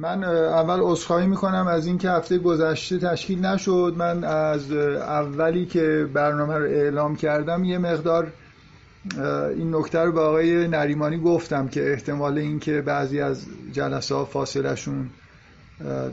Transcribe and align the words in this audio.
من 0.00 0.24
اول 0.24 0.80
عذرخواهی 0.82 1.26
می‌کنم 1.26 1.66
از 1.66 1.86
اینکه 1.86 2.10
هفته 2.10 2.38
گذشته 2.38 2.98
تشکیل 2.98 3.46
نشد. 3.46 3.94
من 3.96 4.24
از 4.24 4.72
اولی 4.72 5.66
که 5.66 6.08
برنامه 6.14 6.54
رو 6.54 6.64
اعلام 6.64 7.16
کردم 7.16 7.64
یه 7.64 7.78
مقدار 7.78 8.32
این 9.56 9.74
نکته 9.74 9.98
رو 9.98 10.12
به 10.12 10.20
آقای 10.20 10.68
نریمانی 10.68 11.18
گفتم 11.18 11.68
که 11.68 11.92
احتمال 11.92 12.38
اینکه 12.38 12.80
بعضی 12.80 13.20
از 13.20 13.46
جلسه 13.72 14.14
ها 14.14 14.24
فاصلشون 14.24 15.10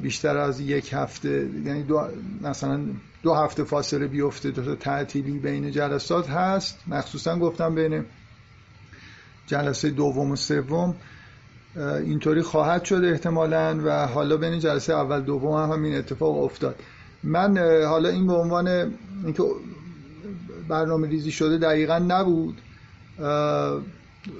بیشتر 0.01 0.37
از 0.37 0.59
یک 0.59 0.93
هفته 0.93 1.49
یعنی 1.65 1.83
دو 1.83 2.07
مثلا 2.41 2.79
دو 3.23 3.33
هفته 3.33 3.63
فاصله 3.63 4.07
بیفته 4.07 4.51
دو 4.51 4.63
تا 4.63 4.75
تعطیلی 4.75 5.39
بین 5.39 5.71
جلسات 5.71 6.29
هست. 6.29 6.79
مخصوصا 6.87 7.39
گفتم 7.39 7.75
بین 7.75 8.05
جلسه 9.47 9.89
دوم 9.89 10.31
و 10.31 10.35
سوم 10.35 10.95
اینطوری 11.77 12.41
خواهد 12.41 12.83
شد 12.83 13.01
احتمالا 13.03 13.79
و 13.85 14.07
حالا 14.07 14.37
بین 14.37 14.59
جلسه 14.59 14.93
اول 14.93 15.21
دوم 15.21 15.53
هم 15.53 15.71
همین 15.71 15.95
اتفاق 15.95 16.43
افتاد. 16.43 16.75
من 17.23 17.57
حالا 17.85 18.09
این 18.09 18.27
به 18.27 18.33
عنوان 18.33 18.67
اینکه 19.23 19.43
برنامه 20.69 21.07
ریزی 21.07 21.31
شده 21.31 21.57
دقیقا 21.57 21.99
نبود 22.07 22.57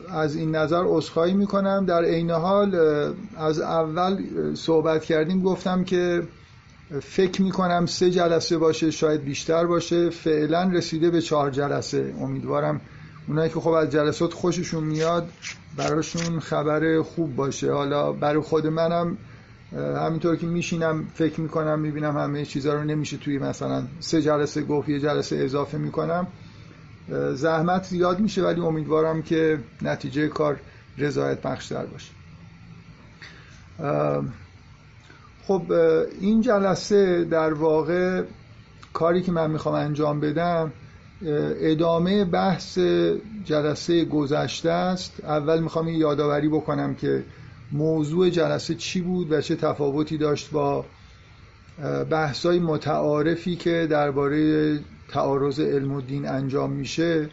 از 0.10 0.36
این 0.36 0.56
نظر 0.56 0.84
عذرخواهی 0.86 1.34
می‌کنم. 1.34 1.86
در 1.86 2.04
عین 2.04 2.32
حال 2.32 2.76
از 3.38 3.60
اول 3.60 4.18
صحبت 4.54 5.06
کردیم 5.06 5.42
گفتم 5.42 5.84
که 5.84 6.24
فکر 7.02 7.42
می‌کنم 7.42 7.86
سه 7.86 8.12
جلسه 8.12 8.58
باشه 8.58 8.92
شاید 8.92 9.24
بیشتر 9.24 9.66
باشه. 9.66 10.10
فعلا 10.10 10.64
رسیده 10.74 11.10
به 11.10 11.22
چهار 11.22 11.52
جلسه. 11.52 12.14
امیدوارم 12.22 12.82
اونایی 13.28 13.50
که 13.50 13.60
خب 13.60 13.70
از 13.70 13.90
جلسات 13.90 14.34
خوششون 14.34 14.84
میاد 14.84 15.30
براشون 15.78 16.40
خبر 16.40 17.02
خوب 17.02 17.36
باشه. 17.36 17.74
حالا 17.74 18.12
برای 18.12 18.42
خود 18.42 18.68
منم 18.68 19.18
همینطور 19.74 20.36
که 20.36 20.48
میشینم 20.48 21.08
فکر 21.14 21.42
می‌کنم 21.42 21.80
می‌بینم 21.80 22.18
همه 22.18 22.46
چیزها 22.46 22.74
رو 22.74 22.84
نمیشه 22.84 23.18
توی 23.18 23.38
مثلا 23.38 23.84
سه 24.00 24.22
جلسه 24.22 24.64
گفت 24.64 24.90
یه 24.90 25.00
جلسه 25.00 25.36
اضافه 25.36 25.78
می‌کنم. 25.78 26.28
زحمت 27.34 27.84
زیاد 27.84 28.20
میشه 28.20 28.44
ولی 28.44 28.62
امیدوارم 28.62 29.22
که 29.22 29.60
نتیجه 29.82 30.28
کار 30.28 30.60
رضایت 30.98 31.42
بخشتر 31.42 31.86
باشه. 31.86 32.12
خب 35.48 35.72
این 36.22 36.42
جلسه 36.42 37.24
در 37.24 37.54
واقع 37.54 38.24
کاری 38.94 39.22
که 39.22 39.32
من 39.32 39.52
می‌خوام 39.52 39.76
انجام 39.76 40.20
بدم 40.20 40.72
ادامه 41.62 42.26
بحث 42.26 42.80
جلسه 43.46 44.06
گذشته 44.06 44.70
است. 44.70 45.24
اول 45.24 45.60
می‌خوام 45.60 45.88
یادآوری 45.88 46.48
بکنم 46.48 46.96
که 46.96 47.24
موضوع 47.72 48.30
جلسه 48.30 48.76
چی 48.76 49.02
بود 49.02 49.32
و 49.32 49.42
چه 49.42 49.56
تفاوتی 49.56 50.18
داشت 50.18 50.52
با 50.52 50.86
بحثای 52.10 52.60
متعارفی 52.60 53.56
که 53.56 53.88
درباره 53.90 54.80
تعارض 55.10 55.60
علم 55.60 55.92
و 55.92 56.02
دین 56.02 56.28
انجام 56.28 56.72
میشه. 56.72 57.30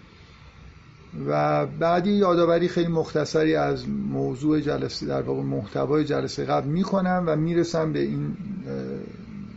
و 1.26 1.66
بعدی 1.66 2.12
یادآوری 2.12 2.68
خیلی 2.68 2.88
مختصری 2.88 3.54
از 3.54 3.88
موضوع 3.88 4.60
جلسه 4.60 5.06
در 5.06 5.22
واقع 5.22 5.42
محتوای 5.42 6.04
جلسه 6.04 6.44
قبل 6.44 6.68
می‌کنم 6.68 7.24
و 7.26 7.36
می‌رسم 7.36 7.92
به 7.92 8.00
این 8.00 8.36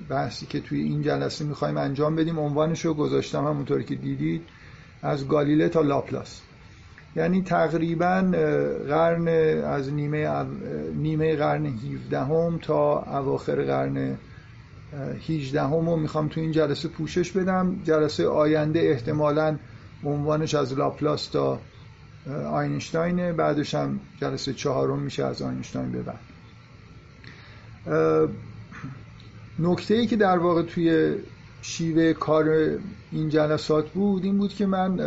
بحثی 0.09 0.45
که 0.45 0.59
توی 0.59 0.81
این 0.81 1.01
جلسه 1.01 1.45
می‌خوایم 1.45 1.77
انجام 1.77 2.15
بدیم 2.15 2.39
عنوانش 2.39 2.85
رو 2.85 2.93
گذاشتم 2.93 3.45
همونطوری 3.45 3.83
که 3.83 3.95
دیدید 3.95 4.41
از 5.01 5.27
گالیله 5.27 5.69
تا 5.69 5.81
لاپلاس. 5.81 6.41
یعنی 7.15 7.41
تقریبا 7.41 8.21
قرن 8.87 9.27
از 9.63 9.93
نیمه 9.93 10.45
نیمه 10.95 11.35
قرن 11.35 11.65
17 11.65 12.19
هم 12.19 12.59
تا 12.61 13.03
اواخر 13.03 13.63
قرن 13.63 14.17
18 15.29 15.61
هم 15.61 15.89
رو 15.89 15.95
می‌خوام 15.95 16.27
تو 16.27 16.41
این 16.41 16.51
جلسه 16.51 16.87
پوشش 16.87 17.31
بدم. 17.31 17.75
جلسه 17.83 18.27
آینده 18.27 18.79
احتمالا 18.79 19.57
عنوانش 20.03 20.55
از 20.55 20.77
لاپلاس 20.77 21.27
تا 21.27 21.59
آینشتاینه. 22.51 23.33
بعدش 23.33 23.75
هم 23.75 23.99
جلسه 24.21 24.53
چهارم 24.53 24.99
میشه 24.99 25.25
از 25.25 25.41
آینشتاین 25.41 25.91
به 25.91 26.01
بعد. 26.01 26.19
نکته 29.59 29.93
ای 29.93 30.07
که 30.07 30.15
در 30.15 30.37
واقع 30.37 30.61
توی 30.61 31.15
شیوه 31.61 32.13
کار 32.13 32.77
این 33.11 33.29
جلسات 33.29 33.89
بود 33.89 34.23
این 34.23 34.37
بود 34.37 34.53
که 34.53 34.65
من 34.65 34.99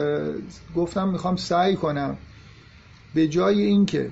گفتم 0.76 1.08
می‌خوام 1.08 1.36
سعی 1.36 1.76
کنم 1.76 2.16
به 3.14 3.28
جای 3.28 3.62
اینکه 3.62 4.10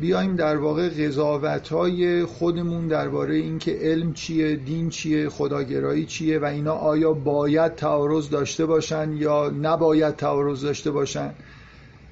بیایم 0.00 0.36
در 0.36 0.56
واقع 0.56 0.88
قضاوت 0.88 1.68
های 1.68 2.24
خودمون 2.24 2.88
درباره 2.88 3.34
اینکه 3.34 3.78
علم 3.80 4.12
چیه 4.12 4.56
دین 4.56 4.88
چیه 4.88 5.28
خداگرایی 5.28 6.06
چیه 6.06 6.38
و 6.38 6.44
اینا 6.44 6.72
آیا 6.72 7.12
باید 7.12 7.74
تعارض 7.74 8.30
داشته 8.30 8.66
باشن 8.66 9.12
یا 9.12 9.50
نباید 9.62 10.16
تعارض 10.16 10.64
داشته 10.64 10.90
باشن. 10.90 11.34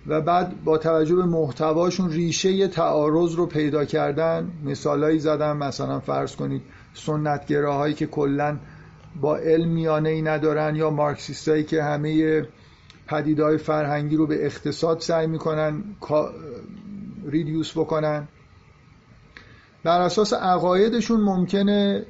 و 0.06 0.20
بعد 0.20 0.64
با 0.64 0.78
توجه 0.78 1.14
به 1.14 1.24
محتواشون 1.24 2.10
ریشه 2.10 2.68
تعارض 2.68 3.34
رو 3.34 3.46
پیدا 3.46 3.84
کردن 3.84 4.50
مثالایی 4.64 5.18
زدم 5.18 5.56
مثلا 5.56 6.00
فرض 6.00 6.36
کنید 6.36 6.62
سنتگراهایی 6.94 7.94
که 7.94 8.06
کلا 8.06 8.58
با 9.20 9.36
علم 9.36 9.68
میانه 9.68 10.08
ای 10.08 10.22
ندارن 10.22 10.76
یا 10.76 10.90
مارکسیستایی 10.90 11.64
که 11.64 11.82
همه 11.82 12.42
پدیدهای 13.06 13.58
فرهنگی 13.58 14.16
رو 14.16 14.26
به 14.26 14.46
اقتصاد 14.46 15.00
سعی 15.00 15.26
می‌کنن 15.26 15.84
ریدیوس 17.26 17.78
بکنن. 17.78 18.28
بر 19.84 20.00
اساس 20.00 20.32
عقایدشون 20.32 21.20
ممکنه 21.20 22.06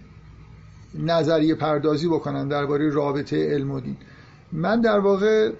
نظریه 0.94 1.54
پردازی 1.54 2.08
بکنن 2.08 2.48
درباره 2.48 2.90
رابطه 2.90 3.50
علم 3.50 3.70
و 3.70 3.80
دین. 3.80 3.96
من 4.52 4.80
در 4.80 4.98
واقع 4.98 5.52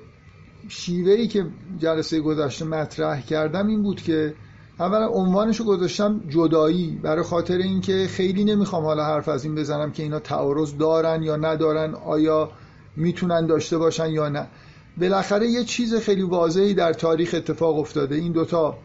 شیوهی 0.68 1.28
که 1.28 1.46
جلسه 1.78 2.20
گذشته 2.20 2.64
مطرح 2.64 3.20
کردم 3.20 3.66
این 3.66 3.82
بود 3.82 4.02
که 4.02 4.34
اولا 4.80 5.08
عنوانشو 5.08 5.64
گذاشتم 5.64 6.20
جدایی 6.28 7.00
برای 7.02 7.22
خاطر 7.22 7.56
اینکه 7.56 8.06
خیلی 8.10 8.44
نمی‌خوام 8.44 8.84
حالا 8.84 9.04
حرف 9.04 9.28
از 9.28 9.44
این 9.44 9.54
بزنم 9.54 9.92
که 9.92 10.02
اینا 10.02 10.18
تعارض 10.20 10.76
دارن 10.76 11.22
یا 11.22 11.36
ندارن 11.36 11.94
آیا 11.94 12.50
می‌تونن 12.96 13.46
داشته 13.46 13.78
باشن 13.78 14.10
یا 14.10 14.28
نه. 14.28 14.48
بالاخره 15.00 15.46
یه 15.46 15.64
چیز 15.64 15.94
خیلی 15.94 16.22
واضحی 16.22 16.74
در 16.74 16.92
تاریخ 16.92 17.34
اتفاق 17.34 17.78
افتاده. 17.78 18.14
این 18.14 18.32
دوتا 18.32 18.78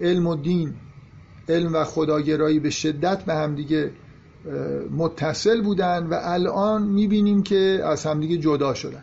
علم 0.00 0.26
و 0.26 0.36
دین 0.36 0.74
علم 1.48 1.72
و 1.72 1.84
خداگرایی 1.84 2.60
به 2.60 2.70
شدت 2.70 3.24
به 3.24 3.34
همدیگه 3.34 3.92
متصل 4.96 5.62
بودن 5.62 6.06
و 6.06 6.18
الان 6.22 6.82
می‌بینیم 6.82 7.42
که 7.42 7.80
از 7.84 8.06
همدیگه 8.06 8.36
جدا 8.36 8.74
شدن. 8.74 9.02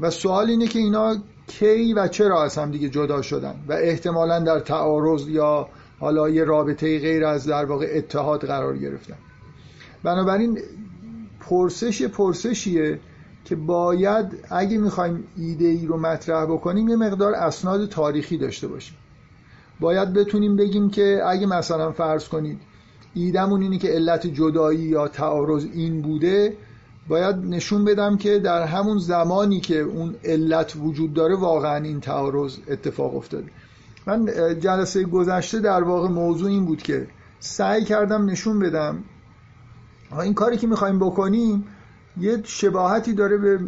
و 0.00 0.10
سوال 0.10 0.50
اینه 0.50 0.66
که 0.66 0.78
اینا 0.78 1.16
کی 1.48 1.92
و 1.92 2.08
چرا 2.08 2.44
از 2.44 2.58
همدیگه 2.58 2.88
جدا 2.88 3.22
شدن 3.22 3.54
و 3.68 3.72
احتمالا 3.72 4.40
در 4.40 4.60
تعارض 4.60 5.28
یا 5.28 5.68
حالا 6.00 6.30
یه 6.30 6.44
رابطه 6.44 6.98
غیر 6.98 7.24
از 7.24 7.46
در 7.46 7.64
واقع 7.64 7.86
اتحاد 7.94 8.46
قرار 8.46 8.78
گرفتن. 8.78 9.16
بنابراین 10.02 10.58
پرسش 11.40 12.02
پرسشیه 12.02 13.00
که 13.44 13.56
باید 13.56 14.26
اگه 14.50 14.78
می‌خوایم 14.78 15.24
ایده 15.36 15.66
ای 15.66 15.86
رو 15.86 15.96
مطرح 15.96 16.44
بکنیم 16.44 16.88
یه 16.88 16.96
مقدار 16.96 17.34
اسناد 17.34 17.88
تاریخی 17.88 18.38
داشته 18.38 18.68
باشیم. 18.68 18.96
باید 19.80 20.12
بتونیم 20.12 20.56
بگیم 20.56 20.90
که 20.90 21.22
اگه 21.26 21.46
مثلا 21.46 21.92
فرض 21.92 22.28
کنید 22.28 22.60
ایدمون 23.14 23.62
اینه 23.62 23.78
که 23.78 23.88
علت 23.88 24.26
جدایی 24.26 24.78
یا 24.78 25.08
تعارض 25.08 25.66
این 25.74 26.02
بوده 26.02 26.56
باید 27.08 27.36
نشون 27.36 27.84
بدم 27.84 28.16
که 28.16 28.38
در 28.38 28.62
همون 28.62 28.98
زمانی 28.98 29.60
که 29.60 29.80
اون 29.80 30.14
علت 30.24 30.76
وجود 30.76 31.14
داره 31.14 31.36
واقعا 31.36 31.84
این 31.84 32.00
تعارض 32.00 32.56
اتفاق 32.68 33.16
افتاده. 33.16 33.50
من 34.06 34.26
جلسه 34.60 35.04
گذشته 35.04 35.60
در 35.60 35.82
واقع 35.82 36.08
موضوع 36.08 36.50
این 36.50 36.64
بود 36.64 36.82
که 36.82 37.08
سعی 37.40 37.84
کردم 37.84 38.24
نشون 38.24 38.58
بدم 38.58 39.04
این 40.22 40.34
کاری 40.34 40.56
که 40.56 40.66
می‌خوایم 40.66 40.98
بکنیم 40.98 41.64
یه 42.20 42.40
شباهتی 42.44 43.12
داره 43.14 43.36
به 43.36 43.58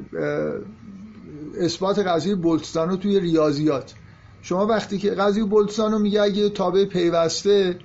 اثبات 1.61 1.99
قضیه 1.99 2.35
بولتزانو 2.35 2.97
توی 2.97 3.21
ریاضیات. 3.21 3.95
شما 4.43 4.67
وقتی 4.67 4.99
که 4.99 5.11
قضیه 5.11 5.45
بولتزانو 5.45 5.99
میگه 5.99 6.23
اگه 6.23 6.49
تابع 6.49 6.85
پیوسته 6.85 7.79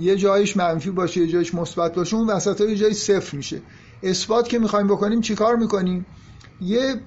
یه 0.00 0.16
جایش 0.16 0.56
منفی 0.56 0.90
باشه 0.90 1.20
یه 1.20 1.26
جایش 1.26 1.54
مثبت 1.54 1.94
باشه 1.94 2.16
اون 2.16 2.30
وسط 2.30 2.60
یه 2.60 2.76
جای 2.76 2.94
صفر 2.94 3.36
میشه. 3.36 3.60
اثبات 4.02 4.48
که 4.48 4.58
می‌خوایم 4.58 4.86
بکنیم 4.86 5.20
چیکار 5.20 5.56
می‌کنیم؟ 5.56 6.06
یه 6.60 7.00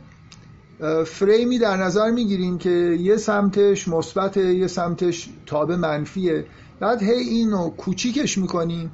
فریمی 1.06 1.60
در 1.60 1.78
نظر 1.78 2.12
می‌گیریم 2.12 2.58
که 2.58 2.98
یه 3.00 3.18
سمتش 3.18 3.88
مثبت 3.88 4.38
یه 4.38 4.68
سمتش 4.68 5.30
تابع 5.46 5.76
منفیه. 5.76 6.46
بعد 6.80 7.04
هی 7.04 7.20
اینو 7.20 7.70
کوچیکش 7.70 8.38
می‌کنیم 8.38 8.92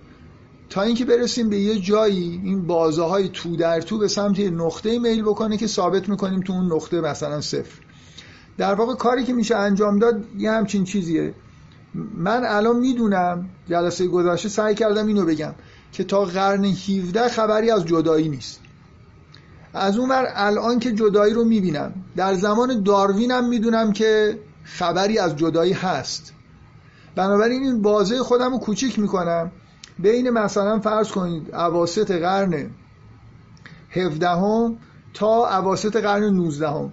تا 0.70 0.82
اینکه 0.82 1.06
برسیم 1.06 1.50
به 1.50 1.60
یه 1.60 1.80
جایی 1.80 2.42
این 2.44 2.68
بازه 2.68 3.04
های 3.04 3.30
تو 3.30 3.56
در 3.56 3.82
تو 3.82 3.98
به 3.98 4.08
سمت 4.08 4.40
نقطه 4.40 5.00
میل 5.00 5.22
بکنه 5.22 5.58
که 5.58 5.68
ثابت 5.68 6.10
می‌کنیم 6.10 6.40
تو 6.40 6.54
اون 6.54 6.74
نقطه 6.74 7.02
مثلا 7.02 7.42
صفر. 7.42 7.80
در 8.58 8.74
واقع 8.74 8.96
کاری 8.96 9.24
که 9.24 9.34
میشه 9.34 9.56
انجام 9.56 10.00
داد 10.00 10.26
یه 10.38 10.52
همچین 10.52 10.84
چیزیه. 10.84 11.34
من 12.18 12.42
الان 12.46 12.80
می‌دونم 12.80 13.50
جلسه 13.70 14.08
گذشته 14.08 14.50
سعی 14.50 14.76
کردم 14.76 15.08
اینو 15.08 15.26
بگم. 15.26 15.56
که 15.92 16.04
تا 16.04 16.26
قرن 16.26 16.66
17 16.66 17.28
خبری 17.28 17.72
از 17.72 17.86
جدایی 17.86 18.30
نیست. 18.30 18.60
از 19.74 19.98
اون 19.98 20.10
ور 20.10 20.28
الان 20.36 20.80
که 20.80 20.92
جدایی 20.92 21.34
رو 21.34 21.44
می‌بینم 21.44 21.94
در 22.16 22.34
زمان 22.34 22.84
داروینم 22.84 23.50
می‌دونم 23.50 23.94
که 23.94 24.40
خبری 24.64 25.20
از 25.20 25.36
جدایی 25.36 25.74
هست. 25.74 26.34
بنابراین 27.16 27.64
این 27.64 27.82
بازه 27.82 28.20
خودم 28.20 28.52
رو 28.52 28.58
کوچیک 28.58 29.00
می‌کنم. 29.00 29.52
بین 30.00 30.30
مثلا 30.30 30.80
فرض 30.80 31.12
کنید 31.12 31.52
عواست 31.56 32.12
قرن 32.12 32.70
17 33.92 34.30
هم 34.30 34.78
تا 35.14 35.48
عواست 35.48 35.96
قرن 35.96 36.24
19 36.24 36.70
هم. 36.70 36.92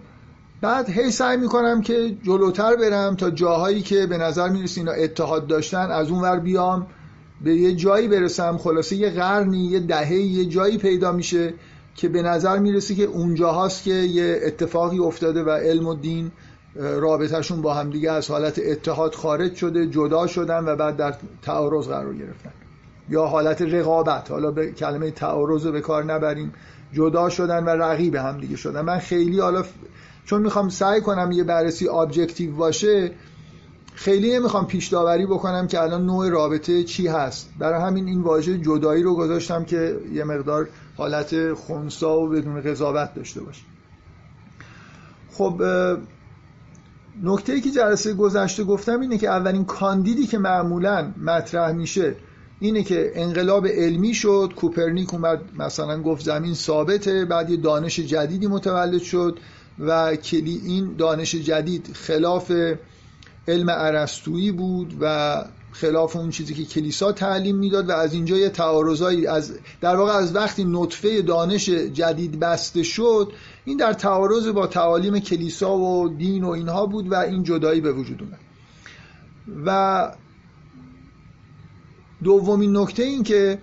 بعد 0.61 0.91
هی 0.91 1.11
سعی 1.11 1.37
می‌کنم 1.37 1.81
که 1.81 2.17
جلوتر 2.23 2.77
برم 2.77 3.17
تا 3.17 3.31
جاهایی 3.31 3.83
که 3.83 4.07
به 4.07 4.19
نظر 4.19 4.49
می‌رسه 4.49 4.81
اینا 4.81 4.93
اتحاد 4.93 5.47
داشتن 5.47 5.91
از 5.91 6.11
اون 6.11 6.21
ور 6.23 6.39
بیام. 6.39 6.87
به 7.41 7.55
یه 7.55 7.75
جایی 7.75 8.09
برسم 8.09 8.57
خلاصه 8.57 8.97
یه 8.97 9.11
قرنی 9.11 9.65
یه 9.65 9.81
دهه 9.81 10.13
یه 10.13 10.45
جایی 10.45 10.79
پیدا 10.79 11.13
میشه 11.13 11.55
که 11.95 12.09
به 12.09 12.23
نظر 12.23 12.59
می‌رسه 12.59 12.95
که 12.95 13.03
اونجا 13.03 13.53
هاست 13.53 13.85
که 13.85 13.91
یه 13.91 14.41
اتفاقی 14.43 14.99
افتاده 14.99 15.43
و 15.43 15.51
علم 15.51 15.87
و 15.87 15.95
دین 15.95 16.31
رابطهشون 16.75 17.63
با 17.63 17.75
همدیگه 17.75 18.11
از 18.11 18.31
حالت 18.31 18.59
اتحاد 18.59 19.15
خارج 19.15 19.55
شده 19.55 19.87
جدا 19.87 20.27
شدن 20.27 20.65
و 20.65 20.77
بعد 20.77 20.97
در 20.97 21.15
تعارض 21.43 21.89
قرار 21.89 22.15
گرفتن. 22.15 22.53
یا 23.09 23.27
حالت 23.27 23.63
رقابت 23.63 24.31
حالا 24.31 24.51
به 24.51 24.73
کلمه 24.73 25.11
تعارض 25.11 25.67
رو 25.67 25.73
به 25.73 25.81
کار 25.81 26.05
نبریم. 26.05 26.53
جدا 26.93 27.29
شدن 27.29 27.65
و 27.65 27.69
رقیب 27.69 28.15
هم 28.15 28.41
دیگه 28.41 28.57
شدن. 28.57 28.81
من 28.81 28.99
خیلی 28.99 29.41
حالا 29.41 29.65
چون 30.25 30.43
می‌خوام 30.43 30.69
سعی 30.69 31.01
کنم 31.01 31.33
یه 31.33 31.45
بررسی 31.45 31.89
ابجکتیو 31.89 32.57
باشه 32.57 33.11
خیلی 33.97 34.37
نمی‌خوام 34.37 34.67
پیش 34.67 34.89
داوری 34.89 35.27
بکنم 35.27 35.67
که 35.67 35.83
الان 35.83 36.07
نوع 36.07 36.29
رابطه 36.29 36.85
چی 36.85 37.07
هست. 37.07 37.51
برای 37.59 37.83
همین 37.83 38.07
این 38.07 38.21
واژه 38.21 38.59
جدایی 38.59 39.03
رو 39.03 39.15
گذاشتم 39.15 39.65
که 39.65 39.97
یه 40.13 40.25
مقدار 40.25 40.69
حالت 40.97 41.53
خونسا 41.53 42.19
و 42.19 42.29
بدون 42.29 42.61
قضاوت 42.61 43.15
داشته 43.15 43.41
باشه. 43.41 43.63
خب 45.33 45.63
نکته 47.23 47.53
ای 47.53 47.61
که 47.61 47.71
جلسه 47.71 48.15
گذشته 48.15 48.65
گفتم 48.65 49.01
اینه 49.01 49.19
که 49.19 49.29
اولین 49.29 49.65
کاندیدی 49.65 50.27
که 50.27 50.39
معمولا 50.39 51.13
مطرح 51.23 51.73
میشه 51.73 52.17
اینه 52.61 52.83
که 52.83 53.13
انقلاب 53.15 53.67
علمی 53.67 54.15
شد 54.15 54.53
کوپرنیک 54.57 55.15
اومد 55.15 55.41
مثلا 55.59 56.03
گفت 56.03 56.25
زمین 56.25 56.55
ثابته 56.55 57.25
بعد 57.25 57.51
یه 57.51 57.57
دانش 57.57 58.01
جدیدی 58.01 58.47
متولد 58.47 59.03
شد 59.03 59.39
و 59.79 60.17
کلی 60.17 60.61
این 60.65 60.95
دانش 60.99 61.35
جدید 61.35 61.91
خلاف 61.93 62.53
علم 63.49 63.71
عرستویی 63.71 64.53
بود 64.53 64.95
و 65.01 65.45
خلاف 65.73 66.17
اون 66.17 66.31
چیزی 66.31 66.55
که 66.55 66.65
کلیسا 66.65 67.13
تعلیم 67.13 67.57
می‌داد 67.57 67.89
و 67.89 67.93
از 67.93 68.15
اینجا 68.15 68.37
یه 68.37 68.49
تعارضایی 68.49 69.27
از 69.27 69.53
در 69.81 69.97
واقع 69.97 70.13
از 70.13 70.37
وقتی 70.37 70.65
نطفه 70.65 71.23
دانش 71.23 71.69
جدید 71.69 72.41
بسته 72.41 72.83
شد 72.83 73.33
این 73.65 73.77
در 73.77 73.93
تعارض 73.93 74.49
با 74.49 74.67
تعالیم 74.67 75.19
کلیسا 75.19 75.77
و 75.77 76.09
دین 76.09 76.45
و 76.45 76.49
اینها 76.51 76.87
بود 76.87 77.13
و 77.13 77.15
این 77.15 77.43
جدایی 77.43 77.81
به 77.81 77.93
وجود 77.93 78.23
اومد. 78.23 78.39
و 79.67 80.13
دومین 82.25 82.77
نکته 82.77 83.03
این 83.03 83.23
که 83.23 83.59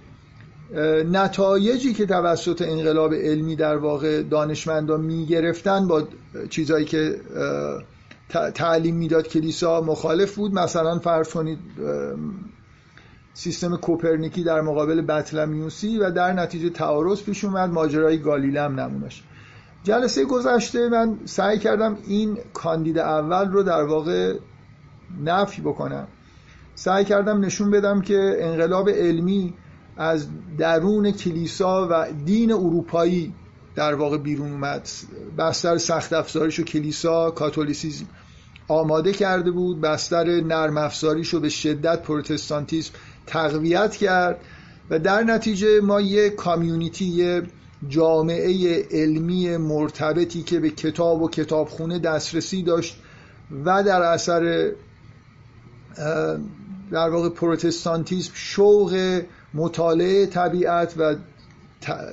نتایجی 1.11 1.93
که 1.93 2.05
توسط 2.05 2.61
انقلاب 2.61 3.13
علمی 3.13 3.55
در 3.55 3.77
واقع 3.77 4.21
دانشمندان 4.21 5.01
می‌گرفتن 5.01 5.87
با 5.87 6.07
چیزایی 6.49 6.85
که 6.85 7.21
تعلیم 8.55 8.95
می‌داد 8.95 9.27
کلیسا 9.27 9.81
مخالف 9.81 10.35
بود. 10.35 10.53
مثلا 10.53 10.99
فرض 10.99 11.29
کنید 11.29 11.59
سیستم 13.33 13.77
کوپرنیکی 13.77 14.43
در 14.43 14.61
مقابل 14.61 15.01
بطلمیوسی 15.01 15.97
و 15.97 16.11
در 16.11 16.33
نتیجه 16.33 16.69
تعارض 16.69 17.23
پیش 17.23 17.43
اومد. 17.43 17.69
ماجرای 17.69 18.17
گالیلم 18.17 18.79
نمونش 18.79 19.23
جلسه 19.83 20.25
گذشته 20.25 20.89
من 20.89 21.17
سعی 21.25 21.59
کردم 21.59 21.97
این 22.07 22.37
کاندید 22.53 22.97
اول 22.97 23.51
رو 23.51 23.63
در 23.63 23.83
واقع 23.83 24.35
نفی 25.23 25.61
بکنم. 25.61 26.07
سعی 26.75 27.05
کردم 27.05 27.45
نشون 27.45 27.71
بدم 27.71 28.01
که 28.01 28.37
انقلاب 28.39 28.89
علمی 28.89 29.53
از 29.97 30.27
درون 30.57 31.11
کلیسا 31.11 31.87
و 31.91 32.07
دین 32.25 32.51
اروپایی 32.51 33.33
در 33.75 33.95
واقع 33.95 34.17
بیرون 34.17 34.51
اومد. 34.51 34.89
بستر 35.37 35.77
سخت 35.77 36.13
افزاریش 36.13 36.59
و 36.59 36.63
کلیسا 36.63 37.31
کاتولیسیزم 37.31 38.05
آماده 38.73 39.11
کرده 39.11 39.51
بود 39.51 39.81
بستر 39.81 40.41
نرم 40.41 40.91
رو 41.31 41.39
به 41.39 41.49
شدت 41.49 42.01
پروتستانتیسم 42.01 42.93
تقویت 43.27 43.95
کرد 43.95 44.39
و 44.89 44.99
در 44.99 45.23
نتیجه 45.23 45.81
ما 45.81 46.01
یه 46.01 46.29
کامیونیتی 46.29 47.05
یه 47.05 47.43
جامعه 47.89 48.83
علمی 48.91 49.57
مرتبطی 49.57 50.43
که 50.43 50.59
به 50.59 50.69
کتاب 50.69 51.21
و 51.21 51.29
کتابخونه 51.29 51.99
دسترسی 51.99 52.63
داشت 52.63 52.97
و 53.65 53.83
در 53.83 54.01
اثر 54.01 54.71
در 56.91 57.09
واقع 57.09 57.29
پروتستانتیسم 57.29 58.31
شوق 58.33 59.21
مطالعه 59.53 60.25
طبیعت 60.25 60.93
و 60.97 61.15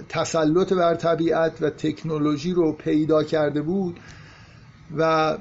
تسلط 0.08 0.72
بر 0.72 0.94
طبیعت 0.94 1.62
و 1.62 1.70
تکنولوژی 1.70 2.52
رو 2.52 2.72
پیدا 2.72 3.24
کرده 3.24 3.62
بود 3.62 4.00
و 4.96 5.36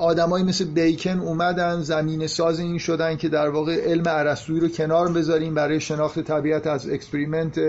آدمایی 0.00 0.44
مثل 0.44 0.64
بیکن 0.64 1.18
اومدن 1.18 1.80
زمینه 1.80 2.26
ساز 2.26 2.60
این 2.60 2.78
شدن 2.78 3.16
که 3.16 3.28
در 3.28 3.48
واقع 3.48 3.90
علم 3.90 4.08
ارسطویی 4.08 4.60
رو 4.60 4.68
کنار 4.68 5.12
بذاریم 5.12 5.54
برای 5.54 5.80
شناخت 5.80 6.20
طبیعت 6.20 6.66
از 6.66 6.88
experiment 6.88 7.60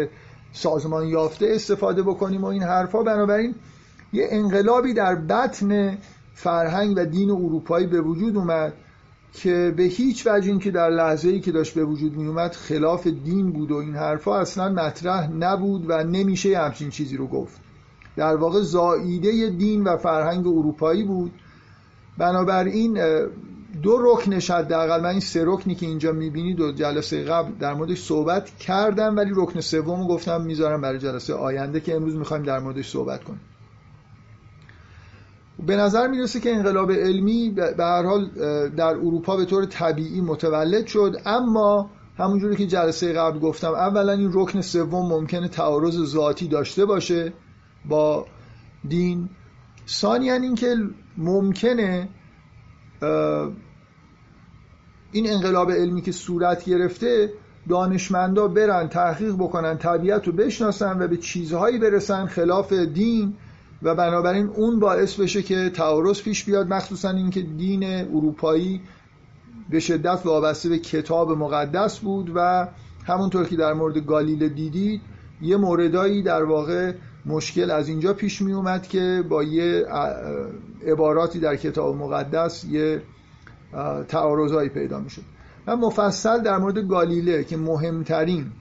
سازمان 0.54 1.08
یافته 1.08 1.48
استفاده 1.50 2.04
بکنیم 2.04 2.44
و 2.44 2.46
این 2.46 2.64
حرفا. 2.64 3.04
بنابراین 3.04 3.56
یه 4.14 4.28
انقلابی 4.30 4.94
در 4.94 5.16
بطن 5.16 5.98
فرهنگ 6.34 6.94
و 6.98 7.06
دین 7.06 7.32
اروپایی 7.32 7.88
به 7.88 8.02
وجود 8.02 8.38
اومد 8.38 8.74
که 9.34 9.74
به 9.78 9.84
هیچ 9.84 10.28
وجه 10.28 10.50
این 10.50 10.60
که 10.60 10.72
در 10.72 10.90
لحظه 10.90 11.30
ای 11.30 11.40
که 11.40 11.52
داشت 11.52 11.74
به 11.74 11.86
وجود 11.86 12.18
می 12.18 12.28
اومد 12.28 12.52
خلاف 12.52 13.08
دین 13.08 13.52
بود 13.52 13.72
و 13.72 13.76
این 13.76 13.96
حرفا 13.96 14.40
اصلا 14.40 14.70
مطرح 14.70 15.32
نبود 15.32 15.86
و 15.90 16.04
نمیشه 16.04 16.58
همچین 16.58 16.90
چیزی 16.90 17.18
رو 17.18 17.28
گفت. 17.28 17.62
در 18.16 18.36
واقع 18.36 18.62
زائیده 18.62 19.50
دین 19.50 19.84
و 19.84 19.98
فرهنگ 19.98 20.48
اروپایی 20.48 21.04
بود. 21.04 21.32
بنابراین 22.18 22.94
دو 23.84 23.98
رکنش 24.02 24.52
حداقل 24.52 25.02
من 25.02 25.10
این 25.10 25.20
سه 25.20 25.44
رکنی 25.46 25.76
که 25.76 25.86
اینجا 25.86 26.12
می‌بینید 26.12 26.60
و 26.60 26.72
جلسه 26.72 27.24
قبل 27.24 27.52
در 27.60 27.74
موردش 27.74 28.04
صحبت 28.04 28.58
کردم 28.58 29.18
ولی 29.18 29.32
رکن 29.36 29.60
سوم 29.60 30.08
گفتم 30.08 30.42
می‌ذارم 30.42 30.82
برای 30.82 31.00
جلسه 31.00 31.34
آینده 31.34 31.80
که 31.80 31.96
امروز 31.96 32.16
می‌خوایم 32.16 32.44
در 32.44 32.60
موردش 32.60 32.90
صحبت 32.90 33.24
کنیم. 33.24 33.42
به 35.66 35.76
نظر 35.76 36.08
می‌رسه 36.08 36.40
که 36.40 36.56
انقلاب 36.56 36.92
علمی 36.92 37.50
به 37.50 37.84
هر 37.84 38.04
حال 38.04 38.30
در 38.70 38.88
اروپا 38.88 39.38
به 39.38 39.46
طور 39.46 39.66
طبیعی 39.66 40.22
متولد 40.22 40.88
شد 40.88 41.16
اما 41.26 41.90
همونجوری 42.18 42.56
که 42.56 42.68
جلسه 42.68 43.14
قبل 43.14 43.40
گفتم 43.40 43.72
اولا 43.72 44.12
این 44.12 44.32
رکن 44.34 44.62
سوم 44.62 45.10
ممکنه 45.10 45.48
تعارض 45.48 46.04
ذاتی 46.04 46.48
داشته 46.48 46.86
باشه 46.86 47.34
با 47.86 48.26
دین. 48.88 49.30
ثانیا 49.88 50.34
اینکه 50.34 50.76
ممکنه 51.18 52.10
این 55.12 55.30
انقلاب 55.30 55.72
علمی 55.72 56.02
که 56.02 56.12
صورت 56.12 56.66
گرفته 56.66 57.34
دانشمندا 57.70 58.48
برن 58.48 58.88
تحقیق 58.88 59.36
بکنن 59.36 59.78
طبیعت 59.78 60.28
رو 60.28 60.34
بشناسن 60.34 61.02
و 61.02 61.08
به 61.08 61.18
چیزهایی 61.18 61.78
برسن 61.78 62.26
خلاف 62.26 62.74
دین 62.74 63.34
و 63.84 63.96
بنابراین 63.96 64.48
اون 64.48 64.80
باعث 64.80 65.20
بشه 65.20 65.42
که 65.42 65.70
تعارض 65.70 66.22
پیش 66.22 66.44
بیاد 66.44 66.68
مخصوصا 66.68 67.10
اینکه 67.10 67.42
دین 67.42 67.84
اروپایی 67.84 68.82
به 69.70 69.80
شدت 69.80 70.20
وابسته 70.26 70.70
به 70.70 70.80
کتاب 70.80 71.32
مقدس 71.32 72.00
بود 72.00 72.32
و 72.36 72.68
همونطور 73.06 73.46
که 73.46 73.56
در 73.56 73.74
مورد 73.74 73.98
گالیله 73.98 74.50
دیدید 74.50 75.02
یه 75.42 75.58
موردایی 75.58 76.24
در 76.24 76.44
واقع 76.44 76.94
مشکل 77.26 77.72
از 77.72 77.90
اینجا 77.90 78.14
پیش 78.14 78.42
می 78.42 78.54
اومد 78.54 78.88
که 78.88 79.24
با 79.30 79.44
یه 79.44 79.86
عباراتی 80.88 81.40
در 81.40 81.56
کتاب 81.56 81.96
مقدس 81.96 82.66
یه 82.66 83.02
تعارضایی 84.08 84.70
پیدا 84.70 85.00
می 85.00 85.10
شد. 85.10 85.22
و 85.68 85.78
مفصل 85.78 86.42
در 86.42 86.58
مورد 86.58 86.88
گالیله 86.88 87.44
که 87.44 87.58
مهمترین 87.58 88.52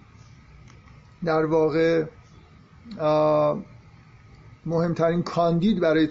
در 1.25 1.45
واقع 1.45 2.05
مهمترین 4.67 5.23
کاندید 5.23 5.81
برای 5.81 6.09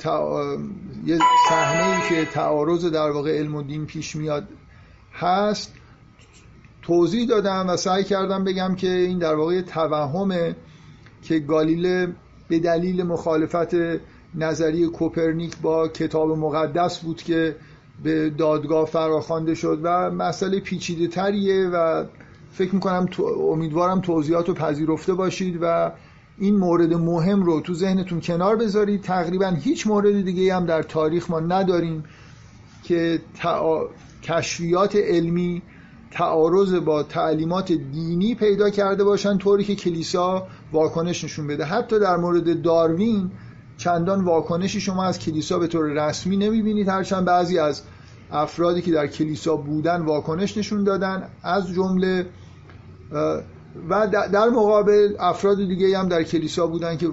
یه 1.05 1.19
صحنه 1.49 2.09
که 2.09 2.25
تعارض 2.25 2.85
در 2.85 3.11
واقع 3.11 3.37
علم 3.37 3.55
و 3.55 3.63
دین 3.63 3.85
پیش 3.85 4.15
میاد 4.15 4.47
هست. 5.13 5.73
توضیح 6.81 7.27
دادم 7.27 7.69
و 7.69 7.77
سعی 7.77 8.03
کردم 8.03 8.43
بگم 8.43 8.75
که 8.75 8.89
این 8.89 9.19
در 9.19 9.35
واقع 9.35 9.61
توهمه 9.61 10.55
که 11.21 11.39
گالیله 11.39 12.15
به 12.49 12.59
دلیل 12.59 13.03
مخالفت 13.03 13.75
نظریه 14.35 14.87
کوپرنیک 14.87 15.57
با 15.57 15.87
کتاب 15.87 16.37
مقدس 16.37 16.99
بود 16.99 17.23
که 17.23 17.55
به 18.03 18.29
دادگاه 18.29 18.85
فراخوانده 18.85 19.55
شد 19.55 19.79
و 19.83 20.11
مسئله 20.11 20.59
پیچیده 20.59 21.07
تریه 21.07 21.69
و 21.73 22.05
فکر 22.51 22.75
می‌کنم 22.75 23.05
تو 23.11 23.23
امیدوارم 23.23 24.01
توضیحات 24.01 24.47
رو 24.47 24.53
پذیرفته 24.53 25.13
باشید 25.13 25.59
و 25.61 25.91
این 26.37 26.55
مورد 26.55 26.93
مهم 26.93 27.43
رو 27.43 27.61
تو 27.61 27.73
ذهنتون 27.73 28.21
کنار 28.21 28.55
بذارید. 28.55 29.01
تقریبا 29.01 29.47
هیچ 29.47 29.87
مورد 29.87 30.21
دیگه 30.25 30.55
هم 30.55 30.65
در 30.65 30.83
تاریخ 30.83 31.31
ما 31.31 31.39
نداریم 31.39 32.03
که 32.83 33.19
کشفیات 34.23 34.95
علمی 34.95 35.61
تعارض 36.11 36.73
با 36.73 37.03
تعلیمات 37.03 37.71
دینی 37.71 38.35
پیدا 38.35 38.69
کرده 38.69 39.03
باشن 39.03 39.37
طوری 39.37 39.63
که 39.63 39.75
کلیسا 39.75 40.47
واکنش 40.71 41.23
نشون 41.23 41.47
بده. 41.47 41.65
حتی 41.65 41.99
در 41.99 42.17
مورد 42.17 42.61
داروین 42.61 43.31
چندان 43.77 44.25
واکنشی 44.25 44.81
شما 44.81 45.03
از 45.03 45.19
کلیسا 45.19 45.59
به 45.59 45.67
طور 45.67 45.85
رسمی 45.85 46.37
نمی‌بینید. 46.37 46.87
هرچند 46.87 47.25
بعضی 47.25 47.59
از 47.59 47.81
افرادی 48.31 48.81
که 48.81 48.91
در 48.91 49.07
کلیسا 49.07 49.55
بودن 49.55 50.01
واکنش 50.01 50.57
نشون 50.57 50.83
دادن 50.83 51.29
از 51.43 51.67
جمله 51.73 52.25
و 53.89 54.07
در 54.07 54.49
مقابل 54.49 55.15
افراد 55.19 55.57
دیگه 55.57 55.99
هم 55.99 56.07
در 56.07 56.23
کلیسا 56.23 56.67
بودن 56.67 56.97
که 56.97 57.09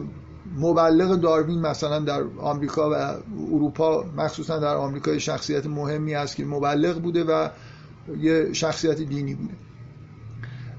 مبلغ 0.57 1.21
داروین 1.21 1.61
مثلا 1.61 1.99
در 1.99 2.23
آمریکا 2.39 2.91
و 2.91 2.95
اروپا 3.53 4.05
مخصوصا 4.17 4.59
در 4.59 4.75
آمریکا 4.75 5.19
شخصیت 5.19 5.67
مهمی 5.67 6.15
است 6.15 6.37
که 6.37 6.45
مبلغ 6.45 6.99
بوده 7.03 7.25
و 7.25 7.49
یه 8.21 8.53
شخصیت 8.53 9.01
دینی 9.01 9.35
بوده. 9.35 9.55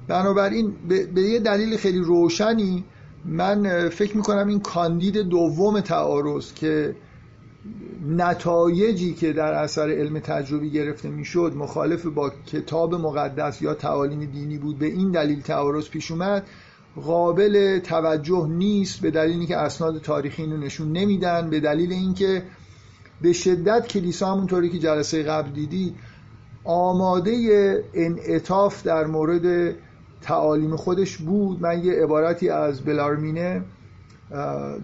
بنابراین 0.08 0.74
به 0.88 1.22
یه 1.22 1.40
دلیل 1.40 1.78
خیلی 1.78 2.00
روشنی 2.00 2.84
من 3.26 3.90
فکر 3.90 4.18
می‌کنم 4.18 4.48
این 4.48 4.60
کاندید 4.60 5.18
دوم 5.18 5.82
تعارض 5.82 6.54
که 6.54 6.96
نتایجی 8.08 9.14
که 9.14 9.34
در 9.34 9.54
اثر 9.54 9.90
علم 9.90 10.20
تجربی 10.20 10.72
گرفته 10.72 11.10
می‌شد 11.10 11.54
مخالف 11.56 12.06
با 12.06 12.32
کتاب 12.46 12.96
مقدس 12.96 13.62
یا 13.62 13.74
تعالیم 13.74 14.26
دینی 14.26 14.58
بود 14.58 14.80
به 14.80 14.86
این 14.86 15.12
دلیل 15.12 15.42
تعارض 15.42 15.90
پیش 15.90 16.12
اومد 16.12 16.48
قابل 16.96 17.80
توجه 17.80 18.48
نیست 18.50 19.02
به 19.02 19.12
دلیلی 19.12 19.46
که 19.46 19.58
اسناد 19.58 20.02
تاریخی 20.02 20.42
اینو 20.42 20.58
نشون 20.58 20.92
نمیدن 20.92 21.50
به 21.50 21.60
دلیل 21.60 21.92
اینکه 21.92 22.44
به 23.22 23.34
شدت 23.34 23.88
کلیسا 23.88 24.32
همونطوری 24.32 24.70
که 24.70 24.80
جلسه 24.80 25.24
قبل 25.24 25.52
دیدی 25.52 25.96
آماده 26.68 27.34
انعطاف 27.94 28.84
در 28.84 29.06
مورد 29.06 29.76
تعالیم 30.22 30.76
خودش 30.76 31.18
بود. 31.18 31.62
من 31.62 31.84
یه 31.84 31.94
عبارتی 31.94 32.50
از 32.50 32.82
بلارمینه 32.82 33.64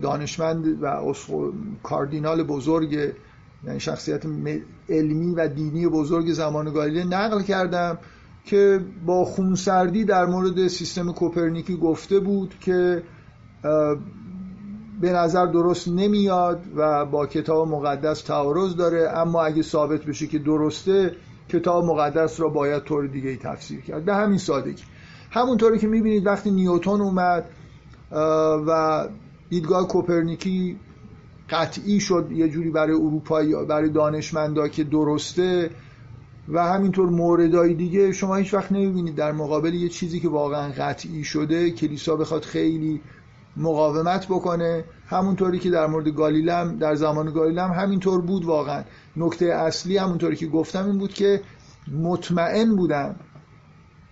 دانشمند 0.01 0.83
و 0.83 1.13
کاردینال 1.83 2.43
بزرگ 2.43 3.13
یعنی 3.63 3.79
شخصیت 3.79 4.23
علمی 4.89 5.35
و 5.35 5.47
دینی 5.47 5.87
بزرگ 5.87 6.31
زمان 6.31 6.73
گالیله 6.73 7.03
نقل 7.03 7.41
کردم 7.41 7.97
که 8.45 8.79
با 9.05 9.25
خونسردی 9.25 10.05
در 10.05 10.25
مورد 10.25 10.67
سیستم 10.67 11.11
کوپرنیکی 11.11 11.77
گفته 11.77 12.19
بود 12.19 12.55
که 12.59 13.03
به 15.01 15.11
نظر 15.13 15.45
درست 15.45 15.87
نمیاد 15.87 16.61
و 16.75 17.05
با 17.05 17.27
کتاب 17.27 17.67
مقدس 17.67 18.21
تعارض 18.21 18.75
داره. 18.75 19.09
اما 19.09 19.43
اگه 19.43 19.61
ثابت 19.61 20.05
بشه 20.05 20.27
که 20.27 20.39
درسته 20.39 21.15
کتاب 21.53 21.85
مقدس 21.85 22.39
را 22.39 22.49
باید 22.49 22.83
طور 22.83 23.07
دیگه 23.07 23.29
ای 23.29 23.37
تفسیر 23.37 23.81
کرد. 23.81 24.05
به 24.05 24.15
همین 24.15 24.37
سادگی. 24.37 24.83
همونطوری 25.31 25.79
که 25.79 25.87
می‌بینید 25.87 26.25
وقتی 26.25 26.51
نیوتون 26.51 27.01
اومد 27.01 27.45
و 28.67 29.07
دیدگاه 29.49 29.87
کوپرنیکی 29.87 30.77
قطعی 31.49 31.99
شد 31.99 32.27
یه 32.31 32.49
جوری 32.49 32.69
برای 32.69 32.95
اروپایی 32.95 33.55
برای 33.69 33.89
دانشمندا 33.89 34.67
که 34.67 34.83
درسته 34.83 35.69
و 36.49 36.63
همینطور 36.63 37.09
موردهای 37.09 37.73
دیگه 37.73 38.11
شما 38.11 38.35
هیچ 38.35 38.53
وقت 38.53 38.71
نمی‌بینید 38.71 39.15
در 39.15 39.31
مقابل 39.31 39.73
یه 39.73 39.89
چیزی 39.89 40.19
که 40.19 40.29
واقعا 40.29 40.71
قطعی 40.71 41.23
شده 41.23 41.71
کلیسا 41.71 42.15
بخواد 42.15 42.43
خیلی 42.43 43.01
مقاومت 43.57 44.25
بکنه. 44.25 44.83
همونطوری 45.07 45.59
که 45.59 45.69
در 45.69 45.87
مورد 45.87 46.07
گالیلم 46.07 46.77
در 46.77 46.95
زمان 46.95 47.31
گالیلم 47.31 47.71
همینطور 47.71 48.21
بود 48.21 48.45
واقعا. 48.45 48.83
نکته 49.17 49.45
اصلی 49.45 49.97
همونطوری 49.97 50.35
که 50.35 50.47
گفتم 50.47 50.85
این 50.85 50.97
بود 50.97 51.13
که 51.13 51.41
مطمئن 51.91 52.75
بودن 52.75 53.15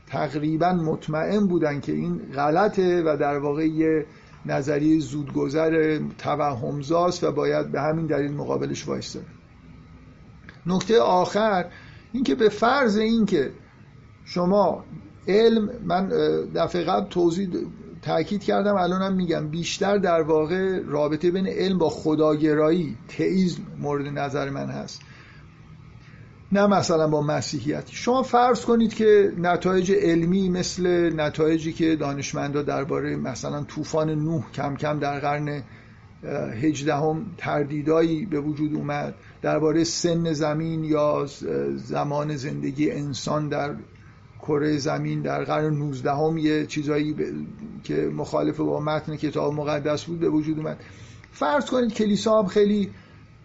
تقریبا 0.07 0.74
مطمئن 0.74 1.48
بودن 1.48 1.79
که 1.79 1.91
این 1.91 2.21
غلطه 2.36 3.03
و 3.05 3.17
در 3.17 3.38
واقع 3.38 3.67
یه 3.67 4.05
نظریه 4.45 5.00
زودگذر 5.00 6.00
توهمزاست 6.17 7.24
و 7.24 7.31
باید 7.31 7.71
به 7.71 7.81
همین 7.81 8.05
دلیل 8.05 8.31
مقابلش 8.31 8.88
وایستاد. 8.88 9.25
نکته 10.65 11.00
آخر 11.00 11.65
اینکه 12.12 12.36
به 12.36 12.50
فرض 12.50 12.98
اینکه 12.98 13.51
شما 14.25 14.83
علم 15.27 15.69
من 15.86 16.07
دفعه 16.55 16.83
قبل 16.83 17.10
توضیح 17.10 17.50
تاکید 18.01 18.43
کردم 18.43 18.75
الانم 18.75 19.13
میگم 19.13 19.48
بیشتر 19.48 19.98
در 19.98 20.22
واقع 20.22 20.79
رابطه 20.79 21.31
بین 21.31 21.48
علم 21.48 21.77
با 21.77 21.89
خداگرایی 21.89 22.98
تئیزم 23.08 23.63
مورد 23.79 24.08
نظر 24.08 24.50
من 24.50 24.70
هست. 24.70 25.01
نه 26.51 26.67
مثلا 26.67 27.08
با 27.08 27.22
مسیحیت. 27.22 27.84
شما 27.91 28.24
فرض 28.24 28.65
کنید 28.65 28.93
که 28.93 29.34
نتایج 29.38 29.91
علمی 29.91 30.50
مثل 30.50 31.13
نتایجی 31.15 31.74
که 31.74 31.96
دانشمندا 31.96 32.62
درباره 32.62 33.15
مثلا 33.15 33.63
طوفان 33.63 34.10
نوح 34.10 34.51
کم 34.51 34.75
کم 34.75 35.00
در 35.00 35.20
قرن 35.20 35.63
هجدهم 36.62 37.25
تردیدایی 37.38 38.25
به 38.25 38.39
وجود 38.39 38.75
اومد 38.75 39.15
درباره 39.41 39.84
سن 39.84 40.34
زمین 40.34 40.84
یا 40.84 41.25
زمان 41.75 42.36
زندگی 42.36 42.91
انسان 42.91 43.50
در 43.50 43.75
کره 44.41 44.77
زمین 44.77 45.21
در 45.21 45.43
قرن 45.43 45.74
19 45.74 46.12
هم 46.12 46.38
یه 46.38 46.65
چیزایی 46.65 47.15
که 47.83 47.95
مخالف 47.95 48.57
با 48.57 48.79
متن 48.79 49.15
کتاب 49.15 49.53
مقدس 49.53 50.03
بود 50.03 50.19
به 50.19 50.29
وجود 50.29 50.57
اومد. 50.57 50.77
فرض 51.31 51.65
کنید 51.65 51.93
کلیسا 51.93 52.39
هم 52.39 52.48
خیلی 52.48 52.89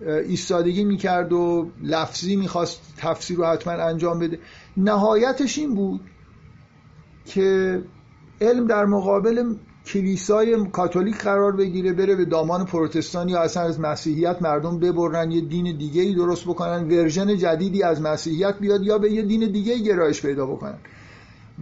ایستادگی 0.00 0.84
می‌کرد 0.84 1.32
و 1.32 1.70
لفظی 1.82 2.36
می‌خواست 2.36 2.94
تفسیر 2.96 3.36
رو 3.36 3.44
حتما 3.44 3.72
انجام 3.72 4.18
بده. 4.18 4.38
نهایتش 4.76 5.58
این 5.58 5.74
بود 5.74 6.00
که 7.24 7.82
علم 8.40 8.66
در 8.66 8.84
مقابل 8.84 9.54
کلیسای 9.86 10.66
کاتولیک 10.70 11.16
قرار 11.16 11.52
بگیره 11.52 11.92
بره 11.92 12.16
به 12.16 12.24
دامان 12.24 12.64
پروتستان 12.64 13.28
یا 13.28 13.40
اصلا 13.40 13.62
از 13.62 13.80
مسیحیت 13.80 14.42
مردم 14.42 14.78
ببرن 14.78 15.30
یه 15.30 15.40
دین 15.40 15.76
دیگه 15.76 16.02
ای 16.02 16.14
درست 16.14 16.44
بکنن 16.44 16.88
ورژن 16.88 17.36
جدیدی 17.36 17.82
از 17.82 18.02
مسیحیت 18.02 18.58
بیاد 18.58 18.82
یا 18.82 18.98
به 18.98 19.12
یه 19.12 19.22
دین 19.22 19.52
دیگه 19.52 19.78
گرایش 19.78 20.22
پیدا 20.22 20.46
بکنن. 20.46 20.78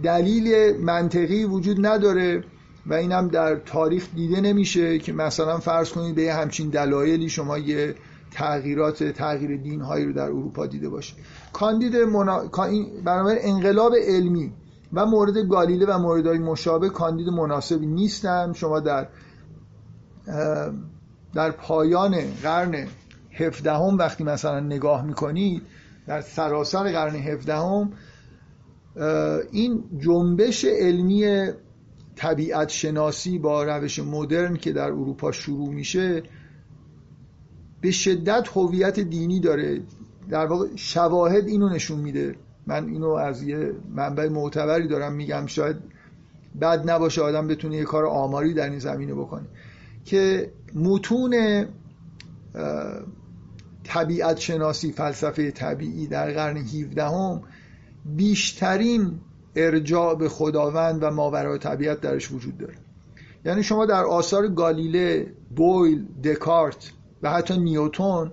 دلیل 0.03 0.77
منطقی 0.81 1.45
وجود 1.45 1.85
نداره 1.85 2.43
و 2.85 2.93
اینم 2.93 3.27
در 3.27 3.55
تاریخ 3.55 4.07
دیده 4.15 4.41
نمیشه 4.41 4.99
که 4.99 5.13
مثلا 5.13 5.57
فرض 5.57 5.91
کنید 5.91 6.15
به 6.15 6.33
همچین 6.33 6.69
دلایلی 6.69 7.29
شما 7.29 7.57
یه 7.57 7.95
تغییرات 8.31 9.03
تغییر 9.03 9.57
دین 9.57 9.81
هایی 9.81 10.05
رو 10.05 10.13
در 10.13 10.25
اروپا 10.25 10.65
دیده 10.65 10.89
باشید. 10.89 11.17
کاندید 11.53 11.95
منا... 11.95 12.43
بنابراین 13.05 13.39
انقلاب 13.41 13.93
علمی 13.95 14.51
و 14.93 15.05
مورد 15.05 15.37
گالیله 15.37 15.85
و 15.85 15.97
موردهای 15.99 16.37
مشابه 16.37 16.89
کاندید 16.89 17.27
مناسبی 17.27 17.85
نیستن 17.85 18.53
شما 18.53 18.79
در 18.79 19.07
در 21.33 21.51
پایان 21.51 22.15
قرن 22.43 22.87
هفدهم 23.31 23.97
وقتی 23.97 24.23
مثلا 24.23 24.59
نگاه 24.59 25.05
می‌کنید 25.05 25.61
در 26.07 26.21
سراسر 26.21 26.91
قرن 26.91 27.15
هفدهم 27.15 27.91
این 29.51 29.83
جنبش 29.99 30.65
علمی 30.65 31.47
طبیعت 32.15 32.69
شناسی 32.69 33.39
با 33.39 33.63
روش 33.63 33.99
مدرن 33.99 34.55
که 34.55 34.71
در 34.73 34.85
اروپا 34.85 35.31
شروع 35.31 35.69
میشه 35.69 36.23
به 37.81 37.91
شدت 37.91 38.47
هویت 38.53 38.99
دینی 38.99 39.39
داره. 39.39 39.81
در 40.29 40.45
واقع 40.45 40.67
شواهد 40.75 41.47
اینو 41.47 41.69
نشون 41.69 41.99
میده. 41.99 42.35
من 42.67 42.89
اینو 42.89 43.09
از 43.09 43.43
یه 43.43 43.71
منبع 43.95 44.29
معتبری 44.29 44.87
دارم 44.87 45.13
میگم 45.13 45.45
شاید 45.45 45.75
بد 46.61 46.89
نباشه 46.89 47.21
آدم 47.21 47.47
بتونه 47.47 47.75
یه 47.75 47.83
کار 47.83 48.05
آماری 48.05 48.53
در 48.53 48.69
این 48.69 48.79
زمینه 48.79 49.13
بکنه. 49.13 49.45
که 50.05 50.51
متون 50.75 51.65
طبیعت 53.83 54.37
شناسی 54.37 54.91
فلسفه 54.91 55.51
طبیعی 55.51 56.07
در 56.07 56.31
قرن 56.31 56.57
17 56.57 57.03
هم 57.03 57.41
بیشترین 58.05 59.19
ارجاع 59.55 60.15
به 60.15 60.29
خداوند 60.29 61.03
و 61.03 61.09
ماورای 61.09 61.59
طبیعت 61.59 62.01
درش 62.01 62.31
وجود 62.31 62.57
داره. 62.57 62.73
یعنی 63.45 63.63
شما 63.63 63.85
در 63.85 64.03
آثار 64.03 64.47
گالیله، 64.47 65.33
بویل، 65.55 66.05
دکارت 66.23 66.91
و 67.21 67.31
حتی 67.31 67.57
نیوتون 67.57 68.31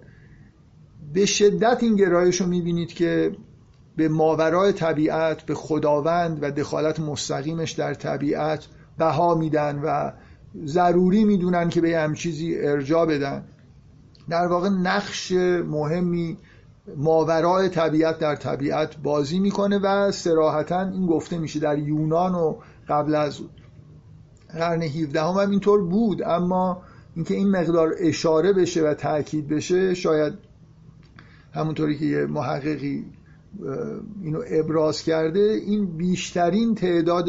به 1.15 1.27
شدت 1.27 1.83
این 1.83 1.97
گرایش 1.97 2.41
رو 2.41 2.47
می‌بینید 2.47 2.93
که 2.93 3.37
به 3.97 4.09
ماورای 4.09 4.73
طبیعت 4.73 5.43
به 5.43 5.55
خداوند 5.55 6.39
و 6.43 6.51
دخالت 6.51 7.01
مستقیمش 7.01 7.73
در 7.73 7.95
طبیعت 7.95 8.67
بها 8.99 9.35
میدن 9.35 9.79
و 9.85 10.13
ضروری 10.65 11.25
می‌دونن 11.25 11.69
که 11.69 11.81
به 11.81 11.99
هم 11.99 12.15
چیزی 12.15 12.59
ارجا 12.59 13.07
بدن. 13.07 13.45
در 14.29 14.47
واقع 14.47 14.69
نقش 14.69 15.33
مهمی 15.67 16.37
ماورای 16.97 17.69
طبیعت 17.69 18.19
در 18.19 18.37
طبیعت 18.37 18.97
بازی 18.97 19.41
می‌کنه 19.41 19.79
و 19.79 20.13
سراحتا 20.13 20.81
این 20.81 21.07
گفته 21.07 21.39
میشه 21.39 21.61
در 21.61 21.79
یونان 21.79 22.35
و 22.35 22.57
قبل 22.89 23.15
از 23.15 23.41
قرن 24.53 24.83
17 24.83 25.23
هم, 25.23 25.29
هم 25.29 25.51
اینطور 25.51 25.83
بود. 25.83 26.23
اما 26.23 26.83
اینکه 27.17 27.35
این 27.35 27.51
مقدار 27.51 27.95
اشاره 27.99 28.53
بشه 28.53 28.83
و 28.83 28.95
تاکید 28.95 29.49
بشه 29.49 29.95
شاید 29.95 30.33
همونطوری 31.55 31.99
که 31.99 32.05
یه 32.05 32.27
محققی 32.27 33.05
اینو 34.23 34.43
ابراز 34.47 35.03
کرده 35.03 35.41
این 35.67 35.97
بیشترین 35.97 36.75
تعداد 36.75 37.29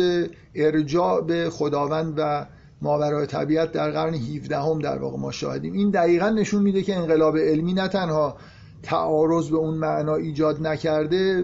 ارجاع 0.55 1.21
به 1.21 1.49
خداوند 1.49 2.13
و 2.17 2.45
ماورای 2.81 3.25
طبیعت 3.25 3.71
در 3.71 3.91
قرن 3.91 4.13
17 4.13 4.57
هم 4.57 4.79
در 4.79 4.97
واقع 4.97 5.17
ما 5.17 5.31
شاهدیم. 5.31 5.73
این 5.73 5.89
دقیقا 5.89 6.29
نشون 6.29 6.63
میده 6.63 6.81
که 6.81 6.95
انقلاب 6.95 7.37
علمی 7.37 7.73
نه 7.73 7.87
تنها 7.87 8.37
تعارض 8.83 9.49
به 9.49 9.57
اون 9.57 9.73
معنا 9.73 10.15
ایجاد 10.15 10.67
نکرده 10.67 11.43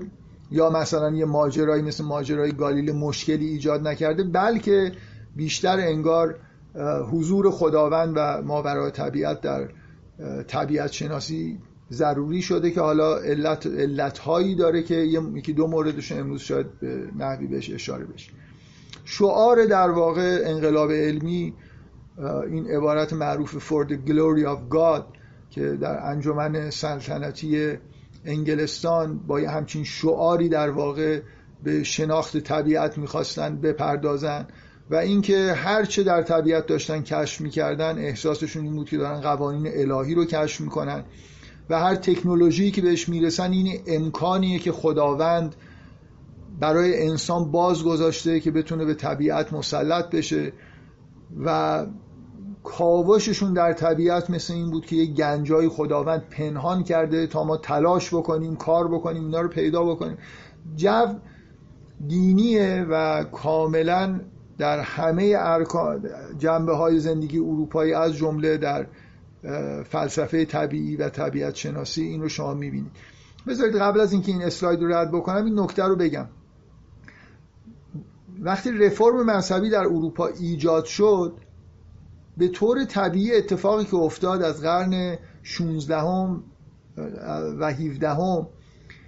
یا 0.51 0.69
مثلا 0.69 1.11
یه 1.11 1.25
ماجرایی 1.25 1.83
مثل 1.83 2.03
ماجرای 2.03 2.51
گالیل 2.51 2.91
مشکلی 2.91 3.45
ایجاد 3.45 3.87
نکرده 3.87 4.23
بلکه 4.23 4.91
بیشتر 5.35 5.79
انگار 5.79 6.35
حضور 7.11 7.51
خداوند 7.51 8.13
و 8.15 8.41
ماورای 8.41 8.91
طبیعت 8.91 9.41
در 9.41 9.69
طبیعت 10.47 10.91
شناسی 10.91 11.59
ضروری 11.91 12.41
شده 12.41 12.71
که 12.71 12.81
حالا 12.81 13.17
علت 13.17 13.67
علتهایی 13.67 14.55
داره 14.55 14.83
که 14.83 14.95
یکی 15.35 15.53
دو 15.53 15.67
موردش 15.67 16.11
امروز 16.11 16.41
شاید 16.41 16.79
به 16.79 17.03
نحوی 17.17 17.47
بهش 17.47 17.69
اشاره 17.69 18.05
بشه. 18.05 18.31
شعار 19.05 19.65
در 19.65 19.89
واقع 19.89 20.41
انقلاب 20.45 20.91
علمی 20.91 21.53
این 22.51 22.67
عبارت 22.67 23.13
معروف 23.13 23.69
for 23.69 23.87
the 23.87 23.95
glory 24.09 24.45
of 24.45 24.75
God 24.75 25.03
که 25.49 25.77
در 25.81 26.11
انجمن 26.11 26.69
سلطنتی 26.69 27.77
انگلستان 28.25 29.19
با 29.27 29.39
یه 29.39 29.49
همچین 29.49 29.83
شعاری 29.83 30.49
در 30.49 30.69
واقع 30.69 31.21
به 31.63 31.83
شناخت 31.83 32.37
طبیعت 32.37 32.97
می‌خواستن 32.97 33.61
بپردازن 33.61 34.47
و 34.89 34.95
اینکه 34.95 35.53
هرچه 35.53 36.03
در 36.03 36.21
طبیعت 36.21 36.67
داشتن 36.67 37.01
کشف 37.01 37.41
می‌کردن 37.41 37.97
احساسشون 37.97 38.63
این 38.63 38.75
بود 38.75 38.89
که 38.89 38.97
دارن 38.97 39.21
قوانین 39.21 39.67
الهی 39.67 40.15
رو 40.15 40.25
کشف 40.25 40.61
می‌کنن. 40.61 41.03
و 41.69 41.79
هر 41.79 41.95
تکنولوژی 41.95 42.71
که 42.71 42.81
بهش 42.81 43.09
می‌رسن 43.09 43.51
این 43.51 43.79
امکانیه 43.87 44.59
که 44.59 44.71
خداوند 44.71 45.55
برای 46.59 47.07
انسان 47.07 47.51
باز 47.51 47.83
گذاشته 47.83 48.39
که 48.39 48.51
بتونه 48.51 48.85
به 48.85 48.93
طبیعت 48.93 49.53
مسلط 49.53 50.09
بشه 50.09 50.53
و 51.45 51.85
کاوششون 52.63 53.53
در 53.53 53.73
طبیعت 53.73 54.29
مثل 54.29 54.53
این 54.53 54.71
بود 54.71 54.85
که 54.85 54.95
یه 54.95 55.05
گنجای 55.05 55.69
خداوند 55.69 56.21
پنهان 56.29 56.83
کرده 56.83 57.27
تا 57.27 57.43
ما 57.43 57.57
تلاش 57.57 58.13
بکنیم 58.13 58.55
کار 58.55 58.87
بکنیم 58.87 59.23
اینا 59.23 59.41
رو 59.41 59.47
پیدا 59.47 59.83
بکنیم. 59.83 60.17
جو 60.75 61.05
دینیه 62.07 62.85
و 62.89 63.23
کاملا 63.23 64.19
در 64.57 64.79
همه 64.79 65.37
جنبه 66.37 66.75
های 66.75 66.99
زندگی 66.99 67.37
اروپایی 67.37 67.93
از 67.93 68.13
جمله 68.13 68.57
در 68.57 68.87
فلسفه 69.83 70.45
طبیعی 70.45 70.95
و 70.95 71.09
طبیعت 71.09 71.55
شناسی 71.55 72.01
این 72.01 72.21
رو 72.21 72.29
شما 72.29 72.53
می‌بینید. 72.53 72.91
بذارید 73.47 73.75
قبل 73.75 73.99
از 73.99 74.13
اینکه 74.13 74.31
این 74.31 74.41
اسلاید 74.41 74.81
رو 74.81 74.93
رد 74.93 75.11
بکنم 75.11 75.45
این 75.45 75.59
نکته 75.59 75.83
رو 75.83 75.95
بگم. 75.95 76.27
وقتی 78.39 78.71
رفرم 78.71 79.25
مذهبی 79.25 79.69
در 79.69 79.79
اروپا 79.79 80.27
ایجاد 80.27 80.85
شد 80.85 81.37
به 82.37 82.47
طور 82.47 82.85
طبیعی 82.85 83.35
اتفاقی 83.35 83.85
که 83.85 83.95
افتاد 83.95 84.41
از 84.41 84.61
قرن 84.61 85.17
16 85.43 85.97
و 87.59 87.65
17 87.65 88.09
هم 88.09 88.47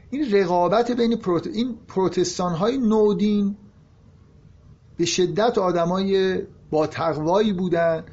این 0.10 0.32
رقابت 0.32 0.92
بین 0.92 1.16
پروت... 1.16 1.48
این 1.48 1.76
پروتستان 1.88 2.54
های 2.54 2.78
نودین 2.78 3.58
به 4.98 5.06
شدت 5.06 5.58
آدمای 5.58 6.42
با 6.72 6.88
تقوایی 6.88 7.54
بودن 7.54 8.06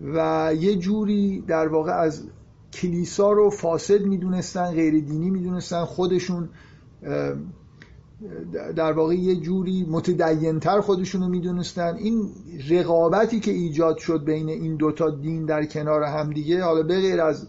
و 0.00 0.50
یه 0.58 0.76
جوری 0.76 1.40
در 1.40 1.68
واقع 1.68 1.92
از 1.92 2.22
کلیسا 2.72 3.32
رو 3.32 3.50
فاسد 3.50 4.00
می‌دونستن 4.00 4.70
غیر 4.70 5.04
دینی 5.04 5.30
می‌دونستن 5.30 5.84
خودشون 5.84 6.48
در 8.76 8.92
واقع 8.92 9.14
یه 9.14 9.36
جوری 9.36 9.86
متدینتر 9.90 10.80
خودشونو 10.80 11.28
می‌دونستن. 11.28 11.96
این 11.96 12.30
رقابتی 12.70 13.40
که 13.40 13.50
ایجاد 13.50 13.98
شد 13.98 14.24
بین 14.24 14.48
این 14.48 14.76
دوتا 14.76 15.10
دین 15.10 15.44
در 15.44 15.64
کنار 15.64 16.02
همدیگه 16.02 16.64
حالا 16.64 16.82
به 16.82 17.22
از 17.22 17.46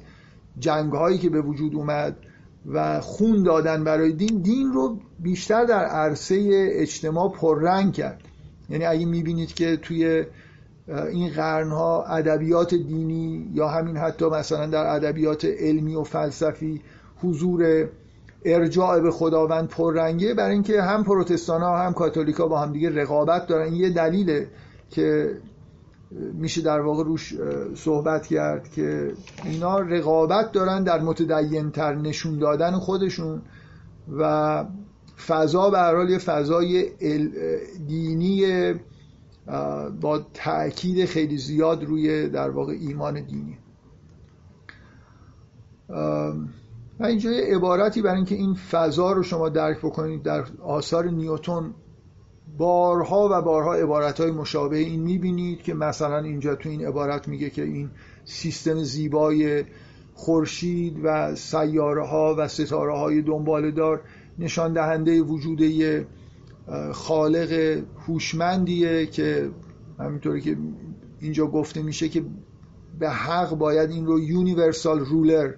جنگ 0.59 0.91
هایی 0.93 1.17
که 1.17 1.29
به 1.29 1.41
وجود 1.41 1.75
اومد 1.75 2.17
و 2.65 3.01
خون 3.01 3.43
دادن 3.43 3.83
برای 3.83 4.11
دین 4.11 4.41
دین 4.41 4.73
رو 4.73 4.99
بیشتر 5.19 5.65
در 5.65 5.85
عرصه 5.85 6.49
اجتماع 6.71 7.31
پررنگ 7.31 7.93
کرد. 7.93 8.21
یعنی 8.69 8.85
اگه 8.85 9.05
می‌بینید 9.05 9.53
که 9.53 9.77
توی 9.77 10.25
این 10.91 11.29
قرنها 11.29 12.03
ادبیات 12.03 12.75
دینی 12.75 13.49
یا 13.53 13.67
همین 13.67 13.97
حتی 13.97 14.25
مثلا 14.25 14.67
در 14.67 14.95
ادبیات 14.95 15.45
علمی 15.45 15.95
و 15.95 16.03
فلسفی 16.03 16.81
حضور 17.23 17.89
ارجاع 18.45 18.99
به 18.99 19.11
خداوند 19.11 19.67
پررنگه 19.67 20.33
برای 20.33 20.53
اینکه 20.53 20.81
هم 20.81 21.03
پروتستان 21.03 21.61
ها 21.61 21.77
هم 21.77 21.93
کاتولیکا 21.93 22.47
با 22.47 22.59
هم 22.59 22.71
دیگه 22.71 23.01
رقابت 23.01 23.47
دارن. 23.47 23.65
این 23.65 23.73
یه 23.73 23.89
دلیله 23.89 24.47
که 24.89 25.37
میشه 26.33 26.61
در 26.61 26.79
واقع 26.79 27.03
روش 27.03 27.33
صحبت 27.75 28.27
کرد 28.27 28.69
که 28.69 29.11
اینا 29.45 29.79
رقابت 29.79 30.51
دارن 30.51 30.83
در 30.83 31.01
متدینتر 31.01 31.95
نشون 31.95 32.39
دادن 32.39 32.71
خودشون 32.71 33.41
و 34.17 34.65
فضا 35.27 35.69
به 35.69 35.79
حال 35.79 36.09
یه 36.09 36.17
فضای 36.17 36.89
دینی 37.87 38.45
با 40.01 40.25
تاکید 40.33 41.05
خیلی 41.05 41.37
زیاد 41.37 41.83
روی 41.83 42.29
در 42.29 42.49
واقع 42.49 42.73
ایمان 42.73 43.21
دینی. 43.25 43.57
و 46.99 47.05
اینجا 47.05 47.31
یه 47.31 47.55
عبارتی 47.55 48.01
برای 48.01 48.15
اینکه 48.15 48.35
این 48.35 48.53
فضا 48.53 49.11
رو 49.11 49.23
شما 49.23 49.49
درک 49.49 49.77
بکنید 49.77 50.23
در 50.23 50.45
آثار 50.63 51.09
نیوتون 51.09 51.73
بارها 52.57 53.29
و 53.31 53.41
بارها 53.41 53.73
عبارت 53.73 54.21
های 54.21 54.31
مشابه 54.31 54.77
این 54.77 55.01
می‌بینید 55.01 55.61
که 55.61 55.73
مثلا 55.73 56.17
اینجا 56.17 56.55
تو 56.55 56.69
این 56.69 56.87
عبارت 56.87 57.27
میگه 57.27 57.49
که 57.49 57.63
این 57.63 57.89
سیستم 58.25 58.83
زیبای 58.83 59.63
خورشید 60.13 60.97
و 61.03 61.35
سیاره 61.35 62.07
ها 62.07 62.35
و 62.37 62.47
ستاره 62.47 62.97
های 62.97 63.21
دنبال 63.21 63.71
دار 63.71 64.01
نشان 64.39 64.73
دهنده 64.73 65.21
وجود 65.21 65.61
یه 65.61 66.07
خالق 66.93 67.81
هوشمندیه 68.07 69.05
که 69.05 69.49
همینطوری 69.99 70.41
که 70.41 70.57
اینجا 71.19 71.47
گفته 71.47 71.81
میشه 71.81 72.09
که 72.09 72.23
به 72.99 73.09
حق 73.09 73.55
باید 73.55 73.89
این 73.89 74.05
رو 74.05 74.19
یونیورسال 74.19 74.99
رولر 74.99 75.53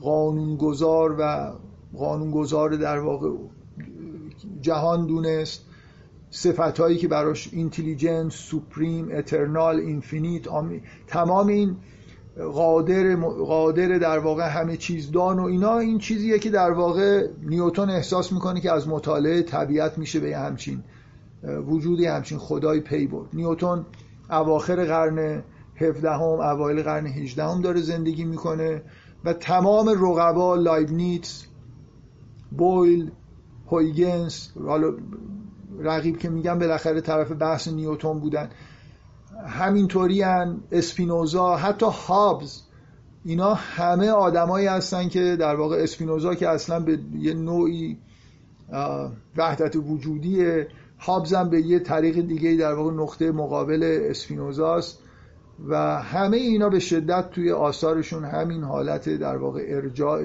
قانونگذار 0.00 1.16
و 1.18 1.52
قانونگذار 1.96 2.70
در 2.70 2.98
واقع 2.98 3.28
جهان 4.60 5.06
دونست. 5.06 5.64
صفت 6.30 6.80
هایی 6.80 6.98
که 6.98 7.08
براش 7.08 7.48
intelligence 7.52 8.34
supreme 8.34 9.08
eternal 9.12 9.76
infinite 9.76 10.46
تمام 11.06 11.46
این 11.46 11.76
قادر 12.36 13.16
قادر 13.16 13.98
در 13.98 14.18
واقع 14.18 14.48
همه 14.48 14.76
چیز 14.76 15.10
دان 15.10 15.38
و 15.38 15.44
اینا 15.44 15.78
این 15.78 15.98
چیزیه 15.98 16.38
که 16.38 16.50
در 16.50 16.70
واقع 16.70 17.26
نیوتن 17.42 17.90
احساس 17.90 18.32
می‌کنه 18.32 18.60
که 18.60 18.72
از 18.72 18.88
مطالعه 18.88 19.42
طبیعت 19.42 19.98
میشه 19.98 20.20
به 20.20 20.36
همچین 20.36 20.82
وجودی 21.66 22.06
همچین 22.06 22.38
خدایی 22.38 22.80
پی 22.80 23.06
برد. 23.06 23.28
نیوتن 23.32 23.86
اواخر 24.30 24.84
قرن 24.84 25.42
17 25.76 26.10
هم 26.10 26.22
اوایل 26.22 26.82
قرن 26.82 27.06
18 27.06 27.44
هم 27.44 27.60
داره 27.60 27.80
زندگی 27.80 28.24
می‌کنه 28.24 28.82
و 29.24 29.32
تمام 29.32 29.88
رقبا 29.88 30.54
لایبنیتس 30.54 31.46
بویل 32.58 33.10
هویگنس 33.66 34.52
رقیب 35.80 36.18
که 36.18 36.28
میگم 36.28 36.58
بالاخره 36.58 37.00
طرف 37.00 37.32
بحث 37.32 37.68
نیوتن 37.68 38.20
بودن. 38.20 38.48
همینطوری 39.46 40.22
اسپینوزا 40.72 41.56
حتی 41.56 41.86
هابز 41.86 42.62
اینا 43.24 43.54
همه 43.54 44.10
آدمایی 44.10 44.66
هستن 44.66 45.08
که 45.08 45.36
در 45.36 45.54
واقع 45.54 45.76
اسپینوزا 45.76 46.34
که 46.34 46.48
اصلا 46.48 46.80
به 46.80 46.98
یه 47.18 47.34
نوعی 47.34 47.98
وحدت 49.36 49.76
وجودی 49.76 50.64
هابز 50.98 51.34
هم 51.34 51.50
به 51.50 51.60
یه 51.60 51.78
طریق 51.78 52.20
دیگه 52.20 52.56
در 52.56 52.74
واقع 52.74 52.92
نقطه 52.92 53.32
مقابل 53.32 54.06
اسپینوزاست 54.10 54.98
و 55.68 55.76
همه 56.02 56.36
اینا 56.36 56.68
به 56.68 56.78
شدت 56.78 57.30
توی 57.30 57.52
آثارشون 57.52 58.24
همین 58.24 58.62
حالت 58.62 59.08
در 59.08 59.36
واقع 59.36 59.64
ارجاع 59.68 60.22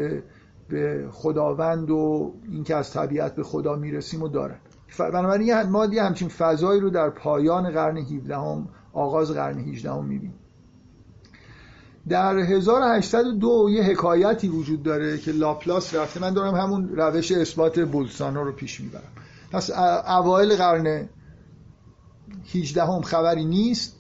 به 0.70 1.08
خداوند 1.12 1.90
و 1.90 2.34
اینکه 2.52 2.76
از 2.76 2.94
طبیعت 2.94 3.36
به 3.36 3.44
خدا 3.44 3.76
می‌رسیم 3.76 4.24
و 4.24 4.28
دارن. 4.28 4.60
بنابراین 5.00 5.62
ما 5.62 5.86
یه 5.86 6.04
همچین 6.04 6.28
فضایی 6.28 6.82
رو 6.82 6.90
در 6.90 7.10
پایان 7.10 7.72
قرن 7.72 7.98
17 7.98 8.36
هم 8.36 8.68
آغاز 8.98 9.32
قرن 9.32 9.60
18 9.60 9.92
هم 9.92 10.06
می‌بینیم 10.06 10.34
در 12.10 12.38
1802 12.38 13.70
یه 13.70 13.84
حکایتی 13.84 14.48
وجود 14.48 14.84
داره 14.84 15.18
که 15.18 15.32
لاپلاس 15.32 15.96
رفته. 15.96 16.20
من 16.20 16.34
دارم 16.34 16.56
همون 16.56 16.90
روش 16.90 17.32
اثبات 17.32 17.80
بولسانو 17.80 18.44
رو 18.44 18.52
پیش 18.52 18.82
می‌برم. 18.82 19.12
پس 19.52 19.70
اوایل 20.08 20.56
قرن 20.56 21.10
18 22.54 22.84
هم 22.84 23.02
خبری 23.02 23.46
نیست. 23.46 23.96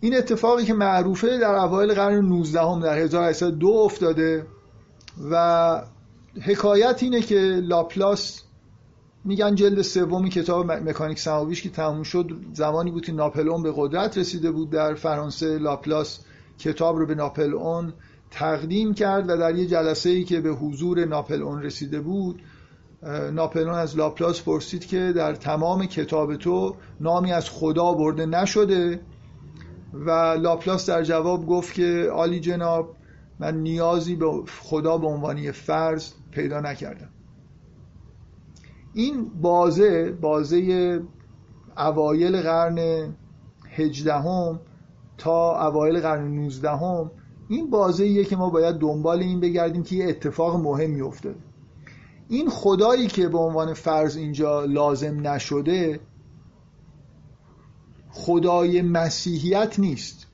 این 0.00 0.16
اتفاقی 0.16 0.64
که 0.64 0.74
معروفه 0.74 1.38
در 1.38 1.54
اوایل 1.54 1.94
قرن 1.94 2.14
19 2.14 2.60
هم 2.60 2.80
در 2.80 2.98
1802 2.98 3.68
افتاده 3.68 4.46
و 5.30 5.82
حکایت 6.42 7.02
اینه 7.02 7.20
که 7.20 7.38
لاپلاس 7.64 8.42
میگن 9.24 9.54
جلد 9.54 9.82
سومی 9.82 10.30
کتاب 10.30 10.72
مکانیک 10.72 11.18
سماویش 11.18 11.62
که 11.62 11.70
تموم 11.70 12.02
شد 12.02 12.30
زمانی 12.52 12.90
بود 12.90 13.04
که 13.04 13.12
ناپلئون 13.12 13.62
به 13.62 13.72
قدرت 13.76 14.18
رسیده 14.18 14.50
بود 14.50 14.70
در 14.70 14.94
فرانسه 14.94 15.58
لاپلاس 15.58 16.20
کتاب 16.58 16.96
رو 16.96 17.06
به 17.06 17.14
ناپلئون 17.14 17.92
تقدیم 18.30 18.94
کرد 18.94 19.30
و 19.30 19.36
در 19.36 19.54
یه 19.54 19.66
جلسه 19.66 20.10
ای 20.10 20.24
که 20.24 20.40
به 20.40 20.50
حضور 20.50 21.04
ناپلئون 21.04 21.62
رسیده 21.62 22.00
بود 22.00 22.42
ناپلئون 23.32 23.74
از 23.74 23.96
لاپلاس 23.96 24.42
پرسید 24.42 24.86
که 24.86 25.12
در 25.16 25.34
تمام 25.34 25.86
کتاب 25.86 26.36
تو 26.36 26.76
نامی 27.00 27.32
از 27.32 27.50
خدا 27.50 27.92
برده 27.92 28.26
نشده؟ 28.26 29.00
و 29.94 30.10
لاپلاس 30.40 30.90
در 30.90 31.02
جواب 31.02 31.46
گفت 31.46 31.74
که 31.74 32.10
عالی 32.14 32.40
جناب 32.40 32.96
من 33.38 33.56
نیازی 33.56 34.16
به 34.16 34.26
خدا 34.62 34.98
به 34.98 35.06
عنوان 35.06 35.37
یه 35.37 35.52
فرض 35.52 36.12
پیدا 36.30 36.60
نکردم. 36.60 37.13
این 38.94 39.30
بازه 39.40 40.12
بازه 40.12 41.00
اوایل 41.76 42.42
قرن 42.42 43.08
هجدهم 43.68 44.60
تا 45.18 45.68
اوایل 45.68 46.00
قرن 46.00 46.34
19 46.34 46.70
هم 46.70 47.10
این 47.48 47.70
بازه 47.70 48.24
که 48.24 48.36
ما 48.36 48.50
باید 48.50 48.76
دنبال 48.76 49.18
این 49.18 49.40
بگردیم 49.40 49.82
که 49.82 49.96
یه 49.96 50.08
اتفاق 50.08 50.56
مهمی 50.56 51.00
افتاده 51.00 51.38
این 52.28 52.50
خدایی 52.50 53.06
که 53.06 53.28
به 53.28 53.38
عنوان 53.38 53.74
فرض 53.74 54.16
اینجا 54.16 54.64
لازم 54.64 55.28
نشده 55.28 56.00
خدای 58.10 58.82
مسیحیت 58.82 59.78
نیست. 59.78 60.26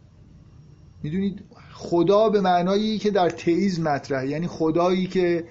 می‌دونید؟ 1.03 1.45
خدا 1.73 2.29
به 2.29 2.41
معنایی 2.41 2.99
که 2.99 3.11
در 3.11 3.31
تئیز 3.31 3.81
مطرحه. 3.81 4.29
یعنی 4.29 4.47
خدایی 4.47 5.07
که 5.07 5.45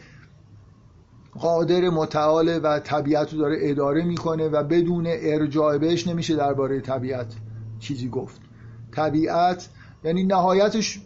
قادر 1.34 1.90
متعال 1.90 2.60
و 2.64 2.80
طبیعت 2.80 3.34
رو 3.34 3.40
داره 3.40 3.58
اداره 3.60 4.04
می‌کنه 4.04 4.48
و 4.48 4.64
بدون 4.64 5.04
ارجاع 5.08 5.78
بهش 5.78 6.08
نمیشه 6.08 6.36
درباره 6.36 6.82
طبیعت 6.82 7.34
چیزی 7.80 8.10
گفت. 8.10 8.42
طبیعت 8.92 9.70
یعنی 10.04 10.24
نهایتش 10.24 11.00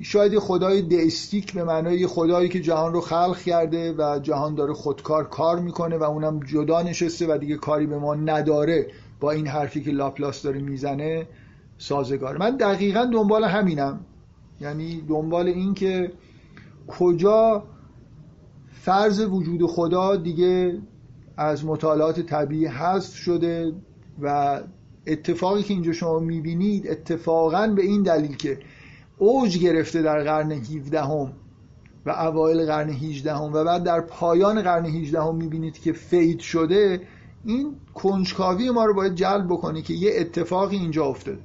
شاید 0.00 0.38
خدای 0.38 0.82
دیستیک 0.82 1.52
به 1.52 1.64
معنای 1.64 2.06
خدایی 2.06 2.48
که 2.48 2.60
جهان 2.60 2.92
رو 2.92 3.00
خلق 3.00 3.38
کرده 3.38 3.94
و 3.98 4.18
جهان 4.18 4.54
داره 4.54 4.74
خودکار 4.74 5.28
کار 5.28 5.58
می‌کنه 5.58 5.98
و 5.98 6.02
اونم 6.02 6.40
جدا 6.40 6.82
نشسته 6.82 7.34
و 7.34 7.38
دیگه 7.38 7.56
کاری 7.56 7.86
به 7.86 7.98
ما 7.98 8.14
نداره 8.14 8.86
با 9.20 9.30
این 9.30 9.46
حرفی 9.46 9.82
که 9.82 9.90
لاپلاس 9.90 10.42
داره 10.42 10.60
می‌زنه 10.60 11.26
سازگار. 11.78 12.38
من 12.38 12.56
دقیقا 12.56 13.10
دنبال 13.12 13.44
همینم. 13.44 14.00
یعنی 14.60 15.00
دنبال 15.08 15.48
این 15.48 15.74
که 15.74 16.12
کجا 16.88 17.62
فرض 18.80 19.20
وجود 19.20 19.66
خدا 19.66 20.16
دیگه 20.16 20.78
از 21.36 21.64
مطالعات 21.64 22.20
طبیعی 22.20 22.66
حذف 22.66 23.14
شده 23.14 23.72
و 24.22 24.60
اتفاقی 25.06 25.62
که 25.62 25.74
اینجا 25.74 25.92
شما 25.92 26.18
می‌بینید 26.18 26.90
اتفاقا 26.90 27.66
به 27.66 27.82
این 27.82 28.02
دلیل 28.02 28.36
که 28.36 28.58
اوج 29.18 29.58
گرفته 29.58 30.02
در 30.02 30.22
قرن 30.22 30.52
17 30.52 31.02
هم 31.02 31.32
و 32.06 32.10
اوایل 32.10 32.66
قرن 32.66 32.90
18 32.90 33.34
هم 33.34 33.52
و 33.52 33.64
بعد 33.64 33.84
در 33.84 34.00
پایان 34.00 34.62
قرن 34.62 34.86
18 34.86 35.22
هم 35.22 35.36
می‌بینید 35.36 35.78
که 35.78 35.92
فید 35.92 36.40
شده 36.40 37.00
این 37.44 37.76
کنجکاوی 37.94 38.70
ما 38.70 38.84
رو 38.84 38.94
باید 38.94 39.14
جلب 39.14 39.46
بکنه 39.46 39.82
که 39.82 39.94
یه 39.94 40.12
اتفاقی 40.16 40.76
اینجا 40.76 41.04
افتاده. 41.04 41.38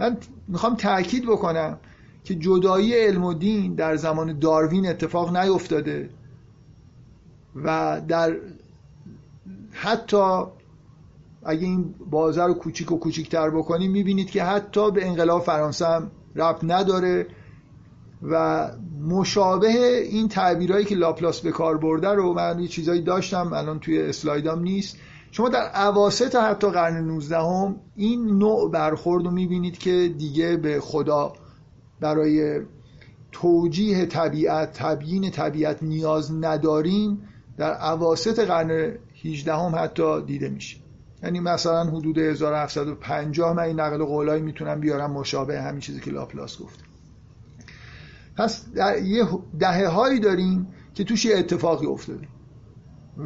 من 0.00 0.16
می‌خوام 0.48 0.74
تاکید 0.74 1.26
بکنم 1.26 1.78
که 2.24 2.34
جدایی 2.34 2.94
علم 2.94 3.24
و 3.24 3.34
دین 3.34 3.74
در 3.74 3.96
زمان 3.96 4.38
داروین 4.38 4.88
اتفاق 4.88 5.36
نیفتاده. 5.36 6.10
و 7.54 8.00
در 8.08 8.36
حتی 9.72 10.42
اگه 11.44 11.62
این 11.62 11.94
بازه 12.10 12.44
رو 12.44 12.54
کوچیک 12.54 12.92
و 12.92 12.98
کوچیکتر 12.98 13.50
بکنیم 13.50 13.90
می‌بینید 13.90 14.30
که 14.30 14.44
حتی 14.44 14.90
به 14.90 15.06
انقلاب 15.06 15.42
فرانسه 15.42 15.86
هم 15.86 16.10
ربط 16.36 16.58
نداره 16.62 17.26
و 18.22 18.70
مشابه 19.08 19.98
این 19.98 20.28
تعبیرهایی 20.28 20.84
که 20.84 20.94
لاپلاس 20.94 21.40
به 21.40 21.50
کار 21.50 21.78
برده 21.78 22.08
رو 22.08 22.32
من 22.32 22.58
یه 22.60 22.68
چیزایی 22.68 23.02
داشتم 23.02 23.52
الان 23.52 23.80
توی 23.80 24.02
اسلایدام 24.02 24.60
نیست. 24.62 24.96
شما 25.30 25.48
در 25.48 25.62
عواست 25.62 26.36
حتی 26.36 26.70
قرن 26.70 27.04
19 27.04 27.38
هم 27.38 27.76
این 27.96 28.38
نوع 28.38 28.70
برخورد 28.70 29.24
رو 29.24 29.30
می‌بینید 29.30 29.78
که 29.78 30.14
دیگه 30.18 30.56
به 30.56 30.80
خدا 30.80 31.32
برای 32.00 32.60
توجیه 33.32 34.06
طبیعت 34.06 34.72
تبیین 34.72 35.30
طبیعت 35.30 35.82
نیاز 35.82 36.32
نداریم 36.32 37.28
در 37.56 37.72
عواست 37.72 38.38
قرن 38.38 38.98
18 39.24 39.54
هم 39.54 39.74
حتی 39.74 40.22
دیده 40.22 40.48
میشه. 40.48 40.76
یعنی 41.22 41.40
مثلا 41.40 41.84
حدود 41.84 42.18
1750 42.18 43.52
من 43.52 43.62
این 43.62 43.80
نقل 43.80 44.04
قولایی 44.04 44.42
می‌تونم 44.42 44.80
بیارم 44.80 45.12
مشابه 45.12 45.62
همین 45.62 45.80
چیزی 45.80 46.00
که 46.00 46.10
لاپلاس 46.10 46.58
گفت. 46.58 46.80
پس 48.36 48.64
در 48.74 49.02
یه 49.02 49.24
دهه 49.58 49.86
هایی 49.86 50.20
داریم 50.20 50.66
که 50.94 51.04
توش 51.04 51.24
یه 51.24 51.38
اتفاقی 51.38 51.86
افتاده. 51.86 52.28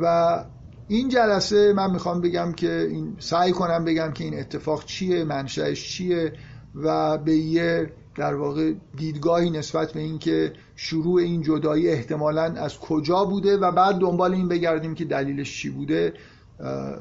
و 0.03 0.45
این 0.89 1.09
جلسه 1.09 1.73
من 1.73 1.91
می‌خوام 1.91 2.21
بگم 2.21 2.53
که 2.53 2.87
این 2.91 3.17
سعی 3.19 3.53
کنم 3.53 3.85
بگم 3.85 4.13
که 4.13 4.25
این 4.25 4.39
اتفاق 4.41 4.85
چیه 4.85 5.25
منشأش 5.25 5.89
چیه 5.89 6.33
و 6.75 7.19
به 7.19 7.37
یه 7.37 7.93
در 8.17 8.35
واقع 8.35 8.73
دیدگاهی 8.97 9.51
نسبت 9.51 9.93
به 9.93 10.01
اینکه 10.01 10.53
شروع 10.81 11.21
این 11.21 11.43
جدایی 11.43 11.89
احتمالا 11.89 12.43
از 12.43 12.79
کجا 12.79 13.25
بوده 13.25 13.57
و 13.57 13.73
بعد 13.73 13.97
دنبال 13.97 14.35
این 14.35 14.49
بگردیم 14.49 14.95
که 14.95 15.05
دلیلش 15.05 15.63
چی 15.63 15.71
بوده 15.71 16.13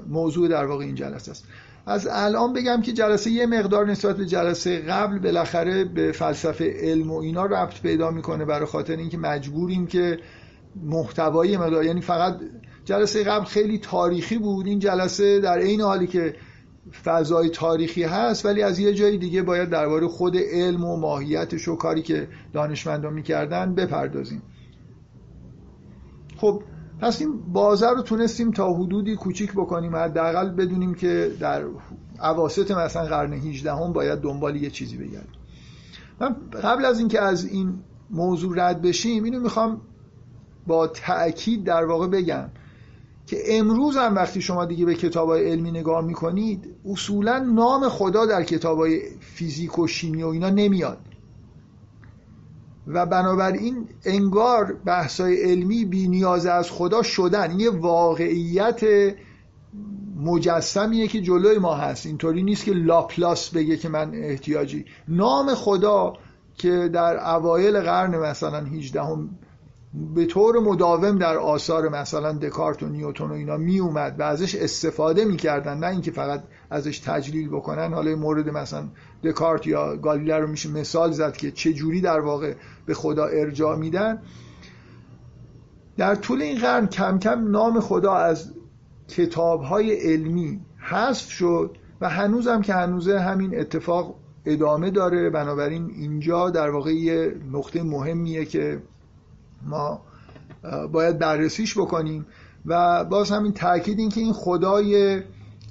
موضوع 0.09 0.47
در 0.47 0.65
واقع 0.65 0.85
این 0.85 0.95
جلسه 0.95 1.31
است. 1.31 1.45
از 1.85 2.07
الان 2.11 2.53
بگم 2.53 2.81
که 2.81 2.93
جلسه 2.93 3.31
یه 3.31 3.45
مقدار 3.45 3.85
نسبت 3.85 4.17
به 4.17 4.25
جلسه 4.25 4.79
قبل 4.79 5.19
بالاخره 5.19 5.83
به 5.83 6.11
فلسفه 6.11 6.73
علم 6.79 7.11
و 7.11 7.19
اینا 7.19 7.45
ربط 7.45 7.81
پیدا 7.81 8.11
می‌کنه 8.11 8.45
برای 8.45 8.65
خاطر 8.65 8.95
اینکه 8.95 9.17
مجبوریم 9.17 9.87
که 9.87 10.19
محتوایی 10.83 11.57
مقدار 11.57 11.85
یعنی 11.85 12.01
فقط 12.01 12.39
جلسه 12.85 13.23
قبل 13.23 13.45
خیلی 13.45 13.77
تاریخی 13.79 14.37
بود 14.37 14.67
این 14.67 14.79
جلسه 14.79 15.39
در 15.39 15.57
این 15.57 15.81
حالی 15.81 16.07
که 16.07 16.35
فضای 17.03 17.49
تاریخی 17.49 18.03
هست 18.03 18.45
ولی 18.45 18.63
از 18.63 18.79
یه 18.79 18.93
جای 18.93 19.17
دیگه 19.17 19.41
باید 19.41 19.69
درباره 19.69 20.07
خود 20.07 20.37
علم 20.37 20.85
و 20.85 20.97
ماهیتش 20.97 21.67
و 21.67 21.75
کاری 21.75 22.01
که 22.01 22.27
دانشمندان 22.53 23.13
می‌کردن 23.13 23.75
بپردازیم. 23.75 24.41
خب 26.37 26.63
پس 26.99 27.21
این 27.21 27.39
بازه 27.53 27.89
رو 27.89 28.01
تونستیم 28.01 28.51
تا 28.51 28.73
حدودی 28.73 29.15
کوچیک 29.15 29.51
بکنیم 29.51 29.95
حداقل 29.95 30.49
بدونیم 30.49 30.93
که 30.93 31.31
در 31.39 31.65
عواست 32.19 32.71
مثلا 32.71 33.05
قرن 33.05 33.33
18 33.33 33.73
هم 33.73 33.93
باید 33.93 34.19
دنبال 34.19 34.55
یه 34.55 34.69
چیزی 34.69 34.97
بگردیم. 34.97 35.39
من 36.19 36.35
قبل 36.63 36.85
از 36.85 36.99
اینکه 36.99 37.21
از 37.21 37.45
این 37.45 37.79
موضوع 38.09 38.53
رد 38.57 38.81
بشیم 38.81 39.23
اینو 39.23 39.39
می‌خوام 39.39 39.81
با 40.67 40.87
تأکید 40.87 41.63
در 41.63 41.85
واقع 41.85 42.07
بگم. 42.07 42.49
که 43.27 43.37
امروز 43.47 43.97
هم 43.97 44.15
وقتی 44.15 44.41
شما 44.41 44.65
دیگه 44.65 44.85
به 44.85 44.95
کتاب 44.95 45.29
های 45.29 45.51
علمی 45.51 45.71
نگاه 45.71 46.01
می‌کنید 46.01 46.75
اصولا 46.85 47.39
نام 47.39 47.89
خدا 47.89 48.25
در 48.25 48.43
کتاب 48.43 48.77
های 48.77 49.01
فیزیک 49.19 49.79
و 49.79 49.87
شیمی 49.87 50.23
و 50.23 50.27
اینا 50.27 50.49
نمیاد. 50.49 50.97
و 52.87 53.05
بنابراین 53.05 53.89
انگار 54.05 54.73
بحثای 54.73 55.51
علمی 55.51 55.85
بی 55.85 56.07
نیاز 56.07 56.45
از 56.45 56.71
خدا 56.71 57.03
شدن. 57.03 57.59
یه 57.59 57.69
واقعیت 57.69 58.81
مجسمیه 60.15 61.07
که 61.07 61.21
جلوی 61.21 61.57
ما 61.57 61.75
هست. 61.75 62.05
اینطوری 62.05 62.43
نیست 62.43 62.65
که 62.65 62.71
لاپلاس 62.71 63.49
بگه 63.49 63.77
که 63.77 63.89
من 63.89 64.11
احتیاجی. 64.13 64.85
نام 65.07 65.53
خدا 65.53 66.13
که 66.55 66.89
در 66.93 67.35
اوایل 67.35 67.79
قرن 67.79 68.17
مثلا 68.17 68.59
18 68.59 69.03
هم 69.03 69.29
به 70.15 70.25
طور 70.25 70.59
مداوم 70.59 71.17
در 71.17 71.37
آثار 71.37 71.89
مثلا 71.89 72.33
دکارت 72.33 72.83
و 72.83 72.87
نیوتون 72.89 73.29
و 73.29 73.33
اینا 73.33 73.57
می 73.57 73.79
اومد 73.79 74.19
و 74.19 74.23
ازش 74.23 74.55
استفاده 74.55 75.25
می‌کردن 75.25 75.77
نه 75.77 75.87
اینکه 75.87 76.11
فقط 76.11 76.43
ازش 76.69 76.99
تجلیل 76.99 77.49
بکنن. 77.49 77.93
حالا 77.93 78.15
مورد 78.15 78.49
مثلا 78.49 78.83
دکارت 79.23 79.67
یا 79.67 79.95
گالیله 79.97 80.37
رو 80.37 80.47
میشه 80.47 80.69
مثال 80.69 81.11
زد 81.11 81.37
که 81.37 81.51
چه 81.51 81.73
جوری 81.73 82.01
در 82.01 82.19
واقع 82.19 82.53
به 82.85 82.93
خدا 82.93 83.25
ارجاع 83.25 83.75
میدن. 83.75 84.21
در 85.97 86.15
طول 86.15 86.41
این 86.41 86.59
قرن 86.59 86.87
کم 86.87 87.19
کم 87.19 87.51
نام 87.51 87.79
خدا 87.79 88.13
از 88.13 88.53
کتاب 89.07 89.61
های 89.61 90.13
علمی 90.13 90.59
حذف 90.77 91.31
شد 91.31 91.77
و 92.01 92.09
هنوزم 92.09 92.61
که 92.61 92.73
هنوزه 92.73 93.19
همین 93.19 93.59
اتفاق 93.59 94.15
ادامه 94.45 94.91
داره. 94.91 95.29
بنابراین 95.29 95.91
اینجا 95.95 96.49
در 96.49 96.69
واقع 96.69 96.93
یه 96.93 97.35
نقطه 97.51 97.83
مهمیه 97.83 98.45
که 98.45 98.81
ما 99.67 100.01
باید 100.91 101.19
بررسیش 101.19 101.77
بکنیم. 101.77 102.25
و 102.65 103.03
باز 103.05 103.31
همین 103.31 103.53
تاکید 103.53 103.99
این 103.99 104.09
که 104.09 104.21
این 104.21 104.33
خدای 104.33 105.21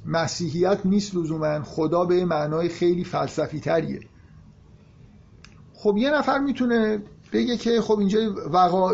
مسیحیت 0.07 0.79
نیست 0.85 1.15
لزوما. 1.15 1.63
خدا 1.63 2.05
به 2.05 2.25
معنای 2.25 2.69
خیلی 2.69 3.05
فلسفی 3.05 3.61
تریه 3.61 4.01
خب 5.75 5.97
یه 5.97 6.11
نفر 6.11 6.39
می‌تونه 6.39 7.03
بگه 7.33 7.57
که 7.57 7.81
خب 7.81 7.99
اینجا 7.99 8.19
وقا... 8.53 8.93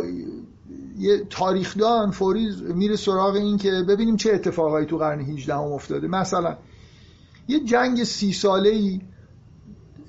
یه 0.98 1.24
تاریخدان 1.30 2.10
فوری 2.10 2.56
میره 2.74 2.96
سراغ 2.96 3.34
این 3.34 3.56
که 3.56 3.70
ببینیم 3.88 4.16
چه 4.16 4.32
اتفاقایی 4.32 4.86
تو 4.86 4.98
قرن 4.98 5.20
18 5.20 5.54
هم 5.54 5.60
افتاده. 5.60 6.08
مثلا 6.08 6.56
یه 7.48 7.60
جنگ 7.64 8.04
سی 8.04 8.32
ساله 8.32 8.70
ای 8.70 9.00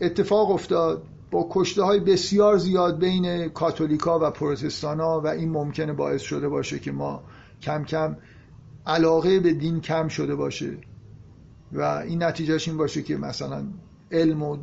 اتفاق 0.01 0.51
افتاد. 0.51 1.03
با 1.33 1.47
کشته 1.51 1.83
های 1.83 1.99
بسیار 1.99 2.57
زیاد 2.57 2.99
بین 2.99 3.49
کاتولیکا 3.49 4.19
و 4.19 4.31
پروتستانا 4.31 5.21
و 5.21 5.27
این 5.27 5.49
ممکنه 5.49 5.93
باعث 5.93 6.21
شده 6.21 6.49
باشه 6.49 6.79
که 6.79 6.91
ما 6.91 7.23
کم 7.61 7.83
کم 7.83 8.17
علاقه 8.85 9.39
به 9.39 9.53
دین 9.53 9.81
کم 9.81 10.07
شده 10.07 10.35
باشه 10.35 10.77
و 11.71 11.81
این 11.81 12.23
نتیجهش 12.23 12.67
این 12.67 12.77
باشه 12.77 13.01
که 13.01 13.17
مثلا 13.17 13.67
علم 14.11 14.43
و 14.43 14.57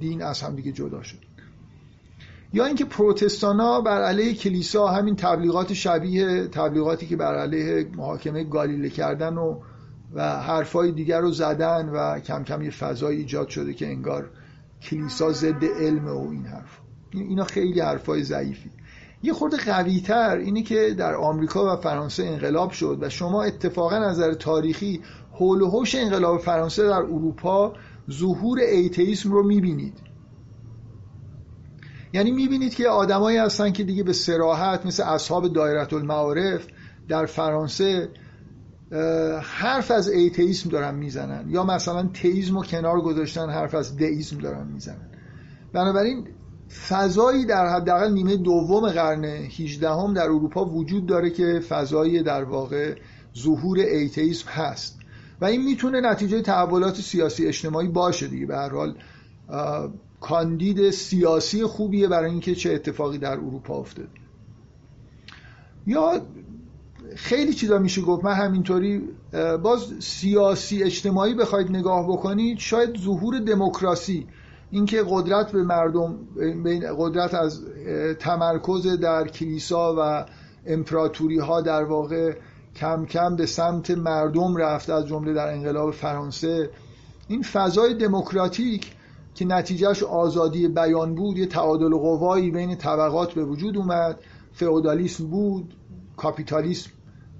دین 0.00 0.22
از 0.22 0.42
هم 0.42 0.56
دیگه 0.56 0.72
جدا 0.72 1.02
شد. 1.02 1.18
یا 2.52 2.64
اینکه 2.64 2.84
پروتستانا 2.84 3.80
بر 3.80 4.02
علیه 4.02 4.34
کلیسا 4.34 4.86
همین 4.86 5.16
تبلیغات 5.16 5.72
شبیه 5.72 6.48
تبلیغاتی 6.48 7.06
که 7.06 7.16
بر 7.16 7.34
علیه 7.34 7.88
محاکمه 7.96 8.44
گالیله 8.44 8.88
کردن 8.88 9.36
و 9.36 9.60
و 10.14 10.40
حرفای 10.40 10.92
دیگر 10.92 11.20
رو 11.20 11.30
زدن 11.30 11.88
و 11.88 12.20
کم 12.20 12.44
کم 12.44 12.62
یه 12.62 12.70
فضای 12.70 13.16
ایجاد 13.16 13.48
شده 13.48 13.74
که 13.74 13.86
انگار 13.86 14.30
کلیسا 14.84 15.32
ضد 15.32 15.64
علم 15.64 16.08
و 16.08 16.30
این 16.30 16.46
حرف. 16.46 16.78
اینا 17.12 17.44
خیلی 17.44 17.80
حرفای 17.80 18.22
ضعیفی. 18.22 18.70
یه 19.22 19.32
خورده 19.32 19.56
قوی 19.56 20.00
تر 20.00 20.36
اینه 20.36 20.62
که 20.62 20.94
در 20.98 21.14
آمریکا 21.14 21.72
و 21.72 21.80
فرانسه 21.80 22.24
انقلاب 22.24 22.70
شد 22.70 22.98
و 23.00 23.08
شما 23.08 23.42
اتفاقا 23.42 23.98
نظر 23.98 24.34
تاریخی 24.34 25.00
حول 25.32 25.62
و 25.62 25.70
حوش 25.70 25.94
انقلاب 25.94 26.40
فرانسه 26.40 26.82
در 26.82 26.92
اروپا 26.92 27.72
ظهور 28.10 28.58
ایتئیسم 28.60 29.32
رو 29.32 29.42
می‌بینید. 29.42 29.94
یعنی 32.12 32.30
می‌بینید 32.30 32.74
که 32.74 32.88
آدمایی 32.88 33.38
هستن 33.38 33.72
که 33.72 33.84
دیگه 33.84 34.02
به 34.02 34.12
سراحت 34.12 34.86
مثل 34.86 35.02
اصحاب 35.02 35.48
دایره 35.48 35.94
المعارف 35.94 36.66
در 37.08 37.26
فرانسه 37.26 38.08
حرف 39.42 39.90
از 39.90 40.08
ایتئیسم 40.08 40.68
دارن 40.68 40.94
می‌زنن. 40.94 41.50
یا 41.50 41.64
مثلا 41.64 42.02
تئیسم 42.14 42.56
رو 42.56 42.62
کنار 42.62 43.00
گذاشتن 43.00 43.50
حرف 43.50 43.74
از 43.74 43.96
دئیسم 43.96 44.38
دارن 44.38 44.66
می‌زنن. 44.66 45.08
بنابراین 45.72 46.28
فضایی 46.88 47.44
در 47.44 47.66
حداقل 47.66 48.12
نیمه 48.12 48.36
دوم 48.36 48.88
قرن 48.88 49.24
18 49.24 49.90
هم 49.90 50.14
در 50.14 50.22
اروپا 50.22 50.64
وجود 50.64 51.06
داره 51.06 51.30
که 51.30 51.60
فضایی 51.68 52.22
در 52.22 52.44
واقع 52.44 52.94
ظهور 53.38 53.78
ایتئیسم 53.78 54.48
هست. 54.48 54.98
و 55.40 55.44
این 55.44 55.64
می‌تونه 55.64 56.00
نتیجه 56.00 56.42
تحولات 56.42 56.94
سیاسی 56.94 57.46
اجتماعی 57.46 57.88
باشه 57.88 58.26
دیگه. 58.28 58.46
به 58.46 58.56
هر 58.56 58.70
حال 58.70 58.96
کاندید 60.20 60.90
سیاسی 60.90 61.64
خوبیه 61.64 62.08
برای 62.08 62.30
اینکه 62.30 62.54
چه 62.54 62.72
اتفاقی 62.72 63.18
در 63.18 63.32
اروپا 63.32 63.74
افتاد 63.74 64.08
یا 65.86 66.20
خیلی 67.16 67.54
چیزا 67.54 67.78
میشه 67.78 68.02
گفت. 68.02 68.24
من 68.24 68.32
همینطوری 68.32 69.02
باز 69.62 69.92
سیاسی 70.00 70.82
اجتماعی 70.82 71.34
بخواید 71.34 71.70
نگاه 71.70 72.08
بکنید 72.08 72.58
شاید 72.58 72.98
ظهور 72.98 73.38
دموکراسی 73.38 74.26
اینکه 74.70 75.04
قدرت 75.08 75.52
به 75.52 75.62
مردم 75.62 76.18
قدرت 76.98 77.34
از 77.34 77.62
تمرکز 78.18 78.86
در 78.86 79.28
کلیسا 79.28 79.94
و 79.98 80.26
امپراتوری 80.66 81.38
ها 81.38 81.60
در 81.60 81.84
واقع 81.84 82.32
کم 82.76 83.06
کم 83.06 83.36
به 83.36 83.46
سمت 83.46 83.90
مردم 83.90 84.56
رفت 84.56 84.90
از 84.90 85.06
جمله 85.06 85.32
در 85.32 85.52
انقلاب 85.52 85.90
فرانسه. 85.90 86.70
این 87.28 87.42
فضای 87.42 87.94
دموکراتیک 87.94 88.92
که 89.34 89.44
نتیجهش 89.44 90.02
آزادی 90.02 90.68
بیان 90.68 91.14
بود 91.14 91.38
یه 91.38 91.46
تعادل 91.46 91.90
قوایی 91.90 92.50
بین 92.50 92.76
طبقات 92.76 93.32
به 93.32 93.44
وجود 93.44 93.76
اومد. 93.76 94.18
فئودالیسم 94.52 95.26
بود 95.26 95.74
کاپیتالیسم 96.16 96.90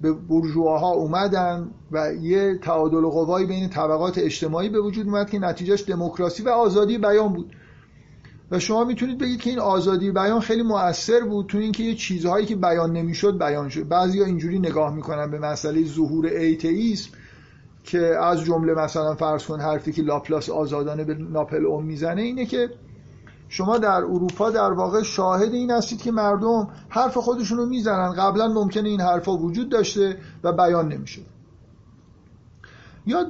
به 0.01 0.13
برجوها 0.13 0.91
اومدن 0.91 1.71
و 1.91 2.13
یه 2.13 2.57
تعادل 2.57 3.01
قوایی 3.01 3.45
بین 3.45 3.69
طبقات 3.69 4.17
اجتماعی 4.17 4.69
به 4.69 4.79
وجود 4.79 5.07
اومد 5.07 5.29
که 5.29 5.39
نتیجهش 5.39 5.83
دموکراسی 5.89 6.43
و 6.43 6.49
آزادی 6.49 6.97
بیان 6.97 7.33
بود. 7.33 7.55
و 8.51 8.59
شما 8.59 8.83
می‌تونید 8.83 9.17
بگید 9.17 9.41
که 9.41 9.49
این 9.49 9.59
آزادی 9.59 10.11
بیان 10.11 10.39
خیلی 10.39 10.63
مؤثر 10.63 11.19
بود 11.19 11.47
تو 11.47 11.57
اینکه 11.57 11.83
یه 11.83 11.95
چیزهایی 11.95 12.45
که 12.45 12.55
بیان 12.55 12.91
نمی‌شد 12.91 13.39
بیان 13.39 13.69
شد. 13.69 13.87
بعضیا 13.87 14.25
اینجوری 14.25 14.59
نگاه 14.59 14.95
می‌کنن 14.95 15.31
به 15.31 15.39
مسئله 15.39 15.83
ظهور 15.85 16.25
ایتئیسم 16.25 17.11
که 17.83 17.99
از 17.99 18.41
جمله 18.41 18.73
مثلا 18.73 19.15
فرض 19.15 19.45
کن 19.45 19.59
حرفی 19.59 19.91
که 19.91 20.01
لاپلاس 20.01 20.49
آزادانه 20.49 21.03
به 21.03 21.13
ناپل 21.13 21.65
اون 21.65 21.85
می‌زنه 21.85 22.21
اینه 22.21 22.45
که 22.45 22.69
شما 23.55 23.77
در 23.77 23.89
اروپا 23.89 24.49
در 24.49 24.71
واقع 24.71 25.03
شاهد 25.03 25.53
این 25.53 25.71
هستید 25.71 26.01
که 26.01 26.11
مردم 26.11 26.67
حرف 26.89 27.17
خودشون 27.17 27.57
رو 27.57 27.65
می‌زنن. 27.65 28.13
قبلا 28.13 28.47
ممکنه 28.47 28.89
این 28.89 29.01
حرفا 29.01 29.37
وجود 29.37 29.69
داشته 29.69 30.17
و 30.43 30.51
بیان 30.51 30.93
نمیشه. 30.93 31.21
یا 33.05 33.25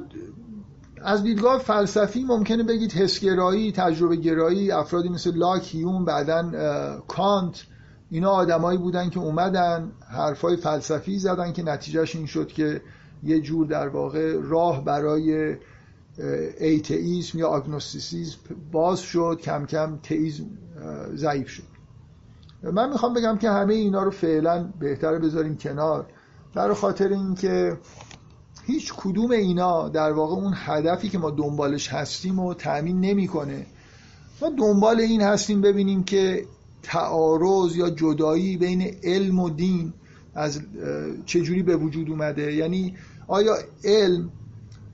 از 1.02 1.22
دیدگاه 1.22 1.58
فلسفی 1.58 2.24
ممکنه 2.24 2.62
بگید 2.62 2.92
حسگرایی 2.92 3.72
تجربه 3.72 4.16
گرایی 4.16 4.70
افرادی 4.70 5.08
مثل 5.08 5.36
لاک 5.36 5.74
هیوم 5.74 6.04
بعدا 6.04 6.50
کانت 7.08 7.62
اینا 8.10 8.30
آدمایی 8.30 8.78
بودن 8.78 9.10
که 9.10 9.20
اومدن 9.20 9.92
حرفای 10.10 10.56
فلسفی 10.56 11.18
زدن 11.18 11.52
که 11.52 11.62
نتیجهش 11.62 12.16
این 12.16 12.26
شد 12.26 12.48
که 12.48 12.80
یه 13.22 13.40
جور 13.40 13.66
در 13.66 13.88
واقع 13.88 14.40
راه 14.42 14.84
برای 14.84 15.56
ایتئیسم 16.60 17.38
یا 17.38 17.48
آگنوستیسیزم 17.48 18.36
باز 18.72 19.00
شد 19.00 19.40
کم 19.42 19.66
کم 19.66 19.98
تئیسم 20.02 20.46
ضعیف 21.14 21.48
شد. 21.48 21.62
من 22.62 22.90
می‌خوام 22.90 23.14
بگم 23.14 23.38
که 23.38 23.50
همه 23.50 23.74
اینا 23.74 24.02
رو 24.02 24.10
فعلا 24.10 24.72
بهتره 24.80 25.18
بذاریم 25.18 25.56
کنار. 25.56 26.06
برای 26.54 26.74
خاطر 26.74 27.08
اینکه 27.08 27.78
هیچ 28.66 28.92
کدوم 28.96 29.30
اینا 29.30 29.88
در 29.88 30.12
واقع 30.12 30.34
اون 30.34 30.52
هدفی 30.56 31.08
که 31.08 31.18
ما 31.18 31.30
دنبالش 31.30 31.92
هستیم 31.92 32.38
و 32.38 32.54
تأمین 32.54 33.00
نمی‌کنه. 33.00 33.66
ما 34.42 34.50
دنبال 34.58 35.00
این 35.00 35.20
هستیم 35.20 35.60
ببینیم 35.60 36.04
که 36.04 36.46
تعارض 36.82 37.76
یا 37.76 37.90
جدایی 37.90 38.56
بین 38.56 38.94
علم 39.02 39.38
و 39.38 39.50
دین 39.50 39.92
از 40.34 40.60
چجوری 41.26 41.62
به 41.62 41.76
وجود 41.76 42.10
اومده. 42.10 42.54
یعنی 42.54 42.96
آیا 43.28 43.56
علم 43.84 44.30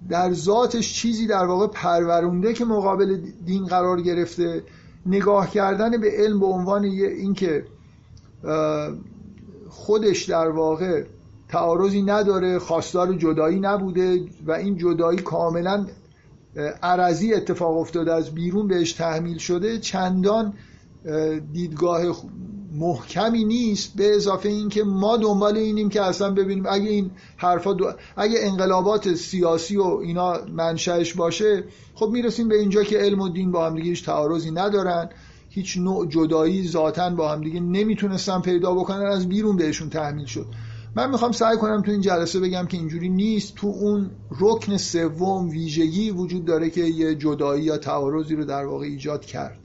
در 0.09 0.33
ذاتش 0.33 0.95
چیزی 0.95 1.27
در 1.27 1.45
واقع 1.45 1.67
پرورونده 1.67 2.53
که 2.53 2.65
مقابل 2.65 3.19
دین 3.45 3.67
قرار 3.67 4.01
گرفته 4.01 4.63
نگاه 5.07 5.51
کردن 5.51 6.01
به 6.01 6.11
علم 6.11 6.41
به 6.41 6.47
عنوان 6.47 6.85
اینکه 6.85 7.65
خودش 9.69 10.25
در 10.25 10.49
واقع 10.49 11.05
تعارضی 11.49 12.03
نداره 12.03 12.59
خواستار 12.59 13.15
جدایی 13.15 13.61
نبوده 13.61 14.21
و 14.47 14.53
این 14.53 14.79
جدایی 14.79 15.19
کاملا 15.19 15.87
عرضی 16.83 17.35
اتفاق 17.35 17.77
افتاده 17.79 18.13
از 18.13 18.31
بیرون 18.35 18.69
بهش 18.69 18.93
تحمیل 18.93 19.39
شده 19.39 19.79
چندان 19.79 20.55
دیدگاه 21.53 22.03
محکمی 22.75 23.45
نیست 23.45 23.97
به 23.97 24.17
اضافه 24.17 24.49
اینکه 24.49 24.85
ما 24.85 25.17
دنبال 25.17 25.57
اینیم 25.57 25.89
که 25.89 26.03
اصلا 26.03 26.31
ببینیم 26.31 26.65
اگه 26.69 26.91
این 26.91 27.11
حرفا 27.37 27.73
دو... 27.73 27.93
اگه 28.17 28.39
انقلابات 28.41 29.15
سیاسی 29.15 29.77
و 29.77 29.83
اینا 29.83 30.41
منشأش 30.57 31.15
باشه 31.15 31.65
خب 31.95 32.09
می‌رسیم 32.09 32.49
به 32.49 32.59
اینجا 32.59 32.83
که 32.83 32.99
علم 32.99 33.21
و 33.21 33.29
دین 33.29 33.53
با 33.53 33.67
هم 33.67 33.75
دیگه 33.75 33.89
هیچ 33.89 34.05
تعارضی 34.05 34.51
ندارن. 34.51 35.09
هیچ 35.51 35.79
نوع 35.79 36.07
جدایی 36.07 36.69
ذاتا 36.69 37.11
با 37.11 37.33
هم 37.33 37.41
دیگه 37.41 37.61
نمی‌تونستن 37.61 38.41
پیدا 38.41 38.75
بکنن 38.75 39.07
از 39.07 39.29
بیرون 39.29 39.57
بهشون 39.57 39.91
تحمیل 39.91 40.27
شد. 40.27 40.47
من 40.97 41.11
می‌خوام 41.11 41.33
سعی 41.33 41.57
کنم 41.57 41.83
تو 41.83 41.91
این 41.91 42.01
جلسه 42.01 42.41
بگم 42.41 42.67
که 42.67 42.77
اینجوری 42.77 43.09
نیست. 43.09 43.55
تو 43.55 43.67
اون 43.67 44.11
رکن 44.41 44.77
سوم 44.77 45.49
ویژگی 45.49 46.11
وجود 46.11 46.45
داره 46.45 46.71
که 46.71 46.81
یه 46.81 47.15
جدایی 47.15 47.65
یا 47.65 47.79
تعارضی 47.79 48.37
رو 48.37 48.45
در 48.45 48.67
واقع 48.67 48.85
ایجاد 48.87 49.25
کرد. 49.25 49.62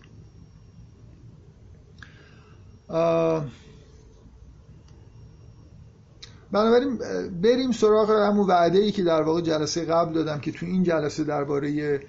بنابراین 6.52 6.97
بریم 7.41 7.71
سراغ 7.71 8.12
همون 8.12 8.47
وعده 8.47 8.80
ای 8.80 8.91
که 8.91 9.04
در 9.04 9.21
واقع 9.21 9.41
جلسه 9.41 9.86
قبل 9.86 10.13
دادم 10.13 10.39
که 10.39 10.52
تو 10.52 10.65
این 10.65 10.84
جلسه 10.84 11.23
درباره 11.23 12.00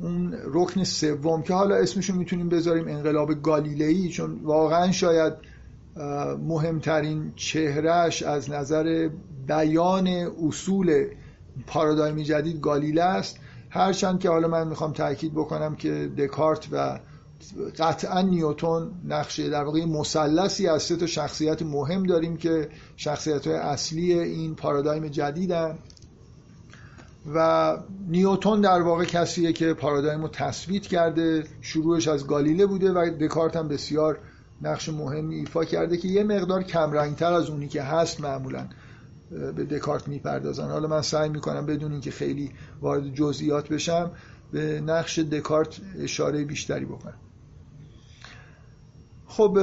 اون 0.00 0.34
رکن 0.44 0.84
سوم 0.84 1.42
که 1.42 1.54
حالا 1.54 1.74
اسمشو 1.74 2.14
می‌تونیم 2.14 2.48
بذاریم 2.48 2.88
انقلاب 2.88 3.42
گالیلئی 3.42 4.08
چون 4.08 4.40
واقعا 4.42 4.92
شاید 4.92 5.32
مهمترین 6.48 7.32
چهرش 7.36 8.22
از 8.22 8.50
نظر 8.50 9.10
بیان 9.46 10.08
اصول 10.48 11.06
پارادایم 11.66 12.22
جدید 12.22 12.60
گالیله 12.60 13.02
است. 13.02 13.38
هرچند 13.70 14.20
که 14.20 14.28
حالا 14.28 14.48
من 14.48 14.68
می‌خوام 14.68 14.92
تاکید 14.92 15.32
بکنم 15.32 15.76
که 15.76 16.10
دکارت 16.18 16.68
و 16.72 17.00
قطعا 17.78 18.22
نیوتون 18.22 18.90
نقشه 19.08 19.50
در 19.50 19.64
واقع 19.64 19.84
مثلثی 19.84 20.68
از 20.68 20.82
سه 20.82 20.96
تا 20.96 21.06
شخصیت 21.06 21.62
مهم 21.62 22.02
داریم 22.02 22.36
که 22.36 22.68
شخصیت 22.96 23.46
های 23.46 23.56
اصلی 23.56 24.12
این 24.12 24.54
پارادایم 24.54 25.08
جدیدن. 25.08 25.78
و 27.34 27.76
نیوتون 28.08 28.60
در 28.60 28.82
واقع 28.82 29.04
کسیه 29.04 29.52
که 29.52 29.74
پارادایم 29.74 30.22
رو 30.22 30.28
تثبیت 30.28 30.82
کرده 30.82 31.44
شروعش 31.60 32.08
از 32.08 32.26
گالیله 32.26 32.66
بوده 32.66 32.92
و 32.92 33.10
دکارت 33.20 33.56
هم 33.56 33.68
بسیار 33.68 34.18
نقش 34.62 34.88
مهمی 34.88 35.34
ایفا 35.34 35.64
کرده 35.64 35.96
که 35.96 36.08
یه 36.08 36.24
مقدار 36.24 36.62
کمرنگتر 36.62 37.32
از 37.32 37.50
اونی 37.50 37.68
که 37.68 37.82
هست 37.82 38.20
معمولا 38.20 38.68
به 39.30 39.64
دکارت 39.64 40.08
می‌پردازن. 40.08 40.68
حالا 40.70 40.88
من 40.88 41.02
سعی 41.02 41.28
می‌کنم 41.28 41.66
بدون 41.66 41.92
اینکه 41.92 42.10
خیلی 42.10 42.50
وارد 42.80 43.14
جزئیات 43.14 43.68
بشم 43.68 44.10
به 44.52 44.80
نقش 44.80 45.18
دکارت 45.18 45.80
اشاره 45.98 46.44
بیشتری 46.44 46.84
بکنم. 46.84 47.14
خب 49.36 49.58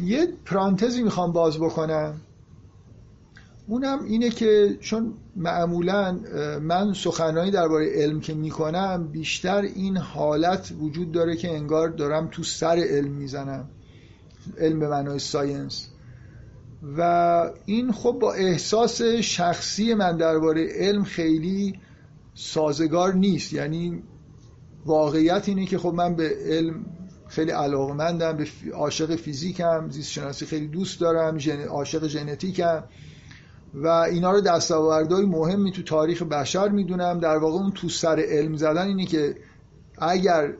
یه 0.00 0.28
پرانتزی 0.44 1.02
می‌خوام 1.02 1.32
باز 1.32 1.58
بکنم. 1.58 2.20
اونم 3.66 4.04
اینه 4.04 4.30
که 4.30 4.76
چون 4.80 5.14
معمولا 5.36 6.18
من 6.62 6.92
سخنرانی 6.92 7.50
درباره 7.50 7.90
علم 7.94 8.20
که 8.20 8.34
می‌کنم 8.34 9.08
بیشتر 9.12 9.62
این 9.62 9.96
حالت 9.96 10.72
وجود 10.80 11.12
داره 11.12 11.36
که 11.36 11.50
انگار 11.56 11.88
دارم 11.88 12.28
تو 12.30 12.42
سر 12.42 12.76
علم 12.90 13.10
می‌زنم. 13.10 13.68
علم 14.58 14.80
به 14.80 14.88
معنای 14.88 15.18
ساینس. 15.18 15.88
و 16.98 17.50
این 17.66 17.92
خب 17.92 18.18
با 18.20 18.32
احساس 18.32 19.02
شخصی 19.02 19.94
من 19.94 20.16
درباره 20.16 20.68
علم 20.74 21.04
خیلی 21.04 21.80
سازگار 22.34 23.14
نیست. 23.14 23.52
یعنی 23.52 24.02
واقعیت 24.86 25.48
اینه 25.48 25.66
که 25.66 25.78
خب 25.78 25.94
من 25.94 26.14
به 26.14 26.36
علم 26.46 26.84
خیلی 27.32 27.50
علاقمندم 27.50 28.32
به 28.32 28.46
عاشق 28.74 29.16
فیزیکم 29.16 29.90
زیست 29.90 30.10
شناسی 30.10 30.46
خیلی 30.46 30.68
دوست 30.68 31.00
دارم 31.00 31.38
عاشق 31.68 32.06
ژنتیکم. 32.06 32.82
و 33.74 33.88
اینا 33.88 34.32
رو 34.32 34.40
دستاوردهای 34.40 35.24
مهمی 35.24 35.72
تو 35.72 35.82
تاریخ 35.82 36.22
بشر 36.22 36.68
می‌دونم. 36.68 37.20
در 37.20 37.36
واقع 37.36 37.54
اون 37.54 37.72
تو 37.72 37.88
سر 37.88 38.24
علم 38.28 38.56
زدن 38.56 38.86
اینه 38.86 39.06
که 39.06 39.36
اگر 39.98 40.52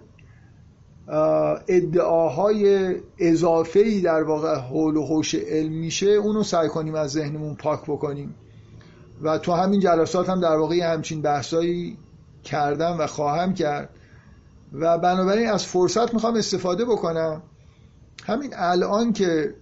ادعاهای 1.68 2.94
اضافه 3.18 4.00
در 4.00 4.22
واقع 4.22 4.54
حول 4.54 4.96
و 4.96 5.06
حوش 5.06 5.34
علم 5.34 5.72
میشه 5.72 6.06
اونو 6.06 6.42
سعی 6.42 6.68
کنیم 6.68 6.94
از 6.94 7.10
ذهنمون 7.10 7.54
پاک 7.54 7.82
بکنیم. 7.82 8.34
و 9.22 9.38
تو 9.38 9.52
همین 9.52 9.80
جلسات 9.80 10.28
هم 10.28 10.40
در 10.40 10.56
واقع 10.56 10.92
همچین 10.92 11.22
بحثایی 11.22 11.96
کردم 12.44 12.96
و 12.98 13.06
خواهم 13.06 13.54
کرد. 13.54 13.88
و 14.72 14.98
بنابراین 14.98 15.48
از 15.50 15.66
فرصت 15.66 16.14
می‌خوام 16.14 16.36
استفاده 16.36 16.84
بکنم. 16.84 17.42
همین 18.24 18.50
الان 18.56 19.12
که 19.12 19.54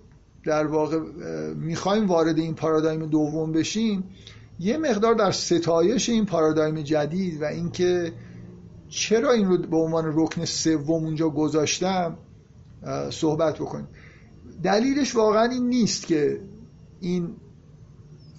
در 0.45 0.67
واقع 0.67 0.99
می‌خوایم 1.55 2.07
وارد 2.07 2.39
این 2.39 2.55
پارادایم 2.55 3.07
دوم 3.07 3.53
بشیم 3.53 4.05
یه 4.61 4.79
مقدار 4.79 5.15
در 5.15 5.31
ستایش 5.31 6.09
این 6.09 6.27
پارادایم 6.27 6.83
جدید 6.83 7.43
و 7.43 7.45
اینکه 7.45 8.13
چرا 8.89 9.33
این 9.33 9.49
رو 9.49 9.59
به 9.59 9.77
عنوان 9.77 10.13
رکن 10.15 10.45
سوم 10.45 11.05
اونجا 11.05 11.29
گذاشتم 11.29 12.17
صحبت 13.11 13.59
بکنیم. 13.59 13.89
دلیلش 14.63 15.17
واقعا 15.17 15.45
این 15.45 15.69
نیست 15.69 16.07
که 16.07 16.41
این 17.01 17.37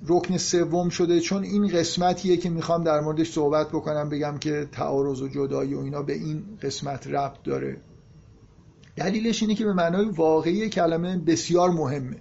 رکن 0.07 0.37
سوم 0.37 0.89
شده 0.89 1.19
چون 1.19 1.43
این 1.43 1.67
قسمتیه 1.67 2.37
که 2.37 2.49
می‌خوام 2.49 2.83
در 2.83 2.99
موردش 2.99 3.31
صحبت 3.31 3.69
بکنم 3.69 4.09
بگم 4.09 4.37
که 4.37 4.67
تعارض 4.71 5.21
و 5.21 5.27
جدایی 5.27 5.73
و 5.73 5.79
اینا 5.79 6.01
به 6.01 6.13
این 6.13 6.43
قسمت 6.61 7.07
ربط 7.07 7.43
داره. 7.43 7.77
دلیلش 8.95 9.41
اینه 9.41 9.55
که 9.55 9.65
به 9.65 9.73
معنای 9.73 10.05
واقعی 10.05 10.69
کلمه 10.69 11.17
بسیار 11.17 11.69
مهمه 11.69 12.17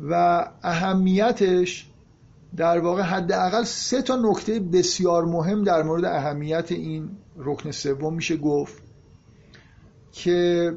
و 0.00 0.46
اهمیتش 0.62 1.86
در 2.56 2.78
واقع 2.78 3.02
حداقل 3.02 3.64
سه 3.64 4.02
تا 4.02 4.16
نکته 4.16 4.60
بسیار 4.60 5.24
مهم 5.24 5.64
در 5.64 5.82
مورد 5.82 6.04
اهمیت 6.04 6.72
این 6.72 7.08
رکن 7.36 7.70
سوم 7.70 8.14
میشه 8.14 8.36
گفت 8.36 8.82
که 10.12 10.72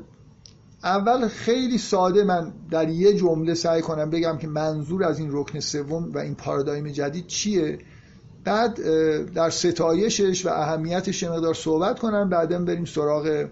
اول 0.85 1.27
خیلی 1.27 1.77
ساده 1.77 2.23
من 2.23 2.53
در 2.71 2.89
یه 2.89 3.13
جمله 3.13 3.53
سعی 3.53 3.81
کنم 3.81 4.09
بگم 4.09 4.37
که 4.37 4.47
منظور 4.47 5.03
از 5.03 5.19
این 5.19 5.29
رکن 5.31 5.59
سوم 5.59 6.11
و 6.11 6.17
این 6.17 6.35
پارادایم 6.35 6.87
جدید 6.87 7.27
چیه. 7.27 7.79
بعد 8.43 8.79
در 9.33 9.49
ستایشش 9.49 10.45
و 10.45 10.49
اهمیتش 10.49 11.23
مقدار 11.23 11.53
صحبت 11.53 11.99
کنم. 11.99 12.29
بعدا 12.29 12.59
بریم 12.59 12.85
سراغ 12.85 13.45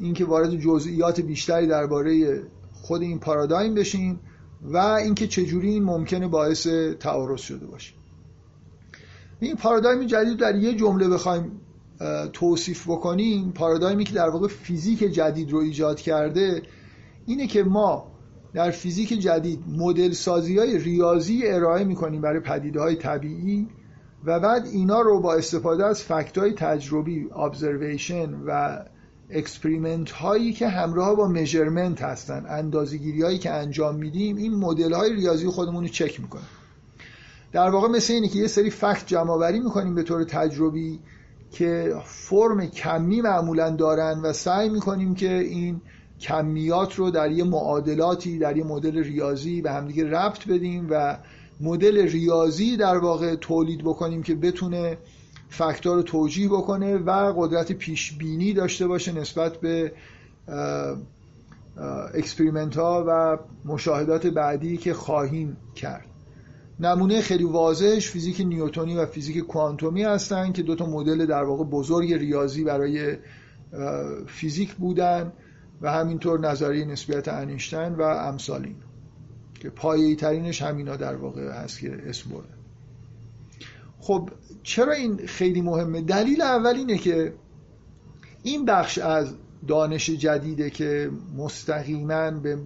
اینکه 0.00 0.24
وارد 0.24 0.56
جزئیات 0.56 1.20
بیشتری 1.20 1.66
درباره 1.66 2.42
خود 2.72 3.02
این 3.02 3.18
پارادایم 3.18 3.74
بشیم 3.74 4.20
و 4.62 4.76
اینکه 4.76 5.26
چجوری 5.26 5.70
این 5.70 5.84
ممکنه 5.84 6.28
باعث 6.28 6.66
تعارض 7.00 7.40
شده 7.40 7.66
باشه. 7.66 7.92
این 9.40 9.56
پارادایم 9.56 10.06
جدید 10.06 10.38
در 10.38 10.56
یه 10.56 10.74
جمله 10.74 11.08
بخوایم 11.08 11.60
توصیف 12.32 12.88
بکنیم 12.88 13.52
پارادایمی 13.52 14.04
که 14.04 14.14
در 14.14 14.28
واقع 14.28 14.48
فیزیک 14.48 14.98
جدید 14.98 15.52
رو 15.52 15.58
ایجاد 15.58 16.00
کرده 16.00 16.62
اینه 17.26 17.46
که 17.46 17.62
ما 17.62 18.14
در 18.54 18.70
فیزیک 18.70 19.08
جدید 19.08 19.64
مدل 19.68 20.12
سازی 20.12 20.58
های 20.58 20.78
ریاضی 20.78 21.42
ارائه 21.46 21.84
می‌کنیم 21.84 22.20
برای 22.20 22.40
پدیده 22.40 22.80
های 22.80 22.96
طبیعی 22.96 23.68
و 24.24 24.40
بعد 24.40 24.66
اینا 24.66 25.00
رو 25.00 25.20
با 25.20 25.34
استفاده 25.34 25.86
از 25.86 26.02
فکت 26.02 26.38
های 26.38 26.52
تجربی 26.52 27.28
observation 27.30 28.28
و 28.46 28.82
experiment 29.30 30.10
هایی 30.10 30.52
که 30.52 30.68
همراه 30.68 31.16
با 31.16 31.28
measurement 31.28 32.02
هستن 32.02 32.46
اندازه‌گیری 32.48 33.22
هایی 33.22 33.38
که 33.38 33.50
انجام 33.50 33.96
میدیم 33.96 34.36
این 34.36 34.54
مدل 34.54 34.92
های 34.92 35.12
ریاضی 35.12 35.46
خودمون 35.46 35.82
رو 35.82 35.88
چک 35.88 36.20
می‌کنیم. 36.20 36.48
در 37.52 37.70
واقع 37.70 37.88
مثل 37.88 38.12
اینه 38.12 38.28
که 38.28 38.38
یه 38.38 38.46
سری 38.46 38.70
fact 38.70 39.06
جمع 39.06 39.50
می‌کنیم 39.50 39.94
به 39.94 40.02
طور 40.02 40.24
تجربی 40.24 41.00
که 41.54 41.94
فرم 42.04 42.66
کمی 42.66 43.20
معمولا 43.20 43.70
دارن 43.70 44.20
و 44.20 44.32
سعی 44.32 44.68
می‌کنیم 44.68 45.14
که 45.14 45.34
این 45.34 45.80
کمیات 46.20 46.94
رو 46.94 47.10
در 47.10 47.30
یه 47.30 47.44
معادلاتی 47.44 48.38
در 48.38 48.56
یه 48.56 48.64
مدل 48.64 49.02
ریاضی 49.04 49.62
به 49.62 49.72
همدیگه 49.72 50.10
ربط 50.10 50.48
بدیم 50.48 50.86
و 50.90 51.18
مدل 51.60 52.08
ریاضی 52.08 52.76
در 52.76 52.98
واقع 52.98 53.34
تولید 53.34 53.80
بکنیم 53.80 54.22
که 54.22 54.34
بتونه 54.34 54.98
fact 55.48 55.86
ها 55.86 55.96
رو 55.96 56.02
توجیه 56.02 56.48
بکنه 56.48 56.96
و 56.96 57.32
قدرت 57.36 57.72
پیش 57.72 58.12
بینی 58.12 58.52
داشته 58.52 58.86
باشه 58.86 59.12
نسبت 59.12 59.56
به 59.56 59.92
experiment 62.14 62.76
ها 62.76 63.04
و 63.08 63.38
مشاهدات 63.64 64.26
بعدی 64.26 64.76
که 64.76 64.94
خواهیم 64.94 65.56
کرد. 65.74 66.13
نمونه 66.80 67.20
خیلی 67.20 67.44
واضحش 67.44 68.10
فیزیک 68.10 68.40
نیوتونی 68.40 68.96
و 68.96 69.06
فیزیک 69.06 69.38
کوانتومی 69.38 70.02
هستن 70.02 70.52
که 70.52 70.62
دو 70.62 70.74
تا 70.74 70.86
مدل 70.86 71.26
در 71.26 71.42
واقع 71.42 71.64
بزرگ 71.64 72.12
ریاضی 72.12 72.64
برای 72.64 73.16
فیزیک 74.26 74.74
بودن 74.74 75.32
و 75.82 75.92
همینطور 75.92 76.40
نظریه 76.40 76.84
نسبیت 76.84 77.28
انیشتین 77.28 77.94
و 77.94 78.02
امثال 78.02 78.68
که 79.60 79.70
پایه‌ای 79.70 80.16
ترینش 80.16 80.62
همینا 80.62 80.96
در 80.96 81.16
واقع 81.16 81.50
هست 81.50 81.80
که 81.80 82.02
اسم 82.06 82.30
برده. 82.30 82.48
خب 84.00 84.30
چرا 84.62 84.92
این 84.92 85.26
خیلی 85.26 85.62
مهمه؟ 85.62 86.00
دلیل 86.00 86.42
اول 86.42 86.74
اینه 86.76 86.98
که 86.98 87.34
این 88.42 88.64
بخش 88.64 88.98
از 88.98 89.34
دانش 89.68 90.10
جدیده 90.10 90.70
که 90.70 91.10
مستقیما 91.36 92.30
به, 92.30 92.58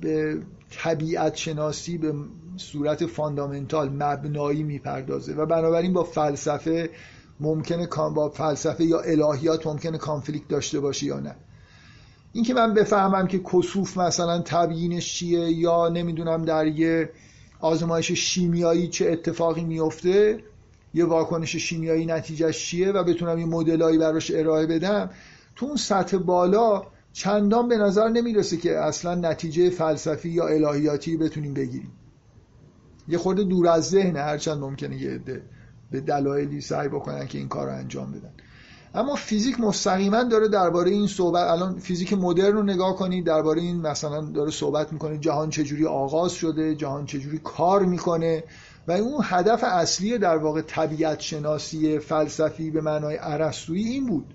به 0.00 0.42
طبیعت 0.70 1.36
شناسی 1.36 1.98
به 1.98 2.14
صورت 2.56 3.06
fundamental 3.06 3.88
مبنایی 3.88 4.62
می‌پردازه 4.62 5.34
و 5.34 5.46
بنابراین 5.46 5.92
با 5.92 6.04
فلسفه 6.04 6.90
ممکنه 7.40 7.86
با 8.14 8.28
فلسفه 8.28 8.84
یا 8.84 9.00
الهیات 9.00 9.66
ممکنه 9.66 9.98
conflict 9.98 10.48
داشته 10.48 10.80
باشه 10.80 11.06
یا 11.06 11.20
نه. 11.20 11.36
اینکه 12.32 12.54
من 12.54 12.74
بفهمم 12.74 13.26
که 13.26 13.38
کسوف 13.38 13.98
مثلا 13.98 14.42
تبیینش 14.42 15.14
چیه 15.14 15.52
یا 15.52 15.88
نمی‌دونم 15.88 16.44
در 16.44 16.66
یه 16.66 17.10
آزمایش 17.60 18.12
شیمیایی 18.12 18.88
چه 18.88 19.10
اتفاقی 19.10 19.64
میفته 19.64 20.38
یه 20.94 21.04
واکنش 21.04 21.56
شیمیایی 21.56 22.06
نتیجهش 22.06 22.66
چیه 22.66 22.92
و 22.92 23.04
بتونم 23.04 23.38
یه 23.38 23.46
مدلایی 23.46 23.98
براش 23.98 24.30
ارائه 24.34 24.66
بدم 24.66 25.10
تو 25.56 25.66
اون 25.66 25.76
سطح 25.76 26.16
بالا 26.16 26.82
چندان 27.12 27.68
به 27.68 27.76
نظر 27.76 28.08
نمی‌رسه 28.08 28.56
که 28.56 28.78
اصلا 28.78 29.14
نتیجه 29.14 29.70
فلسفی 29.70 30.28
یا 30.28 30.46
الهیاتی 30.46 31.16
بتونیم 31.16 31.54
بگیریم. 31.54 31.92
یه 33.08 33.18
خورده 33.18 33.44
دور 33.44 33.68
از 33.68 33.88
ذهن 33.88 34.16
هرچند 34.16 34.58
ممکنه 34.58 35.02
یه 35.02 35.10
عده 35.10 35.42
به 35.90 36.00
دلایلی 36.00 36.60
سعی 36.60 36.88
بکنن 36.88 37.26
که 37.26 37.38
این 37.38 37.48
کار 37.48 37.66
رو 37.66 37.72
انجام 37.72 38.12
بدن. 38.12 38.32
اما 38.94 39.14
فیزیک 39.14 39.60
مستقیما 39.60 40.22
داره 40.22 40.48
درباره 40.48 40.90
این 40.90 41.06
صحبت 41.06 41.50
الان 41.50 41.78
فیزیک 41.78 42.12
مدرن 42.12 42.52
رو 42.52 42.62
نگاه 42.62 42.96
کنید 42.96 43.26
درباره 43.26 43.62
این 43.62 43.80
مثلا 43.80 44.20
داره 44.20 44.50
صحبت 44.50 44.92
می‌کنه 44.92 45.18
جهان 45.18 45.50
چجوری 45.50 45.86
آغاز 45.86 46.32
شده 46.32 46.74
جهان 46.74 47.06
چجوری 47.06 47.40
کار 47.44 47.84
می‌کنه 47.84 48.44
و 48.88 48.92
اون 48.92 49.20
هدف 49.24 49.64
اصلی 49.64 50.18
در 50.18 50.36
واقع 50.36 50.60
طبیعت 50.60 51.20
شناسی 51.20 51.98
فلسفی 51.98 52.70
به 52.70 52.80
معنای 52.80 53.16
عرستویی 53.16 53.84
این 53.84 54.06
بود. 54.06 54.34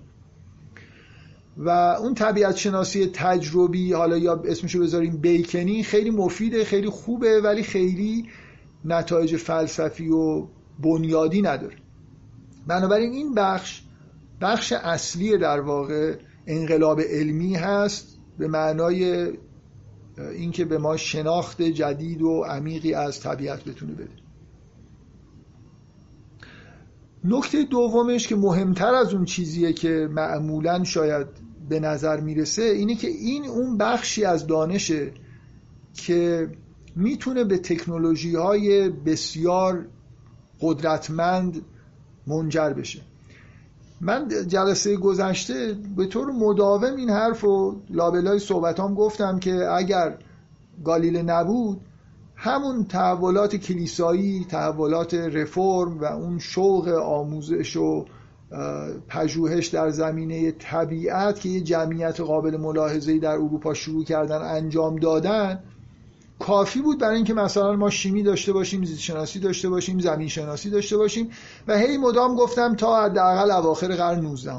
و 1.58 1.70
اون 1.70 2.14
طبیعت 2.14 2.56
شناسی 2.56 3.06
تجربی 3.14 3.94
حالا 3.94 4.18
یا 4.18 4.42
اسمشو 4.46 4.80
بذاریم 4.80 5.18
بیکنی 5.18 5.84
خیلی 5.84 6.10
مفیده 6.10 6.66
خیلی 6.66 6.90
خوبه 6.90 7.42
ولی 7.42 7.64
خیلی 7.64 8.26
نتایج 8.86 9.36
فلسفی 9.36 10.10
و 10.10 10.48
بنیادی 10.80 11.42
نداره. 11.42 11.76
بنابراین 12.68 13.12
این 13.12 13.34
بخش 13.34 13.82
بخش 14.42 14.72
اصلی 14.72 15.38
در 15.38 15.60
واقع 15.60 16.16
انقلاب 16.48 17.02
علمی 17.02 17.56
هست 17.56 18.18
به 18.38 18.48
معنای 18.48 19.32
اینکه 20.18 20.66
به 20.66 20.78
ما 20.78 20.98
شناخت 20.98 21.62
جدید 21.62 22.22
و 22.22 22.44
عمیقی 22.44 22.94
از 22.94 23.20
طبیعت 23.20 23.64
بتونه 23.64 23.94
بده. 23.94 24.22
نکته 27.24 27.64
دومش 27.64 28.28
که 28.28 28.36
مهمتر 28.36 28.94
از 28.94 29.14
اون 29.14 29.26
چیزیه 29.26 29.74
که 29.74 30.08
معمولا 30.12 30.84
شاید 30.84 31.28
به 31.70 31.80
نظر 31.80 32.20
می‌رسه 32.20 32.62
اینه 32.62 32.96
که 32.96 33.08
این 33.08 33.46
اون 33.46 33.78
بخشی 33.78 34.26
از 34.26 34.48
دانشه 34.48 35.12
که 35.94 36.50
می‌تونه 36.96 37.44
به 37.44 37.58
تکنولوژی 37.58 38.36
های 38.36 38.90
بسیار 38.90 39.86
قدرتمند 40.62 41.62
منجر 42.28 42.74
بشه. 42.74 43.02
من 44.02 44.28
جلسه 44.48 44.98
گذشته 44.98 45.76
به 45.98 46.06
طور 46.06 46.32
مداوم 46.32 46.96
این 46.96 47.10
حرف 47.10 47.44
و 47.44 47.76
لابلای 47.90 48.40
صحبتام 48.40 48.94
گفتم 48.94 49.40
که 49.40 49.72
اگر 49.72 50.18
گالیله 50.84 51.22
نبود 51.22 51.82
همون 52.36 52.84
تحولات 52.84 53.56
کلیسایی 53.56 54.46
تحولات 54.50 55.14
رفرم 55.14 56.00
و 56.00 56.06
اون 56.06 56.40
شوق 56.40 56.88
آموزش 56.88 57.78
و 57.78 58.06
پژوهش 59.08 59.68
در 59.68 59.90
زمینه 59.90 60.52
طبیعت 60.52 61.40
که 61.40 61.50
یه 61.50 61.62
جمعیت 61.62 62.20
قابل 62.20 62.58
ملاحظه‌ای 62.58 63.20
در 63.20 63.32
اروپا 63.32 63.74
شروع 63.74 64.04
کردن 64.04 64.42
انجام 64.42 64.96
دادن 64.96 65.64
کافی 66.42 66.82
بود 66.82 67.00
برای 67.00 67.16
اینکه 67.16 67.34
مثلا 67.34 67.76
ما 67.76 67.90
شیمی 67.90 68.24
داشته 68.24 68.54
باشیم 68.54 68.86
زیست 68.86 69.02
شناسی 69.02 69.40
داشته 69.40 69.70
باشیم 69.70 70.00
زمین 70.00 70.28
شناسی 70.28 70.70
داشته 70.70 70.98
باشیم 70.98 71.30
و 71.68 71.78
هی 71.78 71.98
مدام 71.98 72.36
گفتم 72.36 72.76
تا 72.76 73.04
حداقل 73.04 73.52
اواخر 73.52 73.96
قرن 73.96 74.20
19 74.20 74.52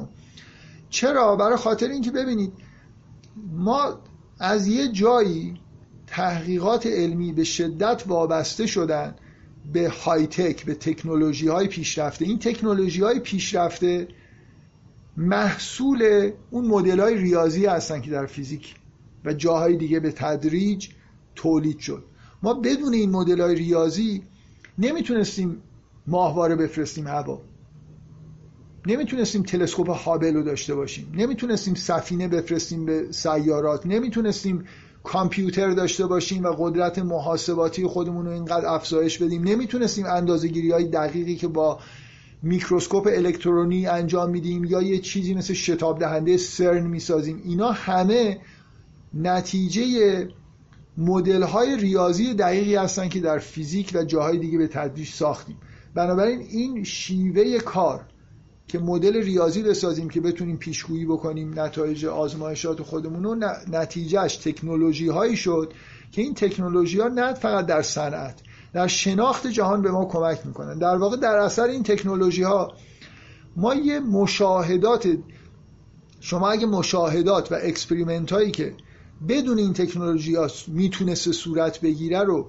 چرا؟ 0.91 1.37
برای 1.37 1.57
خاطر 1.57 1.89
اینکه 1.89 2.11
ببینید 2.11 2.53
ما 3.53 3.99
از 4.41 4.67
یه 4.67 4.89
جایی 4.89 5.61
تحقیقات 6.07 6.87
علمی 6.87 7.33
به 7.33 7.45
شدت 7.45 8.03
وابسته 8.07 8.67
شدن 8.67 9.15
به 9.73 9.89
های 9.89 10.27
تک 10.27 10.65
به 10.65 10.75
تکنولوژی 10.75 11.49
های 11.49 11.69
پیشرفته. 11.69 12.25
این 12.25 12.39
تکنولوژی 12.39 13.03
های 13.03 13.21
پیشرفته 13.21 14.09
محصول 15.17 16.31
اون 16.51 16.67
مدل 16.67 17.01
های 17.01 17.15
ریاضی 17.15 17.67
هستن 17.67 18.01
که 18.01 18.11
در 18.11 18.27
فیزیک 18.27 18.75
و 19.25 19.33
جاهای 19.33 19.77
دیگه 19.77 20.01
به 20.01 20.13
تدریج 20.13 20.89
تولید 21.35 21.79
شد. 21.79 22.05
ما 22.43 22.55
بدون 22.55 22.95
این 22.95 23.11
مدل 23.11 23.41
های 23.41 23.55
ریاضی 23.55 24.23
نمی‌تونستیم 24.79 25.57
ماهواره 26.07 26.57
بفرستیم 26.57 27.07
هوا. 27.07 27.41
نمی‌تونستیم 28.87 29.43
تلسکوپ 29.43 29.91
هابل 29.91 30.35
رو 30.35 30.43
داشته 30.43 30.75
باشیم. 30.75 31.13
نمی‌تونستیم 31.17 31.75
سفینه 31.75 32.29
بفرستیم 32.29 32.87
به 32.87 33.07
سیارات. 33.11 33.87
نمی‌تونستیم 33.87 34.65
کامپیوتر 35.05 35.71
داشته 35.71 36.07
باشیم 36.07 36.45
و 36.45 36.49
قدرت 36.59 36.99
محاسباتی 36.99 37.87
خودمون 37.87 38.27
رو 38.27 38.33
اینقدر 38.33 38.67
افزایش 38.67 39.19
بدیم. 39.23 39.43
نمی‌تونستیم 39.43 40.07
اندازه 40.07 40.51
های 40.73 40.85
دقیقی 40.85 41.37
که 41.37 41.49
با 41.49 41.79
میکروسکوپ 42.43 43.09
الکترونی 43.13 43.87
انجام 43.87 44.31
میدیم 44.31 44.65
یا 44.65 44.83
یه 44.83 44.99
چیزی 44.99 45.35
مثل 45.35 45.55
شتاب 45.55 45.99
دهنده 45.99 46.37
سرن 46.37 46.87
می‌سازیم. 46.87 47.43
اینا 47.45 47.73
همه 47.73 48.41
نتیجه 49.15 50.29
مدل 50.97 51.43
های 51.43 51.77
ریاضی 51.77 52.35
دقیقی 52.35 52.77
هستن 52.77 53.09
که 53.09 53.21
در 53.21 53.39
فیزیک 53.39 53.91
و 53.95 54.05
جاهای 54.05 54.39
دیگه 54.39 54.59
به 54.59 54.69
تدریج 54.69 55.09
ساختیم. 55.09 55.57
بنابراین 55.95 56.41
این 56.41 56.85
شیوه 56.85 57.59
کار 57.59 58.01
که 58.69 58.79
مدل 58.79 59.23
ریاضی 59.23 59.63
بسازیم 59.63 60.09
که 60.09 60.21
بتونیم 60.21 60.57
پیشگویی 60.57 61.05
بکنیم 61.05 61.61
نتایج 61.61 62.07
آزمایشات 62.07 62.83
خودمون 62.83 63.25
رو 63.25 63.35
نتیجه‌ش 63.73 64.37
تکنولوژی 64.37 65.09
هایی 65.09 65.37
شد 65.37 65.73
که 66.13 66.23
این 66.23 66.35
تکنولوژی 66.35 67.01
ها 67.01 67.09
نه 67.09 67.35
فقط 67.35 67.67
در 67.67 67.83
صنعت 67.83 68.41
در 68.73 68.87
شناخت 68.87 69.47
جهان 69.47 69.83
به 69.83 69.91
ما 69.91 70.05
کمک 70.05 70.47
می‌کنن. 70.47 70.79
در 70.79 70.97
واقع 70.97 71.17
در 71.17 71.37
اثر 71.37 71.65
این 71.65 71.83
تکنولوژی 71.83 72.43
ها 72.43 72.73
ما 73.57 73.75
یه 73.75 74.01
مشاهدات 74.01 75.09
شما 76.21 76.51
اگه 76.51 76.67
مشاهدات 76.67 77.53
و 77.53 77.55
experiment 77.63 78.33
هایی 78.33 78.51
که 78.51 78.75
بدون 79.29 79.59
این 79.59 79.73
تکنولوژی 79.73 80.35
ها 80.35 80.49
می‌تونست 80.69 81.33
صورت 81.33 81.81
بگیره 81.81 82.23
رو 82.23 82.47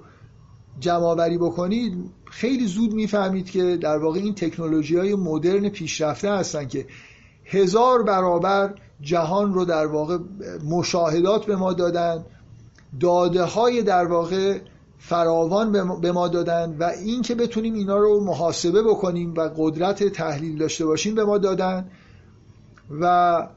جمع 0.80 1.36
بکنید 1.38 2.10
خیلی 2.30 2.66
زود 2.66 2.92
می‌فهمید 2.92 3.50
که 3.50 3.76
در 3.76 3.98
واقع 3.98 4.18
این 4.18 4.34
تکنولوژی 4.34 4.96
های 4.96 5.14
مدرن 5.14 5.68
پیشرفته 5.68 6.32
هستن 6.32 6.68
که 6.68 6.86
هزار 7.44 8.02
برابر 8.02 8.74
جهان 9.00 9.54
رو 9.54 9.64
در 9.64 9.86
واقع 9.86 10.18
مشاهدات 10.64 11.46
به 11.46 11.56
ما 11.56 11.72
دادن 11.72 12.24
داده 13.00 13.44
های 13.44 13.82
در 13.82 14.06
واقع 14.06 14.58
فراوان 14.98 15.72
به 16.00 16.12
ما 16.12 16.28
دادن 16.28 16.76
و 16.78 16.84
این 16.84 17.22
که 17.22 17.34
بتونیم 17.34 17.74
اینا 17.74 17.96
رو 17.96 18.24
محاسبه 18.24 18.82
بکنیم 18.82 19.34
و 19.36 19.50
قدرت 19.56 20.04
تحلیل 20.04 20.58
داشته 20.58 20.86
باشیم 20.86 21.14
به 21.14 21.24
ما 21.24 21.38
دادن 21.38 21.90
و 23.00 23.48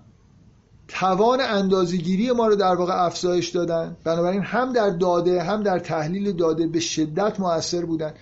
توان 0.87 1.41
اندازگیری 1.41 2.31
ما 2.31 2.47
رو 2.47 2.55
در 2.55 2.75
واقع 2.75 3.05
افزایش 3.05 3.49
دادن. 3.49 3.97
بنابراین 4.03 4.41
هم 4.41 4.73
در 4.73 4.89
داده 4.89 5.43
هم 5.43 5.63
در 5.63 5.79
تحلیل 5.79 6.31
داده 6.31 6.67
به 6.67 6.79
شدت 6.79 7.39
موثر 7.39 7.85
بودن. 7.85 8.13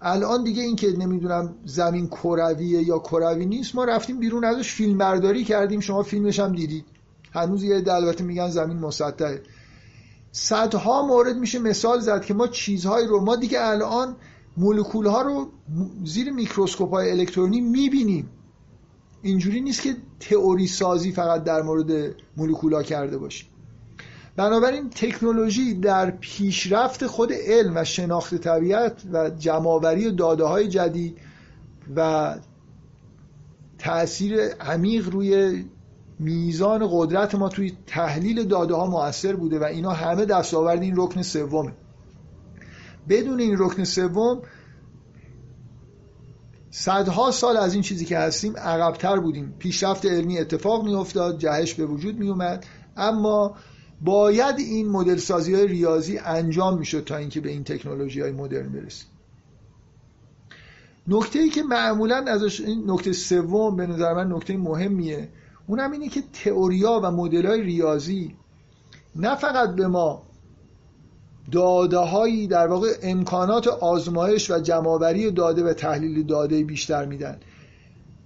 الان 0.00 0.44
دیگه 0.44 0.62
این 0.62 0.76
که 0.76 0.92
نمی‌دونم 0.98 1.54
زمین 1.64 2.06
کرویه 2.06 2.82
یا 2.82 2.98
کروی 2.98 3.46
نیست 3.46 3.74
ما 3.74 3.84
رفتیم 3.84 4.18
بیرون 4.18 4.44
ازش 4.44 4.72
فیلم 4.72 4.98
برداری 4.98 5.44
کردیم. 5.44 5.80
شما 5.80 6.02
فیلمش 6.02 6.40
هم 6.40 6.52
دیدید. 6.52 6.84
هنوز 7.32 7.62
یه 7.62 7.84
البته 7.86 8.24
میگن 8.24 8.48
زمین 8.48 8.78
مسطحه. 8.78 9.42
صدها 10.32 11.06
مورد 11.06 11.36
میشه 11.36 11.58
مثال 11.58 12.00
زد 12.00 12.24
که 12.24 12.34
ما 12.34 12.46
چیزهایی 12.46 13.06
رو 13.06 13.20
ما 13.20 13.36
دیگه 13.36 13.58
الان 13.60 14.16
مولکول 14.56 15.06
ها 15.06 15.22
رو 15.22 15.50
زیر 16.04 16.30
میکروسکوپ 16.30 16.90
های 16.90 17.10
الکترونی 17.10 17.60
می‌بینیم. 17.60 18.30
اینجوری 19.22 19.60
نیست 19.60 19.82
که 19.82 19.96
تئوری 20.28 20.66
سازی 20.66 21.12
فقط 21.12 21.44
در 21.44 21.62
مورد 21.62 22.14
مولکولا 22.36 22.82
کرده 22.82 23.18
باشیم. 23.18 23.48
بنابراین 24.36 24.90
تکنولوژی 24.90 25.74
در 25.74 26.10
پیشرفت 26.10 27.06
خود 27.06 27.32
علم 27.32 27.72
و 27.76 27.84
شناخت 27.84 28.34
طبیعت 28.34 29.02
و 29.12 29.30
جمعآوری 29.30 30.12
داده 30.12 30.44
های 30.44 30.68
جدید 30.68 31.18
و 31.96 32.34
تاثیر 33.78 34.40
عمیق 34.60 35.08
روی 35.08 35.64
میزان 36.18 36.88
قدرت 36.90 37.34
ما 37.34 37.48
توی 37.48 37.72
تحلیل 37.86 38.44
داده 38.44 38.74
ها 38.74 38.86
موثر 38.86 39.36
بوده 39.36 39.58
و 39.58 39.64
اینا 39.64 39.90
همه 39.90 40.24
دستاورد 40.24 40.82
این 40.82 40.94
رکن 40.96 41.22
سومه. 41.22 41.72
بدون 43.08 43.40
این 43.40 43.56
رکن 43.58 43.84
سوم 43.84 44.42
صدها 46.76 47.30
سال 47.30 47.56
از 47.56 47.74
این 47.74 47.82
چیزی 47.82 48.04
که 48.04 48.18
هستیم 48.18 48.56
عقبتر 48.56 49.20
بودیم. 49.20 49.54
پیشرفت 49.58 50.06
علمی 50.06 50.38
اتفاق 50.38 50.84
می 50.84 50.94
افتاد 50.94 51.38
جهش 51.38 51.74
به 51.74 51.86
وجود 51.86 52.18
می 52.18 52.28
اومد 52.28 52.66
اما 52.96 53.56
باید 54.00 54.58
این 54.58 54.88
مدل 54.88 55.16
سازی 55.16 55.54
های 55.54 55.66
ریاضی 55.66 56.18
انجام 56.18 56.78
می 56.78 56.84
شد 56.84 57.04
تا 57.04 57.16
اینکه 57.16 57.40
به 57.40 57.50
این 57.50 57.64
تکنولوژی 57.64 58.20
های 58.20 58.32
مدرن 58.32 58.72
برسیم. 58.72 59.08
نکته 61.08 61.38
ای 61.38 61.48
که 61.48 61.62
معمولا 61.62 62.24
ازش 62.28 62.60
این 62.60 62.90
نکته 62.90 63.12
سوم 63.12 63.76
به 63.76 63.86
نظر 63.86 64.14
من 64.14 64.32
نکته 64.32 64.56
مهمیه 64.56 65.28
اونم 65.66 65.92
اینه 65.92 66.08
که 66.08 66.22
تئوریا 66.32 67.00
و 67.04 67.10
مدل 67.10 67.46
های 67.46 67.60
ریاضی 67.60 68.36
نه 69.16 69.36
فقط 69.36 69.74
به 69.74 69.86
ما 69.86 70.22
داده 71.52 72.46
در 72.46 72.66
واقع 72.66 72.88
امکانات 73.02 73.68
آزمایش 73.68 74.50
و 74.50 74.58
جمعآوری 74.58 75.30
داده 75.30 75.64
و 75.64 75.72
تحلیل 75.72 76.26
داده 76.26 76.64
بیشتر 76.64 77.04
میدن. 77.04 77.40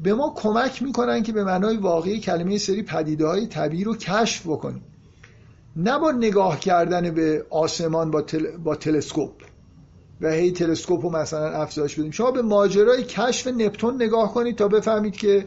به 0.01 0.15
ما 0.15 0.35
کمک 0.37 0.83
می‌کنن 0.83 1.23
که 1.23 1.33
به 1.33 1.45
معنای 1.45 1.77
واقعی 1.77 2.21
کلمه 2.21 2.59
سری 2.59 2.83
پدیده 2.83 3.27
های 3.27 3.47
طبیعی 3.47 3.85
رو 3.85 3.97
کشف 3.97 4.47
بکنیم. 4.47 4.83
نه 5.77 5.99
با 5.99 6.11
نگاه 6.11 6.61
کردن 6.61 7.11
به 7.11 7.47
آسمان 7.51 8.11
با, 8.11 8.23
تل... 8.23 8.57
با 8.57 8.75
تلسکوپ 8.75 9.31
و 10.21 10.33
هی 10.33 10.53
تلسکوپ 10.53 11.03
رو 11.03 11.11
مثلا 11.11 11.49
افزایش 11.49 11.99
بدیم. 11.99 12.11
شما 12.11 12.31
به 12.31 12.43
ماجرای 12.43 13.05
کشف 13.05 13.47
نپتون 13.47 14.03
نگاه 14.03 14.35
کنید 14.35 14.57
تا 14.57 14.69
بفهمید 14.69 15.17
که 15.17 15.47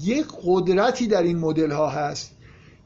یک 0.00 0.26
قدرتی 0.44 1.06
در 1.06 1.22
این 1.22 1.38
مدل 1.38 1.70
ها 1.70 1.88
هست 1.88 2.37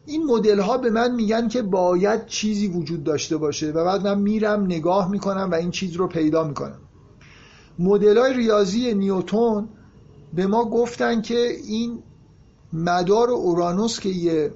این 0.07 0.25
مدل 0.25 0.61
ها 0.61 0.79
به 0.79 0.91
من 0.91 1.15
میگن 1.15 1.49
که 1.49 1.63
باید 1.63 2.27
چیزی 2.27 2.69
وجود 2.69 3.05
داشته 3.05 3.37
باشه 3.37 3.71
و 3.71 3.85
بعد 3.85 4.07
من 4.07 4.21
میرم 4.21 4.65
نگاه 4.65 5.11
می‌کنم 5.11 5.51
و 5.51 5.55
این 5.55 5.71
چیز 5.71 5.93
رو 5.93 6.07
پیدا 6.07 6.45
می‌کنم. 6.45 6.79
مدل 7.79 8.19
های 8.19 8.35
ریاضی 8.35 8.95
نیوتون 8.95 9.69
به 10.35 10.47
ما 10.47 10.65
گفتن 10.65 11.23
که 11.23 11.49
این 11.67 12.03
مدار 12.73 13.31
اورانوس 13.31 14.01
که 14.01 14.09
یه 14.09 14.53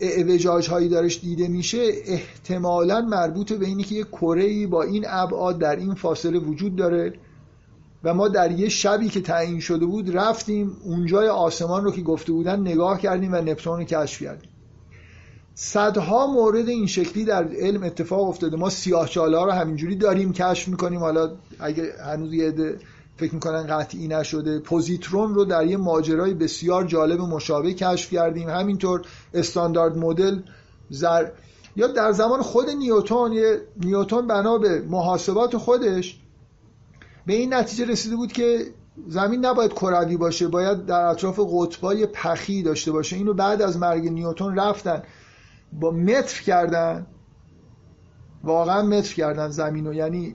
اعوجاج 0.00 0.68
هایی 0.68 0.88
دارش 0.88 1.20
دیده 1.20 1.48
میشه 1.48 1.90
احتمالا 2.04 3.00
مربوط 3.00 3.52
به 3.52 3.66
اینی 3.66 3.82
که 3.82 3.94
یه 3.94 4.04
کره 4.04 4.66
با 4.66 4.82
این 4.82 5.04
ابعاد 5.08 5.58
در 5.58 5.76
این 5.76 5.94
فاصله 5.94 6.38
وجود 6.38 6.76
داره. 6.76 7.12
و 8.04 8.14
ما 8.14 8.28
در 8.28 8.50
یه 8.50 8.68
شبی 8.68 9.08
که 9.08 9.20
تعیین 9.20 9.60
شده 9.60 9.86
بود 9.86 10.16
رفتیم 10.16 10.76
اونجای 10.84 11.28
آسمان 11.28 11.84
رو 11.84 11.92
که 11.92 12.02
گفته 12.02 12.32
بودن 12.32 12.60
نگاه 12.60 13.00
کردیم 13.00 13.32
و 13.32 13.36
نپتون 13.36 13.78
رو 13.78 13.84
کشف 13.84 14.22
کردیم. 14.22 14.50
صدها 15.54 16.26
مورد 16.26 16.68
این 16.68 16.86
شکلی 16.86 17.24
در 17.24 17.44
علم 17.44 17.82
اتفاق 17.82 18.28
افتاده. 18.28 18.56
ما 18.56 18.70
سیاه 18.70 19.14
ها 19.14 19.26
رو 19.44 19.50
همینجوری 19.50 19.96
داریم 19.96 20.32
کشف 20.32 20.68
می‌کنیم. 20.68 21.00
حالا 21.00 21.30
اگه 21.58 21.92
هنوز 22.04 22.34
یه 22.34 22.54
فکر 23.16 23.34
می‌کنن 23.34 23.66
قطعی 23.66 24.08
نشده 24.08 24.58
پوزیترون 24.58 25.34
رو 25.34 25.44
در 25.44 25.66
یه 25.66 25.76
ماجرای 25.76 26.34
بسیار 26.34 26.84
جالب 26.84 27.20
مشابه 27.20 27.74
کشف 27.74 28.12
کردیم. 28.12 28.48
همینطور 28.48 29.02
استاندارد 29.34 29.98
مدل 29.98 30.40
زر 30.90 31.26
یا 31.76 31.86
در 31.86 32.12
زمان 32.12 32.42
خود 32.42 32.70
نیوتون 32.70 33.32
یه 33.32 33.60
نیوتون 33.76 34.26
بنا 34.26 34.58
به 34.58 34.80
محاسبات 34.80 35.56
خودش 35.56 36.20
به 37.30 37.36
این 37.36 37.54
نتیجه 37.54 37.84
رسیده 37.84 38.16
بود 38.16 38.32
که 38.32 38.66
زمین 39.08 39.46
نباید 39.46 39.72
کروی 39.72 40.16
باشه 40.16 40.48
باید 40.48 40.86
در 40.86 41.00
اطراف 41.00 41.40
قطبای 41.52 42.06
پخی 42.06 42.62
داشته 42.62 42.92
باشه. 42.92 43.16
اینو 43.16 43.34
بعد 43.34 43.62
از 43.62 43.76
مرگ 43.76 44.08
نیوتون 44.08 44.56
رفتن 44.56 45.02
با 45.72 45.90
متر 45.90 46.42
کردن 46.42 47.06
واقعا 48.44 48.82
متر 48.82 49.14
کردن 49.14 49.48
زمین 49.48 49.86
رو. 49.86 49.94
یعنی 49.94 50.34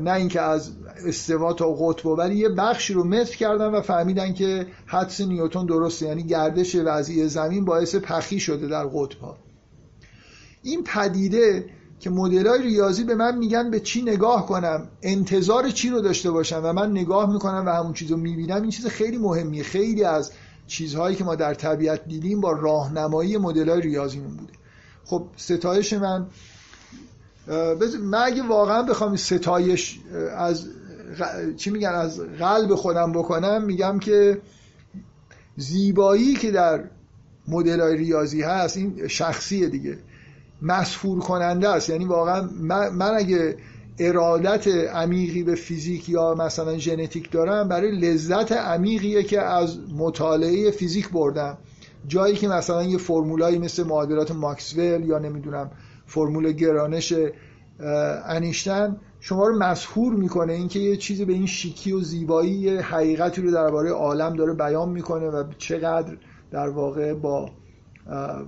نه 0.00 0.12
اینکه 0.12 0.40
از 0.40 0.72
استوا 1.06 1.52
تا 1.52 1.74
قطب 1.74 2.06
ولی 2.06 2.36
یه 2.36 2.48
بخشی 2.48 2.94
رو 2.94 3.04
متر 3.04 3.36
کردن 3.36 3.66
و 3.66 3.80
فهمیدن 3.80 4.32
که 4.32 4.66
حدس 4.86 5.20
نیوتون 5.20 5.66
درسته. 5.66 6.06
یعنی 6.06 6.22
گردش 6.22 6.76
وضعی 6.76 7.28
زمین 7.28 7.64
باعث 7.64 7.94
پخی 7.94 8.40
شده 8.40 8.66
در 8.66 8.84
قطب 8.84 9.20
ها 9.20 9.36
این 10.62 10.84
پدیده 10.84 11.64
که 12.02 12.10
مدل 12.10 12.46
های 12.46 12.62
ریاضی 12.62 13.04
به 13.04 13.14
من 13.14 13.38
میگن 13.38 13.70
به 13.70 13.80
چی 13.80 14.02
نگاه 14.02 14.46
کنم 14.46 14.88
انتظار 15.02 15.70
چی 15.70 15.90
رو 15.90 16.00
داشته 16.00 16.30
باشم 16.30 16.60
و 16.64 16.72
من 16.72 16.90
نگاه 16.90 17.32
می‌کنم 17.32 17.66
و 17.66 17.70
همون 17.70 17.92
چیز 17.92 18.10
رو 18.10 18.16
می‌بینم 18.16 18.62
این 18.62 18.70
چیز 18.70 18.86
خیلی 18.86 19.18
مهمیه. 19.18 19.62
خیلی 19.62 20.04
از 20.04 20.32
چیزهایی 20.66 21.16
که 21.16 21.24
ما 21.24 21.34
در 21.34 21.54
طبیعت 21.54 22.04
دیدیم 22.04 22.40
با 22.40 22.52
راهنمایی 22.52 23.36
مدل 23.36 23.68
های 23.68 23.80
ریاضیمون 23.80 24.36
بوده. 24.36 24.52
خب 25.04 25.26
ستایش 25.36 25.92
من 25.92 26.26
من 28.02 28.22
اگه 28.24 28.42
واقعا 28.42 28.82
بخوام 28.82 29.16
ستایش 29.16 30.00
از 30.36 30.66
چی 31.56 31.70
میگن 31.70 31.88
از 31.88 32.20
قلب 32.20 32.74
خودم 32.74 33.12
بکنم 33.12 33.64
میگم 33.64 33.98
که 33.98 34.40
زیبایی 35.56 36.34
که 36.34 36.50
در 36.50 36.84
مدل 37.48 37.80
های 37.80 37.96
ریاضی 37.96 38.42
هست 38.42 38.76
این 38.76 39.08
شخصیه 39.08 39.68
دیگه. 39.68 39.98
مسفور 40.62 41.18
کننده 41.18 41.68
است. 41.68 41.90
یعنی 41.90 42.04
واقعا 42.04 42.48
من, 42.92 43.14
اگه 43.16 43.56
ارادت 43.98 44.68
عمیقی 44.68 45.42
به 45.42 45.54
فیزیک 45.54 46.08
یا 46.08 46.34
مثلا 46.34 46.78
ژنتیک 46.78 47.30
دارم 47.30 47.68
برای 47.68 47.90
لذت 47.90 48.52
عمیقیه 48.52 49.22
که 49.22 49.40
از 49.40 49.78
مطالعه 49.96 50.70
فیزیک 50.70 51.10
بردم. 51.10 51.58
جایی 52.08 52.36
که 52.36 52.48
مثلا 52.48 52.82
یه 52.82 52.98
فرمولایی 52.98 53.58
مثل 53.58 53.82
معادلات 53.82 54.30
ماکسول 54.30 55.04
یا 55.04 55.18
نمی‌دونم 55.18 55.70
فرمول 56.06 56.52
گرانش 56.52 57.14
انیشتن 58.26 58.96
شما 59.20 59.46
رو 59.46 59.58
مسهور 59.58 60.14
می‌کنه. 60.14 60.52
اینکه 60.52 60.78
یه 60.78 60.96
چیزی 60.96 61.24
به 61.24 61.32
این 61.32 61.46
شیکی 61.46 61.92
و 61.92 62.00
زیبایی 62.00 62.68
حقیقتی 62.68 63.42
رو 63.42 63.50
درباره 63.50 63.90
عالم 63.90 64.36
داره 64.36 64.52
بیان 64.52 64.88
می‌کنه 64.88 65.26
و 65.26 65.44
چقدر 65.58 66.16
در 66.50 66.68
واقع 66.68 67.14
با 67.14 67.50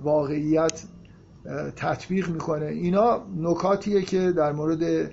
واقعیت 0.03 0.83
تطبیق 1.75 2.29
می‌کنه. 2.29 2.65
اینا 2.65 3.21
نکاتیه 3.37 4.01
که 4.01 4.31
در 4.31 4.51
مورد 4.51 5.11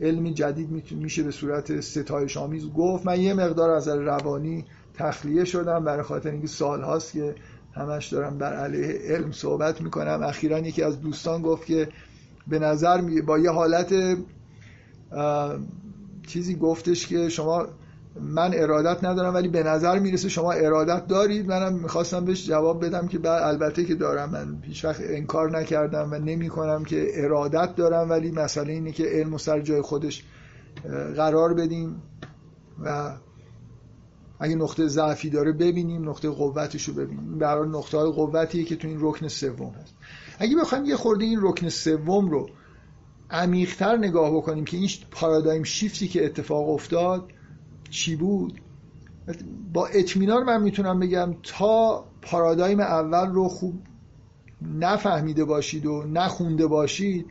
علم 0.00 0.30
جدید 0.30 0.90
میشه 0.90 1.22
به 1.22 1.30
صورت 1.30 1.80
ستایش 1.80 2.36
آمیز 2.36 2.72
گفت. 2.72 3.06
من 3.06 3.20
یه 3.20 3.34
مقدار 3.34 3.70
از 3.70 3.88
روانی 3.88 4.64
تخلیه 4.94 5.44
شدم 5.44 5.84
برای 5.84 6.02
خاطر 6.02 6.30
اینکه 6.30 6.46
سال 6.46 6.82
هاست 6.82 7.12
که 7.12 7.34
همش 7.74 8.08
دارم 8.08 8.38
بر 8.38 8.52
علیه 8.52 9.00
علم 9.04 9.32
صحبت 9.32 9.80
می‌کنم. 9.80 10.22
اخیرا 10.22 10.58
یکی 10.58 10.82
از 10.82 11.00
دوستان 11.00 11.42
گفت 11.42 11.66
که 11.66 11.88
به 12.46 12.58
نظر 12.58 13.20
با 13.26 13.38
یه 13.38 13.50
حالت 13.50 13.94
چیزی 16.26 16.54
گفتش 16.54 17.06
که 17.06 17.28
شما 17.28 17.66
من 18.20 18.50
ارادت 18.54 19.04
ندارم 19.04 19.34
ولی 19.34 19.48
به 19.48 19.62
نظر 19.62 19.98
می‌رسه 19.98 20.28
شما 20.28 20.52
ارادت 20.52 21.06
دارید. 21.06 21.46
منم 21.46 21.72
می‌خواستم 21.72 22.24
بهش 22.24 22.46
جواب 22.46 22.84
بدم 22.84 23.08
که 23.08 23.18
بعد 23.18 23.42
البته 23.42 23.84
که 23.84 23.94
دارم 23.94 24.30
من 24.30 24.62
هیچ 24.62 24.84
وقت 24.84 25.00
انکار 25.04 25.58
نکردم 25.58 26.08
و 26.12 26.18
نمی 26.18 26.48
کنم 26.48 26.84
که 26.84 27.24
ارادت 27.24 27.76
دارم 27.76 28.10
ولی 28.10 28.30
مسئله 28.30 28.72
اینه 28.72 28.92
که 28.92 29.04
علم 29.04 29.34
و 29.34 29.38
سر 29.38 29.60
جای 29.60 29.80
خودش 29.80 30.24
قرار 31.16 31.54
بدیم 31.54 32.02
و 32.84 33.16
اگه 34.40 34.54
نقطه 34.54 34.86
ضعفی 34.86 35.30
داره 35.30 35.52
ببینیم 35.52 36.08
نقطه 36.08 36.30
قوتش 36.30 36.88
رو 36.88 36.94
ببینیم. 36.94 37.38
برای 37.38 37.68
نقطه 37.68 37.98
های 37.98 38.10
قوتیه 38.10 38.64
که 38.64 38.76
تو 38.76 38.88
این 38.88 38.98
رکن 39.00 39.28
سوم 39.28 39.74
هست. 39.82 39.94
اگه 40.38 40.56
بخوایم 40.56 40.84
یه 40.84 40.96
خورده 40.96 41.24
این 41.24 41.38
رکن 41.42 41.68
سوم 41.68 42.30
رو 42.30 42.50
عمیقتر 43.30 43.96
نگاه 43.96 44.36
بکنیم 44.36 44.64
که 44.64 44.76
این 44.76 44.88
پارادایم 45.10 45.62
شیفتی 45.62 46.08
که 46.08 46.24
اتفاق 46.24 46.68
افتاد 46.70 47.24
چی 47.92 48.16
بود؟ 48.16 48.60
با 49.72 49.86
اطمینان 49.86 50.44
من 50.44 50.62
می‌تونم 50.62 51.00
بگم 51.00 51.34
تا 51.42 52.04
پارادایم 52.22 52.80
اول 52.80 53.32
رو 53.32 53.48
خوب 53.48 53.74
نفهمیده 54.80 55.44
باشید 55.44 55.86
و 55.86 56.04
نخونده 56.12 56.66
باشید 56.66 57.26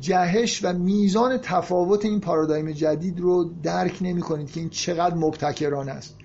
جهش 0.00 0.64
و 0.64 0.72
میزان 0.72 1.38
تفاوت 1.38 2.04
این 2.04 2.20
پارادایم 2.20 2.70
جدید 2.70 3.20
رو 3.20 3.50
درک 3.62 3.98
نمی 4.00 4.20
کنید 4.20 4.50
که 4.50 4.60
این 4.60 4.68
چقدر 4.68 5.14
مبتکران 5.14 5.88
است. 5.88 6.16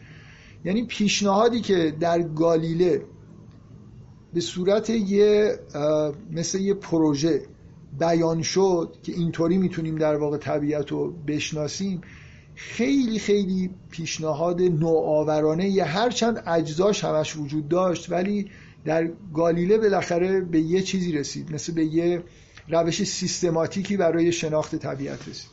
یعنی 0.65 0.85
پیشنهادی 0.85 1.61
که 1.61 1.95
در 1.99 2.21
گالیله 2.21 3.05
به 4.33 4.41
صورت 4.41 4.89
یه 4.89 5.59
مثل 6.31 6.59
یه 6.59 6.73
پروژه 6.73 7.41
بیان 7.99 8.41
شد 8.41 8.95
که 9.03 9.11
اینطوری 9.11 9.57
می‌تونیم 9.57 9.95
در 9.95 10.15
واقع 10.15 10.37
طبیعت 10.37 10.91
رو 10.91 11.13
بشناسیم 11.27 12.01
خیلی 12.69 13.19
خیلی 13.19 13.69
پیشنهاد 13.91 14.61
نوآورانه 14.61 15.69
یه 15.69 15.83
هرچند 15.83 16.43
اجزاش 16.47 17.05
همش 17.05 17.37
وجود 17.37 17.67
داشت 17.67 18.11
ولی 18.11 18.51
در 18.85 19.09
گالیله 19.33 19.77
بالاخره 19.77 20.41
به 20.41 20.59
یه 20.59 20.81
چیزی 20.81 21.11
رسید 21.11 21.53
مثل 21.53 21.73
به 21.73 21.85
یه 21.85 22.23
روش 22.69 23.03
سیستماتیکی 23.03 23.97
برای 23.97 24.31
شناخت 24.31 24.75
طبیعت 24.75 25.27
رسید. 25.27 25.49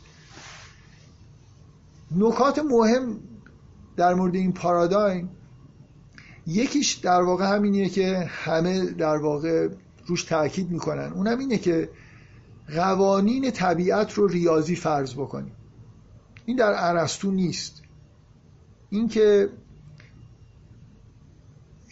نکات 2.17 2.59
مهم 2.59 3.21
در 3.97 4.15
مورد 4.15 4.35
این 4.35 4.53
پارادایم 4.53 5.31
یکیش 6.47 6.93
در 6.93 7.23
واقع 7.23 7.47
همینیه 7.57 7.89
که 7.89 8.17
همه 8.29 8.87
در 8.87 9.17
واقع 9.17 9.69
روش 10.07 10.25
تاکید 10.25 10.71
می‌کنن. 10.71 11.13
اونم 11.13 11.39
اینه 11.39 11.59
که 11.59 11.91
قوانین 12.75 13.51
طبیعت 13.51 14.13
رو 14.13 14.27
ریاضی 14.27 14.77
فرض 14.77 15.15
بکنیم. 15.15 15.53
این 16.49 16.57
در 16.57 16.75
ارسطو 16.77 17.31
نیست. 17.31 17.83
اینکه 18.91 19.49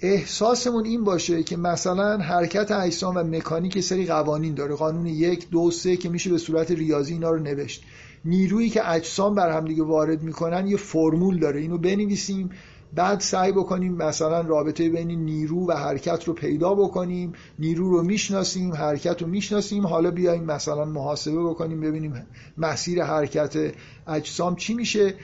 احساسمون 0.02 0.84
این 0.84 1.04
باشه 1.04 1.42
که 1.42 1.56
مثلا 1.56 2.18
حرکت 2.18 2.70
اجسام 2.70 3.16
و 3.16 3.22
مکانیک 3.22 3.80
سری 3.80 4.06
قوانین 4.06 4.54
داره. 4.54 4.74
قانون 4.74 5.06
یک 5.06 5.50
دو 5.50 5.70
سه 5.70 5.96
که 5.96 6.08
میشه 6.08 6.30
به 6.30 6.38
صورت 6.38 6.70
ریاضی 6.70 7.12
اینا 7.12 7.30
رو 7.30 7.38
نوشت. 7.38 7.82
نیرویی 8.24 8.70
که 8.70 8.90
اجسام 8.90 9.34
بر 9.34 9.50
هم 9.50 9.64
دیگه 9.64 9.82
وارد 9.82 10.22
می‌کنن 10.22 10.66
یه 10.66 10.76
فرمول 10.76 11.38
داره. 11.38 11.60
اینو 11.60 11.78
بنویسیم. 11.78 12.50
بعد 12.94 13.20
سعی 13.20 13.52
بکنیم 13.52 13.94
مثلا 13.94 14.40
رابطه 14.40 14.90
بین 14.90 15.10
نیرو 15.10 15.68
و 15.68 15.72
حرکت 15.72 16.24
رو 16.24 16.32
پیدا 16.32 16.74
بکنیم 16.74 17.32
نیرو 17.58 17.90
رو 17.90 18.02
می‌شناسیم 18.02 18.72
حرکت 18.74 19.22
رو 19.22 19.28
می‌شناسیم. 19.28 19.86
حالا 19.86 20.10
بیایم 20.10 20.44
مثلا 20.44 20.84
محاسبه 20.84 21.44
بکنیم 21.44 21.80
ببینیم 21.80 22.26
مسیر 22.58 23.04
حرکت 23.04 23.72
اجسام 24.06 24.56
چی 24.56 24.74
میشه. 24.74 25.14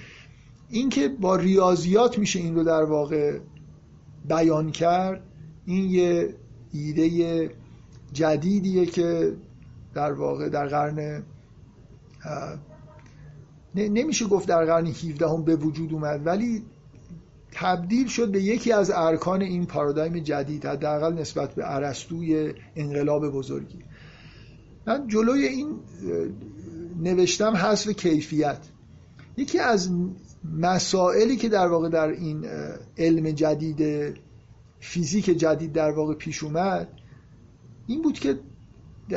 اینکه 0.70 1.08
با 1.08 1.36
ریاضیات 1.36 2.18
میشه 2.18 2.38
این 2.38 2.54
رو 2.54 2.64
در 2.64 2.82
واقع 2.82 3.38
بیان 4.28 4.70
کرد. 4.70 5.22
این 5.66 5.90
یه 5.90 6.34
ایده 6.72 7.50
جدیدیه 8.12 8.86
که 8.86 9.32
در 9.94 10.12
واقع 10.12 10.48
در 10.48 10.66
قرن 10.66 11.22
نمیشه 13.74 14.26
گفت 14.26 14.48
در 14.48 14.64
قرن 14.64 14.86
17 14.86 15.28
هم 15.28 15.44
به 15.44 15.56
وجود 15.56 15.92
اومد 15.92 16.26
ولی 16.26 16.62
تبدیل 17.54 18.06
شد 18.06 18.32
به 18.32 18.42
یکی 18.42 18.72
از 18.72 18.90
ارکان 18.94 19.42
این 19.42 19.66
پارادایم 19.66 20.18
جدید 20.18 20.66
حداقل 20.66 21.12
نسبت 21.12 21.54
به 21.54 21.74
ارسطوی 21.74 22.54
انقلاب 22.76 23.28
بزرگی. 23.28 23.78
من 24.86 25.08
جلوی 25.08 25.46
این 25.46 25.76
نوشتم 27.00 27.56
حذف 27.56 27.88
کیفیت. 27.88 28.58
یکی 29.36 29.58
از 29.58 29.90
مسائلی 30.58 31.36
که 31.36 31.48
در 31.48 31.66
واقع 31.66 31.88
در 31.88 32.08
این 32.08 32.46
علم 32.98 33.30
جدید 33.30 34.14
فیزیک 34.80 35.24
جدید 35.24 35.72
در 35.72 35.90
واقع 35.90 36.14
پیش 36.14 36.42
اومد 36.42 36.88
این 37.86 38.02
بود 38.02 38.18
که 38.18 38.38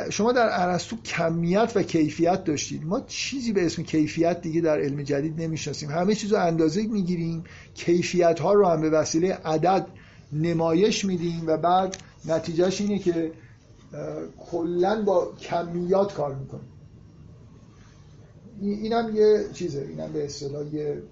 شما 0.09 0.31
در 0.31 0.49
ارسطو 0.51 0.95
کمیت 0.95 1.71
و 1.75 1.83
کیفیت 1.83 2.43
داشتید. 2.43 2.85
ما 2.85 3.01
چیزی 3.07 3.53
به 3.53 3.65
اسم 3.65 3.83
کیفیت 3.83 4.41
دیگه 4.41 4.61
در 4.61 4.81
علم 4.81 5.03
جدید 5.03 5.41
نمی‌شناسیم. 5.41 5.89
همه 5.89 6.15
چیز 6.15 6.33
رو 6.33 6.39
اندازه 6.39 6.87
می‌گیریم. 6.87 7.43
کیفیت 7.73 8.39
ها 8.39 8.53
رو 8.53 8.65
هم 8.67 8.81
به 8.81 8.89
وسیله 8.89 9.33
عدد 9.33 9.87
نمایش 10.33 11.05
میدیم 11.05 11.43
و 11.47 11.57
بعد 11.57 11.97
نتیجهش 12.25 12.81
اینه 12.81 12.99
که 12.99 13.31
کلا 14.51 15.03
با 15.03 15.33
کمیات 15.41 16.13
کار 16.13 16.35
می‌کنیم. 16.35 16.69
اینم 18.61 19.15
یه 19.15 19.45
چیزه. 19.53 19.85
اینم 19.89 20.13
به 20.13 20.25
اصطلاح 20.25 20.75
یه 20.75 21.03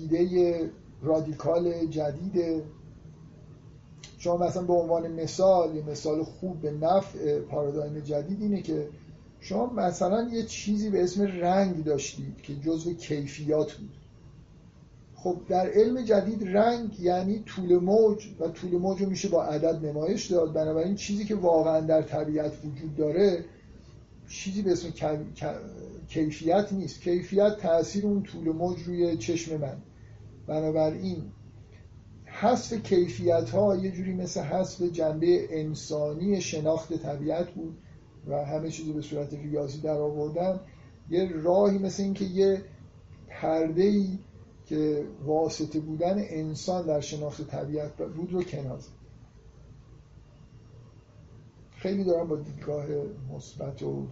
ایده 0.00 0.70
رادیکال 1.02 1.86
جدیده. 1.86 2.62
شما 4.20 4.36
مثلا 4.36 4.62
به 4.62 4.72
عنوان 4.72 5.12
مثال 5.12 5.76
یه 5.76 5.82
مثال 5.82 6.22
خوب 6.22 6.60
به 6.60 6.70
نفع 6.70 7.40
پارادایم 7.40 8.00
جدید 8.00 8.42
اینه 8.42 8.62
که 8.62 8.88
شما 9.40 9.66
مثلا 9.66 10.28
یه 10.32 10.42
چیزی 10.42 10.90
به 10.90 11.04
اسم 11.04 11.22
رنگ 11.22 11.84
داشتید 11.84 12.42
که 12.42 12.54
جزو 12.54 12.94
کیفیات 12.94 13.72
بود. 13.72 13.90
خب 15.14 15.36
در 15.48 15.70
علم 15.70 16.02
جدید 16.02 16.56
رنگ 16.56 17.00
یعنی 17.00 17.38
طول 17.38 17.76
موج 17.78 18.28
و 18.40 18.48
طول 18.48 18.70
موج 18.70 19.02
رو 19.02 19.08
میشه 19.08 19.28
با 19.28 19.44
عدد 19.44 19.86
نمایش 19.86 20.26
داد. 20.26 20.52
بنابراین 20.52 20.94
چیزی 20.94 21.24
که 21.24 21.34
واقعا 21.34 21.80
در 21.80 22.02
طبیعت 22.02 22.52
وجود 22.64 22.96
داره 22.96 23.44
چیزی 24.28 24.62
به 24.62 24.72
اسم 24.72 24.88
کیفیت 26.08 26.72
نیست. 26.72 27.00
کیفیت 27.00 27.56
تاثیر 27.56 28.06
اون 28.06 28.22
طول 28.22 28.48
موج 28.48 28.82
روی 28.82 29.16
چشم 29.16 29.56
من. 29.56 29.76
بنابراین 30.46 31.22
حذف 32.40 32.72
کیفیت 32.82 33.50
ها 33.50 33.76
یه 33.76 33.90
جوری 33.90 34.14
مثل 34.14 34.40
حذف 34.40 34.82
جنبه 34.82 35.60
انسانی 35.60 36.40
شناخت 36.40 36.92
طبیعت 36.92 37.50
بود 37.50 37.78
و 38.26 38.44
همه 38.44 38.70
چیزی 38.70 38.92
به 38.92 39.00
صورت 39.00 39.34
ریاضی 39.34 39.80
در 39.80 39.98
آوردن. 39.98 40.60
یه 41.10 41.32
راهی 41.32 41.78
مثل 41.78 42.02
اینکه 42.02 42.24
یه 42.24 42.62
پرده 43.28 43.82
ای 43.82 44.18
که 44.66 45.04
واسطه 45.24 45.80
بودن 45.80 46.14
انسان 46.18 46.86
در 46.86 47.00
شناخت 47.00 47.46
طبیعت 47.46 47.96
بود 47.96 48.32
رو 48.32 48.42
کنار 48.42 48.80
خیلی 51.76 52.04
دارم 52.04 52.28
با 52.28 52.36
دیدگاه 52.36 52.86
مثبت 53.34 53.82
و 53.82 54.06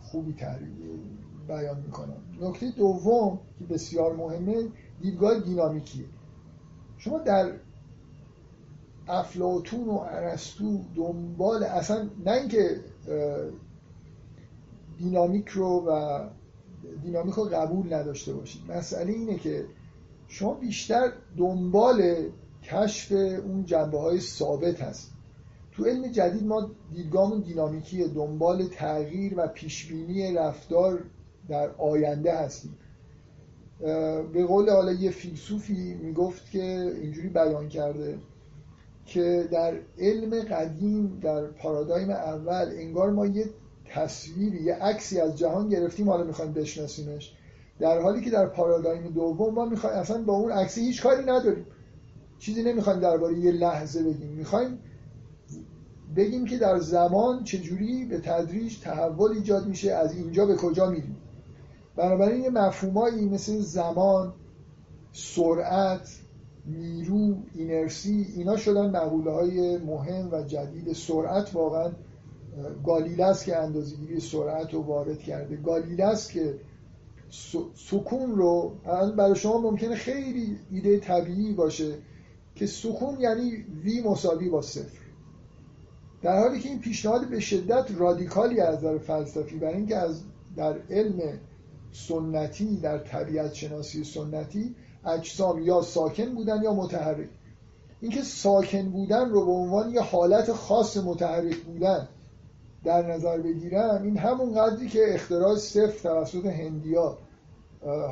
خوبی 0.00 0.34
بیان 1.48 1.80
می‌کنم. 1.80 2.22
نکته 2.40 2.70
دوم 2.70 3.38
که 3.58 3.64
بسیار 3.64 4.16
مهمه 4.16 4.68
دیدگاه 5.02 5.40
دینامیکیه. 5.40 6.04
شما 6.98 7.18
در 7.18 7.52
افلاتون 9.08 9.88
و 9.88 9.98
ارسطو 10.10 10.80
دنبال 10.96 11.64
اصلا 11.64 12.08
نه 12.24 12.32
اینکه 12.32 12.80
دینامیک 14.98 15.48
رو 15.48 15.84
و 15.88 16.20
دینامیک 17.02 17.34
رو 17.34 17.44
قبول 17.44 17.94
نداشته 17.94 18.32
باشید. 18.32 18.70
مسئله 18.70 19.12
اینه 19.12 19.38
که 19.38 19.64
شما 20.28 20.54
بیشتر 20.54 21.12
دنبال 21.36 22.28
کشف 22.62 23.12
اون 23.46 23.64
جنبه 23.64 23.98
های 23.98 24.20
ثابت 24.20 24.80
هست. 24.80 25.12
تو 25.72 25.84
علم 25.84 26.12
جدید 26.12 26.46
ما 26.46 26.70
دیدگاهمون 26.94 27.40
دینامیکیه 27.40 28.08
دنبال 28.08 28.66
تغییر 28.66 29.34
و 29.36 29.46
پیشبینی 29.46 30.34
رفتار 30.34 31.04
در 31.48 31.70
آینده 31.70 32.38
هستیم. 32.38 32.78
به 34.32 34.44
قول 34.48 34.70
حالا 34.70 34.92
یه 34.92 35.10
فیلسوفی 35.10 35.94
می‌گفت 35.94 36.50
که 36.50 36.62
اینجوری 37.02 37.28
بیان 37.28 37.68
کرده 37.68 38.18
که 39.06 39.48
در 39.50 39.74
علم 39.98 40.40
قدیم 40.40 41.18
در 41.22 41.46
پارادایم 41.46 42.10
اول 42.10 42.72
انگار 42.76 43.10
ما 43.10 43.26
یه 43.26 43.50
تصویری 43.84 44.62
یه 44.62 44.74
عکسی 44.74 45.20
از 45.20 45.38
جهان 45.38 45.68
گرفتیم 45.68 46.10
حالا 46.10 46.24
می‌خوایم 46.24 46.52
بشناسیمش. 46.52 47.32
در 47.78 48.00
حالی 48.00 48.20
که 48.20 48.30
در 48.30 48.46
پارادایم 48.46 49.10
دوم 49.10 49.54
ما 49.54 49.64
می‌خوایم 49.64 49.96
اصلا 49.96 50.22
با 50.22 50.32
اون 50.32 50.52
عکسی 50.52 50.80
هیچ 50.80 51.02
کاری 51.02 51.22
نداریم. 51.22 51.66
چیزی 52.38 52.62
نمی‌خوایم 52.62 53.00
درباره 53.00 53.38
یه 53.38 53.52
لحظه 53.52 54.02
بگیم. 54.02 54.28
می‌خوایم 54.28 54.78
بگیم 56.16 56.44
که 56.44 56.58
در 56.58 56.78
زمان 56.78 57.44
چجوری 57.44 58.04
به 58.04 58.18
تدریج 58.18 58.78
تحول 58.80 59.32
ایجاد 59.32 59.66
میشه 59.66 59.92
از 59.92 60.16
اینجا 60.16 60.46
به 60.46 60.56
کجا 60.56 60.90
میریم. 60.90 61.16
بنابراین 61.96 62.42
یه 62.42 62.50
مفهومایی 62.50 63.28
مثل 63.28 63.58
زمان 63.58 64.32
سرعت 65.12 66.08
نیرو 66.66 67.36
اینرسی 67.54 68.26
اینا 68.36 68.56
شدن 68.56 68.90
مقوله 68.90 69.30
های 69.30 69.78
مهم 69.78 70.28
و 70.32 70.42
جدید. 70.42 70.92
سرعت 70.92 71.54
واقعا 71.54 71.92
گالیله 72.84 73.24
است 73.24 73.44
که 73.44 73.56
اندازه‌گیری 73.56 74.20
سرعت 74.20 74.74
رو 74.74 74.82
وارد 74.82 75.18
کرده. 75.18 75.56
گالیله 75.56 76.04
است 76.04 76.32
که 76.32 76.58
سکون 77.74 78.32
رو 78.36 78.72
برای 79.16 79.36
شما 79.36 79.58
ممکنه 79.58 79.94
خیلی 79.94 80.58
ایده 80.70 80.98
طبیعی 80.98 81.52
باشه 81.52 81.94
که 82.54 82.66
سکون 82.66 83.20
یعنی 83.20 83.50
وی 83.84 84.00
مساوی 84.00 84.48
با 84.48 84.62
صفر. 84.62 84.98
در 86.22 86.40
حالی 86.40 86.60
که 86.60 86.68
این 86.68 86.80
پیشنهاد 86.80 87.28
به 87.28 87.40
شدت 87.40 87.86
رادیکالی 87.98 88.60
از 88.60 88.78
نظر 88.78 88.98
فلسفی 88.98 89.56
برای 89.56 89.74
اینکه 89.74 89.96
از 89.96 90.22
در 90.56 90.74
علم 90.90 91.20
سنتی 91.92 92.76
در 92.76 92.98
طبیعت 92.98 93.54
شناسی 93.54 94.04
سنتی 94.04 94.74
اجسام 95.04 95.62
یا 95.62 95.82
ساکن 95.82 96.34
بودن 96.34 96.62
یا 96.62 96.74
متحرک. 96.74 97.28
اینکه 98.00 98.22
ساکن 98.22 98.90
بودن 98.90 99.30
رو 99.30 99.46
به 99.46 99.52
عنوان 99.52 99.90
یه 99.90 100.00
حالت 100.00 100.52
خاص 100.52 100.96
متحرک 100.96 101.56
بودن 101.56 102.08
در 102.84 103.14
نظر 103.14 103.38
بگیرم 103.38 104.02
این 104.02 104.16
همون 104.16 104.54
قدری 104.54 104.88
که 104.88 105.14
اختراع 105.14 105.56
صفر 105.56 106.08
توسط 106.08 106.46
هندیا 106.46 107.18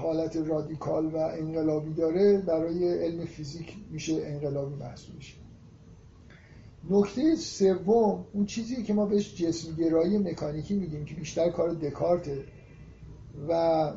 حالت 0.03 0.37
رادیکال 0.37 1.07
و 1.07 1.17
انقلابی 1.17 1.95
داره 1.95 2.39
برای 2.39 3.05
علم 3.05 3.25
فیزیک 3.25 3.77
میشه 3.91 4.15
انقلابی 4.25 4.75
محسوب 4.75 5.15
نکته 6.91 7.37
سوم 7.37 8.25
اون 8.33 8.47
چیزی 8.47 8.83
که 8.83 8.93
ما 8.93 9.07
بهش 9.07 9.35
جسم 9.35 9.75
گرایی 9.75 10.19
مکانیکی 10.19 10.75
میگیم 10.75 11.05
که 11.05 11.15
بیشتر 11.15 11.51
کار 11.51 11.71
دکارته. 11.71 12.45
و 13.49 13.93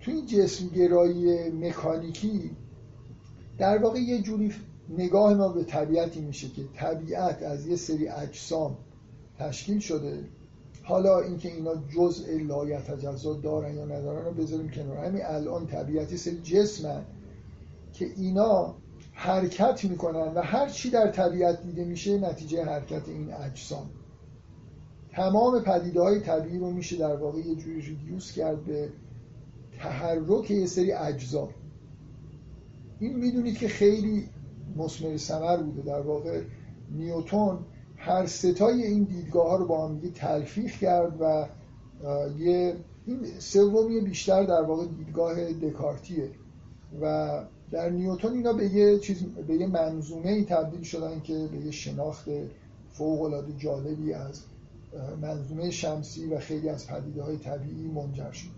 تو 0.00 0.10
این 0.10 0.26
جسم 0.26 0.68
گرایی 0.68 1.50
مکانیکی 1.50 2.50
در 3.58 3.78
واقع 3.78 3.98
یه 3.98 4.22
جوری 4.22 4.54
نگاه 4.88 5.34
ما 5.34 5.48
به 5.48 5.64
طبیعتی 5.64 6.20
میشه 6.20 6.48
که 6.48 6.62
طبیعت 6.74 7.42
از 7.42 7.66
یه 7.66 7.76
سری 7.76 8.08
اجسام 8.08 8.76
تشکیل 9.38 9.78
شده. 9.78 10.24
حالا 10.82 11.20
اینکه 11.20 11.52
اینا 11.54 11.74
جزء 11.96 12.38
لایتجزا 12.38 13.34
دارن 13.34 13.74
یا 13.74 13.84
ندارن 13.84 14.24
رو 14.24 14.32
بذاریم 14.32 14.70
کنار. 14.70 14.96
همین 14.96 15.22
الان 15.24 15.66
طبیعتی 15.66 16.16
سری 16.16 16.40
جسمن 16.42 17.04
که 17.92 18.06
اینا 18.16 18.74
حرکت 19.12 19.84
می‌کنن 19.84 20.34
و 20.34 20.40
هر 20.40 20.68
چی 20.68 20.90
در 20.90 21.10
طبیعت 21.10 21.62
دیده 21.62 21.84
میشه 21.84 22.18
نتیجه 22.18 22.64
حرکت 22.64 23.08
این 23.08 23.34
اجسام. 23.34 23.90
تمام 25.12 25.60
پدیده 25.60 26.00
های 26.00 26.20
طبیعی 26.20 26.58
رو 26.58 26.70
میشه 26.70 26.96
در 26.96 27.16
واقع 27.16 27.38
یه 27.38 27.54
جوری 27.54 27.80
ریدیوس 27.80 28.32
کرد 28.32 28.64
به 28.64 28.88
تحرک 29.78 30.50
یه 30.50 30.66
سری 30.66 30.92
اجزا. 30.92 31.48
این 32.98 33.16
می‌دونید 33.16 33.58
که 33.58 33.68
خیلی 33.68 34.28
مسمر 34.76 35.16
سمر 35.16 35.56
بوده. 35.56 35.82
در 35.82 36.00
واقع 36.00 36.42
نیوتون 36.90 37.58
هر 37.96 38.26
ستای 38.26 38.82
این 38.82 39.04
دیدگاه 39.04 39.48
ها 39.48 39.56
رو 39.56 39.66
با 39.66 39.88
هم 39.88 40.00
تلفیق 40.14 40.70
کرد 40.70 41.20
و 41.20 41.46
یه 42.38 42.76
این 43.06 43.24
سومی 43.38 44.00
بیشتر 44.00 44.44
در 44.44 44.62
واقع 44.62 44.86
دیدگاه 44.86 45.52
دکارتیه. 45.52 46.30
و 47.00 47.30
در 47.70 47.90
نیوتون 47.90 48.32
اینا 48.32 48.52
به 48.52 48.66
یه 48.66 48.98
چیز 48.98 49.22
به 49.22 49.54
یه 49.54 49.66
منظومه 49.66 50.30
ای 50.30 50.44
تبدیل 50.44 50.82
شدن 50.82 51.20
که 51.20 51.48
به 51.52 51.58
یه 51.58 51.70
شناخت 51.70 52.28
فوق 52.92 53.44
جالبی 53.56 54.12
از 54.12 54.42
منظومه 55.22 55.70
شمسی 55.70 56.26
و 56.26 56.38
خیلی 56.38 56.68
از 56.68 56.86
پدیده 56.86 57.22
های 57.22 57.36
طبیعی 57.36 57.88
منجر 57.88 58.32
شد. 58.32 58.48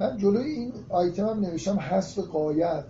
من 0.00 0.18
جلوی 0.18 0.50
این 0.50 0.72
آیتم 0.88 1.26
هم 1.26 1.40
نوشتم 1.40 1.78
حذف 1.78 2.18
قایت 2.18 2.84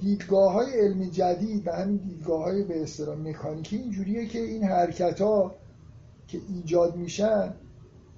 دیدگاه 0.00 0.52
های 0.52 0.80
علمی 0.80 1.10
جدید 1.10 1.68
و 1.68 1.72
همین 1.72 1.96
دیدگاه 1.96 2.44
های 2.44 2.64
به 2.64 2.82
اصطلاح 2.82 3.18
مکانیکی 3.18 3.76
اینجوریه 3.76 4.26
که 4.26 4.38
این 4.38 4.64
حرکت 4.64 5.20
ها 5.20 5.54
که 6.28 6.40
ایجاد 6.48 6.96
میشن 6.96 7.54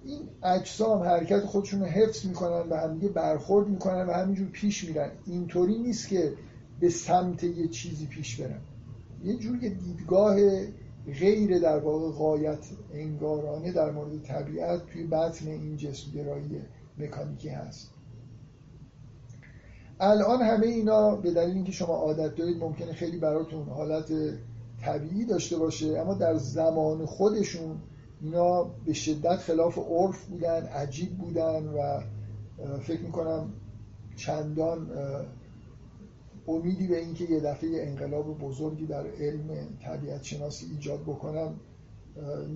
این 0.05 0.21
اجسام 0.43 1.03
حرکت 1.03 1.41
خودشون 1.41 1.81
رو 1.81 1.87
حفظ 1.87 2.27
می‌کنن 2.27 2.69
و 2.71 2.77
همدیگه 2.77 3.09
برخورد 3.09 3.69
می‌کنن 3.69 4.07
و 4.07 4.13
همینجور 4.13 4.49
پیش 4.49 4.85
میرن. 4.85 5.11
اینطوری 5.27 5.79
نیست 5.79 6.09
که 6.09 6.33
به 6.81 6.89
سمت 6.89 7.45
یه 7.45 7.69
چیزی 7.69 8.07
پیش 8.07 8.41
برن. 8.41 8.61
یه 9.25 9.37
جور 9.37 9.59
دیدگاه 9.59 10.37
غیر 11.07 11.59
در 11.59 11.79
واقع 11.79 12.11
قایت 12.11 12.67
انگارانه 12.93 13.73
در 13.73 13.91
مورد 13.91 14.23
طبیعت 14.23 14.87
توی 14.87 15.05
بطن 15.05 15.49
این 15.49 15.77
جسمگرایی 15.77 16.63
مکانیکی 16.99 17.49
هست. 17.49 17.91
الان 20.01 20.43
همه 20.43 20.67
اینا 20.67 21.17
به 21.17 21.31
دلیل 21.31 21.55
اینکه 21.55 21.73
شما 21.73 21.95
عادت 21.95 22.35
دارید 22.35 22.59
ممکنه 22.59 22.93
خیلی 22.93 23.19
براتون 23.19 23.69
حالت 23.69 24.13
طبیعی 24.81 25.25
داشته 25.25 25.57
باشه 25.57 25.99
اما 25.99 26.15
در 26.15 26.35
زمان 26.35 27.07
خودشون 27.07 27.81
اینا 28.21 28.65
به 28.85 28.93
شدت 28.93 29.37
خلاف 29.37 29.79
عرف 29.79 30.27
بودن 30.27 30.67
عجیب 30.67 31.19
بودن 31.19 31.67
و 31.69 32.01
فکر 32.81 33.01
می‌کنم 33.01 33.53
چندان 34.17 34.91
امیدی 36.49 36.87
به 36.87 36.99
اینکه 36.99 37.25
یه 37.25 37.41
دفعه 37.41 37.87
انقلاب 37.87 38.39
بزرگی 38.39 38.87
در 38.87 39.07
علم 39.07 39.69
طبیعت 39.83 40.23
شناسی 40.23 40.67
ایجاد 40.67 41.01
بکنم 41.01 41.61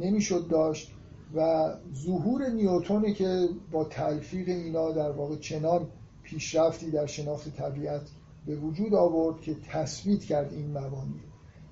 نمی‌شد 0.01 0.49
داشت 0.49 0.93
و 1.35 1.71
ظهور 1.95 2.49
نیوتونه 2.49 3.13
که 3.13 3.49
با 3.73 3.85
تلفیق 3.85 4.49
اینا 4.49 4.93
در 4.93 5.11
واقع 5.11 5.37
چنان 5.37 5.87
پیشرفتی 6.23 6.91
در 6.91 7.07
شناخت 7.07 7.57
طبیعت 7.57 8.03
به 8.47 8.57
وجود 8.57 8.95
آورد 8.95 9.41
که 9.41 9.57
تثبیت 9.69 10.21
کرد 10.21 10.53
این 10.53 10.71
مبانی 10.71 11.21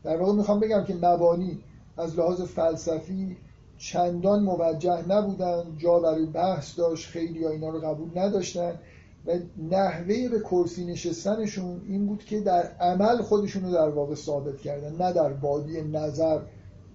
در 0.04 0.16
واقع 0.16 0.32
می‌خوام 0.32 0.60
بگم 0.60 0.84
که 0.84 0.94
مبانی 0.94 1.58
از 1.96 2.18
لحاظ 2.18 2.42
فلسفی 2.42 3.36
چندان 3.78 4.42
موجه 4.42 5.08
نبودن 5.08 5.76
جا 5.78 5.98
برای 5.98 6.26
بحث 6.26 6.78
داشت 6.78 7.08
خیلی 7.08 7.44
ها 7.44 7.50
اینا 7.50 7.68
رو 7.68 7.80
قبول 7.80 8.18
نداشتن. 8.18 8.78
و 9.26 9.38
نحوه 9.70 10.28
به 10.28 10.40
کرسی 10.40 10.84
نشستنشون 10.84 11.80
این 11.88 12.06
بود 12.06 12.24
که 12.24 12.40
در 12.40 12.62
عمل 12.80 13.22
خودشون 13.22 13.64
رو 13.64 13.72
در 13.72 13.88
واقع 13.88 14.14
ثابت 14.14 14.60
کردن 14.60 14.96
نه 14.96 15.12
در 15.12 15.32
بادی 15.32 15.82
نظر 15.82 16.40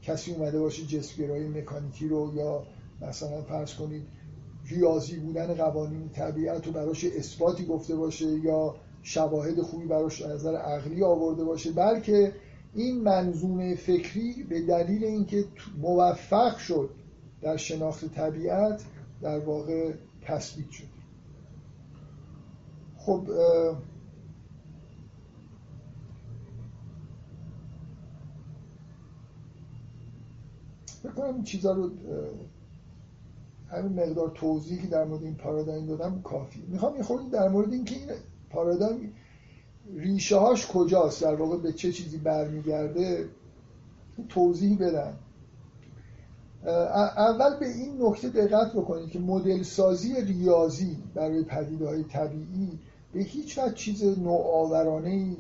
کسی 0.02 0.34
اومده 0.34 0.60
باشه 0.60 0.86
جسمگرایی 0.86 1.48
مکانیکی 1.48 2.08
رو 2.08 2.32
یا 2.36 2.64
مثلا 3.02 3.42
فرض 3.42 3.74
کنید 3.74 4.04
ریاضی 4.66 5.20
بودن 5.20 5.54
قوانین 5.54 6.10
طبیعت 6.10 6.68
رو 6.68 6.74
براش 6.74 7.06
اثباتی 7.06 7.66
گفته 7.66 7.96
باشه 7.96 8.26
یا 8.26 8.76
شواهد 9.04 9.62
خوبی 9.62 9.86
براش 9.86 10.22
از 10.22 10.32
نظر 10.32 10.56
عقلی 10.56 11.04
آورده 11.04 11.44
باشه 11.44 11.72
بلکه 11.72 12.34
این 12.76 13.02
منظومه 13.02 13.76
فکری 13.76 14.44
به 14.50 14.62
دلیل 14.62 15.04
اینکه 15.04 15.46
موفق 15.82 16.58
شد 16.58 16.90
در 17.42 17.58
شناخت 17.58 18.16
طبیعت 18.16 18.82
در 19.22 19.40
واقع 19.40 19.92
تثبیت 20.22 20.70
شد. 20.70 20.91
خب 23.06 23.28
بکنم 31.04 31.44
چیزا 31.44 31.72
رو 31.72 31.90
همین 33.70 33.94
مقدار 33.94 34.32
توضیحی 34.36 34.88
در 34.88 35.04
مورد 35.04 35.24
این 35.24 35.36
پارادایم 35.36 35.86
دادم 35.86 36.22
کافی. 36.22 36.64
می‌خوام 36.68 36.96
یه 36.96 37.04
خورده 37.04 37.30
در 37.30 37.50
مورد 37.50 37.74
اینکه 37.74 37.96
این 37.96 38.10
پارادایم 38.50 39.14
ریشه 39.96 40.38
هاش 40.38 40.68
کجاست 40.68 41.22
در 41.22 41.36
واقع 41.36 41.58
به 41.58 41.74
چه 41.74 41.92
چیزی 41.92 42.18
برمیگرده 42.18 43.30
توضیح 44.30 44.78
بدم 44.78 45.14
اول 47.18 47.60
به 47.60 47.68
این 47.68 48.02
نکته 48.02 48.30
دقت 48.30 48.74
بکنید 48.74 49.10
که 49.10 49.20
مدل 49.20 49.64
سازی 49.64 50.22
ریاضی 50.22 50.98
برای 51.16 51.44
پدیده 51.44 51.88
های 51.88 52.04
طبیعی 52.04 52.80
به 53.14 53.20
هیچ 53.20 53.58
وقت 53.58 53.76
چیز 53.76 54.20
نوآورانه 54.20 55.10
ای 55.10 55.38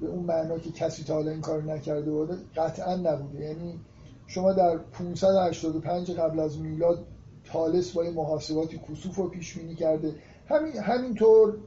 به 0.00 0.06
اون 0.06 0.24
معنا 0.24 0.58
که 0.58 0.70
کسی 0.70 1.04
تا 1.04 1.14
حالا 1.14 1.30
این 1.30 1.40
کار 1.40 1.62
نکرده 1.62 2.10
بوده 2.10 2.36
قطعا 2.56 2.96
نبوده. 2.96 3.44
یعنی 3.44 3.80
شما 4.26 4.52
در 4.52 4.78
585 4.78 6.10
قبل 6.10 6.40
از 6.40 6.60
میلاد 6.60 7.06
تالس 7.44 7.92
با 7.92 8.02
محاسباتی 8.02 8.78
کسوف 8.78 9.16
رو 9.16 9.28
پیش 9.28 9.58
بینی 9.58 9.74
کرده. 9.74 10.14
همین 10.46 10.76
همینطور 10.76 11.58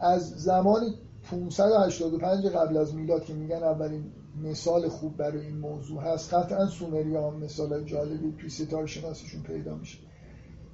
از 0.00 0.30
زمان 0.30 0.94
585 1.30 2.46
قبل 2.46 2.76
از 2.76 2.94
میلاد 2.94 3.24
که 3.24 3.34
میگن 3.34 3.62
اولین 3.62 4.04
مثال 4.42 4.88
خوب 4.88 5.16
برای 5.16 5.46
این 5.46 5.58
موضوع 5.58 6.02
هست 6.02 6.34
قطعا 6.34 6.66
سومری 6.66 7.16
هم 7.16 7.36
مثال 7.36 7.84
جالبی 7.84 8.34
توی 8.38 8.50
ستاره 8.50 8.86
شناسیشون 8.86 9.42
پیدا 9.42 9.74
میشه. 9.74 9.98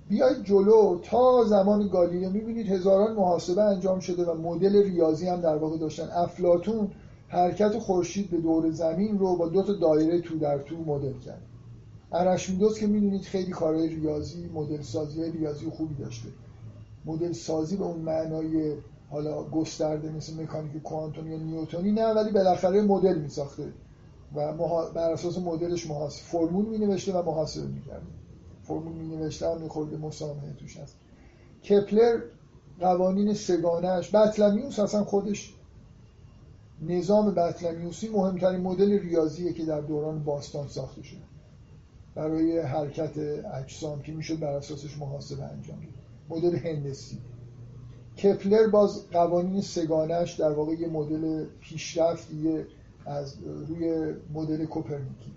بیاید 0.08 0.44
جلو 0.44 0.98
تا 1.02 1.44
زمان 1.44 1.88
گالیله. 1.88 2.28
می‌بینید 2.28 2.68
هزاران 2.68 3.16
محاسبه 3.16 3.62
انجام 3.62 4.00
شده 4.00 4.24
و 4.24 4.34
مدل 4.34 4.82
ریاضی 4.82 5.28
هم 5.28 5.40
در 5.40 5.56
واقع 5.56 5.78
داشتن. 5.78 6.08
افلاتون 6.14 6.90
حرکت 7.28 7.78
خورشید 7.78 8.30
به 8.30 8.36
دور 8.36 8.70
زمین 8.70 9.18
رو 9.18 9.36
با 9.36 9.48
دو 9.48 9.62
تا 9.62 9.72
دایره 9.72 10.20
تو 10.20 10.38
در 10.38 10.58
تو 10.58 10.76
مدل 10.76 11.18
کرد. 11.18 11.42
ارشمیدس 12.12 12.78
که 12.78 12.86
می‌دونید 12.86 13.22
خیلی 13.22 13.50
کارهای 13.50 13.88
ریاضی 13.88 14.46
مدل 14.54 14.82
سازی 14.82 15.30
ریاضی 15.30 15.66
خوبی 15.66 15.94
داشته. 15.94 16.28
مدل 17.04 17.32
سازی 17.32 17.76
به 17.76 17.84
اون 17.84 18.00
معنای 18.00 18.76
حالا 19.10 19.44
گسترده 19.44 20.10
مثل 20.10 20.42
مکانیک 20.42 20.82
کوانتومی 20.82 21.30
یا 21.30 21.36
نیوتونی 21.36 21.92
نه 21.92 22.12
ولی 22.12 22.30
بالاخره 22.30 22.82
مدل 22.82 23.18
میساخته 23.18 23.72
و 24.34 24.52
بر 24.94 25.12
اساس 25.12 25.38
مدلش 25.38 25.86
محاسب 25.86 26.22
فرمول 26.22 26.64
می 26.64 26.78
نوشته 26.78 27.12
و 27.12 27.22
محاسبه 27.22 27.66
می‌کرده. 27.66 28.06
فرمول 28.62 28.92
می 28.92 29.16
نوشته 29.16 29.50
هم 29.50 29.60
میخورده 29.60 29.96
مسامحه 29.96 30.52
توش 30.52 30.76
هست. 30.76 30.96
کپلر 31.64 32.20
قوانین 32.80 33.34
سگانهش 33.34 34.14
بطلمیوس 34.14 34.78
اصلا 34.78 35.04
خودش 35.04 35.54
نظام 36.82 37.34
بطلمیوسی 37.34 38.08
مهمترین 38.08 38.60
مدل 38.60 38.98
ریاضیه 38.98 39.52
که 39.52 39.64
در 39.64 39.80
دوران 39.80 40.24
باستان 40.24 40.68
ساخته 40.68 41.02
شده. 41.02 41.18
برای 42.14 42.58
حرکت 42.58 43.18
اجسام 43.54 44.02
که 44.02 44.12
می‌شد 44.12 44.38
بر 44.38 44.52
اساسش 44.52 44.98
محاسبه 44.98 45.44
انجام 45.44 45.78
مدل 46.28 46.56
هندسی. 46.56 47.18
کپلر 48.18 48.68
باز 48.68 49.10
قوانین 49.10 49.60
سگانش 49.60 50.32
در 50.32 50.50
واقع 50.50 50.72
یه 50.72 50.88
مدل 50.88 51.46
پیشرفتیه 51.60 52.66
از 53.06 53.34
روی 53.68 54.14
مدل 54.34 54.64
کوپرنیکی. 54.64 55.32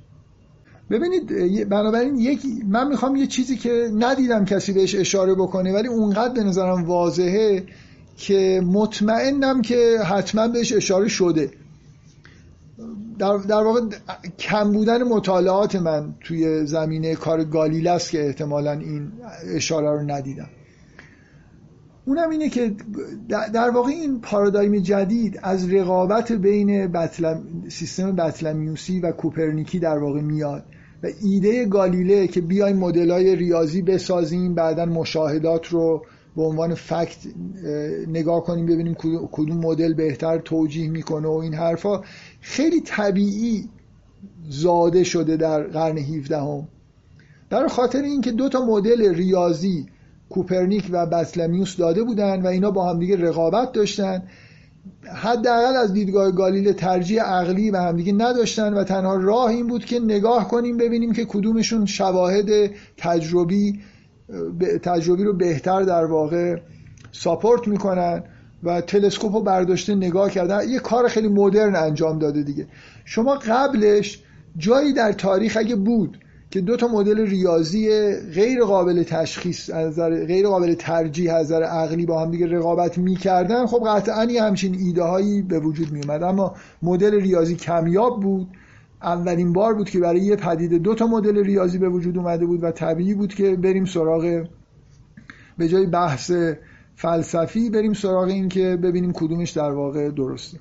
ببینید 0.90 1.70
بنابراین 1.70 2.18
یک 2.18 2.42
من 2.68 2.88
می‌خوام 2.88 3.16
یه 3.16 3.28
چیزی 3.28 3.56
که 3.56 3.92
ندیدم 4.00 4.46
کسی 4.46 4.74
بهش 4.74 4.96
اشاره 4.96 5.36
بکنه 5.36 5.74
ولی 5.74 5.88
اونقدر 5.88 6.34
به 6.34 6.44
نظرم 6.44 6.84
واضحه 6.84 7.64
که 8.18 8.62
مطمئنم 8.66 9.62
که 9.62 9.98
حتما 10.06 10.48
بهش 10.48 10.74
اشاره 10.74 11.08
شده. 11.08 11.52
در, 13.20 13.38
در 13.38 13.64
واقع 13.64 13.82
کم 14.40 14.72
بودن 14.72 15.04
مطالعات 15.04 15.76
من 15.76 16.16
توی 16.24 16.66
زمینه 16.66 17.16
کار 17.16 17.44
گالیله 17.44 17.92
است 17.92 18.10
که 18.10 18.26
احتمالا 18.26 18.72
این 18.72 19.12
اشاره 19.56 19.90
رو 19.90 20.00
ندیدم. 20.00 20.50
اونم 22.06 22.30
اینه 22.30 22.50
که 22.50 22.76
در 23.54 23.70
واقع 23.70 23.90
این 23.90 24.22
پارادایم 24.22 24.80
جدید 24.80 25.40
از 25.44 25.74
رقابت 25.74 26.32
بین 26.32 26.88
بطلم، 26.88 27.44
سیستم 27.70 28.16
بطلمیوسی 28.16 29.00
و 29.00 29.12
کوپرنیکی 29.12 29.80
در 29.80 29.98
واقع 29.98 30.22
میاد. 30.22 30.66
و 31.04 31.08
ایده 31.22 31.66
گالیله 31.66 32.28
که 32.28 32.42
بیایم 32.42 32.78
مدلای 32.78 33.36
ریاضی 33.36 33.82
بسازیم 33.82 34.56
بعدا 34.56 34.86
مشاهدات 34.86 35.68
رو 35.68 36.06
به 36.36 36.44
عنوان 36.44 36.74
فکت 36.74 37.18
نگاه 38.08 38.44
کنیم 38.44 38.66
ببینیم 38.66 38.96
کدوم 39.32 39.58
مدل 39.58 39.94
بهتر 39.94 40.38
توجیه 40.38 40.90
می‌کنه 40.90 41.28
و 41.28 41.32
این 41.32 41.54
حرفا 41.54 42.02
خیلی 42.42 42.82
طبیعی 42.82 43.70
زاده 44.50 45.04
شده 45.04 45.38
در 45.38 45.64
قرن 45.64 45.98
17 45.98 46.38
هم. 46.38 46.68
در 47.50 47.68
خاطر 47.68 48.02
اینکه 48.02 48.32
دو 48.32 48.50
تا 48.50 48.66
مدل 48.66 49.16
ریاضی 49.16 49.86
کوپرنیک 50.30 50.88
و 50.92 51.06
بسلمیوس 51.06 51.78
داده 51.78 52.04
بودن 52.04 52.42
و 52.42 52.48
اینا 52.48 52.72
با 52.72 52.90
همدیگه 52.90 53.16
رقابت 53.16 53.72
داشتن 53.72 54.24
حداقل 55.16 55.76
از 55.76 55.94
دیدگاه 55.94 56.32
گالیله 56.32 56.74
ترجیح 56.74 57.22
عقلی 57.22 57.72
و 57.72 57.78
همدیگه 57.78 58.14
نداشتن 58.14 58.74
و 58.74 58.84
تنها 58.84 59.16
راه 59.16 59.50
این 59.50 59.68
بود 59.68 59.86
که 59.86 60.00
نگاه 60.00 60.48
کنیم 60.48 60.78
ببینیم 60.78 61.14
که 61.14 61.26
کدومشون 61.26 61.86
شواهد 61.86 62.50
تجربی 62.98 63.80
تجربی 64.84 65.24
رو 65.24 65.34
بهتر 65.34 65.82
در 65.82 66.06
واقع 66.06 66.56
ساپورت 67.12 67.68
می‌کنن 67.68 68.24
و 68.64 68.82
تلسکوپ 68.82 69.36
رو 69.36 69.42
برداشته 69.42 69.96
نگاه 69.96 70.30
کردن. 70.30 70.70
یه 70.70 70.80
کار 70.80 71.08
خیلی 71.08 71.28
مدرن 71.28 71.76
انجام 71.76 72.20
داده 72.20 72.44
دیگه. 72.44 72.68
شما 73.06 73.36
قبلش 73.36 74.24
جایی 74.58 74.94
در 74.94 75.12
تاریخ 75.12 75.58
اگه 75.60 75.76
بود 75.76 76.18
که 76.52 76.62
دو 76.62 76.76
تا 76.78 76.88
مدل 76.88 77.28
ریاضی 77.28 77.90
غیر 78.16 78.64
قابل 78.64 79.04
تشخیص 79.04 79.70
از 79.70 80.00
غیر 80.00 80.48
قابل 80.48 80.74
ترجیح 80.74 81.34
از 81.34 81.46
نظر 81.46 81.64
عقلی 81.64 82.06
با 82.06 82.22
هم 82.22 82.32
دیگه 82.32 82.48
رقابت 82.48 82.98
می‌کردن. 82.98 83.66
خب 83.66 83.84
قطعا 83.88 84.26
یه 84.26 84.44
همچین 84.44 84.76
ایده 84.76 85.04
هایی 85.04 85.42
به 85.42 85.60
وجود 85.60 85.92
می 85.92 86.02
اومد 86.02 86.24
اما 86.24 86.56
مدل 86.82 87.22
ریاضی 87.22 87.56
کمیاب 87.56 88.22
بود. 88.22 88.48
اولین 89.02 89.54
بار 89.54 89.74
بود 89.74 89.90
که 89.90 90.00
برای 90.00 90.20
یه 90.20 90.36
پدیده 90.36 90.78
دو 90.78 90.96
تا 90.96 91.08
مدل 91.08 91.44
ریاضی 91.44 91.78
به 91.78 91.90
وجود 91.90 92.18
اومده 92.18 92.46
بود 92.46 92.64
و 92.64 92.72
طبیعی 92.72 93.14
بود 93.14 93.34
که 93.34 93.56
بریم 93.56 93.86
سراغ 93.86 94.48
به 95.58 95.68
جای 95.68 95.86
بحث 95.86 96.32
فلسفی 96.96 97.70
بریم 97.70 97.94
سراغ 97.94 98.28
این 98.28 98.50
که 98.50 98.76
ببینیم 98.84 99.14
کدومش 99.14 99.52
در 99.52 99.72
واقع 99.72 100.10
درسته. 100.10 100.58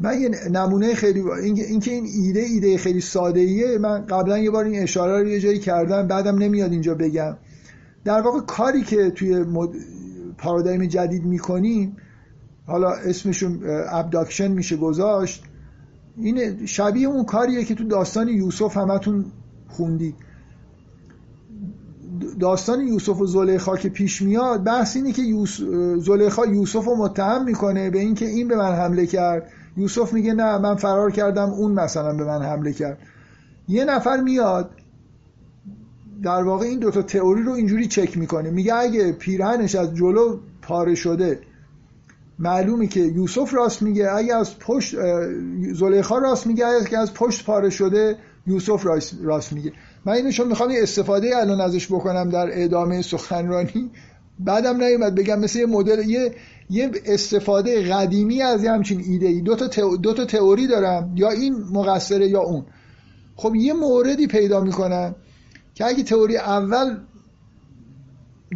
من 0.00 0.20
یه 0.20 0.30
نمونه 0.50 0.94
خیلی 0.94 1.20
اینکه 1.20 1.90
این, 1.90 2.04
ایده 2.04 2.40
ایده 2.40 2.78
خیلی 2.78 3.00
ساده 3.00 3.40
ایه 3.40 3.78
من 3.78 4.06
قبلا 4.06 4.38
یه 4.38 4.50
بار 4.50 4.64
این 4.64 4.82
اشاره 4.82 5.22
رو 5.22 5.28
یه 5.28 5.40
جایی 5.40 5.58
کردم 5.58 6.06
بعدم 6.06 6.38
نمیاد 6.38 6.72
اینجا 6.72 6.94
بگم. 6.94 7.36
در 8.04 8.20
واقع 8.20 8.40
کاری 8.40 8.82
که 8.82 9.10
توی 9.10 9.38
مد... 9.38 9.70
پارادایم 10.38 10.86
جدید 10.86 11.24
می‌کنیم 11.24 11.96
حالا 12.66 12.90
اسمشون 12.90 13.60
ابداکشن 13.90 14.48
میشه 14.48 14.76
گذاشت 14.76 15.42
این 16.16 16.66
شبیه 16.66 17.08
اون 17.08 17.24
کاریه 17.24 17.64
که 17.64 17.74
تو 17.74 17.84
داستان 17.84 18.28
یوسف 18.28 18.76
همتون 18.76 19.24
خوندی. 19.68 20.14
داستان 22.40 22.80
یوسف 22.80 23.20
و 23.20 23.26
زلیخا 23.26 23.76
که 23.76 23.88
پیش 23.88 24.22
میاد 24.22 24.64
بحث 24.64 24.96
اینه 24.96 25.12
که 25.12 25.22
یوس... 25.22 25.60
زلیخا 25.98 26.46
یوسف 26.46 26.84
رو 26.84 26.96
متهم 26.96 27.44
می‌کنه 27.44 27.90
به 27.90 27.98
اینکه 27.98 28.26
این 28.26 28.48
به 28.48 28.56
من 28.56 28.72
حمله 28.72 29.06
کرد. 29.06 29.50
یوسف 29.78 30.12
میگه 30.12 30.34
نه 30.34 30.58
من 30.58 30.76
فرار 30.76 31.10
کردم 31.10 31.50
اون 31.50 31.72
مثلا 31.72 32.16
به 32.16 32.24
من 32.24 32.42
حمله 32.42 32.72
کرد. 32.72 32.98
یه 33.68 33.84
نفر 33.84 34.20
میاد 34.20 34.70
در 36.22 36.42
واقع 36.42 36.66
این 36.66 36.78
دوتا 36.78 37.02
تئوری 37.02 37.42
رو 37.42 37.52
اینجوری 37.52 37.86
چک 37.86 38.18
می‌کنه. 38.18 38.50
میگه 38.50 38.74
اگه 38.74 39.12
پیرهنش 39.12 39.74
از 39.74 39.94
جلو 39.94 40.38
پاره 40.62 40.94
شده 40.94 41.40
معلومی 42.38 42.88
که 42.88 43.00
یوسف 43.00 43.54
راست 43.54 43.82
میگه 43.82 44.12
اگه 44.12 44.34
از 44.34 44.58
پشت 44.58 44.94
زلیخا 45.72 46.18
راست 46.18 46.46
میگه 46.46 46.66
اگه 46.66 46.98
از 46.98 47.14
پشت 47.14 47.44
پاره 47.46 47.70
شده 47.70 48.16
یوسف 48.46 48.86
راست, 49.22 49.52
میگه. 49.52 49.72
من 50.04 50.12
اینو 50.12 50.30
چون 50.30 50.48
می‌خوام 50.48 50.70
یه 50.70 50.82
استفاده 50.82 51.36
الان 51.36 51.60
ازش 51.60 51.86
بکنم 51.86 52.28
در 52.30 52.48
ادامه 52.52 53.02
سخنرانی 53.02 53.90
بعدم 54.38 54.82
نیومد 54.84 55.14
بگم 55.14 55.38
مثل 55.38 55.58
یه 55.58 55.66
مدل 55.66 56.08
یه 56.08 56.34
یه 56.70 56.90
استفاده 57.06 57.92
قدیمی 57.92 58.42
از 58.42 58.64
یه 58.64 58.72
همچین 58.72 59.00
ایده 59.00 59.26
ای 59.26 59.40
دو 59.40 59.56
تا, 59.56 59.96
دو 59.96 60.14
تا 60.14 60.24
تئوری 60.24 60.66
دارم 60.66 61.12
یا 61.16 61.30
این 61.30 61.54
مقصره 61.72 62.28
یا 62.28 62.40
اون. 62.40 62.64
خب 63.36 63.54
یه 63.54 63.72
موردی 63.72 64.26
پیدا 64.26 64.60
می‌کنم 64.60 65.14
که 65.74 65.86
اگه 65.86 66.02
تئوری 66.02 66.36
اول 66.36 66.96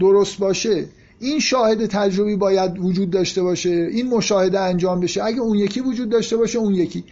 درست 0.01 0.39
باشه 0.39 0.89
این 1.21 1.41
شاهد 1.41 1.87
تجربی 1.87 2.37
باید 2.37 2.79
وجود 2.79 3.11
داشته 3.11 3.43
باشه 3.43 3.71
این 3.71 4.09
مشاهده 4.09 4.61
انجام 4.61 5.01
بشه. 5.01 5.25
اگه 5.25 5.41
اون 5.41 5.59
یکی 5.59 5.81
وجود 5.81 6.09
داشته 6.09 6.37
باشه 6.37 6.59
اون 6.59 6.75
یکی. 6.75 7.05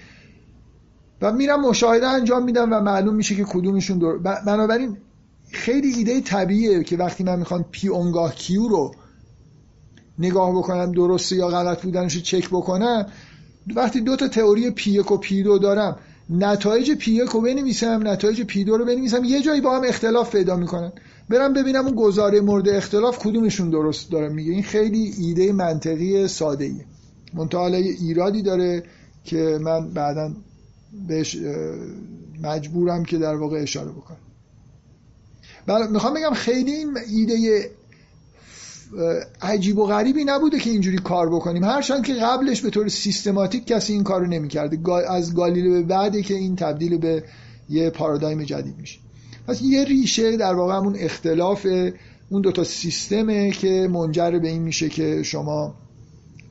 و 1.23 1.33
میرم 1.33 1.61
مشاهده 1.61 2.07
انجام 2.07 2.45
میدم 2.45 2.73
و 2.73 2.81
معلوم 2.81 3.15
میشه 3.15 3.35
که 3.35 3.45
کدومشون 3.45 3.99
دور 3.99 4.19
بنابراین 4.19 4.97
خیلی 5.53 5.95
ایده 5.95 6.21
طبیعیه 6.21 6.85
که 6.85 6.97
وقتی 6.97 7.25
من 7.25 7.39
می‌خوام 7.39 7.65
P 7.71 7.89
اونگاه 7.89 8.35
Q 8.35 8.69
رو 8.69 8.95
نگاه 10.19 10.53
بکنم 10.53 10.93
درسته 10.93 11.37
یا 11.37 11.49
غلط 11.49 11.83
بودنش 11.83 12.15
رو 12.15 12.21
چک 12.21 12.49
بکنم 12.49 13.07
وقتی 13.77 14.01
دو 14.01 14.17
تا 14.17 14.29
تئوری 14.29 14.71
P 14.71 14.91
یک 14.91 15.13
و 15.13 15.17
P 15.17 15.43
دو 15.43 15.59
دارم 15.59 15.97
نتایج 16.31 16.91
P 16.91 17.13
یک 17.13 17.29
رو 17.29 17.41
بنویسم 17.41 18.09
نتایج 18.09 18.43
P 18.43 18.65
دو 18.65 18.77
رو 18.77 18.85
بنویسم 18.85 19.25
یه 19.25 19.43
جایی 19.43 19.61
با 19.61 19.77
هم 19.77 19.83
اختلاف 19.85 20.37
پیدا 20.37 20.57
می‌کنن. 20.57 20.93
برم 21.29 21.53
ببینم 21.53 21.87
اون 21.87 21.95
گزاره 21.95 22.41
مورد 22.41 22.69
اختلاف 22.69 23.19
کدومشون 23.19 23.71
درست 23.71 24.11
داره 24.11 24.29
میگه. 24.29 24.53
این 24.53 24.63
خیلی 24.63 25.15
ایده 25.19 25.53
منطقی 25.53 26.29
ساده 26.29 26.65
ایه 26.65 26.85
منتها 27.35 27.67
ایرادی 27.67 28.43
داره 28.43 28.83
که 29.25 29.59
من 29.61 29.91
بعدا 29.91 30.33
بهش 31.09 31.37
مجبورم 32.43 33.05
که 33.05 33.19
در 33.19 33.35
واقع 33.35 33.63
اشاره 33.63 33.91
بکنم. 33.91 34.30
می‌خوام 35.91 36.15
بگم 36.15 36.35
خیلی 36.35 36.73
این 36.73 36.99
ایده 37.09 37.71
عجیب 39.43 39.79
و 39.79 39.87
غریبی 39.87 40.25
نبوده 40.25 40.59
که 40.59 40.71
اینجوری 40.71 40.99
کار 40.99 41.29
بکنیم. 41.29 41.65
هرچند 41.65 42.05
که 42.05 42.15
قبلش 42.15 42.61
به 42.61 42.71
طور 42.71 42.89
سیستماتیک 42.89 43.67
کسی 43.67 43.93
این 43.93 44.05
کارو 44.05 44.27
نمی‌کرده. 44.27 44.93
از 45.09 45.35
گالیله 45.35 45.71
به 45.71 45.83
بعده 45.83 46.23
که 46.23 46.35
این 46.35 46.57
تبدیل 46.57 46.99
به 46.99 47.25
یه 47.69 47.91
پارادایم 47.91 48.43
جدید 48.43 48.79
میشه. 48.79 48.99
پس 49.47 49.63
یه 49.63 49.85
ریشه 49.85 50.37
در 50.37 50.55
واقع 50.55 50.77
همون 50.77 50.97
اختلاف 50.99 51.67
اون 52.31 52.43
دوتا 52.43 52.65
سیستمه 52.65 53.51
که 53.51 53.89
منجر 53.93 54.31
به 54.31 54.49
این 54.49 54.63
میشه 54.63 54.89
که 54.89 55.23
شما 55.23 55.75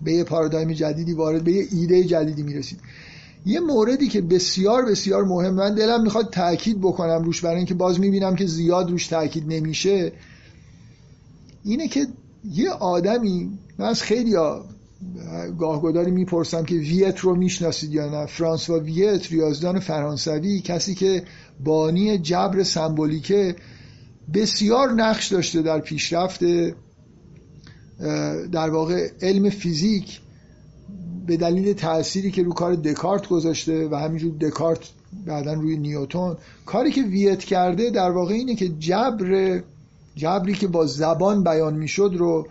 به 0.01 0.11
یه 0.11 0.23
پارادایم 0.23 0.73
جدیدی 0.73 1.13
وارد 1.13 1.43
به 1.43 1.51
یه 1.51 1.67
ایده 1.71 2.03
جدیدی 2.03 2.43
می‌رسید. 2.43 2.79
یه 3.45 3.59
موردی 3.59 4.07
که 4.07 4.21
بسیار 4.21 4.85
بسیار 4.85 5.23
مهم 5.23 5.53
من 5.53 5.75
دلم 5.75 6.01
می‌خواد 6.03 6.29
تاکید 6.29 6.81
بکنم 6.81 7.23
روش 7.23 7.41
برای 7.41 7.57
اینکه 7.57 7.73
باز 7.73 7.99
می‌بینم 7.99 8.35
که 8.35 8.45
زیاد 8.45 8.91
روش 8.91 9.07
تاکید 9.07 9.43
نمیشه 9.47 10.11
اینه 11.63 11.87
که 11.87 12.07
یه 12.51 12.69
آدمی 12.69 13.51
من 13.77 13.85
از 13.85 14.03
خیلی 14.03 14.35
گاهگداری 15.59 16.11
می‌پرسم 16.11 16.65
که 16.65 16.75
ویت 16.75 17.19
رو 17.19 17.35
می‌شناسید 17.35 17.93
یا 17.93 18.09
نه؟ 18.09 18.25
فرانسوا 18.25 18.79
ویت 18.79 19.31
ریاضدان 19.31 19.79
فرانسوی 19.79 20.61
کسی 20.61 20.95
که 20.95 21.23
بانی 21.63 22.17
جبر 22.17 22.63
سمبولیکه 22.63 23.55
بسیار 24.33 24.91
نقش 24.91 25.27
داشته 25.27 25.61
در 25.61 25.79
پیشرفت 25.79 26.39
در 28.51 28.69
واقع 28.69 29.09
علم 29.21 29.49
فیزیک. 29.49 30.19
به 31.29 31.37
دلیل 31.37 31.73
تأثیری 31.73 32.31
که 32.31 32.43
رو 32.43 32.53
کار 32.53 32.75
دکارت 32.75 33.27
گذاشته 33.27 33.87
و 33.91 33.95
همینجور 33.95 34.33
دکارت 34.41 34.79
بعدا 35.25 35.53
روی 35.53 35.77
نیوتون 35.77 36.37
کاری 36.65 36.91
که 36.91 37.01
ویت 37.01 37.39
کرده 37.39 37.89
در 37.89 38.11
واقع 38.11 38.33
اینه 38.33 38.55
که 38.55 38.69
جبر 38.69 39.61
جبری 40.15 40.53
که 40.53 40.67
با 40.67 40.85
زبان 40.85 41.43
بیان 41.43 41.73
می‌شد 41.73 42.11
رو 42.17 42.47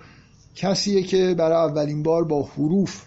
کسیه 0.54 1.02
که 1.02 1.34
برای 1.38 1.70
اولین 1.70 2.02
بار 2.02 2.24
با 2.24 2.42
حروف 2.42 3.02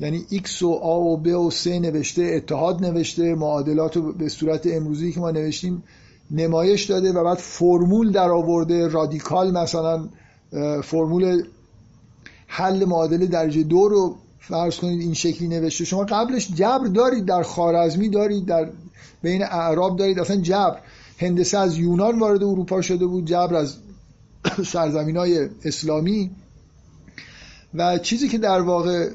یعنی 0.00 0.26
X 0.32 0.62
و 0.62 0.80
A 0.80 0.84
و 0.84 1.22
B 1.24 1.28
و 1.28 1.50
C 1.50 1.66
نوشته 1.66 2.22
اتحاد 2.22 2.84
نوشته 2.84 3.34
معادلات 3.34 3.96
رو 3.96 4.12
به 4.12 4.28
صورت 4.28 4.66
امروزی 4.66 5.12
که 5.12 5.20
ما 5.20 5.30
نوشتیم 5.30 5.82
نمایش 6.30 6.84
داده 6.84 7.12
و 7.12 7.24
بعد 7.24 7.38
فرمول 7.38 8.12
در 8.12 8.30
آورده 8.30 8.88
رادیکال 8.88 9.50
مثلا 9.50 10.08
فرمول 10.82 11.42
حل 12.46 12.84
معادله 12.84 13.26
درجه 13.26 13.62
دو 13.62 13.88
رو 13.88 14.16
فرض 14.40 14.76
کنید 14.76 15.00
این 15.00 15.14
شکلی 15.14 15.48
نوشته. 15.48 15.84
شما 15.84 16.04
قبلش 16.04 16.48
جبر 16.54 16.86
دارید 16.86 17.24
در 17.24 17.42
خارزمی 17.42 18.08
دارید 18.08 18.46
در 18.46 18.70
بین 19.22 19.42
اعراب 19.42 19.98
دارید. 19.98 20.20
اصلا 20.20 20.36
جبر 20.36 20.78
هندسه 21.18 21.58
از 21.58 21.78
یونان 21.78 22.18
وارد 22.18 22.42
اروپا 22.42 22.82
شده 22.82 23.06
بود 23.06 23.26
جبر 23.26 23.54
از 23.54 23.76
سرزمین 24.72 25.16
های 25.16 25.48
اسلامی. 25.64 26.30
و 27.74 27.98
چیزی 27.98 28.28
که 28.28 28.38
در 28.38 28.60
واقع 28.60 29.10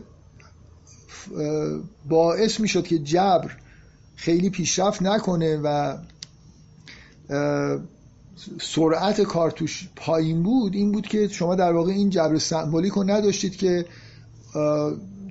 باعث 2.09 2.59
می 2.59 2.67
شد 2.67 2.87
که 2.87 2.99
جبر 2.99 3.51
خیلی 4.15 4.49
پیشرفت 4.49 5.01
نکنه 5.01 5.57
و 5.63 5.97
سرعت 8.61 9.21
کارتوش 9.21 9.89
پایین 9.95 10.43
بود 10.43 10.75
این 10.75 10.91
بود 10.91 11.07
که 11.07 11.27
شما 11.27 11.55
در 11.55 11.73
واقع 11.73 11.91
این 11.91 12.09
جبر 12.09 12.37
سمبولیک 12.37 12.93
رو 12.93 13.03
نداشتید 13.03 13.55
که 13.55 13.85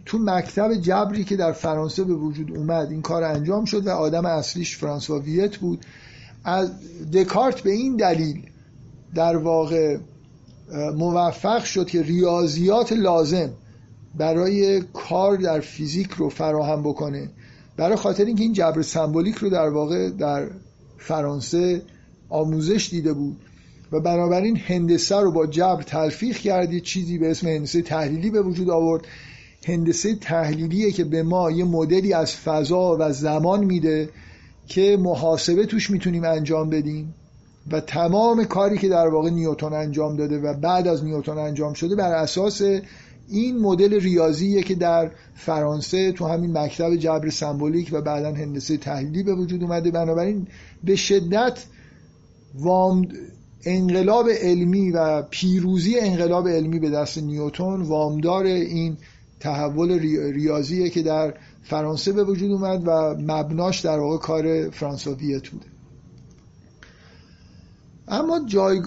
تو 0.07 0.19
مکتب 0.19 0.75
جبری 0.75 1.25
که 1.25 1.37
در 1.37 1.53
فرانسه 1.53 2.05
به 2.05 2.15
وجود 2.15 2.57
اومد 2.57 2.91
این 2.91 3.03
کار 3.03 3.25
انجام 3.25 3.65
شد 3.65 3.87
و 3.87 3.91
آدم 3.91 4.27
اصلیش 4.27 4.77
فرانسوا 4.77 5.19
ویت 5.19 5.57
بود. 5.57 5.85
از 6.45 6.71
دکارت 7.13 7.61
به 7.61 7.71
این 7.71 7.97
دلیل 7.97 8.43
در 9.15 9.37
واقع 9.37 9.99
موفق 10.97 11.65
شد 11.65 11.87
که 11.87 12.03
ریاضیات 12.03 12.93
لازم 12.93 13.51
برای 14.15 14.81
کار 14.81 15.37
در 15.37 15.61
فیزیک 15.61 16.11
رو 16.11 16.29
فراهم 16.29 16.83
بکنه. 16.83 17.31
برای 17.77 17.97
خاطر 17.97 18.25
اینکه 18.25 18.43
این 18.43 18.53
جبر 18.53 18.83
سمبولیک 18.83 19.35
رو 19.35 19.51
در 19.51 19.69
واقع 19.69 20.11
در 20.11 20.51
فرانسه 20.99 21.83
آموزش 22.29 22.89
دیده 22.91 23.13
بود 23.13 23.37
و 23.93 24.01
بنابراین 24.01 24.57
هندسه 24.57 25.17
رو 25.17 25.33
با 25.33 25.47
جبر 25.47 25.83
تلفیق 25.83 26.37
کرد 26.37 26.79
چیزی 26.79 27.19
به 27.19 27.31
اسم 27.31 27.49
هندسه 27.49 27.83
تحلیلی 27.83 28.31
به 28.31 28.43
وجود 28.43 28.71
آورد. 28.71 29.05
هندسه 29.65 30.15
تحلیلیه 30.15 30.93
که 30.93 31.05
به 31.05 31.23
ما 31.23 31.51
یه 31.51 31.65
مدلی 31.65 32.13
از 32.13 32.37
فضا 32.37 32.97
و 33.01 33.13
زمان 33.13 33.65
میده 33.65 34.09
که 34.67 34.97
محاسبه 35.01 35.67
توش 35.67 35.91
می‌تونیم 35.91 36.25
انجام 36.25 36.71
بدیم 36.71 37.15
و 37.71 37.81
تمام 37.81 38.45
کاری 38.45 38.79
که 38.79 38.89
در 38.89 39.09
واقع 39.09 39.31
نیوتن 39.31 39.73
انجام 39.73 40.17
داده 40.17 40.39
و 40.39 40.55
بعد 40.55 40.89
از 40.89 41.05
نیوتن 41.05 41.39
انجام 41.39 41.73
شده 41.73 41.97
بر 41.97 42.13
اساس 42.13 42.63
این 43.29 43.59
مدل 43.59 44.01
ریاضیه 44.01 44.63
که 44.63 44.75
در 44.75 45.11
فرانسه 45.35 46.13
تو 46.13 46.27
همین 46.27 46.59
مکتب 46.59 46.97
جبر 46.97 47.31
سمبولیک 47.31 47.91
و 47.93 48.01
بعدا 48.01 48.33
هندسه 48.33 48.77
تحلیلی 48.77 49.23
به 49.23 49.35
وجود 49.35 49.63
اومده. 49.63 49.91
بنابراین 49.91 50.47
به 50.85 50.97
شدت 50.97 51.65
وام 52.55 53.09
انقلاب 53.65 54.29
علمی 54.29 54.91
و 54.91 55.23
پیروزی 55.23 55.99
انقلاب 55.99 56.49
علمی 56.49 56.79
به 56.79 56.91
دست 56.91 57.19
نیوتن 57.19 57.83
وامدار 57.83 58.45
این 58.45 58.97
تحول 59.41 59.99
ریاضیه 60.33 60.91
که 60.91 61.03
در 61.03 61.35
فرانسه 61.63 62.13
به 62.13 62.25
وجود 62.25 62.51
اومد 62.51 62.83
و 62.87 63.15
مبناش 63.19 63.81
در 63.81 63.99
واقع 63.99 64.17
کار 64.17 64.71
فرانسویت 64.71 65.49
بوده 65.49 65.67
اما 68.09 68.41
جای 68.47 68.81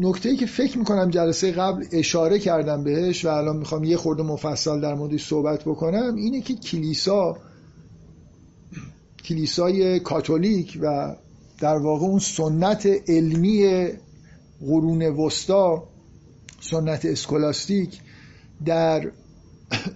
نکته 0.00 0.36
که 0.36 0.46
فکر 0.46 0.78
می‌کنم 0.78 1.10
جلسه 1.10 1.52
قبل 1.52 1.84
اشاره 1.92 2.38
کردم 2.38 2.84
بهش 2.84 3.24
و 3.24 3.28
الان 3.28 3.56
می‌خوام 3.56 3.84
یه 3.84 3.96
خورده 3.96 4.22
مفصل 4.22 4.80
در 4.80 4.94
موردش 4.94 5.28
صحبت 5.28 5.62
بکنم 5.62 6.14
اینه 6.14 6.40
که 6.40 6.54
کلیسا 6.54 7.36
کلیسای 9.24 10.00
کاتولیک 10.00 10.78
و 10.82 11.16
در 11.60 11.76
واقع 11.76 12.06
اون 12.06 12.18
سنت 12.18 12.88
علمی 13.08 13.88
قرون 14.60 15.02
وسطا 15.02 15.82
سنت 16.60 17.04
اسکولاستیک 17.04 18.00
در 18.64 19.10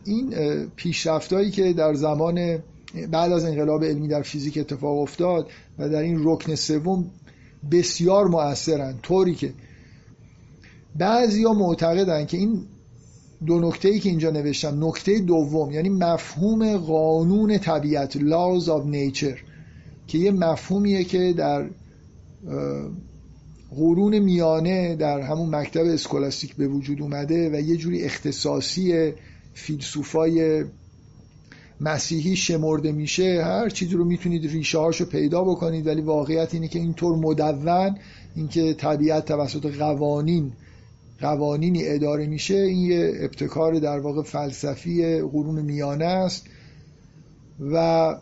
این 0.05 0.35
پیشرفتهایی 0.77 1.51
که 1.51 1.73
در 1.73 1.95
زمان 1.95 2.59
بعد 3.11 3.33
از 3.33 3.45
انقلاب 3.45 3.85
علمی 3.85 4.09
در 4.09 4.23
فیزیک 4.23 4.59
اتفاق 4.59 4.99
افتاد 4.99 5.51
و 5.79 5.89
در 5.89 6.03
این 6.03 6.21
رکن 6.25 6.55
سوم 6.55 7.11
بسیار 7.71 8.29
مؤثرن 8.29 8.95
طوری 9.03 9.35
که 9.35 9.53
بعضیا 10.99 11.53
معتقدن 11.53 12.27
که 12.27 12.37
این 12.37 12.63
دو 13.47 13.61
نکته 13.61 13.89
ای 13.89 13.99
که 13.99 14.09
اینجا 14.09 14.31
نوشتم 14.31 14.85
نکته 14.85 15.19
دوم 15.19 15.71
یعنی 15.71 15.89
مفهوم 15.89 16.77
قانون 16.77 17.59
طبیعت 17.59 18.19
laws 18.19 18.65
of 18.65 18.93
nature 18.93 19.39
که 20.07 20.19
یه 20.19 20.31
مفهومیه 20.31 21.05
که 21.05 21.33
در 21.37 21.71
قرون 23.77 24.19
میانه 24.19 24.97
در 24.97 25.21
همون 25.21 25.55
مکتب 25.55 25.85
اسکولاستیک 25.85 26.57
به 26.57 26.69
وجود 26.69 27.03
اومده 27.03 27.51
و 27.51 27.61
یه 27.61 27.77
جوری 27.77 28.05
اختصاصی 28.05 29.13
فیلسوفای 29.55 30.65
مسیحی 31.81 32.37
شمرده 32.37 32.93
میشه 32.93 33.43
هر 33.45 33.69
چیزی 33.69 33.95
رو 33.95 34.05
می‌تونید 34.05 34.47
ریشه 34.47 34.79
هاشو 34.79 35.05
پیدا 35.05 35.45
بکنید 35.45 35.87
ولی 35.87 36.01
واقعیت 36.01 36.55
اینه 36.55 36.69
که 36.69 36.79
اینطور 36.79 37.17
مدون 37.17 37.99
اینکه 38.37 38.75
طبیعت 38.75 39.25
توسط 39.25 39.67
قوانین 39.77 40.53
قوانینی 41.21 41.89
اداره 41.89 42.27
میشه 42.27 42.55
این 42.55 42.91
یه 42.91 43.13
ابتکار 43.21 43.79
در 43.79 43.99
واقع 43.99 44.23
فلسفی 44.23 45.21
قرون 45.21 45.61
میانه 45.61 46.05
است. 46.05 46.47
و 47.73 48.17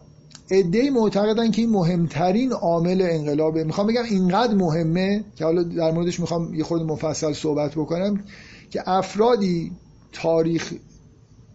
عده 0.50 0.90
معتقدن 0.90 1.50
که 1.50 1.62
این 1.62 1.70
مهمترین 1.70 2.52
عامل 2.52 3.02
انقلابه. 3.10 3.64
می‌خوام 3.64 3.86
بگم 3.86 4.02
اینقدر 4.10 4.54
مهمه 4.54 5.24
که 5.36 5.44
حالا 5.44 5.62
در 5.62 5.90
موردش 5.90 6.20
می‌خوام 6.20 6.54
یه 6.54 6.64
خورده 6.64 6.84
مفصل 6.84 7.32
صحبت 7.32 7.72
بکنم 7.74 8.24
که 8.70 8.82
افرادی 8.86 9.72
تاریخ 10.12 10.72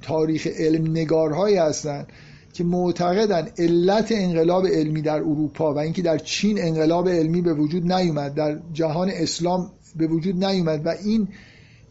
تاریخ 0.03 0.47
علم 0.47 0.91
نگارهایی 0.91 1.55
هستن 1.55 2.05
که 2.53 2.63
معتقدن 2.63 3.47
علت 3.57 4.11
انقلاب 4.11 4.67
علمی 4.67 5.01
در 5.01 5.15
اروپا 5.17 5.73
و 5.73 5.79
اینکه 5.79 6.01
در 6.01 6.17
چین 6.17 6.61
انقلاب 6.61 7.09
علمی 7.09 7.41
به 7.41 7.53
وجود 7.53 7.93
نیومد 7.93 8.33
در 8.33 8.59
جهان 8.73 9.09
اسلام 9.09 9.71
به 9.95 10.07
وجود 10.07 10.45
نیومد 10.45 10.85
و 10.85 10.89
این 10.89 11.27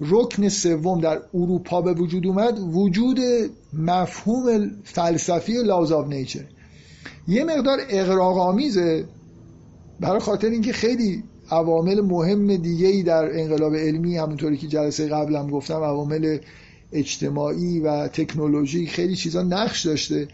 رکن 0.00 0.48
سوم 0.48 1.00
در 1.00 1.20
اروپا 1.34 1.80
به 1.80 1.92
وجود 1.92 2.26
اومد 2.26 2.58
وجود 2.58 3.18
مفهوم 3.72 4.70
فلسفی 4.84 5.62
لاز 5.62 5.92
آف 5.92 6.08
نیچر 6.08 6.44
یه 7.28 7.44
مقدار 7.44 7.78
اقراق 7.88 8.38
آمیزه 8.38 9.04
برای 10.00 10.20
خاطر 10.20 10.48
اینکه 10.48 10.72
خیلی 10.72 11.22
عوامل 11.50 12.00
مهم 12.00 12.56
دیگه 12.56 12.88
ای 12.88 13.02
در 13.02 13.40
انقلاب 13.40 13.74
علمی 13.74 14.16
همونطوری 14.16 14.56
که 14.56 14.66
جلسه 14.66 15.08
قبلم 15.08 15.50
گفتم 15.50 15.74
عوامل 15.74 16.38
اجتماعی 16.92 17.80
و 17.80 18.08
تکنولوژی 18.08 18.86
خیلی 18.86 19.16
چیزا 19.16 19.42
نقش 19.42 19.86
داشته. 19.86 20.28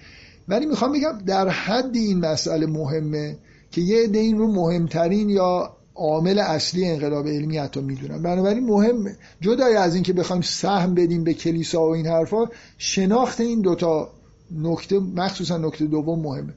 ولی 0.49 0.67
می‌خوام 0.67 0.93
بگم 0.93 1.19
در 1.27 1.49
حد 1.49 1.97
این 1.97 2.19
مسئله 2.19 2.67
مهمه 2.67 3.37
که 3.71 3.81
یه 3.81 4.05
عده 4.05 4.19
این 4.19 4.39
رو 4.39 4.53
مهمترین 4.53 5.31
یا 5.31 5.77
عامل 5.95 6.39
اصلی 6.39 6.85
انقلاب 6.85 7.29
علمی 7.29 7.59
حتی 7.59 7.81
می‌دونن. 7.81 8.23
بنابراین 8.23 8.67
مهم 8.67 9.17
جدای 9.41 9.75
از 9.75 9.95
اینکه 9.95 10.13
بخوایم 10.13 10.43
سهم 10.43 10.95
بدیم 10.95 11.25
به 11.25 11.35
کلیسا 11.35 11.81
و 11.89 11.95
این 11.95 12.07
حرفا 12.07 12.47
شناخت 12.79 13.41
این 13.41 13.61
دوتا 13.61 14.11
نکته 14.51 14.99
مخصوصا 14.99 15.59
نکته 15.59 15.87
دوم 15.87 16.21
مهمه. 16.21 16.55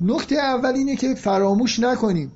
نکته 0.00 0.36
اول 0.36 0.74
اینه 0.74 0.96
که 0.96 1.14
فراموش 1.14 1.78
نکنیم 1.78 2.32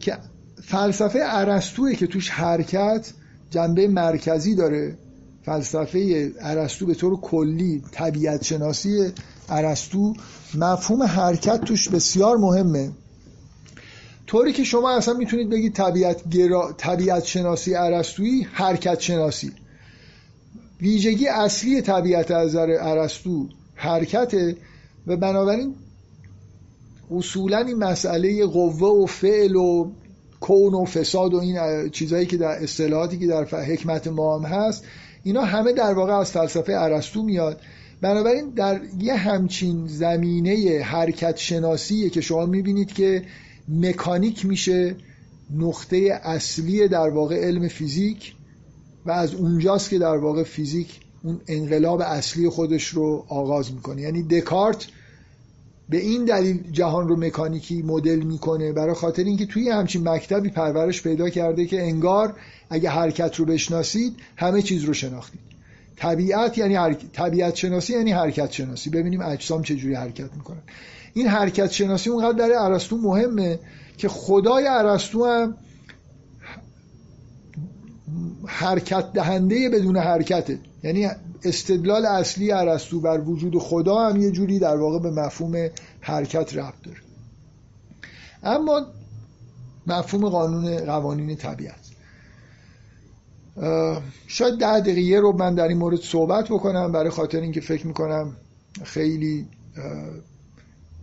که 0.00 0.18
فلسفه 0.62 1.20
ارسطوئه 1.22 1.94
که 1.94 2.06
توش 2.06 2.30
حرکت 2.30 3.12
جنبه 3.50 3.88
مرکزی 3.88 4.54
داره. 4.54 4.96
فلسفه 5.42 6.32
ارسطو 6.40 6.86
به 6.86 6.94
طور 6.94 7.20
کلی 7.20 7.82
طبیعت 7.92 8.44
شناسی 8.44 9.12
ارسطو 9.48 10.14
مفهوم 10.54 11.02
حرکت 11.02 11.60
توش 11.60 11.88
بسیار 11.88 12.36
مهمه. 12.36 12.90
طوری 14.26 14.52
که 14.52 14.64
شما 14.64 14.90
اصلا 14.90 15.14
می‌تونید 15.14 15.50
بگید 15.50 15.74
طبیعت, 15.74 16.28
گرا... 16.28 16.72
طبیعت 16.72 17.24
شناسی 17.24 17.74
ارسطویی 17.74 18.46
حرکت 18.52 19.00
شناسی 19.00 19.52
ویژگی 20.80 21.28
اصلی 21.28 21.82
طبیعت 21.82 22.30
از 22.30 22.48
نظر 22.48 22.76
ارسطو 22.80 23.48
حرکته 23.74 24.56
و 25.06 25.16
بنابراین 25.16 25.74
اصولا 27.10 27.58
این 27.58 27.76
مسئله 27.76 28.46
قوه 28.46 29.02
و 29.02 29.06
فعل 29.06 29.56
و 29.56 29.90
کون 30.40 30.74
و 30.74 30.84
فساد 30.84 31.34
و 31.34 31.38
این 31.38 31.88
چیزهایی 31.90 32.26
که 32.26 32.36
در 32.36 32.62
اصطلاحاتی 32.62 33.18
که 33.18 33.26
در 33.26 33.44
حکمت 33.44 34.08
ما 34.08 34.38
هم 34.38 34.44
هست 34.44 34.84
اینا 35.22 35.42
همه 35.42 35.72
در 35.72 35.94
واقع 35.94 36.12
از 36.12 36.30
فلسفه 36.30 36.72
ارسطو 36.72 37.22
میاد. 37.22 37.60
بنابراین 38.00 38.50
در 38.50 38.80
یه 38.98 39.14
همچین 39.14 39.86
زمینه 39.86 40.82
حرکت 40.82 41.36
شناسیه 41.36 42.10
که 42.10 42.20
شما 42.20 42.46
می‌بینید 42.46 42.92
که 42.92 43.22
مکانیک 43.68 44.46
میشه 44.46 44.96
نقطه 45.56 46.20
اصلی 46.22 46.88
در 46.88 47.08
واقع 47.08 47.36
علم 47.36 47.68
فیزیک 47.68 48.34
و 49.06 49.10
از 49.10 49.34
اونجاست 49.34 49.90
که 49.90 49.98
در 49.98 50.16
واقع 50.16 50.42
فیزیک 50.42 51.00
اون 51.22 51.40
انقلاب 51.48 52.00
اصلی 52.00 52.48
خودش 52.48 52.88
رو 52.88 53.24
آغاز 53.28 53.72
می‌کنه. 53.72 54.02
یعنی 54.02 54.22
دکارت 54.22 54.86
به 55.90 55.96
این 55.96 56.24
دلیل 56.24 56.72
جهان 56.72 57.08
رو 57.08 57.16
مکانیکی 57.16 57.82
مدل 57.82 58.18
می‌کنه 58.18 58.72
برای 58.72 58.94
خاطر 58.94 59.24
اینکه 59.24 59.46
توی 59.46 59.70
همچین 59.70 60.08
مکتبی 60.08 60.50
پرورش 60.50 61.02
پیدا 61.02 61.28
کرده 61.28 61.66
که 61.66 61.82
انگار 61.82 62.34
اگه 62.70 62.90
حرکت 62.90 63.36
رو 63.36 63.44
بشناسید 63.44 64.16
همه 64.36 64.62
چیز 64.62 64.84
رو 64.84 64.94
شناختید. 64.94 65.40
طبیعت 65.96 66.58
یعنی 66.58 66.94
طبیعت 67.12 67.54
شناسی 67.54 67.92
یعنی 67.92 68.12
حرکت 68.12 68.52
شناسی. 68.52 68.90
ببینیم 68.90 69.20
اجسام 69.20 69.62
چجوری 69.62 69.94
حرکت 69.94 70.34
می‌کنن. 70.36 70.62
این 71.14 71.26
حرکت 71.26 71.70
شناسی 71.70 72.10
اونقدر 72.10 72.38
برای 72.38 72.54
ارسطو 72.54 72.96
مهمه 72.96 73.58
که 73.96 74.08
خدای 74.08 74.66
ارسطو 74.66 75.24
هم 75.26 75.54
حرکت 78.46 79.12
دهنده 79.12 79.68
بدون 79.68 79.96
حرکته. 79.96 80.58
یعنی 80.82 81.08
استدلال 81.44 82.06
اصلی 82.06 82.52
ارسطو 82.52 83.00
بر 83.00 83.20
وجود 83.20 83.58
خدا 83.58 84.08
هم 84.08 84.20
یه 84.20 84.30
جوری 84.30 84.58
در 84.58 84.76
واقع 84.76 84.98
به 84.98 85.10
مفهوم 85.10 85.68
حرکت 86.00 86.56
ربط 86.56 86.82
داره. 86.82 86.98
اما 88.42 88.86
مفهوم 89.86 90.28
قانون 90.28 90.76
قوانین 90.76 91.36
طبیعت. 91.36 91.90
شاید 94.26 94.58
ده 94.58 94.80
دقیقه 94.80 95.20
رو 95.20 95.32
من 95.32 95.54
در 95.54 95.68
این 95.68 95.78
مورد 95.78 96.00
صحبت 96.00 96.44
بکنم. 96.44 96.92
برای 96.92 97.10
خاطر 97.10 97.40
اینکه 97.40 97.60
فکر 97.60 97.86
می‌کنم 97.86 98.36
خیلی 98.84 99.46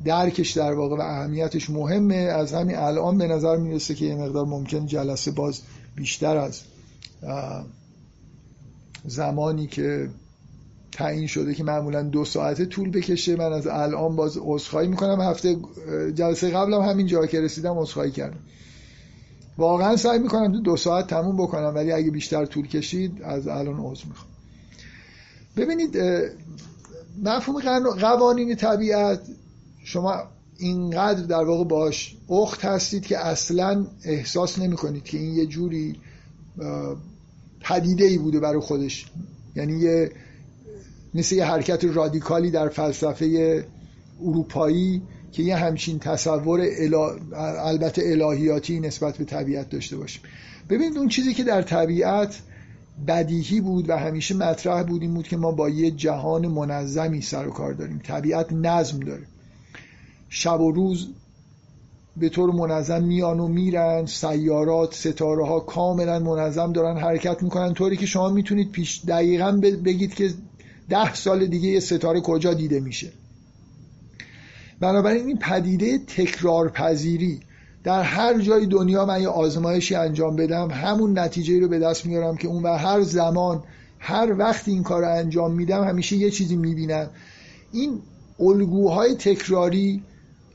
درکش 0.06 0.52
در 0.52 0.74
واقع 0.74 0.96
و 0.96 1.02
اهمیتش 1.02 1.70
مهمه. 1.70 2.16
از 2.16 2.54
همین 2.54 2.76
الان 2.76 3.18
به 3.18 3.28
نظر 3.28 3.58
می‌رسه 3.58 3.96
که 3.96 4.06
یه 4.06 4.16
مقدار 4.16 4.46
ممکن 4.46 4.86
جلسه 4.86 5.32
باز 5.32 5.62
بیشتر 5.96 6.38
از 6.38 6.62
زمانی 9.06 9.68
که 9.68 10.10
تعیین 10.92 11.28
شده 11.28 11.54
که 11.54 11.64
معمولا 11.64 12.04
دو 12.04 12.26
ساعته 12.26 12.66
طول 12.66 12.92
بکشه 12.92 13.36
من 13.36 13.54
از 13.54 13.68
الان 13.68 14.16
باز 14.16 14.38
عذرخواهی 14.42 14.88
می‌کنم. 14.88 15.22
هفته 15.22 15.58
جلسه 16.16 16.50
قبلم 16.50 16.82
همین 16.82 17.08
جا 17.08 17.26
که 17.26 17.42
رسیدم 17.42 17.80
عذرخواهی 17.80 18.12
کردم. 18.12 18.40
واقعا 19.58 19.96
سعی 19.96 20.20
می‌کنم 20.20 20.52
تو 20.52 20.62
دو 20.62 20.78
ساعت 20.78 21.08
تموم 21.08 21.38
بکنم 21.38 21.76
ولی 21.76 21.92
اگه 21.92 22.12
بیشتر 22.12 22.46
طول 22.46 22.68
کشید 22.68 23.22
از 23.24 23.48
الان 23.48 23.80
عذر 23.80 24.06
می‌خوام. 24.06 24.30
ببینید 25.58 25.98
مفهوم 27.24 27.90
قوانین 27.90 28.56
طبیعت 28.56 29.20
شما 29.84 30.24
اینقدر 30.58 31.24
در 31.24 31.44
واقع 31.44 31.64
باش 31.64 32.18
اخت 32.30 32.66
هستید 32.66 33.06
که 33.06 33.18
اصلا 33.18 33.86
احساس 34.04 34.60
نمی 34.60 34.76
کنید 34.76 35.04
که 35.04 35.18
این 35.18 35.34
یه 35.34 35.46
جوری 35.46 35.96
پدیده 37.62 38.06
ای 38.06 38.18
بوده 38.18 38.40
برای 38.40 38.60
خودش. 38.60 39.06
یعنی 39.56 39.80
یه 39.80 40.12
مثل 41.14 41.36
یه 41.36 41.46
حرکت 41.46 41.84
رادیکالی 41.84 42.52
در 42.52 42.70
فلسفه 42.70 43.66
اروپایی 44.22 45.02
که 45.32 45.44
یه 45.44 45.56
همچین 45.56 46.00
تصور 46.00 46.62
البته 47.36 48.02
الهیاتی 48.06 48.80
نسبت 48.80 49.18
به 49.18 49.26
طبیعت 49.26 49.70
داشته 49.70 49.98
باشیم 49.98 50.22
ببینید 50.70 50.98
اون 50.98 51.08
چیزی 51.08 51.34
که 51.34 51.44
در 51.44 51.62
طبیعت 51.62 52.42
بدیهی 53.08 53.62
بود 53.62 53.90
و 53.90 53.98
همیشه 53.98 54.36
مطرح 54.36 54.84
بود 54.84 55.02
این 55.02 55.14
بود 55.14 55.28
که 55.28 55.38
ما 55.38 55.52
با 55.52 55.70
یه 55.70 55.92
جهان 55.92 56.48
منظمی 56.48 57.22
سر 57.22 57.48
و 57.48 57.52
کار 57.52 57.74
داریم. 57.74 58.02
طبیعت 58.04 58.54
نظم 58.54 59.00
داره. 59.00 59.24
شب 60.30 60.62
و 60.62 60.72
روز 60.72 61.08
به 62.20 62.30
طور 62.30 62.52
منظم 62.52 63.04
میان 63.04 63.40
و 63.40 63.48
میرن 63.48 64.06
سیارات 64.06 64.94
ستاره 64.94 65.46
ها 65.46 65.60
کاملا 65.60 66.20
منظم 66.20 66.74
دارن 66.74 66.98
حرکت 66.98 67.44
می‌کنن. 67.44 67.74
طوری 67.74 67.98
که 67.98 68.06
شما 68.06 68.30
می‌تونید 68.30 68.72
پیش 68.72 69.02
دقیقا 69.08 69.52
بگید 69.86 70.14
که 70.14 70.30
ده 70.90 71.14
سال 71.14 71.46
دیگه 71.46 71.70
یه 71.70 71.80
ستاره 71.80 72.22
کجا 72.22 72.54
دیده 72.54 72.80
میشه. 72.80 73.12
بنابراین 74.80 75.28
این 75.28 75.38
پدیده 75.38 75.98
تکرار 75.98 76.70
پذیری 76.70 77.40
در 77.84 78.02
هر 78.02 78.40
جای 78.40 78.66
دنیا 78.66 79.06
من 79.06 79.22
یه 79.22 79.28
آزمایشی 79.28 79.96
انجام 79.96 80.36
بدم 80.36 80.72
همون 80.72 81.20
نتیجه 81.20 81.60
رو 81.60 81.68
به 81.68 81.80
دست 81.80 82.06
میارم 82.06 82.38
که 82.38 82.48
اون 82.48 82.64
و 82.64 82.78
هر 82.78 83.02
زمان 83.02 83.64
هر 84.00 84.36
وقت 84.38 84.68
این 84.68 84.84
کار 84.84 85.02
رو 85.02 85.12
انجام 85.12 85.54
میدم 85.54 85.84
همیشه 85.84 86.16
یه 86.16 86.32
چیزی 86.32 86.56
می‌بینم. 86.56 87.10
این 87.72 88.00
الگوهای 88.40 89.16
تکراری 89.16 90.04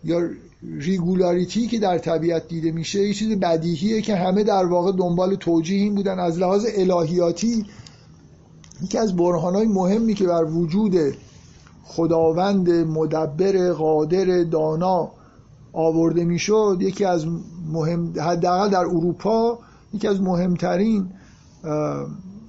یا 0.04 0.28
ریگولاریتی 0.62 1.66
که 1.66 1.78
در 1.78 1.98
طبیعت 1.98 2.48
دیده 2.48 2.72
میشه 2.72 3.06
یه 3.06 3.14
چیز 3.14 3.38
بدیهیه 3.38 4.02
که 4.02 4.16
همه 4.16 4.44
در 4.44 4.64
واقع 4.64 4.92
دنبال 4.92 5.34
توجیه 5.34 5.82
این 5.82 5.94
بودن. 5.94 6.18
از 6.18 6.38
لحاظ 6.38 6.66
الهیاتی 6.76 7.66
یکی 8.82 8.98
از 8.98 9.16
برهانهای 9.16 9.66
مهمی 9.66 10.14
که 10.14 10.26
بر 10.26 10.44
وجود 10.44 10.94
خداوند 11.84 12.70
مدبر 12.70 13.72
قادر 13.72 14.42
دانا 14.42 15.10
آورده 15.72 16.24
می‌شد 16.24 16.76
یکی 16.80 17.04
از 17.04 17.26
مهم 17.72 18.12
حداقل 18.20 18.68
در 18.68 18.78
اروپا 18.78 19.58
یکی 19.94 20.08
از 20.08 20.20
مهمترین 20.20 21.06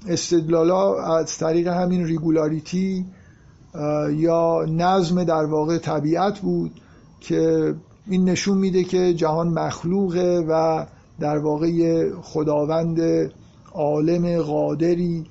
استدلالا 0.07 1.03
از 1.03 1.38
طریق 1.38 1.68
همین 1.68 2.05
ریگولاریتی 2.05 3.05
یا 4.16 4.66
نظم 4.70 5.24
در 5.24 5.45
واقع 5.45 5.78
طبیعت 5.78 6.39
بود 6.39 6.72
که 7.20 7.76
این 8.08 8.30
نشون 8.30 8.58
میده 8.58 8.84
که 8.84 9.14
جهان 9.14 9.47
مخلوقه 9.47 10.45
و 10.49 10.86
در 11.20 11.38
واقع 11.38 12.10
خداوند 12.22 13.01
عالم 13.74 14.41
قادری 14.41 15.26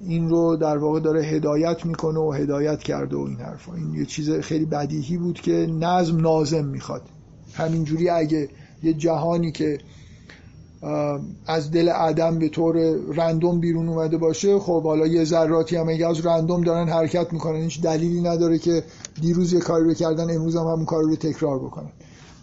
این 0.00 0.28
رو 0.28 0.56
در 0.56 0.78
واقع 0.78 1.00
داره 1.00 1.22
هدایت 1.22 1.86
می‌کنه 1.86 2.18
و 2.20 2.32
هدایت 2.32 2.82
کرده 2.82 3.16
و 3.16 3.20
این 3.20 3.36
حرفا. 3.36 3.74
این 3.74 3.94
یه 3.94 4.06
چیز 4.06 4.30
خیلی 4.30 4.64
بدیهی 4.64 5.16
بود 5.16 5.40
که 5.40 5.52
نظم 5.80 6.20
نازم 6.20 6.64
می‌خواد. 6.64 7.02
همینجوری 7.54 8.08
اگه 8.08 8.48
یه 8.82 8.92
جهانی 8.92 9.52
که 9.52 9.78
از 11.46 11.70
دل 11.70 11.88
عدم 11.88 12.38
به 12.38 12.48
طور 12.48 12.76
رندوم 13.14 13.60
بیرون 13.60 13.88
اومده 13.88 14.16
باشه 14.16 14.58
خب 14.58 14.82
حالا 14.82 15.06
یه 15.06 15.24
ذراتی 15.24 15.76
هم 15.76 15.88
اگه 15.88 16.08
از 16.08 16.26
رندوم 16.26 16.60
دارن 16.60 16.88
حرکت 16.88 17.32
می‌کنن 17.32 17.62
هیچ 17.62 17.82
دلیلی 17.82 18.20
نداره 18.20 18.58
که 18.58 18.82
دیروز 19.20 19.52
یه 19.52 19.60
کاری 19.60 19.84
رو 19.84 19.94
کردن 19.94 20.34
امروز 20.34 20.56
هم 20.56 20.66
همون 20.66 20.84
کار 20.84 21.02
رو 21.02 21.16
تکرار 21.16 21.58
بکنن. 21.58 21.90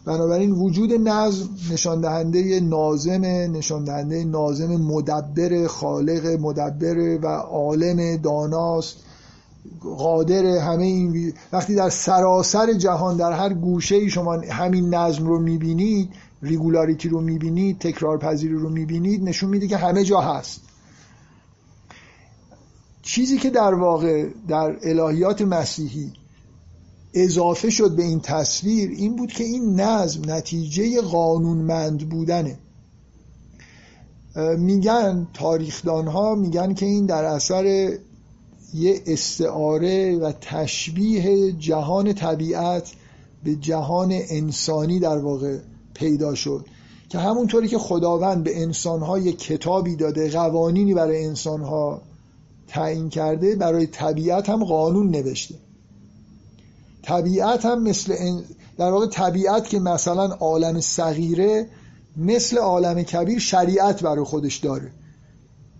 بنابراین 0.05 0.51
وجود 0.51 0.93
نظم 0.93 1.49
نشان 1.71 2.01
دهنده 2.01 2.59
نازم 2.59 3.25
نشان 3.25 3.83
دهنده 3.83 4.23
نازم 4.23 4.75
مدبر 4.75 5.67
خالق 5.67 6.25
مدبر 6.25 7.19
و 7.21 7.27
عالم 7.27 8.15
داناست 8.15 8.97
قادر 9.97 10.45
همه 10.45 10.83
این 10.83 11.33
وقتی 11.53 11.75
در 11.75 11.89
سراسر 11.89 12.73
جهان 12.73 13.17
در 13.17 13.31
هر 13.31 13.53
گوشه 13.53 13.95
ای 13.95 14.09
شما 14.09 14.33
همین 14.33 14.95
نظم 14.95 15.27
رو 15.27 15.39
می‌بینید 15.39 16.09
ریگولاریتی 16.41 17.09
رو 17.09 17.21
می‌بینید 17.21 17.79
تکرار 17.79 18.17
پذیری 18.17 18.53
رو 18.53 18.69
می‌بینید 18.69 19.23
نشون 19.23 19.49
میده 19.49 19.67
که 19.67 19.77
همه 19.77 20.03
جا 20.03 20.21
هست. 20.21 20.61
چیزی 23.01 23.37
که 23.37 23.49
در 23.49 23.73
واقع 23.73 24.27
در 24.47 24.75
الهیات 24.83 25.41
مسیحی 25.41 26.13
اضافه 27.13 27.69
شد 27.69 27.95
به 27.95 28.03
این 28.03 28.19
تصویر 28.19 28.89
این 28.89 29.15
بود 29.15 29.31
که 29.31 29.43
این 29.43 29.79
نظم 29.79 30.31
نتیجه 30.31 31.01
قانونمند 31.01 32.09
بودنه. 32.09 32.57
میگن 34.57 35.27
تاریخدان 35.33 36.07
ها 36.07 36.35
میگن 36.35 36.73
که 36.73 36.85
این 36.85 37.05
در 37.05 37.23
اثر 37.25 37.65
یه 38.73 39.01
استعاره 39.07 40.17
و 40.17 40.31
تشبیه 40.41 41.51
جهان 41.51 42.13
طبیعت 42.13 42.91
به 43.43 43.55
جهان 43.55 44.11
انسانی 44.11 44.99
در 44.99 45.17
واقع 45.17 45.57
پیدا 45.93 46.35
شد 46.35 46.65
که 47.09 47.19
همونطوری 47.19 47.67
که 47.67 47.77
خداوند 47.77 48.43
به 48.43 48.61
انسانها 48.61 49.19
یه 49.19 49.33
کتابی 49.33 49.95
داده 49.95 50.29
قوانینی 50.29 50.93
برای 50.93 51.25
انسانها 51.25 52.01
تعیین 52.67 53.09
کرده 53.09 53.55
برای 53.55 53.87
طبیعت 53.87 54.49
هم 54.49 54.63
قانون 54.63 55.09
نوشته. 55.09 55.55
طبیعت 57.03 57.65
هم 57.65 57.83
مثل 57.83 58.15
در 58.77 58.91
واقع 58.91 59.07
طبیعت 59.07 59.69
که 59.69 59.79
مثلا 59.79 60.25
عالم 60.25 60.79
صغیره 60.79 61.67
مثل 62.17 62.57
عالم 62.57 63.03
کبیر 63.03 63.39
شریعت 63.39 64.03
برای 64.03 64.25
خودش 64.25 64.57
داره. 64.57 64.91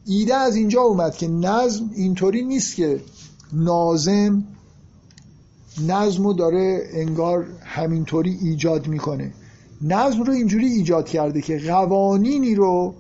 ایده 0.06 0.36
از 0.36 0.56
اینجا 0.56 0.82
اومد 0.82 1.16
که 1.16 1.28
نظم 1.28 1.90
اینطوری 1.96 2.42
نیست 2.42 2.76
که 2.76 3.02
نازم 3.54 4.44
نظم 5.88 6.24
رو 6.24 6.34
داره 6.34 6.90
انگار 6.94 7.46
همینطوری 7.64 8.40
ایجاد 8.42 8.88
می‌کنه. 8.88 9.34
نظم 9.82 10.24
رو 10.24 10.34
اینجوری 10.34 10.68
ایجاد 10.68 11.10
کرده 11.10 11.42
که 11.42 11.60
قوانینی 11.60 12.56
رو 12.56 12.94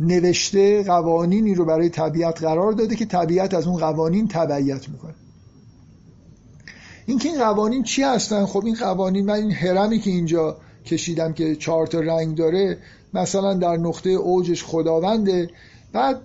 نوشته 0.00 0.82
قوانینی 0.82 1.54
رو 1.54 1.64
برای 1.64 1.88
طبیعت 1.88 2.40
قرار 2.40 2.72
داده 2.72 2.96
که 2.96 3.06
طبیعت 3.06 3.54
از 3.54 3.66
اون 3.66 3.78
قوانین 3.78 4.28
تبعیت 4.28 4.88
می‌کنه. 4.88 5.14
اینکه 7.06 7.28
این 7.28 7.38
قوانین 7.38 7.82
چی 7.82 8.02
هستن؟ 8.02 8.46
خب 8.46 8.64
این 8.64 8.74
قوانین 8.74 9.26
من 9.26 9.34
این 9.34 9.52
هرمی 9.52 9.98
که 9.98 10.10
اینجا 10.10 10.56
کشیدم 10.84 11.32
که 11.32 11.56
چهار 11.56 11.86
تا 11.86 12.00
رنگ 12.00 12.36
داره 12.36 12.78
مثلا 13.14 13.54
در 13.54 13.76
نقطه 13.76 14.10
اوجش 14.10 14.64
خداونده. 14.64 15.50
بعد 15.92 16.20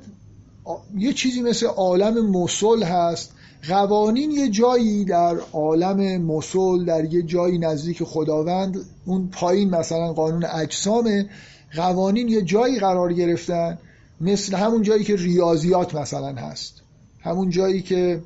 یه 0.97 1.13
چیزی 1.13 1.41
مثل 1.41 1.65
عالم 1.65 2.32
مسل 2.32 2.84
هست. 2.84 3.32
قوانین 3.69 4.32
یه 4.32 4.49
جایی 4.49 5.05
در 5.05 5.38
عالم 5.53 6.21
مسل 6.21 6.86
در 6.86 7.13
یه 7.13 7.21
جایی 7.21 7.57
نزدیک 7.57 8.03
خداوند 8.03 8.77
اون 9.05 9.29
پایین 9.32 9.69
مثلا 9.69 10.13
قانون 10.13 10.45
اجسامه. 10.45 11.29
قوانین 11.75 12.29
یه 12.29 12.41
جایی 12.41 12.79
قرار 12.79 13.13
گرفتن 13.13 13.77
مثل 14.21 14.55
همون 14.55 14.82
جایی 14.82 15.03
که 15.03 15.15
ریاضیات 15.15 15.95
مثلا 15.95 16.34
هست. 16.34 16.82
همون 17.19 17.49
جایی 17.49 17.82
که 17.82 18.21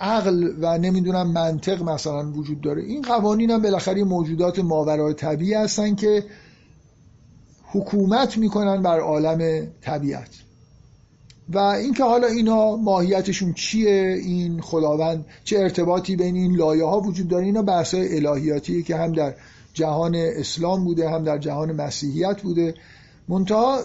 عقل 0.00 0.52
و 0.60 0.78
نمی‌دونم 0.78 1.32
منطق 1.32 1.82
مثلا 1.82 2.30
وجود 2.32 2.60
داره. 2.60 2.82
این 2.82 3.02
قوانین 3.02 3.50
هم 3.50 3.62
بالاخره 3.62 4.04
موجودات 4.04 4.58
ماورای 4.58 5.14
طبیعی 5.14 5.54
هستن 5.54 5.94
که 5.94 6.24
حکومت 7.72 8.38
می‌کنن 8.38 8.82
بر 8.82 9.00
عالم 9.00 9.66
طبیعت. 9.80 10.28
و 11.48 11.58
اینکه 11.58 12.04
حالا 12.04 12.26
اینا 12.26 12.76
ماهیتشون 12.76 13.52
چیه 13.52 14.20
این 14.24 14.60
خداوند 14.60 15.24
چه 15.44 15.58
ارتباطی 15.58 16.16
بین 16.16 16.36
این 16.36 16.56
لایه 16.56 16.84
ها 16.84 17.00
وجود 17.00 17.28
داره 17.28 17.44
اینا 17.44 17.62
بحث 17.62 17.94
الهیاتیه 17.94 18.82
که 18.82 18.96
هم 18.96 19.12
در 19.12 19.34
جهان 19.74 20.14
اسلام 20.16 20.84
بوده 20.84 21.10
هم 21.10 21.24
در 21.24 21.38
جهان 21.38 21.72
مسیحیت 21.72 22.42
بوده. 22.42 22.74
منتها 23.28 23.78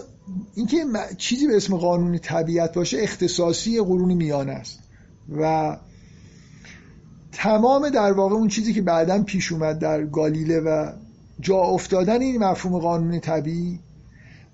اینکه 0.54 0.84
چیزی 1.18 1.46
به 1.46 1.56
اسم 1.56 1.76
قانون 1.76 2.18
طبیعت 2.18 2.74
باشه 2.74 2.98
اختصاصی 3.00 3.80
قرون 3.80 4.14
میانه 4.14 4.52
است. 4.52 4.78
و 5.32 5.76
تمام 7.32 7.90
در 7.90 8.12
واقع 8.12 8.34
اون 8.34 8.48
چیزی 8.48 8.72
که 8.72 8.82
بعدا 8.82 9.22
پیش 9.22 9.52
اومد 9.52 9.78
در 9.78 10.04
گالیله 10.04 10.60
و 10.60 10.92
جا 11.40 11.56
افتادن 11.56 12.22
این 12.22 12.44
مفهوم 12.44 12.78
قانون 12.78 13.20
طبیعی 13.20 13.78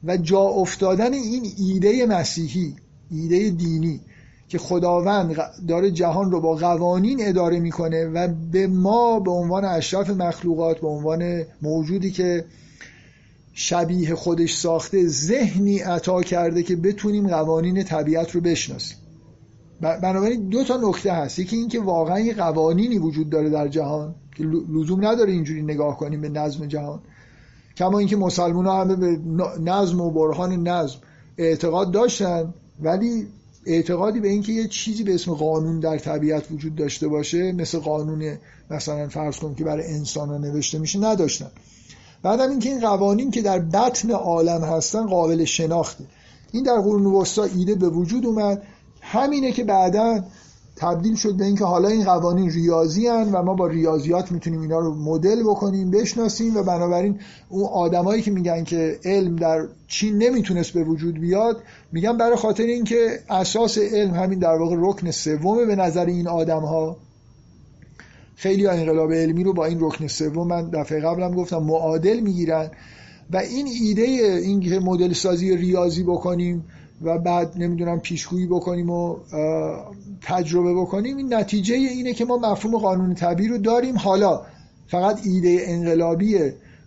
و 0.05 0.17
جا 0.17 0.41
افتادن 0.41 1.13
این 1.13 1.47
ایده 1.59 2.07
مسیحی 2.07 2.77
ایده 3.11 3.51
دینی 3.51 4.01
که 4.49 4.59
خداوند 4.59 5.37
داره 5.69 5.91
جهان 5.91 6.31
رو 6.31 6.41
با 6.41 6.55
قوانین 6.55 7.19
اداره 7.29 7.61
می‌کنه 7.61 8.05
و 8.05 8.29
به 8.53 8.67
ما 8.67 9.21
به 9.21 9.31
عنوان 9.31 9.65
اشرف 9.65 10.11
مخلوقات 10.11 10.81
به 10.81 10.89
عنوان 10.89 11.43
موجودی 11.63 12.11
که 12.11 12.45
شبیه 13.53 14.15
خودش 14.15 14.55
ساخته 14.57 15.07
ذهنی 15.09 15.79
عطا 15.79 16.23
کرده 16.23 16.63
که 16.63 16.77
بتونیم 16.77 17.29
قوانین 17.29 17.85
طبیعت 17.85 18.31
رو 18.31 18.41
بشناسیم. 18.41 18.97
بنابراین 19.83 20.49
دو 20.49 20.65
تا 20.65 20.77
نکته 20.77 21.13
هست. 21.13 21.39
یکی 21.39 21.57
اینکه 21.57 21.81
واقعا 21.81 22.21
یه 22.21 22.35
قوانینی 22.35 22.99
وجود 22.99 23.31
داره 23.31 23.51
در 23.51 23.69
جهان 23.69 24.15
که 24.37 24.45
لزوم 24.45 25.07
نداره 25.07 25.33
اینجوری 25.33 25.63
نگاه 25.63 25.97
کنیم 25.99 26.21
به 26.21 26.29
نظم 26.29 26.67
جهان. 26.67 27.01
کما 27.77 27.99
اینکه 27.99 28.17
مسلمان 28.17 28.67
ها 28.67 28.81
همه 28.81 28.97
به 28.97 29.19
نظم 29.61 30.01
و 30.01 30.11
برهان 30.11 30.69
نظم 30.69 30.99
اعتقاد 31.39 31.91
داشتن 31.91 32.55
ولی 32.83 33.27
اعتقادی 33.67 34.21
به 34.21 34.29
اینکه 34.29 34.53
یه 34.53 34.69
چیزی 34.69 35.05
به 35.05 35.15
اسم 35.15 35.35
قانون 35.35 35.81
در 35.81 35.99
طبیعت 35.99 36.51
وجود 36.51 36.75
داشته 36.75 37.09
باشه 37.09 37.53
مثل 37.53 37.79
قانون 37.79 38.39
مثلا 38.71 39.09
فرض 39.09 39.39
کنیم 39.39 39.55
که 39.55 39.65
برای 39.65 39.87
انسان 39.87 40.29
ها 40.29 40.39
نوشته 40.39 40.79
میشه 40.79 40.99
نداشتن. 40.99 41.51
بعدم 42.23 42.51
اینکه 42.51 42.69
این 42.69 42.81
قوانین 42.81 43.31
که 43.31 43.43
در 43.43 43.59
بطن 43.59 44.11
عالم 44.11 44.65
هستن 44.65 45.07
قابل 45.07 45.45
شناخته. 45.45 46.05
این 46.53 46.63
در 46.63 46.81
قرون 46.81 47.07
وسطا 47.07 47.45
ایده 47.45 47.75
به 47.75 47.89
وجود 47.89 48.27
اومد. 48.27 48.63
همینه 49.03 49.53
که 49.53 49.65
بعدا 49.65 50.25
تبدیل 50.77 51.15
شد 51.15 51.37
به 51.37 51.45
اینکه 51.45 51.65
حالا 51.65 51.89
این 51.89 52.05
قوانین 52.05 52.51
ریاضی 52.51 53.07
هن 53.07 53.33
و 53.33 53.43
ما 53.43 53.55
با 53.55 53.67
ریاضیات 53.67 54.33
می‌تونیم 54.33 54.61
اینا 54.61 54.79
رو 54.79 54.95
مدل 54.95 55.43
بکنیم 55.43 55.91
بشناسیم 55.91 56.57
و 56.57 56.63
بنابراین 56.63 57.21
اون 57.49 57.65
آدمایی 57.65 58.23
که 58.23 58.31
میگن 58.31 58.65
که 58.65 58.99
علم 59.05 59.37
در 59.37 59.67
چین 59.89 60.19
نمی‌تونست 60.19 60.73
به 60.73 60.85
وجود 60.85 61.21
بیاد 61.21 61.63
میگن 61.93 62.17
برای 62.17 62.37
خاطر 62.37 62.65
اینکه 62.65 63.19
اساس 63.31 63.79
علم 63.79 64.15
همین 64.15 64.39
در 64.39 64.55
واقع 64.55 64.77
رکن 64.79 65.11
سومه 65.11 65.65
به 65.65 65.77
نظر 65.77 66.07
این 66.07 66.29
آدم 66.29 66.61
ها 66.61 66.97
خیلی 68.37 68.67
انقلاب 68.67 69.13
علمی 69.13 69.45
رو 69.45 69.53
با 69.53 69.65
این 69.65 69.79
رکن 69.81 70.07
سوم 70.07 70.49
من 70.49 70.71
دفعه 70.71 71.01
قبلم 71.01 71.35
گفتم 71.35 71.63
معادل 71.63 72.21
می‌گیرن 72.21 72.71
و 73.31 73.37
این 73.37 73.67
ایده 73.67 74.03
این 74.03 74.61
که 74.61 74.81
مدل 74.81 75.13
سازی 75.13 75.57
ریاضی 75.57 76.03
بکنیم 76.03 76.65
و 77.05 77.19
بعد 77.19 77.53
نمی‌دونم 77.57 78.01
پیشگویی 78.01 78.47
بکنیم 78.47 78.91
و 78.91 79.17
تجربه 80.23 80.75
بکنیم. 80.75 81.17
این 81.17 81.35
نتیجه 81.35 81.75
اینه 81.75 82.13
که 82.13 82.25
ما 82.25 82.39
مفهوم 82.39 82.79
قانون 82.79 83.15
طبیعی 83.15 83.49
رو 83.49 83.59
داریم. 83.59 83.99
حالا 83.99 84.43
فقط 84.87 85.27
ایده 85.27 85.59
انقلابی 85.67 86.39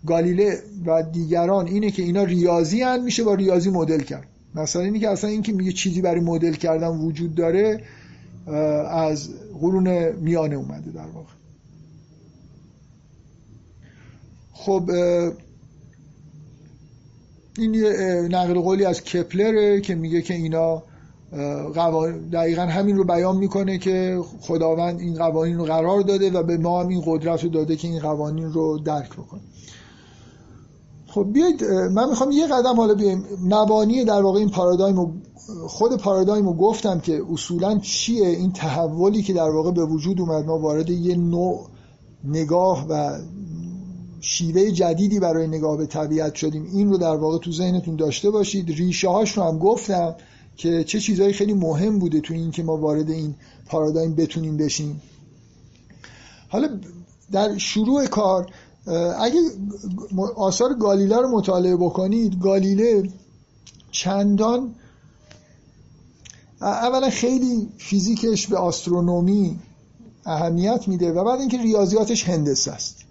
گالیله 0.05 0.59
و 0.85 1.03
دیگران 1.03 1.67
اینه 1.67 1.91
که 1.91 2.03
اینا 2.03 2.23
ریاضی 2.23 2.81
هن 2.81 3.03
میشه 3.03 3.23
با 3.23 3.33
ریاضی 3.33 3.69
مدل 3.69 3.99
کرد. 3.99 4.27
مثلا 4.55 4.81
اینی 4.81 4.99
که 4.99 5.09
اصلا 5.09 5.29
اینکه 5.29 5.53
میگه 5.53 5.71
چیزی 5.71 6.01
برای 6.01 6.21
مدل 6.21 6.53
کردن 6.53 6.87
وجود 6.87 7.35
داره 7.35 7.81
از 8.89 9.29
قرون 9.59 10.11
میانه 10.11 10.55
اومده 10.55 10.91
در 10.91 11.05
واقع. 11.05 11.29
خب 14.53 14.91
این 17.57 17.85
نقل 18.35 18.59
قولی 18.59 18.85
از 18.85 19.03
کپلره 19.03 19.81
که 19.81 19.95
میگه 19.95 20.21
که 20.21 20.33
اینا 20.33 20.83
دقیقا 22.31 22.61
همین 22.61 22.97
رو 22.97 23.03
بیان 23.03 23.37
می‌کنه 23.37 23.77
که 23.77 24.19
خداوند 24.41 24.99
این 24.99 25.15
قوانین 25.15 25.57
رو 25.57 25.65
قرار 25.65 26.01
داده 26.01 26.31
و 26.31 26.43
به 26.43 26.57
ما 26.57 26.81
هم 26.81 26.87
این 26.87 27.03
قدرت 27.05 27.43
رو 27.43 27.49
داده 27.49 27.75
که 27.75 27.87
این 27.87 27.99
قوانین 27.99 28.53
رو 28.53 28.77
درک 28.77 29.13
بکنیم. 29.13 29.43
خب 31.07 31.27
بیایید 31.33 31.63
من 31.63 32.09
می‌خوام 32.09 32.31
یه 32.31 32.47
قدم 32.47 32.75
حالا 32.75 32.93
بیایم. 32.93 33.25
مبانی 33.43 34.05
در 34.05 34.21
واقع 34.21 34.39
این 34.39 34.49
پارادایم 34.49 35.21
خود 35.67 35.97
پارادایم 35.97 36.45
رو 36.45 36.53
گفتم 36.53 36.99
که 36.99 37.21
اصولا 37.31 37.79
چیه؟ 37.79 38.27
این 38.27 38.51
تحولی 38.51 39.21
که 39.21 39.33
در 39.33 39.49
واقع 39.49 39.71
به 39.71 39.85
وجود 39.85 40.21
اومد 40.21 40.45
ما 40.45 40.59
وارد 40.59 40.89
یه 40.89 41.15
نوع 41.15 41.67
نگاه 42.23 42.85
و 42.89 43.19
شیوه 44.27 44.71
جدیدی 44.71 45.19
برای 45.19 45.47
نگاه 45.47 45.77
به 45.77 45.85
طبیعت 45.85 46.35
شدیم. 46.35 46.65
این 46.73 46.89
رو 46.89 46.97
در 46.97 47.15
واقع 47.15 47.37
تو 47.37 47.51
ذهنتون 47.51 47.95
داشته 47.95 48.29
باشید. 48.29 48.69
ریشه 48.69 49.09
هاش 49.09 49.37
رو 49.37 49.43
هم 49.43 49.59
گفتم 49.59 50.15
که 50.57 50.83
چه 50.83 50.99
چیزهایی 50.99 51.33
خیلی 51.33 51.53
مهم 51.53 51.99
بوده 51.99 52.21
تو 52.21 52.33
این 52.33 52.51
که 52.51 52.63
ما 52.63 52.77
وارد 52.77 53.09
این 53.09 53.35
پارادایم 53.65 54.15
بتونیم 54.15 54.57
بشیم. 54.57 55.01
حالا 56.49 56.79
در 57.31 57.57
شروع 57.57 58.05
کار 58.05 58.53
اگه 59.19 59.39
آثار 60.35 60.73
گالیله 60.73 61.17
رو 61.17 61.37
مطالعه 61.37 61.75
بکنید 61.75 62.39
گالیله 62.39 63.09
چندان 63.91 64.75
اولا 66.61 67.09
خیلی 67.09 67.69
فیزیکش 67.77 68.47
به 68.47 68.57
آسترونومی 68.57 69.59
اهمیت 70.25 70.87
میده 70.87 71.11
و 71.11 71.23
بعد 71.23 71.39
اینکه 71.39 71.57
ریاضیاتش 71.57 72.23
هندسه 72.23 72.71
است. 72.71 73.04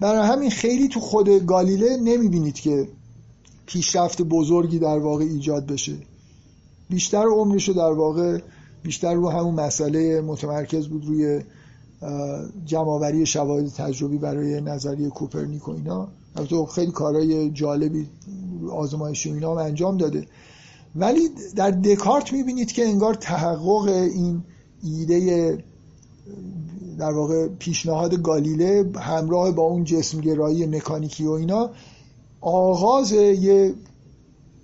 برای 0.00 0.28
همین 0.28 0.50
خیلی 0.50 0.88
تو 0.88 1.00
خود 1.00 1.28
گالیله 1.28 1.96
نمی‌بینید 1.96 2.54
که 2.54 2.88
پیشرفت 3.66 4.22
بزرگی 4.22 4.78
در 4.78 4.98
واقع 4.98 5.24
ایجاد 5.24 5.66
بشه. 5.66 5.96
بیشتر 6.90 7.24
عمرش 7.26 7.68
در 7.68 7.92
واقع 7.92 8.38
بیشتر 8.82 9.14
رو 9.14 9.30
همون 9.30 9.54
مسئله 9.54 10.20
متمرکز 10.20 10.88
بود 10.88 11.06
روی 11.06 11.40
جمعآوری 12.64 13.26
شواهد 13.26 13.66
تجربی 13.66 14.18
برای 14.18 14.60
نظریه 14.60 15.08
کوپرنیک 15.08 15.68
و 15.68 15.70
اینا. 15.70 16.08
البته 16.36 16.66
خیلی 16.66 16.92
کارهای 16.92 17.50
جالبی 17.50 18.06
آزمایشی 18.72 19.30
و 19.30 19.34
اینا 19.34 19.50
هم 19.50 19.58
انجام 19.58 19.96
داده. 19.96 20.26
ولی 20.96 21.28
در 21.56 21.70
دکارت 21.70 22.32
می‌بینید 22.32 22.72
که 22.72 22.88
انگار 22.88 23.14
تحقق 23.14 23.88
این 23.88 24.42
ایده 24.82 25.58
در 27.00 27.12
واقع 27.12 27.48
پیشنهاد 27.48 28.22
گالیله 28.22 28.90
همراه 29.00 29.50
با 29.52 29.62
اون 29.62 29.84
جسمگرایی 29.84 30.66
مکانیکی 30.66 31.24
و 31.24 31.30
اینا 31.30 31.70
آغاز 32.40 33.12
یه 33.12 33.74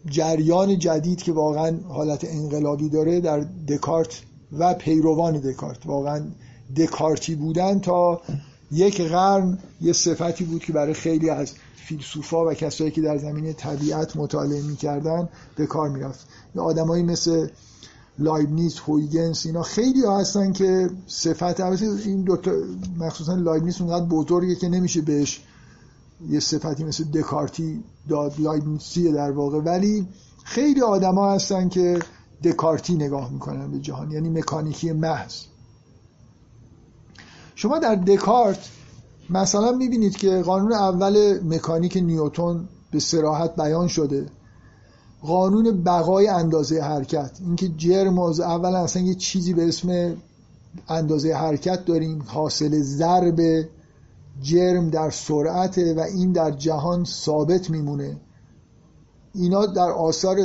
جریان 0.07 0.79
جدید 0.79 1.23
که 1.23 1.33
واقعا 1.33 1.77
حالت 1.89 2.25
انقلابی 2.25 2.89
داره 2.89 3.21
در 3.21 3.47
دکارت 3.69 4.23
و 4.59 4.75
پیروان 4.75 5.37
دکارت. 5.41 5.87
واقعا 5.87 6.23
دکارتی 6.77 7.35
بودن 7.35 7.79
تا 7.79 8.21
یک 8.73 9.01
قرن 9.01 9.59
یه 9.81 9.93
صفتی 9.93 10.45
بود 10.45 10.65
که 10.65 10.73
برای 10.73 10.95
خیلی 10.95 11.31
از 11.31 11.53
فیلسوفا 11.77 12.47
و 12.47 12.55
کسایی 12.55 12.91
که 12.91 13.01
در 13.01 13.19
زمینه 13.19 13.53
طبیعت 13.53 14.17
مطالعه 14.17 14.63
می‌کردن 14.63 15.29
به 15.57 15.67
کار 15.67 15.89
می‌رفت. 15.89 16.27
آدمایی 16.57 17.03
مثل 17.03 17.49
لایبنیز 18.19 18.79
هویگنس 18.79 19.47
اینا 19.47 19.63
خیلی 19.63 20.05
ها 20.05 20.19
هستن 20.19 20.53
که 20.53 20.91
صفت 21.07 21.61
این 21.61 22.23
دوتا 22.23 22.51
مخصوصا 22.99 23.35
لایبنیز 23.35 23.81
اونقدر 23.81 24.05
بزرگه 24.05 24.55
که 24.55 24.69
نمیشه 24.69 25.01
بهش 25.01 25.43
یه 26.31 26.41
صفتی 26.41 26.85
مثل 26.85 27.05
دکارتی 27.05 27.85
داد 28.09 28.35
لایبنیزیه 28.39 29.13
در 29.13 29.31
واقع. 29.31 29.59
ولی 29.59 30.09
خیلی 30.45 30.81
آدما 30.81 31.33
هستن 31.33 31.69
که 31.69 31.99
دکارتی 32.45 32.95
نگاه 32.95 33.33
می‌کنن 33.33 33.71
به 33.71 33.79
جهان 33.79 34.11
یعنی 34.11 34.31
مکانیکی 34.31 34.93
محض. 34.93 35.35
شما 37.55 37.79
در 37.79 37.95
دکارت 37.95 38.69
مثلا 39.31 39.73
می‌بینید 39.73 40.17
که 40.17 40.43
قانون 40.43 40.73
اول 40.73 41.41
مکانیک 41.45 41.97
نیوتون 41.97 42.69
به 42.91 43.01
سراحت 43.01 43.57
بیان 43.57 43.89
شده. 43.89 44.27
قانون 45.27 45.83
بقای 45.83 46.29
اندازه 46.29 46.81
حرکت. 46.81 47.31
اینکه 47.41 47.69
جرم 47.69 48.19
اولا 48.19 48.79
اصلا 48.79 49.03
یه 49.03 49.15
چیزی 49.15 49.55
به 49.55 49.69
اسم 49.69 50.17
اندازه 50.89 51.35
حرکت 51.35 51.85
داریم 51.85 52.23
حاصل 52.27 52.83
ضرب 52.83 53.69
جرم 54.43 54.91
در 54.91 55.11
سرعت 55.11 55.79
و 55.79 56.01
این 56.01 56.33
در 56.33 56.51
جهان 56.51 57.05
ثابت 57.05 57.71
میمونه. 57.71 58.17
اینا 59.35 59.67
در 59.67 59.91
آثار 59.91 60.37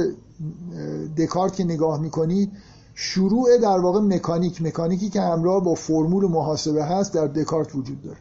دکارت 1.18 1.56
که 1.56 1.64
نگاه 1.64 2.02
می‌کنید 2.02 2.52
شروع 2.96 3.58
در 3.58 3.80
واقع 3.80 4.00
مکانیک 4.00 4.62
مکانیکی 4.62 5.10
که 5.10 5.22
همراه 5.22 5.64
با 5.64 5.76
فرمول 5.76 6.26
محاسبه 6.26 6.84
هست 6.86 7.14
در 7.14 7.28
دکارت 7.28 7.76
وجود 7.76 8.02
داره. 8.02 8.18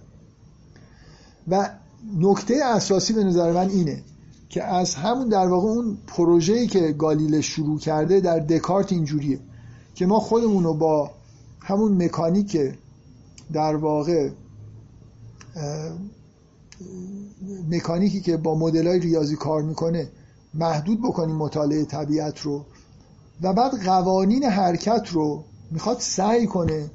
و 1.49 1.71
نکته 2.19 2.55
اساسی 2.65 3.13
به 3.13 3.25
نظر 3.25 3.53
من 3.53 3.69
اینه 3.69 4.03
که 4.51 4.65
از 4.65 4.95
همون 4.95 5.29
در 5.29 5.47
واقع 5.47 5.69
اون 5.69 5.99
پروژه‌ای 6.07 6.67
که 6.67 6.93
گالیله 6.93 7.41
شروع 7.41 7.79
کرده 7.79 8.21
در 8.21 8.39
دکارت 8.39 8.93
اینجوریه 8.93 9.41
که 9.95 10.07
ما 10.07 10.21
خودمون 10.21 10.65
رو 10.65 10.75
با 10.75 11.11
همون 11.61 12.05
مکانیک 12.05 12.59
در 13.53 13.77
واقع 13.77 14.31
مکانیکی 17.71 18.21
که 18.21 18.37
با 18.37 18.55
مدلای 18.55 19.01
ریاضی 19.01 19.37
کار 19.37 19.63
می‌کنه 19.63 20.09
محدود 20.55 21.03
بکنیم 21.03 21.37
مطالعه 21.37 21.85
طبیعت 21.85 22.41
رو 22.41 22.65
و 23.43 23.53
بعد 23.53 23.85
قوانین 23.85 24.45
حرکت 24.45 25.09
رو 25.13 25.45
می‌خواد 25.71 26.01
سعی 26.01 26.47
کنه 26.47 26.91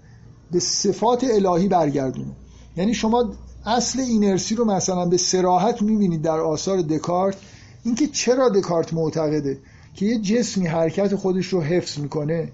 به 0.51 0.59
صفات 0.59 1.23
الهی 1.23 1.67
برگردونه. 1.67 2.35
یعنی 2.77 2.93
شما 2.93 3.33
اصل 3.65 3.99
اینرسی 3.99 4.55
رو 4.55 4.65
مثلا 4.65 5.05
به 5.05 5.17
سراحت 5.17 5.81
می‌بینید 5.81 6.21
در 6.21 6.39
آثار 6.39 6.81
دکارت. 6.81 7.35
اینکه 7.83 8.07
چرا 8.07 8.49
دکارت 8.49 8.93
معتقده 8.93 9.57
که 9.93 10.05
یه 10.05 10.19
جسمی 10.19 10.67
حرکت 10.67 11.15
خودش 11.15 11.47
رو 11.47 11.61
حفظ 11.61 11.99
می‌کنه. 11.99 12.51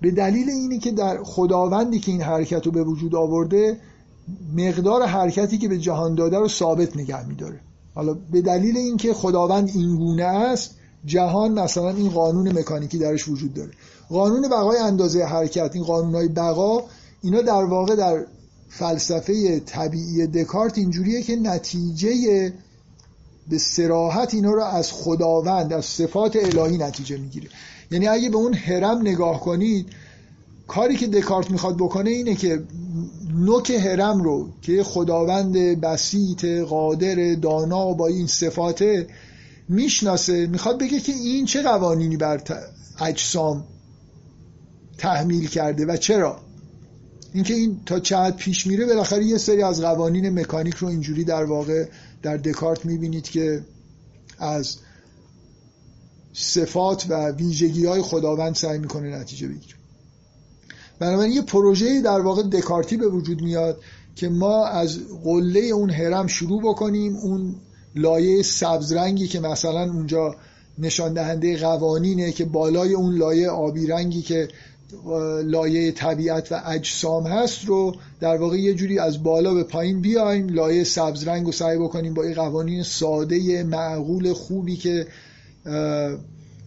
به 0.00 0.10
دلیل 0.10 0.50
اینه 0.50 0.78
که 0.78 0.90
در 0.90 1.22
خداوندی 1.22 1.98
که 1.98 2.12
این 2.12 2.22
حرکت 2.22 2.66
رو 2.66 2.72
به 2.72 2.84
وجود 2.84 3.14
آورده 3.14 3.76
مقدار 4.56 5.02
حرکتی 5.02 5.58
که 5.58 5.68
به 5.68 5.78
جهان 5.78 6.14
داده 6.14 6.38
رو 6.38 6.48
ثابت 6.48 6.96
نگه 6.96 7.26
میداره. 7.26 7.60
حالا 7.94 8.16
به 8.32 8.40
دلیل 8.40 8.76
اینکه 8.76 9.14
خداوند 9.14 9.70
این 9.74 9.96
گونه 9.96 10.24
است 10.24 10.74
جهان 11.04 11.52
مثلا 11.52 11.90
این 11.90 12.10
قانون 12.10 12.58
مکانیکی 12.58 12.98
درش 12.98 13.28
وجود 13.28 13.54
داره. 13.54 13.70
قانون 14.08 14.48
بقای 14.48 14.78
اندازه 14.78 15.24
حرکت 15.24 15.70
این 15.74 15.84
قانون 15.84 16.14
های 16.14 16.28
بقا 16.28 16.82
اینا 17.22 17.42
در 17.42 17.64
واقع 17.64 17.96
در 17.96 18.26
فلسفه 18.78 19.60
طبیعی 19.60 20.26
دکارت 20.26 20.78
اینجوریه 20.78 21.22
که 21.22 21.36
نتیجه 21.36 22.52
به 23.48 23.58
سراحت 23.58 24.34
اینا 24.34 24.50
رو 24.50 24.62
از 24.62 24.92
خداوند 24.92 25.72
از 25.72 25.84
صفات 25.84 26.36
الهی 26.36 26.78
نتیجه 26.78 27.16
می‌گیره. 27.16 27.48
یعنی 27.90 28.08
اگه 28.08 28.30
به 28.30 28.36
اون 28.36 28.54
هرم 28.54 29.00
نگاه 29.00 29.40
کنید 29.40 29.86
کاری 30.68 30.96
که 30.96 31.06
دکارت 31.06 31.50
می‌خواد 31.50 31.76
بکنه 31.76 32.10
اینه 32.10 32.34
که 32.34 32.62
نوک 33.34 33.70
هرم 33.70 34.22
رو 34.22 34.48
که 34.62 34.82
خداوند 34.82 35.52
بسیط 35.56 36.44
قادر 36.44 37.34
دانا 37.34 37.92
با 37.92 38.06
این 38.06 38.26
صفات 38.26 38.84
می‌شناسه 39.68 40.46
می‌خواد 40.46 40.78
بگه 40.78 41.00
که 41.00 41.12
این 41.12 41.44
چه 41.44 41.62
قوانینی 41.62 42.16
بر 42.16 42.42
اجسام 43.00 43.64
تحمیل 44.98 45.48
کرده 45.48 45.86
و 45.86 45.96
چرا؟ 45.96 46.51
اینکه 47.32 47.54
این 47.54 47.80
تا 47.86 48.00
چقدر 48.00 48.36
پیش 48.36 48.66
میره 48.66 48.86
بالاخره 48.86 49.24
یه 49.24 49.38
سری 49.38 49.62
از 49.62 49.80
قوانین 49.80 50.38
مکانیک 50.40 50.74
رو 50.74 50.88
اینجوری 50.88 51.24
در 51.24 51.44
واقع 51.44 51.84
در 52.22 52.36
دکارت 52.36 52.84
می‌بینید 52.84 53.24
که 53.24 53.64
از 54.38 54.76
صفات 56.32 57.06
و 57.08 57.30
ویژگی 57.30 57.86
های 57.86 58.02
خداوند 58.02 58.54
سعی 58.54 58.78
می‌کنه 58.78 59.18
نتیجه 59.18 59.48
بگیره. 59.48 59.74
بنابراین 60.98 61.32
یه 61.32 61.42
پروژه 61.42 62.00
در 62.00 62.20
واقع 62.20 62.42
دکارتی 62.42 62.96
به 62.96 63.08
وجود 63.08 63.42
میاد 63.42 63.80
که 64.16 64.28
ما 64.28 64.66
از 64.66 64.98
قله 65.24 65.60
اون 65.60 65.90
هرم 65.90 66.26
شروع 66.26 66.62
بکنیم 66.62 67.16
اون 67.16 67.54
لایه 67.94 68.42
سبز 68.42 68.92
رنگی 68.92 69.28
که 69.28 69.40
مثلا 69.40 69.92
اونجا 69.92 70.36
نشان 70.78 71.12
دهنده 71.12 71.56
قوانینه 71.56 72.32
که 72.32 72.44
بالای 72.44 72.94
اون 72.94 73.14
لایه 73.14 73.48
آبی 73.48 73.86
رنگی 73.86 74.22
که 74.22 74.48
لایه 75.44 75.92
طبیعت 75.92 76.52
و 76.52 76.62
اجسام 76.66 77.26
هست 77.26 77.64
رو 77.64 77.94
در 78.20 78.36
واقع 78.36 78.56
یه 78.56 78.74
جوری 78.74 78.98
از 78.98 79.22
بالا 79.22 79.54
به 79.54 79.64
پایین 79.64 80.00
بیایم 80.00 80.48
لایه 80.48 80.84
سبز 80.84 81.28
رنگ 81.28 81.46
رو 81.46 81.52
سعی 81.52 81.78
بکنیم 81.78 82.14
با 82.14 82.22
این 82.22 82.34
قوانین 82.34 82.82
ساده 82.82 83.62
معقول 83.62 84.32
خوبی 84.32 84.76
که 84.76 85.06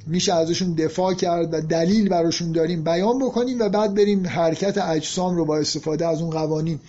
میشه 0.07 0.33
ازشون 0.33 0.73
دفاع 0.73 1.13
کرد 1.13 1.53
و 1.53 1.61
دلیل 1.61 2.09
براشون 2.09 2.51
داریم 2.51 2.83
بیان 2.83 3.19
بکنیم 3.19 3.59
و 3.59 3.69
بعد 3.69 3.93
بریم 3.93 4.27
حرکت 4.27 4.77
اجسام 4.77 5.35
رو 5.35 5.45
با 5.45 5.57
استفاده 5.57 6.07
از 6.07 6.21
اون 6.21 6.29
قوانین 6.29 6.79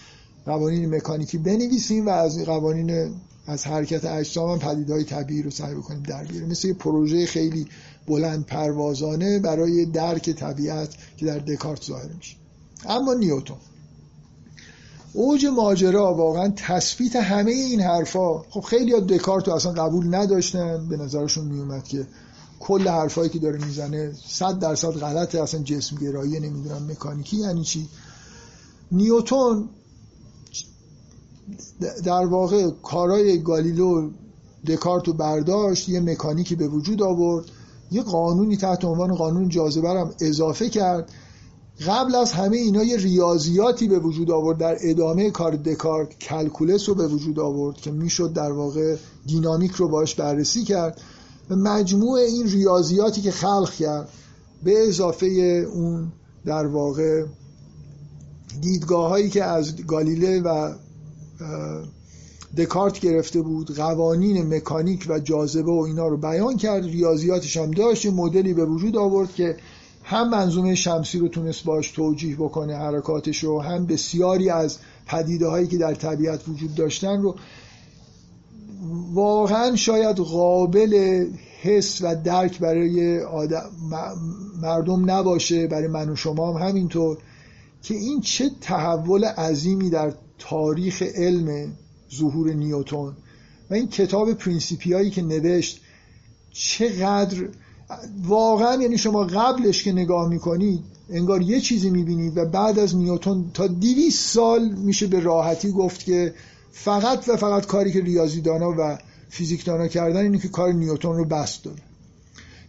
قوانین 0.47 0.95
مکانیکی 0.95 1.39
بنویسیم 1.39 2.07
و 2.07 2.11
از 2.11 2.45
قوانین 2.45 3.11
از 3.47 3.67
حرکت 3.67 4.05
اجسام 4.05 4.51
هم 4.51 4.59
پدیدهای 4.59 5.05
طبیعی 5.05 5.43
رو 5.43 5.51
سعی 5.51 5.75
بکنیم 5.75 6.03
در 6.03 6.25
بیاریم 6.25 6.49
مثل 6.49 6.69
یه 6.69 6.75
پروژه 6.75 7.27
خیلی 7.27 7.67
بلند 8.07 8.47
پروازانه 8.47 9.39
برای 9.39 9.87
درک 9.87 10.31
طبیعت 10.31 10.95
که 11.17 11.27
در 11.27 11.39
دکارت 11.39 11.85
ظاهر 11.85 12.13
میشه. 12.17 12.37
اما 12.89 13.15
نیوتون 13.15 13.57
اوج 15.13 15.47
ماجرا 15.47 16.15
واقعا 16.15 16.53
تثبیت 16.57 17.17
همه 17.17 17.51
این 17.51 17.81
حرفا. 17.81 18.39
خب 18.39 18.61
خیلی 18.61 18.93
ها 18.93 19.01
دکارت 19.01 19.49
رو 19.49 19.55
اصلا 19.55 19.73
قبول 19.73 20.15
نداشتن. 20.15 20.89
به 20.89 20.97
نظرشون 20.97 21.45
میومد 21.45 21.85
که 21.85 22.07
کل 22.61 22.89
حرفایی 22.89 23.31
که 23.31 23.39
داره 23.39 23.65
می‌زنه 23.65 24.13
صد 24.29 24.59
درصد 24.59 24.91
غلطه. 24.91 25.43
اصلا 25.43 25.63
جسم 25.63 25.97
گرایی 25.97 26.41
نمی‌دونم 26.41 26.91
مکانیکی 26.91 27.37
یعنی 27.37 27.65
چی. 27.65 27.89
نیوتون 28.93 29.69
در 32.05 32.27
واقع 32.27 32.71
کارای 32.83 33.43
گالیلو 33.43 34.11
دکارت 34.67 35.09
رو 35.09 35.13
برداشت 35.13 35.89
یه 35.89 36.01
مکانیکی 36.01 36.55
به 36.55 36.69
وجود 36.69 37.03
آورد 37.03 37.45
یه 37.91 38.03
قانونی 38.03 38.57
تحت 38.57 38.85
عنوان 38.85 39.15
قانون 39.15 39.49
جاذبه 39.49 39.89
هم 39.91 40.11
اضافه 40.21 40.69
کرد. 40.69 41.13
قبل 41.87 42.15
از 42.15 42.33
همه 42.33 42.57
اینا 42.57 42.83
یه 42.83 42.97
ریاضیاتی 42.97 43.89
به 43.89 43.99
وجود 43.99 44.31
آورد 44.31 44.59
در 44.59 44.77
ادامه 44.81 45.31
کار 45.31 45.57
دکارت 45.57 46.19
کلکولس 46.19 46.89
رو 46.89 46.95
به 46.95 47.07
وجود 47.07 47.39
آورد 47.39 47.77
که 47.77 47.91
می‌شد 47.91 48.33
در 48.33 48.53
واقع 48.53 48.97
دینامیک 49.27 49.73
رو 49.73 49.89
باش 49.89 50.15
بررسی 50.15 50.65
کرد. 50.65 51.01
و 51.51 51.57
مجموع 51.57 52.19
این 52.19 52.47
ریاضیاتی 52.47 53.21
که 53.21 53.31
خلق 53.31 53.71
کرد 53.71 54.09
به 54.65 54.89
اضافه 54.89 55.27
اون 55.75 56.13
در 56.45 56.67
واقع 56.67 57.25
دیدگاه 58.61 59.09
هایی 59.09 59.31
که 59.31 59.45
از 59.45 59.77
گالیله 59.87 60.41
و 60.41 60.75
دکارت 62.57 63.01
گرفته 63.01 63.41
بود 63.41 63.77
قوانین 63.77 64.55
مکانیک 64.55 65.07
و 65.09 65.19
جاذبه 65.19 65.73
و 65.73 65.81
اینا 65.81 66.09
رو 66.09 66.17
بیان 66.17 66.57
کرد 66.57 66.85
ریاضیاتش 66.85 67.57
هم 67.57 67.71
داشت 67.71 68.07
مدلی 68.07 68.55
به 68.55 68.65
وجود 68.65 68.97
آورد 68.97 69.35
که 69.35 69.57
هم 70.05 70.31
منظومه 70.31 70.75
شمسی 70.75 71.19
رو 71.19 71.29
تونست 71.29 71.65
باش 71.65 71.91
توجیه 71.91 72.37
بکنه 72.37 72.77
حرکاتش 72.77 73.45
رو 73.45 73.61
هم 73.61 73.87
بسیاری 73.87 74.51
از 74.51 74.79
پدیده 75.07 75.47
هایی 75.47 75.67
که 75.67 75.79
در 75.79 75.95
طبیعت 75.95 76.49
وجود 76.49 76.75
داشتن 76.75 77.23
رو. 77.23 77.35
واقعا 79.13 79.77
شاید 79.77 80.17
قابل 80.17 81.25
حس 81.63 82.03
و 82.03 82.15
درک 82.15 82.59
برای 82.59 83.21
مردم 84.63 85.11
نباشه 85.11 85.67
برای 85.67 85.89
من 85.89 86.09
و 86.09 86.17
شما 86.17 86.53
هم 86.53 86.69
همینطور 86.69 87.19
که 87.83 87.95
این 87.95 88.21
چه 88.21 88.51
تحول 88.61 89.25
عظیمی 89.25 89.91
در 89.91 90.13
تاریخ 90.49 91.03
علم 91.03 91.73
ظهور 92.15 92.53
نیوتون 92.53 93.17
و 93.71 93.75
این 93.75 93.89
کتاب 93.89 94.33
پرینسیپیایی 94.33 95.11
که 95.11 95.23
نوشت 95.23 95.81
چقدر 96.53 97.49
واقعا 98.23 98.83
یعنی 98.83 98.99
شما 98.99 99.25
قبلش 99.25 99.83
که 99.83 99.93
نگاه 99.93 100.29
می‌کنید 100.29 100.81
انگار 101.11 101.43
یه 101.43 101.61
چیزی 101.61 101.91
می‌بینید 101.91 102.37
و 102.37 102.45
بعد 102.45 102.79
از 102.79 102.97
نیوتون 102.97 103.51
تا 103.55 103.67
دویست 103.67 104.21
سال 104.21 104.69
میشه 104.69 105.07
به 105.07 105.21
راحتی 105.21 105.71
گفت 105.71 106.05
که 106.05 106.35
فقط 106.73 107.29
و 107.29 107.37
فقط 107.37 107.67
کاری 107.67 107.93
که 107.93 108.01
ریاضیدانا 108.01 108.75
و 108.79 108.99
فیزیکدانا 109.29 109.89
کردن 109.89 110.23
اینه 110.23 110.39
که 110.39 110.49
کار 110.49 110.73
نیوتون 110.73 111.17
رو 111.17 111.25
بسط 111.25 111.65
بدن. 111.65 111.83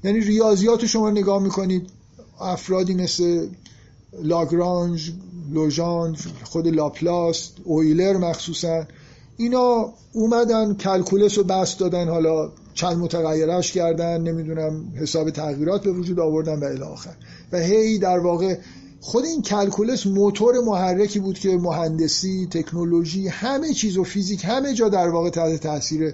یعنی 0.04 0.20
ریاضیات 0.20 0.86
شما 0.86 1.10
نگاه 1.10 1.44
می‌کنید 1.44 1.90
افرادی 2.40 2.94
مثل 2.94 3.48
لاگرانژ 4.24 5.12
لوژاندر 5.52 6.18
خود 6.44 6.68
لاپلاس 6.68 7.52
اویلر 7.64 8.18
مخصوصا 8.18 8.86
اینا 9.38 9.94
اومدن 10.14 10.74
calculus 10.74 11.38
رو 11.38 11.44
بسط 11.44 11.80
دادن 11.80 12.10
حالا 12.10 12.52
چند 12.74 12.98
متغیرش 12.98 13.72
کردن 13.72 14.22
نمی‌دونم 14.22 14.86
حساب 14.96 15.30
تغییرات 15.30 15.84
به 15.84 15.92
وجود 15.92 16.20
آوردن 16.20 16.78
و 16.78 16.84
آخر. 16.84 17.16
و 17.52 17.58
هی 17.58 18.00
در 18.00 18.20
واقع 18.20 18.58
خود 19.02 19.26
این 19.26 19.42
کلکولس 19.42 20.08
موتور 20.08 20.60
محرکی 20.60 21.20
بود 21.20 21.40
که 21.40 21.58
مهندسی 21.58 22.48
تکنولوژی 22.52 23.28
همه 23.28 23.74
چیز 23.74 23.98
و 23.98 24.04
فیزیک 24.04 24.46
همه 24.46 24.74
جا 24.74 24.90
در 24.90 25.10
واقع 25.10 25.30
تحت 25.30 25.62
تاثیر 25.64 26.14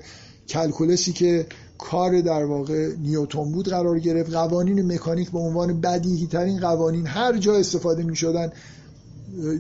کلکولسی 0.50 1.14
که 1.14 1.46
کار 1.78 2.22
در 2.22 2.46
واقع 2.46 2.90
نیوتون 2.96 3.52
بود 3.52 3.68
قرار 3.70 4.00
گرفت. 4.00 4.34
قوانین 4.34 4.94
مکانیک 4.94 5.32
به 5.32 5.40
عنوان 5.40 5.82
بدیهی 5.82 6.28
ترین 6.28 6.60
قوانین 6.60 7.08
هر 7.08 7.38
جا 7.38 7.56
استفاده 7.56 8.04
می 8.04 8.16
شدن 8.16 8.52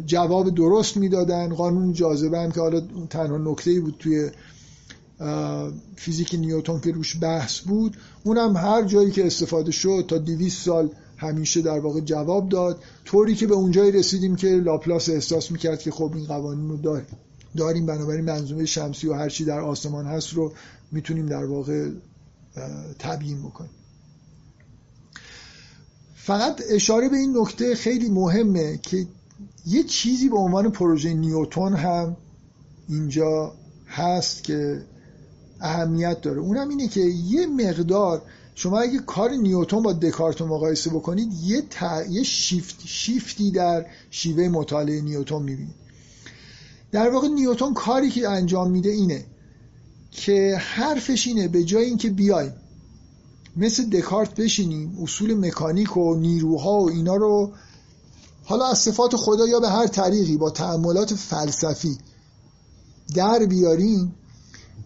جواب 0.06 0.56
درست 0.56 0.98
می‌دادن. 0.98 1.54
قانون 1.54 1.94
جاذبه 1.94 2.40
هم 2.40 2.52
که 2.52 2.62
حالا 2.62 2.82
تنها 3.10 3.38
نکته 3.38 3.80
بود 3.80 3.96
توی 4.00 4.30
فیزیک 5.96 6.36
نیوتون 6.36 6.80
که 6.80 6.92
روش 6.92 7.18
بحث 7.22 7.60
بود 7.60 7.98
اونم 8.24 8.58
هر 8.58 8.84
جایی 8.84 9.12
که 9.12 9.26
استفاده 9.26 9.72
شد 9.72 10.06
تا 10.08 10.18
200 10.18 10.66
سال 10.66 10.90
همیشه 11.18 11.62
در 11.62 11.80
واقع 11.80 12.00
جواب 12.00 12.50
داد. 12.50 12.84
طوری 13.06 13.36
که 13.36 13.48
به 13.48 13.54
اونجایی 13.54 13.92
رسیدیم 13.92 14.36
که 14.36 14.48
لاپلاس 14.48 15.10
احساس 15.10 15.52
می‌کرد 15.52 15.80
که 15.80 15.92
خب 15.92 16.12
این 16.16 16.26
قوانین 16.26 16.70
رو 16.70 16.78
داریم 16.78 17.08
داریم. 17.58 17.86
بنابراین 17.86 18.26
منظومه 18.26 18.66
شمسی 18.66 19.08
و 19.08 19.14
هر 19.14 19.30
چی 19.30 19.46
در 19.46 19.60
آسمان 19.60 20.06
هست 20.06 20.34
رو 20.34 20.54
می‌تونیم 20.92 21.26
در 21.26 21.46
واقع 21.46 21.90
تبیین 23.00 23.42
بکنیم. 23.42 23.72
فقط 26.16 26.62
اشاره 26.70 27.10
به 27.10 27.18
این 27.18 27.38
نکته 27.38 27.76
خیلی 27.76 28.10
مهمه 28.10 28.80
که 28.82 29.08
یه 29.66 29.84
چیزی 29.84 30.30
به 30.30 30.38
عنوان 30.38 30.72
پروژه 30.72 31.14
نیوتون 31.14 31.74
هم 31.74 32.18
اینجا 32.90 33.54
هست 33.88 34.44
که 34.44 34.82
اهمیت 35.62 36.22
داره. 36.22 36.40
اونم 36.40 36.70
اینه 36.70 36.88
که 36.88 37.02
یه 37.02 37.48
مقدار 37.48 38.22
شما 38.56 38.80
اگه 38.80 39.00
کار 39.00 39.32
نیوتون 39.32 39.84
با 39.84 39.94
دکارت 39.94 40.42
رو 40.42 40.48
مقایسه 40.48 40.90
بکنید 40.90 41.34
یه, 41.44 41.64
یه 42.10 42.24
شیفت... 42.24 42.82
شیفتی 42.86 43.52
در 43.52 43.86
شیوه 44.12 44.50
مطالعه 44.50 45.02
نیوتون 45.02 45.44
می‌بینید. 45.44 45.76
در 46.92 47.10
واقع 47.10 47.28
نیوتون 47.28 47.74
کاری 47.74 48.10
که 48.10 48.30
انجام 48.30 48.72
میده 48.72 48.90
اینه 48.90 49.26
که 50.12 50.58
حرفش 50.60 51.28
اینه 51.28 51.48
به 51.48 51.64
جای 51.64 51.86
اینکه 51.86 52.10
بیایم 52.10 52.54
مثل 53.58 53.90
دکارت 53.90 54.36
بشینیم 54.36 54.98
اصول 55.02 55.34
مکانیک 55.48 55.98
و 55.98 56.16
نیروها 56.16 56.80
و 56.80 56.90
اینا 56.90 57.16
رو 57.16 57.52
حالا 58.44 58.66
از 58.66 58.78
صفات 58.78 59.16
خدا 59.16 59.48
یا 59.48 59.60
به 59.60 59.70
هر 59.70 59.88
طریقی 59.88 60.38
با 60.38 60.50
تعملات 60.50 61.14
فلسفی 61.14 61.98
در 63.16 63.46
بیاریم 63.46 64.16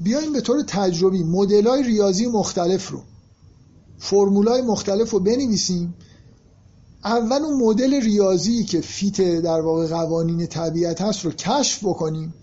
بیایم 0.02 0.34
به 0.34 0.42
طور 0.42 0.64
تجربی 0.68 1.24
مدل 1.24 1.84
ریاضی 1.84 2.26
مختلف 2.26 2.90
رو 2.90 3.02
فرمولای 3.98 4.62
مختلف 4.62 5.12
رو 5.12 5.20
بنویسیم. 5.20 5.94
اول 7.04 7.42
اون 7.42 7.64
مدل 7.64 8.02
ریاضی 8.02 8.64
که 8.64 8.82
فیت 8.82 9.22
در 9.42 9.62
واقع 9.62 9.88
قوانین 9.88 10.48
طبیعت 10.48 11.02
هست 11.02 11.26
رو 11.26 11.32
کشف 11.32 11.84
بکنیم. 11.84 12.34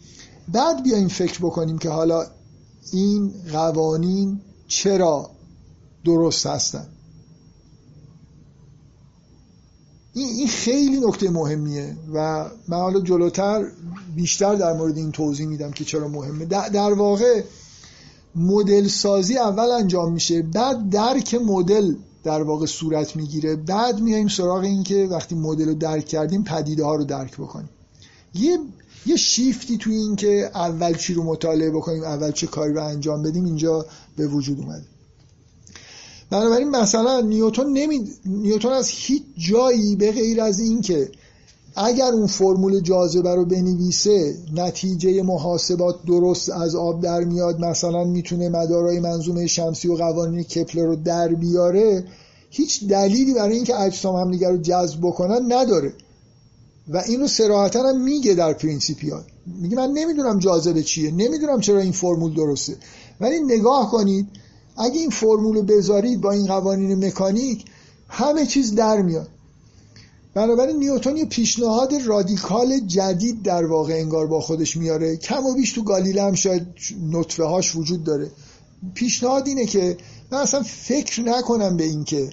بعد 0.53 0.83
بیایم 0.83 1.09
فکر 1.09 1.39
بکنیم 1.39 1.79
که 1.79 1.91
حالا 1.91 2.27
این 2.93 3.35
قوانین 3.53 4.41
چرا 4.69 5.31
درست 6.05 6.47
هستن. 6.47 6.87
این 10.15 10.49
خیلی 10.49 11.01
نکته 11.01 11.31
مهمیه 11.31 11.97
و 12.15 12.51
من 12.69 12.77
حالا 12.77 13.01
جلوتر 13.01 13.67
بیشتر 14.17 14.55
در 14.55 14.73
مورد 14.73 14.97
این 14.97 15.13
توضیح 15.13 15.47
میدم 15.47 15.71
که 15.71 15.85
چرا 15.85 16.09
مهمه. 16.09 16.45
در 16.45 16.93
واقع 16.93 17.43
مدل 18.37 18.89
سازی 18.89 19.39
اول 19.39 19.71
انجام 19.71 20.13
میشه 20.13 20.43
بعد 20.43 20.91
درک 20.91 21.35
مدل 21.35 21.95
در 22.25 22.43
واقع 22.43 22.67
صورت 22.67 23.17
می‌گیره 23.17 23.57
بعد 23.57 24.01
میایم 24.01 24.29
سراغ 24.29 24.63
این 24.65 24.83
که 24.83 25.09
وقتی 25.11 25.35
مدل 25.35 25.69
رو 25.69 25.75
درک 25.75 26.07
کردیم 26.07 26.45
پدیده 26.45 26.85
ها 26.85 26.95
رو 26.95 27.05
درک 27.05 27.35
بکنیم. 27.35 27.69
یه 28.35 28.59
یه 29.07 29.17
شیفتی 29.17 29.79
توی 29.79 29.97
این 29.97 30.17
که 30.17 30.51
اول 30.55 30.95
چی 30.95 31.15
رو 31.15 31.23
مطالعه 31.23 31.71
بکنیم 31.71 32.03
اول 32.03 32.33
چه 32.33 32.47
کاری 32.47 32.73
رو 32.73 32.85
انجام 32.85 33.23
بدیم 33.23 33.45
اینجا 33.45 33.87
به 34.17 34.27
وجود 34.27 34.61
اومده. 34.61 34.85
بنابراین 36.35 36.71
مثلا 36.71 37.21
نیوتون 37.21 37.73
نمی... 37.73 38.09
نیوتون 38.27 38.73
از 38.73 38.89
هیچ 38.89 39.23
جایی 39.37 39.97
به 39.97 40.13
غیر 40.13 40.41
از 40.41 40.61
این 40.61 40.81
که 40.81 41.11
اگر 41.77 42.13
اون 42.13 42.27
فرمول 42.27 42.81
جاذبه 42.81 43.35
رو 43.35 43.45
بنویسه 43.45 44.35
نتیجه 44.55 45.23
محاسبات 45.23 46.05
درست 46.07 46.51
از 46.51 46.75
آب 46.75 47.03
در 47.03 47.25
میاد 47.25 47.61
مثلا 47.61 48.05
می‌تونه 48.05 48.49
مدارای 48.49 49.01
منظومه 49.01 49.47
شمسی 49.47 49.89
و 49.89 49.95
قوانین 49.95 50.43
کپلر 50.43 50.85
رو 50.85 50.97
در 50.97 51.29
بیاره 51.29 52.05
هیچ 52.51 52.85
دلیلی 52.89 53.35
برای 53.35 53.57
اینکه 53.57 53.81
اجسام 53.81 54.17
همدیگر 54.17 54.51
رو 54.51 54.57
جذب 54.57 55.01
بکنن 55.01 55.53
نداره. 55.53 55.93
و 56.89 57.03
این 57.07 57.21
رو 57.21 57.29
صراحتا 57.29 57.89
هم 57.89 58.03
میگه 58.03 58.35
در 58.35 58.53
پرینسیپیا 58.53 59.23
میگه 59.61 59.77
من 59.77 59.91
نمی‌دونم 59.91 60.39
جاذبه 60.39 60.83
چیه 60.83 61.11
نمی‌دونم 61.11 61.61
چرا 61.61 61.81
این 61.81 61.93
فرمول 61.93 62.35
درسته. 62.35 62.77
ولی 63.21 63.41
نگاه 63.41 63.91
کنید 63.91 64.29
اگه 64.77 65.01
این 65.01 65.11
فرمول 65.11 65.57
رو 65.57 65.63
بذارید 65.63 66.21
با 66.21 66.33
این 66.33 66.47
قوانین 66.47 67.05
مکانیک 67.07 67.65
همه 68.09 68.47
چیز 68.47 68.75
در 68.75 69.03
میاد. 69.03 69.29
بنابراین 70.35 70.77
نیوتن 70.77 71.17
یه 71.17 71.25
پیشنهاد 71.25 71.95
رادیکال 72.07 72.79
جدید 72.79 73.43
در 73.43 73.67
واقع 73.67 73.95
انگار 73.95 74.27
با 74.27 74.41
خودش 74.41 74.77
میاره. 74.77 75.17
کم 75.17 75.47
و 75.47 75.55
بیش 75.55 75.73
تو 75.73 75.83
گالیله 75.83 76.23
هم 76.23 76.35
شاید 76.35 76.67
نطفه 77.11 77.45
هاش 77.45 77.77
وجود 77.77 78.05
داره. 78.05 78.31
پیشنهاد 78.95 79.49
اینه 79.49 79.67
که 79.67 79.97
من 80.31 80.39
اصلا 80.39 80.63
فکر 80.63 81.23
نکنم 81.23 81.77
به 81.77 81.85
این 81.85 82.05
که 82.05 82.31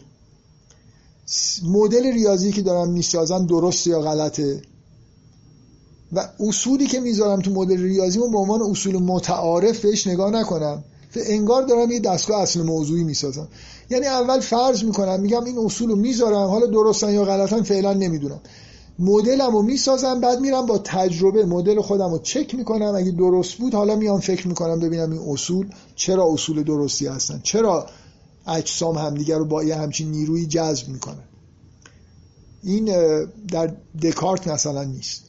مدل 1.64 2.14
ریاضی 2.14 2.52
که 2.52 2.62
دارم 2.62 2.92
می‌سازم 2.92 3.46
درست 3.46 3.88
یا 3.88 4.02
غلطه. 4.02 4.62
و 6.14 6.30
اصولی 6.40 6.88
که 6.88 7.00
می‌ذارم 7.00 7.42
تو 7.42 7.52
مدل 7.52 7.82
ریاضیمو 7.82 8.30
به 8.30 8.38
عنوان 8.38 8.62
اصول 8.62 8.98
متعارف 8.98 9.80
بهش 9.80 10.08
نگاه 10.08 10.32
نکنم. 10.32 10.84
انگار 11.16 11.64
دارم 11.64 11.92
یه 11.92 12.00
دستگاه 12.00 12.42
اصل 12.42 12.62
موضوعی 12.62 13.04
می‌سازم. 13.04 13.48
یعنی 13.90 14.06
اول 14.06 14.40
فرض 14.40 14.84
می‌کنم 14.84 15.20
میگم 15.20 15.44
این 15.44 15.58
اصول 15.58 15.90
رو 15.90 15.96
می‌ذارم 15.96 16.48
حالا 16.48 16.66
درستن 16.66 17.14
یا 17.14 17.26
غلطن 17.26 17.62
فعلا 17.62 17.94
نمی‌دونم. 17.94 18.40
مدلم 19.00 19.52
رو 19.52 19.62
می‌سازم 19.62 20.20
بعد 20.20 20.40
میرم 20.40 20.66
با 20.66 20.78
تجربه 20.78 21.46
مدل 21.46 21.82
خودم 21.82 22.12
رو 22.12 22.20
چک 22.20 22.56
می‌کنم. 22.56 22.96
اگه 22.96 23.12
درست 23.12 23.54
بود 23.54 23.74
حالا 23.74 23.96
میام 23.96 24.20
فکر 24.20 24.48
می‌کنم 24.48 24.80
ببینم 24.80 25.12
این 25.12 25.22
اصول 25.28 25.70
چرا 25.96 26.34
اصول 26.34 26.64
درستی 26.64 27.08
هستن 27.08 27.40
چرا 27.44 27.86
اجسام 28.48 28.98
همدیگر 28.98 29.38
رو 29.38 29.46
با 29.46 29.64
یه 29.64 29.76
همچین 29.76 30.12
نیروی 30.12 30.46
جذب 30.46 30.88
می‌کنن. 30.88 31.24
این 32.64 32.86
در 33.48 33.74
دکارت 34.02 34.48
مثلا 34.48 34.84
نیست. 34.84 35.24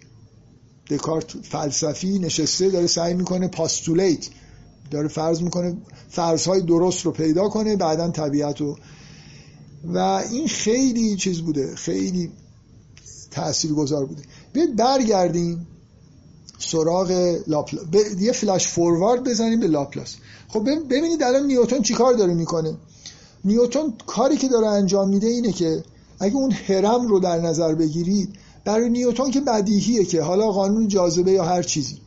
دکارت 0.91 1.31
فلسفی 1.43 2.19
نشسته 2.19 2.71
داره 2.71 2.87
سعی 2.87 3.15
می‌کنه 3.15 3.49
پاستولیت 3.49 4.29
داره 4.91 5.09
فرض 5.09 5.43
می‌کنه 5.43 5.77
فرضهای 6.09 6.61
درست 6.61 7.07
رو 7.07 7.13
پیدا 7.13 7.49
کنه 7.49 7.77
بعدا 7.77 8.11
طبیعت 8.11 8.61
رو. 8.61 8.77
و 9.85 9.99
این 10.31 10.49
خیلی 10.49 11.17
چیز 11.17 11.41
بوده 11.41 11.75
خیلی 11.75 12.31
تأثیر 13.31 13.73
گذار 13.73 14.07
بوده. 14.07 14.23
بیاید 14.53 14.77
برگردیم 14.77 15.67
سراغ 16.59 17.39
لاپلا... 17.47 17.81
یه 18.21 18.33
فلش 18.33 18.69
فوروارد 18.69 19.25
بزنیم 19.25 19.61
به 19.61 19.67
لاپلاس. 19.67 20.17
خب 20.49 20.69
ببینید 20.91 21.23
الان 21.23 21.47
نیوتن 21.47 21.83
چیکار 21.83 22.15
داره 22.15 22.35
می‌کنه؟ 22.35 22.77
نیوتن 23.45 23.83
کاری 24.07 24.37
که 24.37 24.49
داره 24.49 24.67
انجام 24.67 25.09
میده 25.09 25.27
اینه 25.27 25.53
که 25.53 25.83
اگه 26.21 26.37
اون 26.37 26.53
هرم 26.53 27.07
رو 27.07 27.21
در 27.21 27.41
نظر 27.41 27.75
بگیرید 27.75 28.39
برای 28.65 28.91
نیوتن 28.91 29.31
که 29.31 29.41
بدیهیه 29.41 30.05
که 30.05 30.23
حالا 30.23 30.51
قانون 30.51 30.89
جاذبه 30.89 31.33
یا 31.33 31.45
هر 31.45 31.63
چیزی 31.63 31.99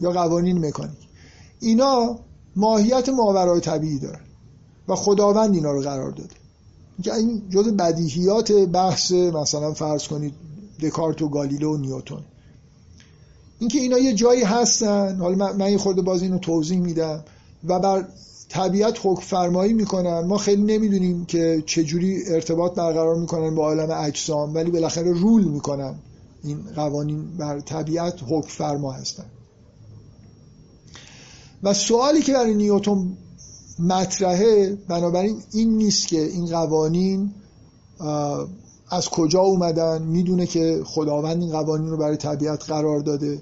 یا 0.00 0.10
قوانین 0.10 0.66
مکانیک 0.66 1.01
اینا 1.62 2.18
ماهیت 2.56 3.08
ماورای 3.08 3.60
طبیعی 3.60 3.98
دارن 3.98 4.20
و 4.88 4.94
خداوند 4.94 5.54
اینا 5.54 5.72
رو 5.72 5.80
قرار 5.80 6.10
داده. 6.10 6.34
که 7.02 7.14
این 7.14 7.42
جز 7.50 7.68
بدیهیات 7.68 8.52
بحث 8.52 9.12
مثلا 9.12 9.72
فرض 9.72 10.08
کنید 10.08 10.34
دکارت 10.80 11.22
و 11.22 11.28
گالیله 11.28 11.66
و 11.66 11.76
نیوتن. 11.76 12.24
اینکه 13.58 13.78
اینا 13.78 13.98
یه 13.98 14.14
جایی 14.14 14.42
هستن 14.42 15.16
حالا 15.16 15.52
من 15.52 15.70
یه 15.70 15.78
خورده 15.78 16.02
باز 16.02 16.22
اینو 16.22 16.38
توضیح 16.38 16.80
میدم 16.80 17.24
و 17.64 17.80
بر 17.80 18.04
طبیعت 18.48 18.98
حکم 19.02 19.20
فرمایی 19.20 19.72
می‌کنن. 19.72 20.20
ما 20.20 20.38
خیلی 20.38 20.62
نمی‌دونیم 20.62 21.24
که 21.24 21.62
چجوری 21.66 22.22
ارتباط 22.26 22.74
برقرار 22.74 23.16
می‌کنن 23.16 23.54
با 23.54 23.62
عالم 23.62 23.90
اجسام 23.90 24.54
ولی 24.54 24.70
بالاخره 24.70 25.12
رول 25.12 25.44
می‌کنن 25.44 25.94
این 26.44 26.58
قوانین 26.76 27.36
بر 27.38 27.60
طبیعت 27.60 28.14
حکم 28.28 28.48
فرما 28.48 28.92
هستن. 28.92 29.24
و 31.62 31.74
سوالی 31.74 32.22
که 32.22 32.32
برای 32.32 32.54
نیوتن 32.54 33.16
مطرحه 33.78 34.78
بنابراین 34.88 35.42
این 35.52 35.76
نیست 35.76 36.08
که 36.08 36.22
این 36.22 36.46
قوانین 36.46 37.30
از 38.90 39.08
کجا 39.08 39.40
اومدن 39.40 40.02
می‌دونه 40.02 40.46
که 40.46 40.82
خداوند 40.84 41.42
این 41.42 41.52
قوانین 41.52 41.90
رو 41.90 41.96
برای 41.96 42.16
طبیعت 42.16 42.64
قرار 42.64 43.00
داده. 43.00 43.40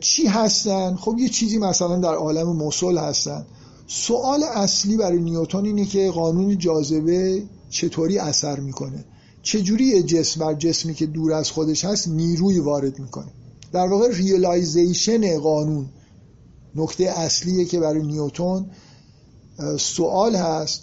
چی 0.00 0.26
هستن؟ 0.26 0.96
خب 0.96 1.16
یه 1.18 1.28
چیزی 1.28 1.58
مثلا 1.58 1.96
در 1.98 2.14
عالم 2.14 2.56
مسل 2.56 2.98
هستن. 2.98 3.46
سوال 3.86 4.42
اصلی 4.42 4.96
برای 4.96 5.20
نیوتن 5.20 5.64
اینه 5.64 5.84
که 5.84 6.10
قانون 6.10 6.58
جاذبه 6.58 7.42
چطوری 7.70 8.18
اثر 8.18 8.60
می‌کنه؟ 8.60 9.04
چجوری 9.42 10.02
جسم 10.02 10.40
بر 10.40 10.54
جسمی 10.54 10.94
که 10.94 11.06
دور 11.06 11.32
از 11.32 11.50
خودش 11.50 11.84
هست 11.84 12.08
نیروی 12.08 12.58
وارد 12.58 12.98
می‌کنه؟ 12.98 13.28
در 13.72 13.86
واقع 13.86 14.08
realization 14.10 15.38
قانون 15.38 15.86
نکته 16.76 17.04
اصلیه 17.04 17.64
که 17.64 17.80
برای 17.80 18.02
نیوتن 18.02 18.66
سوال 19.78 20.36
هست 20.36 20.82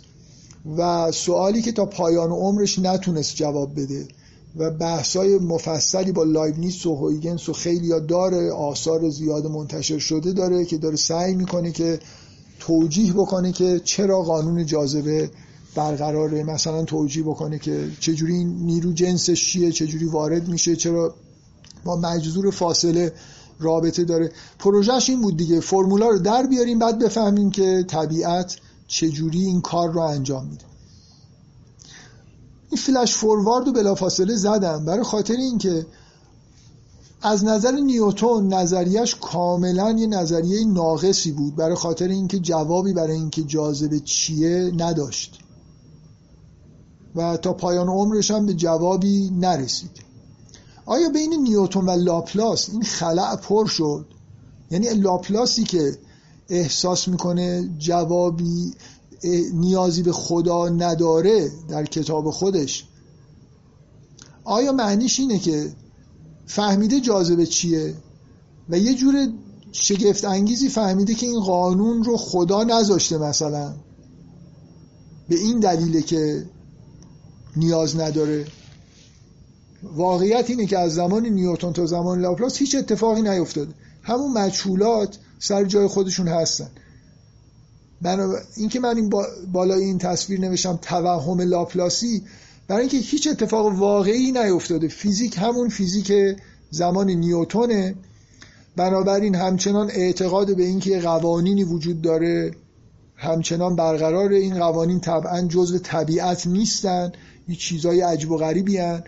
و 0.77 1.11
سوالی 1.11 1.61
که 1.61 1.71
تا 1.71 1.85
پایان 1.85 2.31
عمرش 2.31 2.79
نتونست 2.79 3.35
جواب 3.35 3.79
بده 3.79 4.07
و 4.55 4.71
بحثای 4.71 5.37
مفصلی 5.37 6.11
با 6.11 6.23
لایبنیتس 6.23 6.85
و 6.85 6.95
هویگنس 6.95 7.49
و 7.49 7.53
خیلی 7.53 7.89
داره 8.07 8.51
آثار 8.51 9.09
زیاد 9.09 9.47
منتشر 9.47 9.99
شده 9.99 10.31
داره 10.31 10.65
که 10.65 10.77
داره 10.77 10.95
سعی 10.95 11.35
می‌کنه 11.35 11.71
که 11.71 11.99
توجیه 12.59 13.13
بکنه 13.13 13.51
که 13.51 13.81
چرا 13.83 14.21
قانون 14.21 14.65
جاذبه 14.65 15.31
برقراره. 15.75 16.43
مثلا 16.43 16.83
توجیه 16.83 17.23
بکنه 17.23 17.59
که 17.59 17.87
چجوری 17.99 18.43
نیرو 18.43 18.93
جنسش 18.93 19.51
چیه 19.51 19.71
چجوری 19.71 20.05
وارد 20.05 20.47
میشه 20.47 20.75
چرا 20.75 21.15
با 21.83 21.95
مجذور 21.95 22.51
فاصله 22.51 23.13
رابطه 23.61 24.03
داره. 24.03 24.31
پروژهش 24.59 25.09
این 25.09 25.21
بود 25.21 25.37
دیگه 25.37 25.59
فرمولا 25.59 26.07
رو 26.07 26.19
در 26.19 26.47
بیاریم 26.47 26.79
بعد 26.79 26.99
بفهمیم 26.99 27.51
که 27.51 27.85
طبیعت 27.87 28.57
چجوری 28.87 29.45
این 29.45 29.61
کار 29.61 29.91
رو 29.91 30.01
انجام 30.01 30.45
میده. 30.45 30.65
این 32.69 32.81
فلش 32.81 33.15
فوروارد 33.15 33.67
رو 33.67 33.73
بلافاصله 33.73 34.35
زدم 34.35 34.85
برای 34.85 35.03
خاطر 35.03 35.35
اینکه 35.35 35.85
از 37.21 37.43
نظر 37.43 37.71
نیوتون 37.71 38.53
نظریش 38.53 39.15
کاملا 39.15 39.91
یه 39.91 40.07
نظریه 40.07 40.65
ناقصی 40.65 41.31
بود 41.31 41.55
برای 41.55 41.75
خاطر 41.75 42.07
اینکه 42.07 42.39
جوابی 42.39 42.93
برای 42.93 43.15
اینکه 43.15 43.43
جاذبه 43.43 43.99
چیه 43.99 44.71
نداشت. 44.77 45.39
و 47.15 47.37
تا 47.37 47.53
پایان 47.53 47.87
عمرش 47.87 48.31
هم 48.31 48.45
به 48.45 48.53
جوابی 48.53 49.29
نرسید. 49.29 50.00
آیا 50.85 51.09
بین 51.09 51.33
نیوتون 51.33 51.85
و 51.85 51.91
لاپلاس 51.91 52.69
این 52.69 52.83
خلع 52.83 53.35
پر 53.35 53.67
شد؟ 53.67 54.05
یعنی 54.71 54.89
لاپلاسی 54.89 55.63
که 55.63 55.97
احساس 56.49 57.07
می‌کنه 57.07 57.69
جوابی 57.77 58.73
نیازی 59.53 60.03
به 60.03 60.11
خدا 60.11 60.69
نداره 60.69 61.51
در 61.69 61.85
کتاب 61.85 62.31
خودش. 62.31 62.85
آیا 64.43 64.71
معنیش 64.71 65.19
اینه 65.19 65.39
که 65.39 65.71
فهمیده 66.45 66.99
جاذبه 66.99 67.45
چیه 67.45 67.93
و 68.69 68.77
یه 68.77 68.93
جور 68.93 69.27
شگفت 69.71 70.25
انگیزی 70.25 70.69
فهمیده 70.69 71.15
که 71.15 71.25
این 71.25 71.39
قانون 71.39 72.03
رو 72.03 72.17
خدا 72.17 72.63
نذاشته 72.63 73.17
مثلا؟ 73.17 73.73
به 75.29 75.39
این 75.39 75.59
دلیله 75.59 76.01
که 76.01 76.45
نیاز 77.55 77.99
نداره؟ 77.99 78.45
واقعیت 79.83 80.49
اینه 80.49 80.65
که 80.65 80.79
از 80.79 80.93
زمان 80.93 81.25
نیوتن 81.25 81.73
تا 81.73 81.85
زمان 81.85 82.21
لاپلاس 82.21 82.57
هیچ 82.57 82.75
اتفاقی 82.75 83.21
نیفتاده 83.21 83.73
همون 84.03 84.31
مجهولات 84.31 85.17
سر 85.39 85.65
جای 85.65 85.87
خودشون 85.87 86.27
هستن. 86.27 86.69
این 88.57 88.69
که 88.69 88.79
من 88.79 88.95
این 88.95 89.09
بالای 89.51 89.83
این 89.83 89.97
تصویر 89.97 90.39
نوشتم 90.39 90.79
توهم 90.81 91.41
لاپلاسی 91.41 92.23
برای 92.67 92.81
اینکه 92.81 92.97
هیچ 92.97 93.27
اتفاق 93.27 93.65
واقعی 93.65 94.31
نیفتاده. 94.31 94.87
فیزیک 94.87 95.37
همون 95.37 95.69
فیزیک 95.69 96.13
زمان 96.71 97.09
نیوتونه 97.09 97.95
بنابراین 98.75 99.35
همچنان 99.35 99.91
اعتقاد 99.91 100.55
به 100.55 100.63
اینکه 100.63 100.99
قوانینی 100.99 101.63
وجود 101.63 102.01
داره 102.01 102.51
همچنان 103.15 103.75
برقراره 103.75 104.31
این 104.31 104.59
قوانین 104.59 104.99
طبعا 104.99 105.41
جزء 105.41 105.77
طبیعت 105.77 106.47
نیستن. 106.47 107.11
یه 107.47 107.55
چیزای 107.55 108.01
عجب 108.01 108.31
و 108.31 108.37
غریبی 108.37 108.77
هن. 108.77 109.03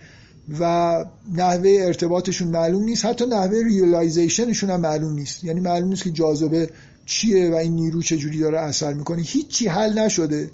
و 0.59 1.05
نحوه 1.33 1.77
ارتباطشون 1.79 2.47
معلوم 2.47 2.83
نیست. 2.83 3.05
حتی 3.05 3.25
نحوه 3.25 3.63
realization 3.63 4.41
شون 4.41 4.69
هم 4.69 4.81
معلوم 4.81 5.13
نیست. 5.13 5.43
یعنی 5.43 5.59
معلوم 5.59 5.89
نیست 5.89 6.03
که 6.03 6.11
جاذبه 6.11 6.69
چیه 7.05 7.51
و 7.51 7.55
این 7.55 7.75
نیرو 7.75 8.01
چجوری 8.01 8.39
داره 8.39 8.59
اثر 8.59 8.93
می‌کنه. 8.93 9.21
هیچی 9.21 9.67
حل 9.67 9.99
نشده. 9.99 10.51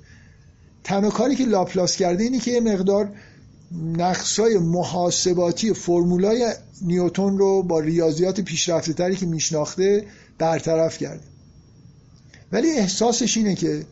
تنها 0.83 1.09
کاری 1.09 1.35
که 1.35 1.45
لاپلاس 1.45 1.95
کرده 1.95 2.23
اینه 2.23 2.39
که 2.39 2.51
یه 2.51 2.59
مقدار 2.59 3.11
نقصای 3.97 4.57
محاسباتی 4.57 5.73
فرمولای 5.73 6.53
نیوتون 6.81 7.37
رو 7.37 7.63
با 7.63 7.79
ریاضیات 7.79 8.41
پیشرفته 8.41 8.93
تری 8.93 9.15
که 9.15 9.25
میشناخته 9.25 10.05
برطرف 10.37 10.97
کرده. 10.97 11.23
ولی 12.51 12.69
احساسش 12.69 13.37
اینه 13.37 13.55
که 13.55 13.85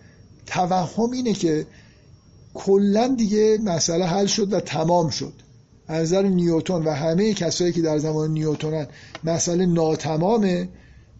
توهم 0.45 1.11
اینه 1.11 1.33
که 1.33 1.67
کلا 2.53 3.07
دیگه 3.07 3.57
مسئله 3.63 4.05
حل 4.05 4.25
شد 4.25 4.53
و 4.53 4.59
تمام 4.59 5.09
شد. 5.09 5.33
از 5.87 6.01
نظر 6.01 6.21
نیوتون 6.21 6.83
و 6.83 6.91
همه 6.91 7.33
کسایی 7.33 7.71
که 7.71 7.81
در 7.81 7.97
زمان 7.97 8.31
نیوتونن 8.31 8.87
مسئله 9.23 9.65
ناتمامه 9.65 10.69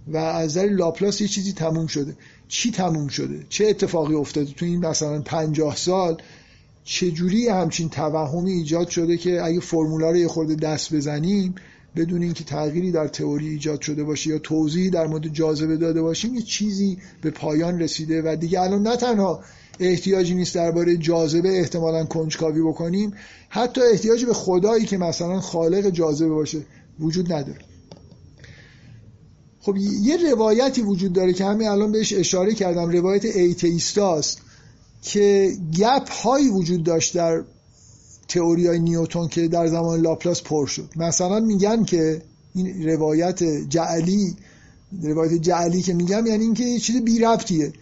و 0.08 0.18
از 0.18 0.58
نظر 0.58 0.68
لاپلاس 0.68 1.22
یه 1.22 1.28
چیزی 1.28 1.54
تموم 1.54 1.88
شده. 1.88 2.16
چی 2.48 2.72
تموم 2.72 3.08
شده؟ 3.08 3.46
چه 3.50 3.66
اتفاقی 3.66 4.16
افتاده؟ 4.16 4.54
تو 4.54 4.66
این 4.66 4.86
مثلا 4.86 5.22
پنجاه 5.22 5.76
سال 5.76 6.22
چجوری 6.84 7.48
همچین 7.48 7.90
توهمی 7.90 8.52
ایجاد 8.52 8.90
شده 8.90 9.18
که 9.18 9.44
اگه 9.44 9.60
فرمولا 9.60 10.12
رو 10.12 10.18
یه 10.18 10.28
خورده 10.28 10.56
دست 10.56 10.96
بزنیم 10.96 11.56
بدون 11.96 12.22
اینکه 12.22 12.44
تغییری 12.44 12.92
در 12.92 13.08
تئوری 13.08 13.48
ایجاد 13.48 13.82
شده 13.82 14.04
باشه 14.04 14.30
یا 14.30 14.40
توضیحی 14.40 14.90
در 14.90 15.08
مورد 15.08 15.28
جاذبه 15.28 15.78
داده 15.78 16.02
باشیم 16.02 16.36
یه 16.36 16.42
چیزی 16.42 16.98
به 17.22 17.30
پایان 17.32 17.80
رسیده 17.80 18.22
و 18.22 18.36
دیگه 18.36 18.62
الان 18.62 18.88
نه 18.88 18.98
تنها 18.98 19.44
احتیاجی 19.80 20.36
نیست 20.36 20.56
درباره 20.56 20.98
جاذبه 20.98 21.60
احتمالا 21.60 22.06
کنجکاوی 22.06 22.62
بکنیم. 22.62 23.14
حتی 23.50 23.82
احتیاجی 23.92 24.26
به 24.26 24.34
خدایی 24.34 24.86
که 24.86 24.98
مثلا 24.98 25.40
خالق 25.40 25.90
جاذبه 25.90 26.30
باشه 26.30 26.66
وجود 27.00 27.34
نداره. 27.34 27.60
خب 29.60 29.78
یه 29.78 30.32
روایتی 30.32 30.82
وجود 30.82 31.14
داره 31.14 31.34
که 31.34 31.46
همین 31.46 31.68
الان 31.68 31.92
بهش 31.92 32.14
اشاره 32.14 32.54
کردم. 32.54 32.90
روایت 32.90 33.26
ایتیستاست 33.26 34.42
که 35.02 35.52
گپ 35.80 36.10
هایی 36.10 36.50
وجود 36.50 36.84
داشت 36.84 37.16
در 37.16 37.44
تئوری 38.28 38.68
های 38.68 38.80
نیوتون 38.80 39.28
که 39.28 39.48
در 39.48 39.68
زمان 39.68 40.02
لاپلاس 40.02 40.42
پر 40.42 40.66
شد. 40.66 40.90
مثلا 40.96 41.40
میگن 41.40 41.84
که 41.84 42.22
این 42.56 42.88
روایت 42.90 43.44
جعلی 43.44 44.36
روایت 45.04 45.34
جعلی 45.34 45.82
که 45.82 45.94
میگم 45.94 46.26
یعنی 46.26 46.44
اینکه 46.44 46.64
یه 46.64 46.80
چیز 46.80 47.02
بی 47.02 47.20
ربطیه. 47.20 47.74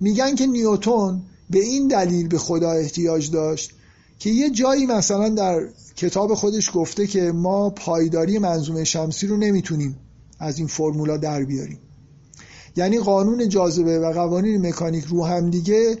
میگن 0.00 0.34
که 0.34 0.46
نیوتون 0.46 1.22
به 1.50 1.58
این 1.58 1.88
دلیل 1.88 2.28
به 2.28 2.38
خدا 2.38 2.70
احتیاج 2.70 3.30
داشت 3.30 3.70
که 4.18 4.30
یه 4.30 4.50
جایی 4.50 4.86
مثلا 4.86 5.28
در 5.28 5.68
کتاب 5.96 6.34
خودش 6.34 6.70
گفته 6.74 7.06
که 7.06 7.32
ما 7.32 7.70
پایداری 7.70 8.38
منظومه 8.38 8.84
شمسی 8.84 9.26
رو 9.26 9.36
نمی‌تونیم 9.36 9.96
از 10.38 10.58
این 10.58 10.66
فرمولا 10.66 11.16
در 11.16 11.44
بیاریم. 11.44 11.78
یعنی 12.76 12.98
قانون 12.98 13.48
جاذبه 13.48 13.98
و 13.98 14.12
قوانین 14.12 14.66
مکانیک 14.66 15.04
رو 15.04 15.24
هم 15.24 15.50
دیگه 15.50 15.98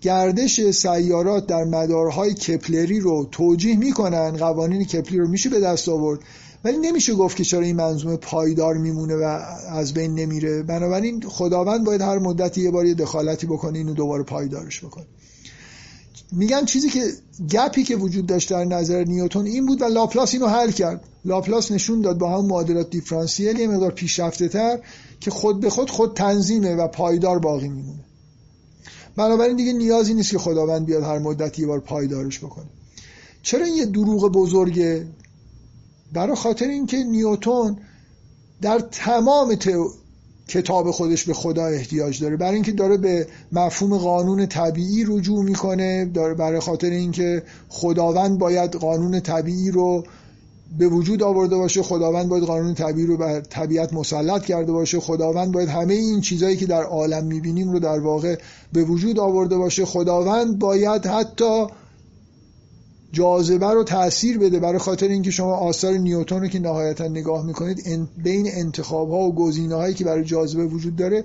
گردش 0.00 0.70
سیارات 0.70 1.46
در 1.46 1.64
مدارهای 1.64 2.34
کپلری 2.34 3.00
رو 3.00 3.28
توجیه 3.32 3.76
می‌کنن 3.76 4.36
قوانین 4.36 4.84
کپلری 4.84 5.18
رو 5.18 5.28
میشه 5.28 5.48
به 5.48 5.60
دست 5.60 5.88
آورد. 5.88 6.20
ولی 6.66 6.78
نمیشه 6.78 7.14
گفت 7.14 7.36
که 7.36 7.44
چرا 7.44 7.60
این 7.60 7.76
منظومه 7.76 8.16
پایدار 8.16 8.74
میمونه 8.74 9.14
و 9.14 9.40
از 9.70 9.94
بین 9.94 10.14
نمیره. 10.14 10.62
بنابراین 10.62 11.20
خداوند 11.28 11.84
باید 11.84 12.00
هر 12.00 12.18
مدتی 12.18 12.60
یه 12.60 12.70
بار 12.70 12.92
دخالتی 12.92 13.46
بکنه 13.46 13.78
اینو 13.78 13.94
دوباره 13.94 14.22
پایدارش 14.22 14.84
بکنه. 14.84 15.06
میگن 16.32 16.64
چیزی 16.64 16.88
که 16.88 17.00
gap 17.50 17.74
ی 17.74 17.82
که 17.82 17.96
وجود 17.96 18.26
داشت 18.26 18.50
در 18.50 18.64
نظر 18.64 19.04
نیوتون 19.04 19.46
این 19.46 19.66
بود 19.66 19.82
و 19.82 19.84
لاپلاس 19.84 20.34
اینو 20.34 20.46
حل 20.46 20.70
کرد. 20.70 21.04
لاپلاس 21.24 21.72
نشون 21.72 22.00
داد 22.00 22.18
با 22.18 22.38
همون 22.38 22.46
معادلات 22.46 22.90
دیفرانسیل 22.90 23.58
یه 23.58 23.68
مقدار 23.68 23.90
پیشرفته 23.90 24.48
تر 24.48 24.78
که 25.20 25.30
خود 25.30 25.60
به 25.60 25.70
خود 25.70 25.90
خود 25.90 26.14
تنظیمه 26.14 26.74
و 26.74 26.88
پایدار 26.88 27.38
باقی 27.38 27.68
میمونه. 27.68 28.04
بنابراین 29.16 29.56
دیگه 29.56 29.72
نیازی 29.72 30.14
نیست 30.14 30.30
که 30.30 30.38
خداوند 30.38 30.86
بیاد 30.86 31.02
هر 31.02 31.18
مدتی 31.18 31.62
یه 31.62 31.68
بار 31.68 31.80
پایدارش 31.80 32.38
بکنه. 32.38 32.66
چرا 33.42 33.64
این 33.64 33.74
یه 33.74 33.86
دروغ 33.86 34.32
بزرگه؟ 34.32 35.06
برای 36.12 36.36
خاطر 36.36 36.68
اینکه 36.68 36.96
نیوتون 36.96 37.76
در 38.62 38.78
تمام 38.78 39.56
کتاب 40.48 40.90
خودش 40.90 41.24
به 41.24 41.34
خدا 41.34 41.66
احتیاج 41.66 42.22
داره. 42.22 42.36
برای 42.36 42.54
اینکه 42.54 42.72
داره 42.72 42.96
به 42.96 43.26
مفهوم 43.52 43.98
قانون 43.98 44.46
طبیعی 44.46 45.04
رجوع 45.08 45.44
می‌کنه 45.44 46.04
داره 46.04 46.34
برای 46.34 46.60
خاطر 46.60 46.90
اینکه 46.90 47.42
خداوند 47.68 48.38
باید 48.38 48.74
قانون 48.74 49.20
طبیعی 49.20 49.70
رو 49.70 50.04
به 50.78 50.88
وجود 50.88 51.22
آورده 51.22 51.56
باشه 51.56 51.82
خداوند 51.82 52.28
باید 52.28 52.44
قانون 52.44 52.74
طبیعی 52.74 53.06
رو 53.06 53.16
بر 53.16 53.40
طبیعت 53.40 53.92
مسلط 53.92 54.44
کرده 54.44 54.72
باشه 54.72 55.00
خداوند 55.00 55.52
باید 55.52 55.68
همه 55.68 55.94
این 55.94 56.20
چیزهایی 56.20 56.56
که 56.56 56.66
در 56.66 56.82
عالم 56.82 57.24
می‌بینیم 57.24 57.70
رو 57.70 57.78
در 57.78 57.98
واقع 57.98 58.38
به 58.72 58.84
وجود 58.84 59.18
آورده 59.18 59.56
باشه 59.56 59.84
خداوند 59.84 60.58
باید 60.58 61.06
حتی 61.06 61.66
جاذبه 63.12 63.66
رو 63.66 63.84
تاثیر 63.84 64.38
بده 64.38 64.60
برای 64.60 64.78
خاطر 64.78 65.08
اینکه 65.08 65.30
شما 65.30 65.54
آثار 65.54 65.92
نیوتن 65.92 66.40
رو 66.40 66.48
که 66.48 66.58
نهایتا 66.58 67.08
نگاه 67.08 67.46
می‌کنید 67.46 68.08
بین 68.16 68.48
انتخاب 68.52 69.10
ها 69.10 69.18
و 69.18 69.34
گزینه 69.34 69.74
هایی 69.74 69.94
که 69.94 70.04
برای 70.04 70.24
جاذبه 70.24 70.64
وجود 70.64 70.96
داره 70.96 71.24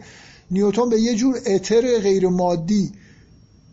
نیوتن 0.51 0.89
به 0.89 0.99
یه 0.99 1.15
جور 1.15 1.39
اتر 1.45 1.99
غیر 1.99 2.27
مادی 2.27 2.91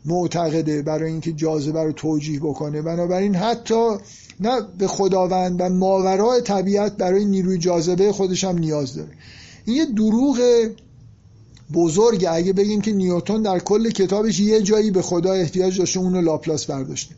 معتقده 0.05 0.82
برای 0.82 1.10
اینکه 1.10 1.32
جاذبه 1.32 1.82
رو 1.82 1.93
توجیه 1.93 2.40
بکنه. 2.40 2.82
بنابراین 2.82 3.35
حتی 3.35 3.97
نه 4.40 4.60
به 4.78 4.86
خداوند 4.86 5.60
و 5.60 5.68
ماورای 5.68 6.40
طبیعت 6.40 6.97
برای 6.97 7.24
نیروی 7.24 7.59
جاذبه 7.59 8.12
خودش 8.12 8.44
هم 8.44 8.59
نیاز 8.59 8.94
داره. 8.94 9.10
این 9.64 9.76
یه 9.76 9.86
دروغ 9.86 10.68
بزرگه 11.74 12.32
اگه 12.32 12.52
بگیم 12.52 12.80
که 12.80 12.93
نیوتن 12.93 13.43
در 13.43 13.59
کل 13.59 13.90
کتابش 13.90 14.40
یه 14.40 14.62
جایی 14.62 14.90
به 14.90 15.02
خدا 15.02 15.32
احتیاج 15.32 15.78
داشته 15.78 16.01
اونو 16.01 16.20
لاپلاس 16.20 16.66
برداشته. 16.66 17.14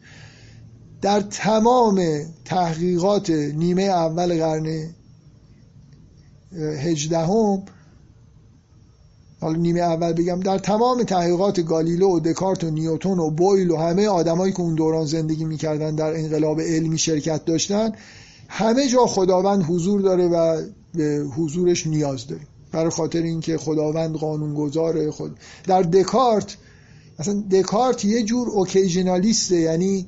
در 1.03 1.21
تمام 1.21 2.03
تحقیقات 2.45 3.31
نیمه 3.31 3.83
اول 3.83 4.39
قرن 4.39 4.91
هجدهم 6.57 7.63
حالا 9.41 9.59
نیمه 9.59 9.81
اول 9.81 10.13
بگم 10.13 10.41
در 10.41 10.59
تمام 10.59 11.03
تحقیقات 11.03 11.61
گالیلو 11.61 12.17
و 12.17 12.21
دکارت 12.21 12.65
و 12.65 12.71
نیوتون 12.71 13.19
و 13.19 13.31
بویل 13.31 13.71
و 13.71 13.77
همه 13.77 14.09
آدمایی 14.09 14.53
که 14.53 14.61
اون 14.61 14.75
دوران 14.75 15.07
زندگی 15.07 15.45
می‌کردن 15.45 15.95
در 15.95 16.17
انقلاب 16.17 16.61
علمی 16.61 16.99
شرکت 16.99 17.45
داشتن 17.45 17.93
همه 18.49 18.89
جا 18.89 19.07
خداوند 19.07 19.63
حضور 19.63 20.01
داره 20.01 20.29
و 20.29 20.63
به 20.95 21.25
حضورش 21.37 21.87
نیاز 21.87 22.27
داره. 22.27 22.43
برای 22.73 22.91
خاطر 22.91 23.23
اینکه 23.23 23.59
خداوند 23.59 24.15
قانونگذار 24.15 25.11
خود. 25.11 25.37
در 25.67 25.83
دکارت 25.83 26.57
اصلا 27.19 27.43
دکارت 27.51 28.05
یه 28.05 28.23
جور 28.23 28.49
اوکیژنالیسته 28.49 29.57
یعنی 29.57 30.07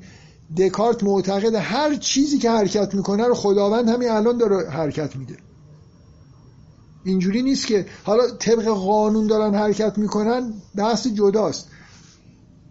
دکارت 0.57 1.03
معتقد 1.03 1.55
هر 1.55 1.95
چیزی 1.95 2.37
که 2.37 2.51
حرکت 2.51 2.95
می‌کنه 2.95 3.27
رو 3.27 3.33
خداوند 3.33 3.89
همین 3.89 4.09
الان 4.09 4.37
داره 4.37 4.69
حرکت 4.69 5.15
میده. 5.15 5.37
اینجوری 7.05 7.41
نیست 7.41 7.67
که 7.67 7.85
حالا 8.03 8.29
طبق 8.39 8.65
قانون 8.65 9.27
دارن 9.27 9.55
حرکت 9.55 9.97
می‌کنن 9.97 10.53
بحث 10.75 11.07
جداست. 11.07 11.67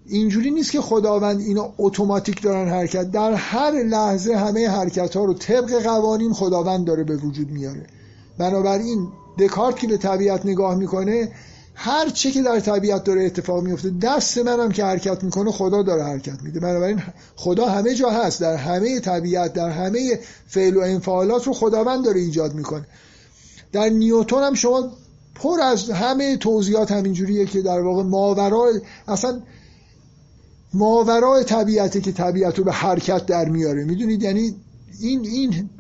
اینجوری 0.07 0.51
نیست 0.51 0.73
که 0.73 0.81
خداوند 0.81 1.41
اینا 1.41 1.73
اتوماتیک 1.79 2.43
دارن 2.43 2.69
حرکت. 2.69 3.11
در 3.11 3.33
هر 3.33 3.71
لحظه 3.71 4.35
همه 4.35 4.69
حرکت 4.69 5.17
ها 5.17 5.25
رو 5.25 5.35
طبق 5.35 5.83
قوانین 5.83 6.33
خداوند 6.33 6.87
داره 6.87 7.05
به 7.05 7.17
وجود 7.17 7.51
میاره. 7.51 7.87
بنابراین 8.39 9.09
دکارت 9.39 9.77
که 9.77 9.87
به 9.87 9.97
طبیعت 9.97 10.47
نگاه 10.47 10.75
می‌کنه 10.75 11.33
هر 11.75 12.09
چه 12.09 12.31
که 12.31 12.43
در 12.43 12.61
طبیعت 12.61 13.05
داره 13.05 13.25
اتفاق 13.25 13.63
میفته 13.63 13.91
دست 14.03 14.39
منم 14.39 14.73
که 14.73 14.85
حرکت 14.85 15.25
می‌کنه 15.25 15.51
خدا 15.51 15.83
داره 15.83 16.05
حرکت 16.05 16.43
میده. 16.43 16.61
بنابراین 16.61 17.03
خدا 17.37 17.67
همه 17.67 17.95
جا 17.95 18.11
هست. 18.11 18.41
در 18.41 18.57
همه 18.57 19.01
طبیعت 19.01 19.53
در 19.53 19.71
همه 19.71 20.19
فعل 20.47 20.77
و 20.77 20.81
انفعالات 20.81 21.47
رو 21.47 21.53
خداوند 21.53 22.05
داره 22.05 22.21
ایجاد 22.21 22.55
می‌کنه. 22.55 22.87
در 23.73 23.89
نیوتون 23.89 24.43
هم 24.43 24.55
شما 24.55 24.91
پر 25.35 25.61
از 25.61 25.91
همه 25.91 26.37
توضیحات 26.37 26.93
همینجوریه 26.93 27.47
که 27.47 27.63
در 27.63 27.81
واقع 27.81 28.03
ماورای 28.03 28.81
اصلا 29.09 29.41
ماورای 30.75 31.45
طبیعته 31.45 32.01
که 32.01 32.13
طبیعت 32.13 32.59
رو 32.59 32.65
به 32.65 32.73
حرکت 32.73 33.27
در 33.27 33.49
میاره. 33.49 33.85
می‌دونید؟ 33.85 34.23
یعنی 34.23 34.55
این 35.01 35.27
این 35.27 35.71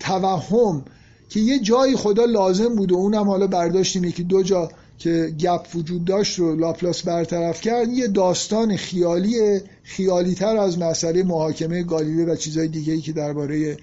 توهم 0.00 0.84
که 1.28 1.40
یه 1.40 1.58
جایی 1.58 1.96
خدا 1.96 2.24
لازم 2.24 2.76
بود 2.76 2.92
و 2.92 2.94
اونم 2.94 3.28
حالا 3.28 3.46
برداشتیم 3.46 4.04
یکی 4.04 4.24
دو 4.24 4.42
جا 4.42 4.68
که 4.98 5.34
gap 5.40 5.66
وجود 5.74 6.04
داشت 6.04 6.38
رو 6.38 6.56
لاپلاس 6.56 7.02
برطرف 7.02 7.60
کرد 7.60 7.88
یه 7.88 8.08
داستان 8.08 8.76
خیالی 8.76 9.60
خیالی 9.82 10.34
تر 10.34 10.56
از 10.56 10.78
مسئله 10.78 11.22
محاکمه 11.22 11.82
گالیله 11.82 12.32
و 12.32 12.36
چیزهای 12.36 12.68
دیگه 12.68 12.92
ای 12.92 13.00
که 13.00 13.12
درباره 13.12 13.76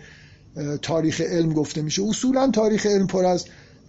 تاریخ 0.81 1.21
علم 1.21 1.53
گفته 1.53 1.81
میشه. 1.81 2.03
اصولا 2.03 2.51
تاریخ 2.51 2.85
علم 2.85 3.07
پر 3.07 3.25
از 3.25 3.45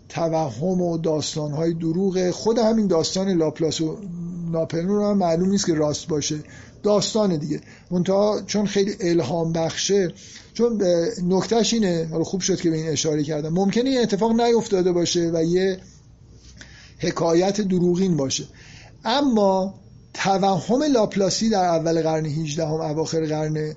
توهم 0.08 0.80
و 0.80 0.98
داستانهای 0.98 1.74
دروغ 1.74 2.30
خود 2.30 2.58
همین 2.58 2.86
داستان 2.86 3.28
لاپلاس 3.28 3.80
و 3.80 3.98
ناپلون 4.52 5.02
هم 5.04 5.18
معلوم 5.18 5.50
نیست 5.50 5.66
که 5.66 5.74
راست 5.74 6.08
باشه. 6.08 6.36
داستان 6.82 7.36
دیگه. 7.36 7.60
منتها 7.90 8.42
چون 8.46 8.66
خیلی 8.66 8.94
الهام 9.00 9.52
بخشه 9.52 10.12
چون 10.54 10.82
نکتهش 11.28 11.74
اینه 11.74 12.08
حالا 12.10 12.24
خوب 12.24 12.40
شد 12.40 12.60
که 12.60 12.70
به 12.70 12.76
این 12.76 12.88
اشاره 12.88 13.22
کردم. 13.22 13.52
ممکنه 13.52 13.90
این 13.90 14.00
اتفاق 14.00 14.40
نیفتاده 14.40 14.92
باشه 14.92 15.30
و 15.34 15.44
یه 15.44 15.78
حکایت 17.06 17.60
دروغین 17.60 18.16
باشه. 18.16 18.44
اما 19.04 19.74
توهم 20.14 20.82
لاپلاسی 20.82 21.50
در 21.50 21.64
اول 21.64 22.02
قرن 22.02 22.26
18 22.26 22.66
هم 22.66 22.72
اواخر 22.72 23.26
قرن 23.26 23.74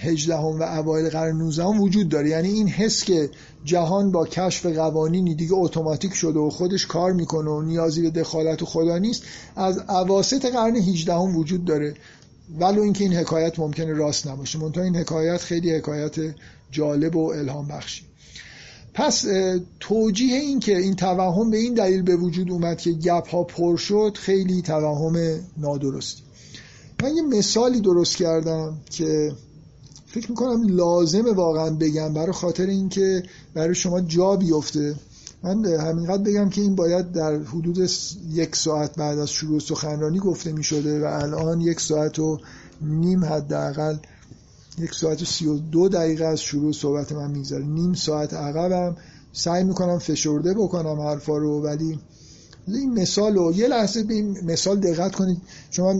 هجدهم 0.00 0.60
و 0.60 0.62
اوایل 0.62 1.08
قرن 1.08 1.36
19 1.36 1.64
وجود 1.64 2.08
داره. 2.08 2.28
یعنی 2.28 2.48
این 2.48 2.68
حس 2.68 3.04
که 3.04 3.30
جهان 3.64 4.12
با 4.12 4.26
کشف 4.26 4.66
قوانینی 4.66 5.34
دیگه 5.34 5.54
اتوماتیک 5.54 6.14
شده 6.14 6.38
و 6.38 6.50
خودش 6.50 6.86
کار 6.86 7.12
می‌کنه 7.12 7.50
و 7.50 7.62
نیازی 7.62 8.02
به 8.02 8.10
دخالت 8.10 8.64
خدا 8.64 8.98
نیست 8.98 9.22
از 9.56 9.78
اواسط 9.78 10.46
قرن 10.46 10.76
18 10.76 11.14
هم 11.14 11.36
وجود 11.36 11.64
داره. 11.64 11.94
ولو 12.58 12.82
اینکه 12.82 13.04
این 13.04 13.14
حکایت 13.14 13.58
ممکنه 13.58 13.92
راست 13.92 14.26
نباشه. 14.26 14.58
منتها 14.58 14.84
این 14.84 14.96
حکایت 14.96 15.40
خیلی 15.40 15.76
حکایت 15.76 16.14
جالب 16.70 17.16
و 17.16 17.30
الهام 17.30 17.68
بخشی 17.68 18.04
پس 18.94 19.24
توجیه 19.80 20.36
این 20.36 20.60
که 20.60 20.78
این 20.78 20.96
توهم 20.96 21.50
به 21.50 21.56
این 21.56 21.74
دلیل 21.74 22.02
به 22.02 22.16
وجود 22.16 22.50
اومد 22.50 22.78
که 22.78 22.92
گپ 22.92 23.28
ها 23.28 23.44
پر 23.44 23.76
شد 23.76 24.16
خیلی 24.20 24.62
توهم 24.62 25.40
نادرستی. 25.56 26.22
من 27.02 27.16
یه 27.16 27.22
مثالی 27.22 27.80
درست 27.80 28.16
کردم 28.16 28.78
که 28.90 29.32
فکر 30.06 30.30
می‌کنم 30.30 30.68
لازمه 30.68 31.32
واقعا 31.32 31.70
بگم 31.70 32.14
برای 32.14 32.32
خاطر 32.32 32.66
اینکه 32.66 33.22
برای 33.54 33.74
شما 33.74 34.00
جا 34.00 34.36
بیفته. 34.36 34.94
من 35.42 35.64
همینقدر 35.64 36.22
بگم 36.22 36.48
که 36.48 36.60
این 36.60 36.74
باید 36.74 37.12
در 37.12 37.36
حدود 37.36 37.90
یک 38.28 38.56
ساعت 38.56 38.96
بعد 38.96 39.18
از 39.18 39.30
شروع 39.30 39.60
سخنرانی 39.60 40.18
گفته 40.18 40.52
می 40.52 40.64
شده 40.64 41.00
و 41.00 41.04
الان 41.04 41.60
یک 41.60 41.80
ساعت 41.80 42.18
و 42.18 42.38
نیم 42.80 43.24
حداقل 43.24 43.96
یک 44.78 44.94
ساعت 44.94 45.22
و 45.22 45.24
سی 45.24 45.46
و 45.46 45.58
دو 45.58 45.88
دقیقه 45.88 46.24
از 46.24 46.40
شروع 46.40 46.72
صحبت 46.72 47.12
من 47.12 47.30
می‌گذاره 47.30 47.64
نیم 47.64 47.94
ساعت 47.94 48.34
عقبم. 48.34 48.96
سعی 49.32 49.64
می‌کنم 49.64 49.98
فشرده 49.98 50.54
بکنم 50.54 51.00
حرفا 51.00 51.36
رو 51.36 51.62
ولی 51.62 51.98
این 52.68 52.92
مثال 53.00 53.34
رو 53.34 53.52
یه 53.52 53.68
لحظه 53.68 54.02
به 54.02 54.14
این 54.14 54.38
مثال 54.44 54.80
دقت 54.80 55.14
کنید. 55.14 55.42
شما 55.70 55.94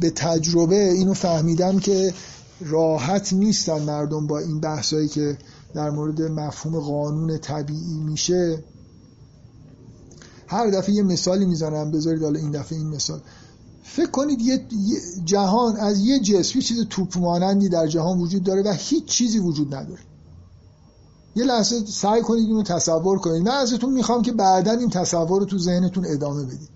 به 0.00 0.10
تجربه 0.10 0.90
اینو 0.90 1.14
فهمیدم 1.14 1.78
که 1.78 2.14
راحت 2.60 3.32
نیستن 3.32 3.82
مردم 3.82 4.26
با 4.26 4.38
این 4.38 4.60
بحثایی 4.60 5.08
که 5.08 5.38
در 5.74 5.90
مورد 5.90 6.22
مفهوم 6.22 6.80
قانون 6.80 7.38
طبیعی 7.38 8.00
میشه. 8.04 8.64
هر 10.46 10.70
دفعه 10.70 10.94
یه 10.94 11.02
مثالی 11.02 11.44
می‌زنم. 11.44 11.90
بذارید 11.90 12.22
حالا 12.22 12.38
این 12.38 12.50
دفعه 12.50 12.78
این 12.78 12.88
مثال. 12.88 13.20
فکر 13.82 14.10
کنید 14.10 14.40
یه 14.40 14.66
جهان 15.24 15.76
از 15.76 16.00
یه 16.00 16.20
جسم 16.20 16.58
یه 16.58 16.64
چیز 16.64 16.86
توپ 16.90 17.18
مانندی 17.18 17.68
در 17.68 17.86
جهان 17.86 18.18
وجود 18.18 18.42
داره 18.42 18.62
و 18.62 18.72
هیچ 18.78 19.04
چیزی 19.04 19.38
وجود 19.38 19.74
نداره. 19.74 20.00
یه 21.36 21.44
لحظه 21.44 21.86
سعی 21.86 22.22
کنید 22.22 22.48
اینو 22.48 22.62
تصور 22.62 23.18
کنید. 23.18 23.42
من 23.42 23.54
ازتون 23.54 23.92
می‌خوام 23.92 24.22
که 24.22 24.32
بعدا 24.32 24.72
این 24.72 24.90
تصور 24.90 25.40
رو 25.40 25.44
تو 25.44 25.58
ذهنتون 25.58 26.06
ادامه 26.06 26.44
بدید. 26.44 26.68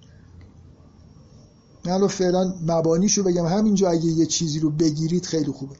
من 1.85 2.07
فعلا 2.07 2.55
مبانیشو 2.67 3.23
بگم. 3.23 3.47
همینجا 3.47 3.91
اگه 3.91 4.07
یه 4.07 4.27
چیزی 4.27 4.61
رو 4.61 4.71
بگیرید 4.71 5.27
خیلی 5.27 5.53
خوبه. 5.53 5.77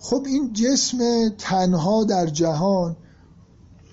خب 0.00 0.22
این 0.26 0.52
جسم 0.52 1.28
تنها 1.28 2.04
در 2.04 2.26
جهان 2.26 2.96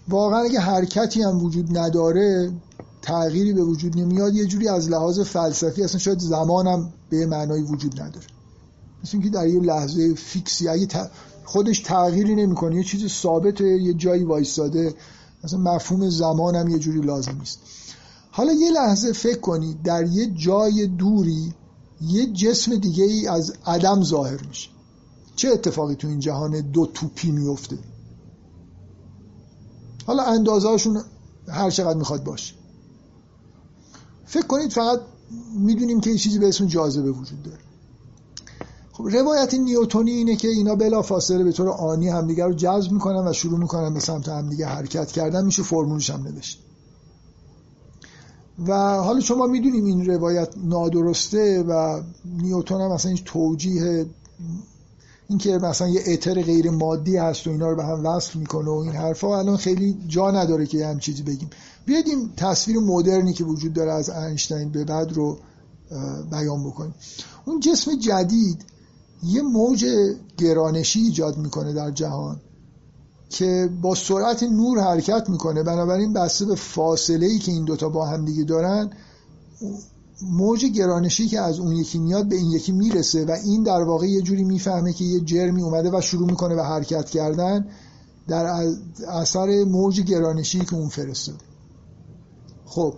واقعا 0.10 0.40
اگه 0.40 0.60
حرکتی 0.60 1.22
هم 1.22 1.44
وجود 1.44 1.78
نداره 1.78 2.52
تغییری 3.02 3.54
به 3.54 3.64
وجود 3.64 3.98
نمیاد 3.98 4.36
یه 4.36 4.46
جوری 4.46 4.68
از 4.68 4.90
لحاظ 4.90 5.20
فلسفی 5.20 5.84
اصلا 5.84 6.00
شاید 6.00 6.20
زمانم 6.20 6.94
به 7.10 7.26
معنای 7.26 7.62
وجود 7.62 8.02
نداره. 8.02 8.28
مثل 9.04 9.12
اینکه 9.14 9.30
در 9.30 9.48
یه 9.48 9.60
لحظه 9.60 10.14
فیکسی 10.14 10.68
اگه 10.68 10.88
خودش 11.44 11.80
تغییری 11.80 12.36
نمی‌کنه 12.36 12.76
یه 12.76 12.84
چیز 12.84 13.12
ثابت 13.12 13.62
یه 13.62 13.94
جایی 13.94 14.24
وایستاده 14.24 14.96
مثلا 15.44 15.60
مفهوم 15.60 16.10
زمان 16.10 16.56
هم 16.56 16.68
یه 16.68 16.80
جوری 16.80 17.02
لازم 17.02 17.38
نیست. 17.40 17.60
حالا 18.32 18.54
یه 18.54 18.72
لحظه 18.72 19.14
فکر 19.14 19.40
کنید 19.40 19.82
در 19.82 20.06
یه 20.06 20.28
جای 20.28 20.88
دوری 20.88 21.54
یه 22.02 22.26
جسم 22.26 22.76
دیگه 22.76 23.04
ای 23.04 23.28
از 23.28 23.54
عدم 23.66 24.04
ظاهر 24.04 24.48
میشه. 24.48 24.70
چه 25.36 25.50
اتفاقی 25.50 25.96
تو 25.96 26.08
این 26.08 26.20
جهان 26.20 26.62
دو 26.62 26.86
توپی 26.86 27.32
میفته 27.32 27.78
حالا 30.06 30.24
اندازهاشون 30.24 31.02
هر 31.48 31.70
چقدر 31.70 31.98
می‌خواد 31.98 32.24
باشه. 32.24 32.54
فکر 34.30 34.48
کنید 34.48 34.72
فقط 34.72 35.00
می‌دونیم 35.60 36.02
که 36.02 36.10
یه 36.10 36.18
چیزی 36.18 36.40
به 36.40 36.48
اسم 36.48 36.66
جاذبه 36.66 37.12
وجود 37.12 37.44
داره. 37.44 37.58
خب 38.92 39.08
روایت 39.08 39.54
نیوتونی 39.54 40.12
اینه 40.12 40.36
که 40.36 40.48
اینا 40.48 40.76
بلا 40.76 41.02
فاصله 41.02 41.44
به 41.44 41.52
طور 41.52 41.70
آنی 41.70 42.10
همدیگه 42.10 42.46
رو 42.46 42.54
جذب 42.54 42.92
می‌کنن 42.92 43.28
و 43.28 43.34
شروع 43.34 43.60
می‌کنن 43.60 43.94
به 43.94 44.00
سمت 44.00 44.30
همدیگه 44.30 44.66
حرکت 44.66 45.12
کردن 45.12 45.46
میشه 45.46 45.64
فرمولش 45.64 46.10
هم 46.10 46.24
نوشت. 46.24 46.60
و 48.68 48.74
حالا 48.98 49.20
شما 49.20 49.48
می‌دونیم 49.48 49.86
این 49.86 50.06
روایت 50.06 50.50
نادرسته 50.64 51.64
و 51.64 52.02
نیوتون 52.26 52.82
هم 52.82 52.92
مثلا 52.92 53.12
این 53.12 53.22
توجیه 53.26 54.06
اینکه 55.30 55.58
مثلا 55.58 55.88
یه 55.88 56.04
اتر 56.08 56.42
غیر 56.42 56.70
مادی 56.70 57.18
هست 57.18 57.48
و 57.48 57.50
اینا 57.50 57.70
رو 57.70 57.76
به 57.76 57.84
هم 57.84 58.06
وصل 58.06 58.40
می‌کنه 58.40 58.70
و 58.70 58.74
این 58.74 58.92
حرفا 58.94 59.40
الان 59.40 59.58
خیلی 59.58 59.98
جا 60.08 60.32
نداره 60.32 60.66
که 60.66 60.88
هم 60.88 61.00
چیزی 61.00 61.24
بگیم. 61.24 61.50
بیاید 61.86 62.08
این 62.08 62.30
تصویر 62.38 62.80
مدرنی 62.80 63.34
که 63.34 63.44
وجود 63.44 63.74
داره 63.74 63.92
از 63.92 64.10
اینشتین 64.10 64.70
به 64.70 64.84
بعد 64.84 65.14
رو 65.14 65.38
بیان 66.32 66.64
بکنیم. 66.64 66.94
اون 67.46 67.60
جسم 67.60 67.96
جدید 67.96 68.66
یه 69.24 69.42
موج 69.42 69.86
گرانشی 70.38 71.00
ایجاد 71.00 71.38
می‌کنه 71.38 71.74
در 71.74 71.92
جهان 71.92 72.42
که 73.30 73.70
با 73.82 73.96
سرعت 73.96 74.44
نور 74.44 74.80
حرکت 74.80 75.30
می‌کنه. 75.30 75.64
بنابراین 75.64 76.14
بسته 76.14 76.46
به 76.46 76.56
فاصله 76.56 77.26
ای 77.26 77.40
که 77.40 77.52
این 77.52 77.66
دوتا 77.66 77.90
با 77.90 78.06
هم 78.06 78.26
دیگه 78.26 78.44
دارن 78.44 78.90
موج 80.22 80.66
گرانشی 80.66 81.28
که 81.28 81.40
از 81.40 81.60
اون 81.60 81.72
یکی 81.76 82.00
میاد 82.00 82.30
به 82.30 82.36
این 82.36 82.52
یکی 82.52 82.72
می‌رسه 82.72 83.26
و 83.26 83.32
این 83.32 83.64
در 83.64 83.84
واقع 83.84 84.08
یه 84.08 84.22
جوری 84.22 84.44
می‌فهمه 84.44 84.94
که 84.94 85.06
یه 85.06 85.20
جرمی 85.20 85.62
اومده 85.62 85.98
و 85.98 86.02
شروع 86.02 86.28
می‌کنه 86.30 86.56
به 86.56 86.64
حرکت 86.64 87.10
کردن 87.10 87.68
در 88.28 88.46
اثر 89.08 89.64
موج 89.64 90.02
گرانشی 90.02 90.60
که 90.60 90.76
اون 90.76 90.90
فرستاد 90.90 91.49
خب 92.70 92.94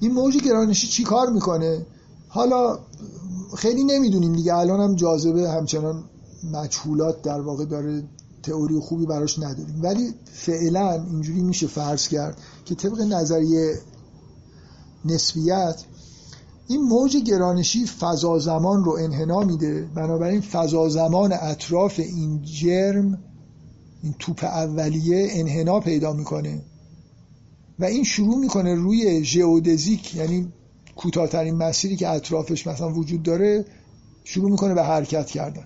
این 0.00 0.12
موج 0.12 0.36
گرانشی 0.36 0.86
چی 0.86 1.04
کار 1.04 1.30
می‌کنه؟ 1.30 1.86
حالا 2.28 2.78
خیلی 3.56 3.84
نمی‌دونیم 3.84 4.32
دیگه 4.32 4.54
الان 4.54 4.80
هم 4.80 4.94
جاذبه 4.94 5.50
همچنان 5.50 6.04
مجهولات 6.52 7.22
در 7.22 7.40
واقع 7.40 7.64
داره 7.64 8.02
تئوری 8.42 8.80
خوبی 8.80 9.06
براش 9.06 9.38
نداریم. 9.38 9.80
ولی 9.82 10.14
فعلا 10.32 10.92
اینجوری 10.92 11.40
میشه 11.40 11.66
فرض 11.66 12.08
کرد 12.08 12.38
که 12.64 12.74
طبق 12.74 13.00
نظریه 13.00 13.78
نسبیت 15.04 15.84
این 16.68 16.82
موج 16.82 17.16
گرانشی 17.16 17.86
فضا 17.86 18.38
زمان 18.38 18.84
رو 18.84 18.92
انحنا 18.92 19.40
میده. 19.40 19.88
بنابراین 19.94 20.40
فضا 20.40 20.88
زمان 20.88 21.32
اطراف 21.32 21.98
این 21.98 22.42
جرم 22.42 23.18
این 24.02 24.14
توپ 24.18 24.44
اولیه 24.44 25.28
انحنا 25.30 25.80
پیدا 25.80 26.12
می‌کنه. 26.12 26.62
و 27.78 27.84
این 27.84 28.04
شروع 28.04 28.38
می‌کنه 28.38 28.74
روی 28.74 29.24
ژئودزیک 29.24 30.14
یعنی 30.14 30.52
کوتاهترین 30.96 31.54
مسیری 31.54 31.96
که 31.96 32.08
اطرافش 32.08 32.66
مثلا 32.66 32.92
وجود 32.92 33.22
داره 33.22 33.64
شروع 34.24 34.50
می‌کنه 34.50 34.74
به 34.74 34.82
حرکت 34.82 35.26
کردن. 35.26 35.64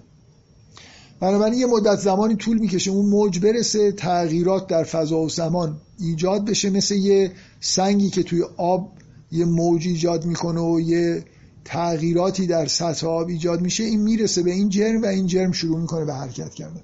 بنابراین 1.20 1.60
یه 1.60 1.66
مدت 1.66 1.98
زمانی 1.98 2.36
طول 2.36 2.58
می‌کشه 2.58 2.90
اون 2.90 3.06
موج 3.06 3.38
برسه 3.38 3.92
تغییرات 3.92 4.66
در 4.66 4.84
فضا 4.84 5.18
و 5.18 5.28
زمان 5.28 5.80
ایجاد 5.98 6.44
بشه 6.44 6.70
مثل 6.70 6.94
یه 6.94 7.32
سنگی 7.60 8.10
که 8.10 8.22
توی 8.22 8.42
آب 8.56 8.92
یه 9.32 9.44
موج 9.44 9.86
ایجاد 9.86 10.24
می‌کنه 10.24 10.60
و 10.60 10.80
یه 10.80 11.24
تغییراتی 11.64 12.46
در 12.46 12.66
سطح 12.66 13.06
آب 13.06 13.28
ایجاد 13.28 13.60
میشه. 13.60 13.84
این 13.84 14.00
می‌رسه 14.00 14.42
به 14.42 14.52
این 14.52 14.68
جرم 14.68 15.02
و 15.02 15.06
این 15.06 15.26
جرم 15.26 15.52
شروع 15.52 15.80
می‌کنه 15.80 16.04
به 16.04 16.14
حرکت 16.14 16.54
کردن. 16.54 16.82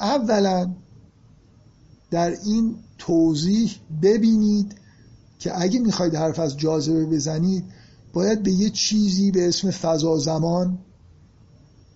اولا 0.00 0.74
در 2.10 2.34
این 2.46 2.74
توضیح 3.06 3.70
ببینید 4.02 4.74
که 5.38 5.60
اگه 5.60 5.80
می‌خواید 5.80 6.14
حرف 6.14 6.38
از 6.38 6.56
جاذبه 6.56 7.06
بزنید 7.06 7.64
باید 8.12 8.42
به 8.42 8.50
یه 8.50 8.70
چیزی 8.70 9.30
به 9.30 9.48
اسم 9.48 9.70
فضا 9.70 10.18
زمان 10.18 10.78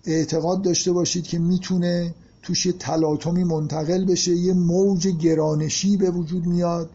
اعتقاد 0.05 0.61
داشته 0.61 0.91
باشید 0.91 1.23
که 1.23 1.39
می‌تونه 1.39 2.13
توش 2.41 2.65
یه 2.65 2.71
تلاطمی 2.71 3.43
منتقل 3.43 4.05
بشه 4.05 4.31
یه 4.31 4.53
موج 4.53 5.07
گرانشی 5.07 5.97
به 5.97 6.11
وجود 6.11 6.45
میاد. 6.45 6.89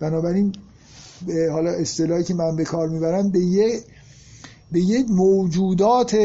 بنابراین 0.00 0.52
حالا 1.52 1.70
اصطلاحی 1.70 2.24
که 2.24 2.34
من 2.34 2.56
به 2.56 2.64
کار 2.64 2.88
می‌برم 2.88 3.30
به 3.30 3.40
یه 3.40 3.80
به 4.72 4.80
یه 4.80 5.04
موجودات 5.08 6.16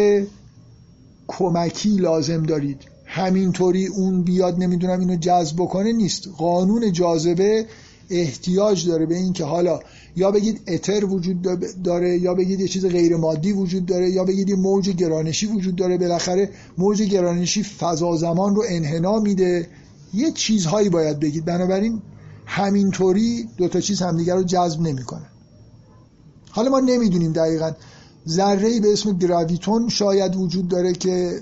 کمکی 1.27 1.95
لازم 1.95 2.43
دارید. 2.43 2.92
همینطوری 3.15 3.87
اون 3.87 4.23
بیاد 4.23 4.59
نمی‌دونم 4.63 4.99
اینو 4.99 5.15
جذب 5.15 5.55
بکنه 5.55 5.91
نیست. 5.91 6.27
قانون 6.37 6.91
جاذبه 6.91 7.65
احتیاج 8.09 8.87
داره 8.87 9.05
به 9.05 9.15
این 9.15 9.33
که 9.33 9.43
حالا 9.43 9.79
یا 10.15 10.31
بگید 10.31 10.61
اتر 10.67 11.05
وجود 11.05 11.47
داره 11.83 12.17
یا 12.17 12.33
بگید 12.33 12.59
یه 12.59 12.67
چیز 12.67 12.85
غیر 12.85 13.15
مادی 13.15 13.51
وجود 13.51 13.85
داره 13.85 14.09
یا 14.09 14.23
بگید 14.23 14.49
یه 14.49 14.55
موج 14.55 14.89
گرانشی 14.89 15.45
وجود 15.45 15.75
داره 15.75 15.97
بالاخره 15.97 16.49
موج 16.77 17.01
گرانشی 17.01 17.63
فضا 17.63 18.15
زمان 18.15 18.55
رو 18.55 18.63
انحنا 18.67 19.19
میده. 19.19 19.67
یه 20.13 20.31
چیزهایی 20.31 20.89
باید 20.89 21.19
بگید. 21.19 21.45
بنابراین 21.45 22.01
همینطوری 22.45 23.49
دو 23.57 23.67
تا 23.67 23.79
چیز 23.79 24.01
همدیگر 24.01 24.35
رو 24.35 24.43
جذب 24.43 24.81
نمی‌کنه. 24.81 25.25
حالا 26.49 26.69
ما 26.69 26.79
نمی‌دونیم 26.79 27.33
دقیقا. 27.33 27.71
ذره 28.27 28.79
به 28.79 28.93
اسم 28.93 29.17
گراویتون 29.17 29.89
شاید 29.89 30.35
وجود 30.35 30.67
داره 30.67 30.93
که 30.93 31.41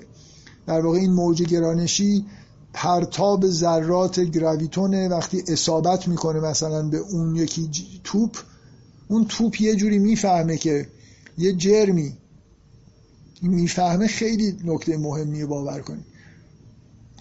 در 0.72 0.80
واقع 0.80 0.98
این 0.98 1.12
موج 1.12 1.42
گرانشی 1.42 2.24
پرتاب 2.72 3.46
ذرات 3.46 4.20
گراویتونه 4.20 5.08
وقتی 5.08 5.42
اصابت 5.48 6.08
می‌کنه 6.08 6.40
مثلا 6.40 6.82
به 6.88 6.98
اون 6.98 7.36
یکی 7.36 7.70
توپ 8.04 8.36
اون 9.08 9.24
توپ 9.24 9.60
یه 9.60 9.74
جوری 9.74 9.98
می‌فهمه 9.98 10.56
که 10.56 10.88
یه 11.38 11.52
جرمی. 11.52 12.12
می‌فهمه 13.42 14.06
خیلی 14.06 14.56
نکته 14.64 14.96
مهمیه 14.96 15.46
باور 15.46 15.80
کنید. 15.80 16.04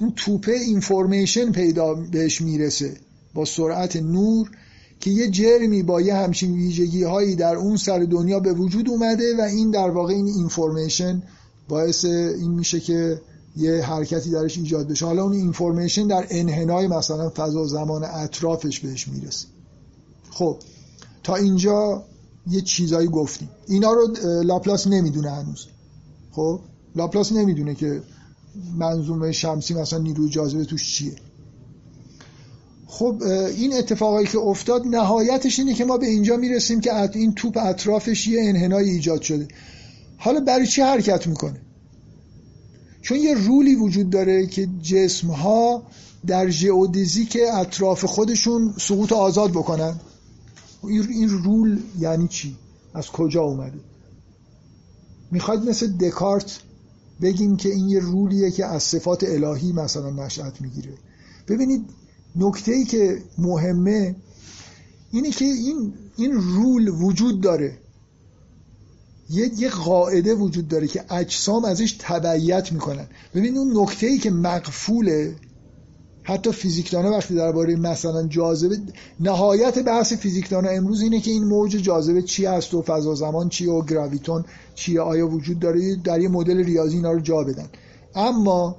اون 0.02 0.14
توپه 0.16 0.52
information 0.52 1.52
پیدا 1.52 1.94
بهش 1.94 2.42
می‌رسه 2.42 2.98
با 3.34 3.46
سرعت 3.46 3.96
نور 3.96 4.52
که 5.00 5.12
یه 5.12 5.30
جرمی 5.30 5.84
با 5.84 6.02
یه 6.02 6.16
همچین 6.16 6.54
ویژگی 6.54 7.04
هایی 7.04 7.36
در 7.36 7.56
اون 7.56 7.78
سر 7.78 8.00
دنیا 8.00 8.40
به 8.40 8.54
وجود 8.54 8.90
اومده 8.90 9.38
و 9.38 9.42
این 9.42 9.72
در 9.72 9.90
واقع 9.90 10.14
این 10.14 10.28
information 10.28 11.24
باعث 11.70 12.06
این 12.06 12.52
میشه 12.52 12.80
که 12.80 13.22
یه 13.58 13.82
حرکتی 13.82 14.30
درش 14.30 14.58
ایجاد 14.58 14.88
بشه. 14.88 15.06
حالا 15.06 15.24
اون 15.24 15.34
information 15.34 16.08
در 16.08 16.28
انحنای 16.30 16.88
مثلا 16.88 17.32
فضا 17.36 17.68
زمان 17.68 18.04
اطرافش 18.04 18.80
بهش 18.80 19.08
می‌رسه. 19.08 19.48
خب 20.32 20.58
تا 21.24 21.36
اینجا 21.36 22.04
یه 22.50 22.62
چیزایی 22.62 23.08
گفتیم. 23.08 23.50
اینا 23.68 23.92
رو 23.92 24.08
لاپلاس 24.44 24.88
نمی‌دونه 24.88 25.32
هنوز. 25.32 25.68
خب 26.32 26.60
لاپلاس 26.96 27.32
نمی‌دونه 27.32 27.76
که 27.76 28.02
منظومه 28.78 29.32
شمسی 29.32 29.74
مثلا 29.74 30.00
نیروی 30.00 30.30
جاذبه 30.30 30.66
توش 30.66 30.96
چیه. 30.96 31.16
خب 32.88 33.24
این 33.58 33.74
اتفاقایی 33.74 34.28
که 34.28 34.38
افتاد 34.38 34.86
نهایتش 34.86 35.60
اینه 35.60 35.74
که 35.74 35.86
ما 35.86 35.98
به 35.98 36.08
اینجا 36.08 36.38
می‌رسیم 36.38 36.82
که 36.82 37.10
این 37.14 37.34
توپ 37.34 37.58
اطرافش 37.58 38.28
یه 38.28 38.42
انحنای 38.44 38.90
ایجاد 38.90 39.22
شده. 39.22 39.48
حالا 40.18 40.40
برای 40.40 40.68
چی 40.68 40.82
حرکت 40.82 41.28
می‌کنه؟ 41.28 41.62
چون 43.02 43.18
یه 43.18 43.34
رولی 43.34 43.76
وجود 43.76 44.10
داره 44.10 44.48
که 44.48 44.68
جسم 44.82 45.28
ها 45.28 45.84
در 46.28 46.50
که 47.26 47.54
اطراف 47.54 48.06
خودشون 48.06 48.74
سقوط 48.78 49.12
آزاد 49.12 49.52
بکنن. 49.52 50.00
این 50.84 51.30
رول 51.30 51.80
یعنی 52.00 52.28
چی؟ 52.28 52.56
از 52.94 53.08
کجا 53.08 53.42
اومده؟ 53.42 53.80
می‌خواید 55.32 55.70
مثل 55.70 55.88
دکارت 55.88 56.60
بگیم 57.22 57.58
که 57.58 57.70
این 57.70 57.90
یه 57.90 58.00
رولیه 58.00 58.52
که 58.52 58.66
از 58.66 58.84
صفات 58.84 59.24
الهی 59.24 59.72
مثلا 59.72 60.10
نشأت 60.10 60.62
می‌گیره. 60.62 60.94
ببینید 61.48 61.86
نکته 62.36 62.72
ای 62.72 62.86
که 62.86 63.24
مهمه 63.38 64.16
اینه 65.12 65.30
که 65.30 65.46
این 65.46 65.94
این 66.18 66.32
رول 66.32 66.88
وجود 66.88 67.42
داره. 67.42 67.78
یه 69.32 69.52
یه 69.58 69.70
قاعده 69.70 70.34
وجود 70.34 70.68
داره 70.68 70.88
که 70.88 71.14
اجسام 71.14 71.66
ازش 71.66 71.96
تبعیت 72.00 72.72
می‌کنن. 72.72 73.08
ببینید 73.36 73.58
اون 73.58 73.82
نکته 73.82 74.08
ای 74.08 74.18
که 74.18 74.32
مقفوله 74.32 75.36
حتی 76.24 76.52
فیزیکدانا 76.52 77.12
وقتی 77.12 77.36
درباره 77.36 77.76
مثلا 77.76 78.28
جاذبه 78.28 78.78
نهایت 79.20 79.80
بحث 79.80 80.14
فیزیکدانا 80.14 80.70
امروز 80.70 81.02
اینه 81.02 81.20
که 81.20 81.32
این 81.32 81.44
موج 81.44 81.72
جاذبه 81.72 82.22
چی 82.22 82.46
هست 82.46 82.74
و 82.74 82.82
فضا 82.82 83.16
زمان 83.16 83.50
چیه 83.50 83.72
و 83.72 83.86
گراویتون 83.86 84.46
چیه 84.76 85.02
آیا 85.02 85.28
وجود 85.28 85.60
داره 85.60 85.96
در 85.96 86.22
یه 86.22 86.30
مدل 86.30 86.58
ریاضی 86.58 86.96
اینا 86.96 87.12
رو 87.12 87.20
جا 87.20 87.44
بدن. 87.44 87.70
اما 88.16 88.76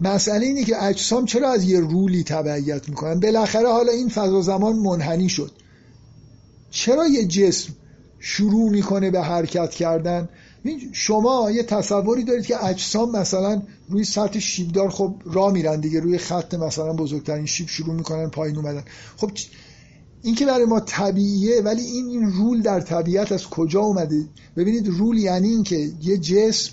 مسئله 0.00 0.46
اینه 0.46 0.64
که 0.64 0.84
اجسام 0.84 1.24
چرا 1.24 1.52
از 1.52 1.64
یه 1.64 1.80
رولی 1.80 2.24
تبعیت 2.24 2.88
می‌کنن؟ 2.88 3.20
بالاخره 3.20 3.68
حالا 3.68 3.92
این 3.92 4.08
فضا 4.08 4.40
زمان 4.40 4.76
منحنی 4.76 5.28
شد. 5.28 5.50
چرا 6.70 7.06
یه 7.06 7.24
جسم 7.24 7.72
شروع 8.24 8.70
می‌کنه 8.70 9.10
به 9.10 9.22
حرکت 9.22 9.70
کردن. 9.70 10.28
شما 10.92 11.50
یه 11.50 11.62
تصوری 11.62 12.24
دارید 12.24 12.46
که 12.46 12.64
اجسام 12.64 13.16
مثلا 13.16 13.62
روی 13.88 14.04
سطح 14.04 14.38
شیبدار 14.38 14.90
خب 14.90 15.14
راه 15.24 15.52
میرن 15.52 15.80
دیگه 15.80 16.00
روی 16.00 16.18
خط 16.18 16.54
مثلا 16.54 16.92
بزرگترین 16.92 17.46
شیب 17.46 17.68
شروع 17.68 17.94
می‌کنن 17.94 18.30
پایین 18.30 18.56
اومدن. 18.56 18.84
خب 19.16 19.30
این 20.22 20.34
که 20.34 20.46
برای 20.46 20.64
ما 20.64 20.80
طبیعیه 20.80 21.62
ولی 21.62 21.82
این 21.82 22.06
این 22.06 22.32
rule 22.32 22.62
در 22.62 22.80
طبیعت 22.80 23.32
از 23.32 23.46
کجا 23.46 23.80
اومده؟ 23.80 24.24
ببینید 24.56 24.88
rule 24.88 25.18
یعنی 25.18 25.48
این 25.48 25.62
که 25.62 25.90
یه 26.02 26.18
جسم 26.18 26.72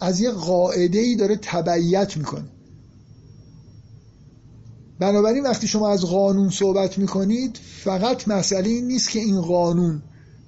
از 0.00 0.20
یه 0.20 0.30
قاعده 0.30 0.98
ای 0.98 1.16
داره 1.16 1.36
تبعیت 1.42 2.16
می‌کنه. 2.16 2.48
بنابراین 4.98 5.42
وقتی 5.42 5.68
شما 5.68 5.88
از 5.88 6.04
قانون 6.04 6.50
صحبت 6.50 6.98
می‌کنید 6.98 7.58
فقط 7.84 8.28
مسئله 8.28 8.68
این 8.68 8.86
نیست 8.86 9.10
که 9.10 9.18
این 9.18 9.40
قانون 9.40 10.02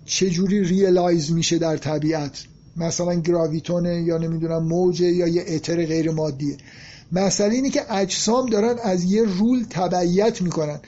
چجوری 0.06 0.64
realize 0.64 1.32
میشه 1.32 1.58
در 1.58 1.76
طبیعت؟ 1.76 2.44
مثلا 2.76 3.14
graviton 3.14 3.93
ه 3.93 4.02
یا 4.02 4.18
نمی‌دونم 4.18 4.64
موجه 4.64 5.06
یا 5.06 5.26
یه 5.26 5.44
اتر 5.48 5.86
غیر 5.86 6.10
مادیه. 6.10 6.56
مسئله 7.12 7.54
اینه 7.54 7.70
که 7.70 7.94
اجسام 7.94 8.46
دارن 8.46 8.78
از 8.82 9.04
یه 9.04 9.22
rule 9.22 9.64
تبعیت 9.70 10.42
می‌کنن. 10.42 10.80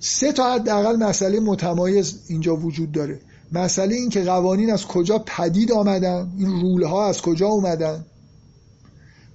سه 0.00 0.32
تا 0.32 0.54
حداقل 0.54 0.96
مسئله 0.96 1.40
متمایز 1.40 2.14
اینجا 2.28 2.56
وجود 2.56 2.92
داره. 2.92 3.20
مسئله 3.52 3.94
این 3.94 4.08
که 4.08 4.24
قوانین 4.24 4.70
از 4.72 4.86
کجا 4.86 5.18
پدید 5.18 5.72
آمدن 5.72 6.32
این 6.38 6.60
rule 6.60 6.82
ها 6.82 7.08
از 7.08 7.22
کجا 7.22 7.46
اومدن. 7.46 8.04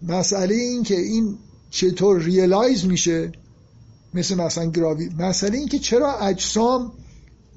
مسئله 0.08 0.56
این 0.56 0.84
که 0.84 1.00
این 1.00 1.38
چطور 1.70 2.22
realize 2.22 2.86
میشه 2.86 3.32
مثل 4.14 4.36
مثلا 4.36 4.66
graviton 4.66 5.10
مسئله 5.20 5.58
این 5.58 5.68
که 5.68 5.80
چرا 5.80 6.20
اجسام 6.20 6.92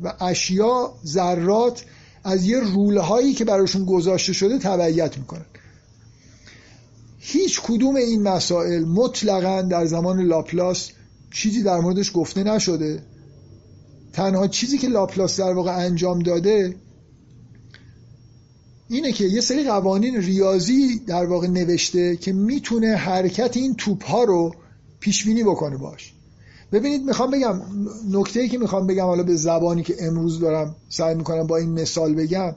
و 0.03 0.15
اشیا 0.21 0.95
ذرات 1.07 1.85
از 2.25 2.47
یه 2.47 2.61
rule 2.61 3.01
هایی 3.01 3.35
که 3.35 3.45
براشون 3.45 3.85
گذاشته 3.85 4.33
شده 4.33 4.59
تبعیت 4.59 5.19
می‌کنن. 5.19 5.47
هیچ 7.19 7.61
کدوم 7.61 7.97
این 7.97 8.23
مسائل 8.23 8.85
مطلقا 8.85 9.63
در 9.63 9.87
زمان 9.87 10.21
لاپلاس 10.21 10.91
چیزی 11.31 11.63
در 11.63 11.79
موردش 11.81 12.13
گفته 12.15 12.45
نشده. 12.45 13.03
تنها 14.13 14.49
چیزی 14.49 14.79
که 14.79 14.89
لاپلاس 14.89 15.41
در 15.41 15.53
واقع 15.53 15.77
انجام 15.77 16.19
داده 16.19 16.77
اینه 18.89 19.13
که 19.13 19.25
یه 19.25 19.41
سری 19.41 19.65
قوانین 19.65 20.17
ریاضی 20.17 20.99
در 20.99 21.27
واقع 21.27 21.47
نوشته 21.47 22.17
که 22.17 22.33
می‌تونه 22.33 22.97
حرکت 22.97 23.57
این 23.57 23.75
توپ 23.75 24.05
ها 24.05 24.25
رو 24.25 24.55
پیش 25.01 25.25
بینی 25.25 25.45
بکنه 25.45 25.77
باش. 25.77 26.16
ببینید 26.73 27.05
می‌خوام 27.05 27.31
بگم 27.31 27.61
نکته 28.11 28.41
ای 28.41 28.49
که 28.49 28.59
می‌خوام 28.59 28.87
بگم 28.87 29.05
حالا 29.05 29.23
به 29.23 29.37
زبانی 29.37 29.83
که 29.83 29.97
امروز 30.01 30.41
دارم 30.41 30.77
سعی 30.89 31.15
می‌کنم 31.15 31.47
با 31.47 31.57
این 31.57 31.71
مثال 31.71 32.15
بگم. 32.15 32.55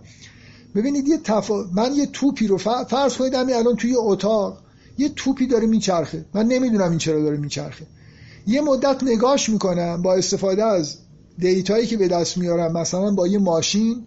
ببینید 0.75 1.07
یه 1.07 1.17
تفا... 1.17 1.65
من 1.73 1.95
یه 1.95 2.05
توپی 2.05 2.47
رو 2.47 2.57
فرض 2.57 3.17
کنید 3.17 3.33
همین 3.33 3.55
الان 3.55 3.75
توی 3.75 3.95
اتاق 3.97 4.57
یه 4.97 5.09
توپی 5.09 5.47
داره 5.47 5.67
میچرخه. 5.67 6.25
من 6.33 6.45
نمی‌دونم 6.45 6.89
این 6.89 6.97
چرا 6.97 7.21
داره 7.21 7.37
میچرخه. 7.37 7.85
یه 8.47 8.61
مدت 8.61 9.03
نگاش 9.03 9.49
می‌کنم 9.49 10.01
با 10.01 10.13
استفاده 10.13 10.63
از 10.63 10.95
دیتایی 11.39 11.87
که 11.87 11.97
به 11.97 12.07
دست 12.07 12.37
میارم 12.37 12.77
مثلا 12.77 13.11
با 13.11 13.27
یه 13.27 13.39
ماشین 13.39 14.03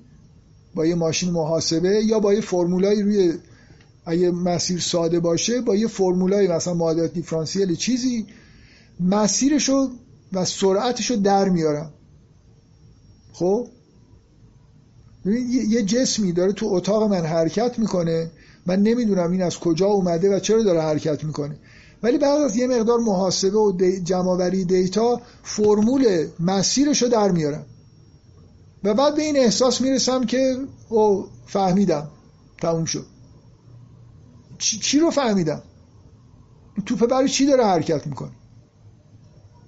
با 0.74 0.87
یه 0.87 0.95
ماشین 0.95 1.31
محاسبه 1.31 2.05
یا 2.05 2.20
با 2.20 2.35
یه 2.35 2.41
فرمولایی 2.41 3.03
روی 3.03 3.33
اگه 4.07 4.31
مسیر 4.31 4.81
ساده 4.81 5.20
باشه 5.20 5.61
با 5.61 5.77
یه 5.77 5.87
فرمولای 5.87 6.49
مثلا 6.49 6.74
معادلات 6.74 7.12
دیفرانسیل 7.12 7.74
چیزی 7.74 8.27
مسیرشو 9.01 9.90
و 10.32 10.44
سرعتشو 10.44 11.14
در 11.14 11.48
میارم. 11.48 11.93
خب؟ 13.32 13.69
یه 15.24 15.82
جسمی 15.82 16.32
داره 16.32 16.52
تو 16.52 16.66
اتاق 16.66 17.02
من 17.02 17.27
حرکت 17.27 17.78
می‌کنه. 17.78 18.31
من 18.66 18.82
نمی‌دونم 18.82 19.31
این 19.32 19.43
از 19.43 19.59
کجا 19.59 19.86
اومده 19.86 20.36
و 20.36 20.39
چرا 20.39 20.62
داره 20.62 20.82
حرکت 20.82 21.24
می‌کنه. 21.24 21.56
ولی 22.02 22.19
بعد 22.19 22.40
از 22.40 22.56
یه 22.56 22.66
مقدار 22.66 22.98
محاسبه 22.98 23.59
و 23.59 23.73
دی 23.73 24.64
دیتا 24.64 25.20
فرمول 25.43 26.27
مسیرشو 26.40 27.06
در 27.06 27.31
میارم. 27.31 27.66
و 28.85 28.94
بعد 28.94 29.14
به 29.14 29.23
این 29.23 29.36
احساس 29.36 29.81
می‌رسم 29.81 30.24
که 30.24 30.56
او 30.89 31.27
فهمیدم. 31.47 32.09
تموم 32.59 32.85
شد. 32.85 33.06
چی 34.59 34.98
رو 34.98 35.10
فهمیدم؟ 35.10 35.62
توپه 36.86 37.06
برای 37.06 37.28
چی 37.28 37.47
داره 37.47 37.64
حرکت 37.64 38.06
می‌کنه؟ 38.06 38.31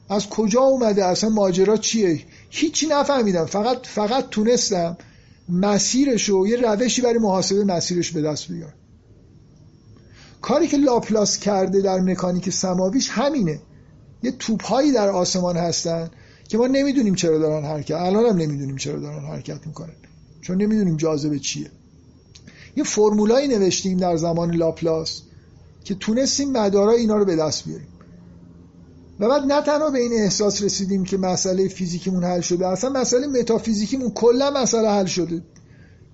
از 0.09 0.29
کجا 0.29 0.61
اومده؟ 0.61 1.05
اصلا 1.05 1.31
ماجرا 1.31 1.77
چیه؟ 1.77 2.21
هیچی 2.51 2.87
نفهمیدم. 2.87 3.47
فقط 3.47 3.87
فقط 3.87 4.29
تونستم 4.29 4.97
مسیرش 5.49 6.31
و 6.31 6.47
یه 6.47 6.57
روشی 6.57 7.03
برای 7.03 7.19
محاسبه 7.19 7.65
مسیرش 7.65 8.11
به 8.11 8.23
دست 8.23 8.49
بیارم. 8.49 8.75
کاری 10.41 10.69
که 10.69 10.77
لاپلاس 10.77 11.39
کرده 11.39 11.81
در 11.81 12.01
مکانیک 12.01 12.51
سماویش 12.51 13.09
همینه. 13.09 13.61
یه 14.23 14.31
توپهایی 14.31 14.93
در 14.93 15.09
آسمان 15.09 15.57
هستن 15.57 16.11
که 16.49 16.59
ما 16.59 16.67
نمی‌دونیم 16.67 17.15
چرا 17.15 17.39
دارن 17.39 17.65
حرکت 17.65 17.95
الان 17.95 18.27
هم 18.27 18.37
نمی‌دونیم 18.37 18.77
چرا 18.77 19.01
دارن 19.01 19.25
حرکت 19.25 19.67
می‌کنن. 19.67 19.95
چون 20.41 20.63
نمی‌دونیم 20.63 20.97
جاذبه 20.97 21.39
چیه. 21.39 21.71
یه 22.77 22.85
فرمولایی 22.85 23.49
نوشتیم 23.49 23.99
در 23.99 24.17
زمان 24.17 24.55
لاپلاس 24.55 25.23
که 25.85 25.95
تونستیم 25.95 26.53
مدارای 26.53 27.01
اینا 27.01 27.17
رو 27.17 27.25
به 27.25 27.37
دست 27.37 27.65
بیاریم. 27.65 27.89
و 29.21 29.29
بعد 29.29 29.43
نه 29.43 29.63
تنها 29.63 29.91
به 29.91 29.99
این 29.99 30.13
احساس 30.13 30.63
رسیدیم 30.63 31.05
که 31.05 31.17
مسئله 31.17 31.69
فیزیکیمون 31.69 32.25
حل 32.25 32.41
شده 32.41 32.67
اصلا 32.67 32.91
مسئله 32.91 33.27
متافیزیکیمون 33.27 34.11
کلا 34.11 34.51
مسئله 34.51 34.89
حل 34.89 35.07
شده. 35.07 35.43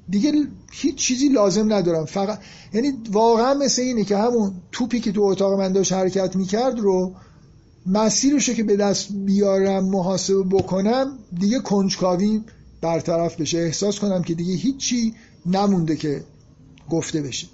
دیگه 0.08 0.32
هیچ 0.72 0.94
چیزی 0.94 1.28
لازم 1.28 1.72
ندارم. 1.72 2.04
فقط 2.04 2.38
یعنی 2.72 2.92
واقعا 3.12 3.54
مثل 3.54 3.82
اینه 3.82 4.04
که 4.04 4.16
همون 4.16 4.52
توپی 4.72 5.00
که 5.00 5.12
تو 5.12 5.22
اتاق 5.22 5.60
من 5.60 5.72
داشت 5.72 5.92
حرکت 5.92 6.36
می‌کرد 6.36 6.78
رو 6.78 7.14
مسیرشو 7.86 8.52
که 8.52 8.62
به 8.62 8.76
دست 8.76 9.08
بیارم 9.12 9.84
محاسبه 9.84 10.42
بکنم 10.42 11.18
دیگه 11.40 11.58
کنجکاویم 11.58 12.44
برطرف 12.80 13.40
بشه. 13.40 13.58
احساس 13.58 13.98
کنم 13.98 14.22
که 14.22 14.34
دیگه 14.34 14.54
هیچی 14.54 15.14
نمونده 15.46 15.96
که 15.96 16.24
گفته 16.90 17.22
بشه. 17.22 17.46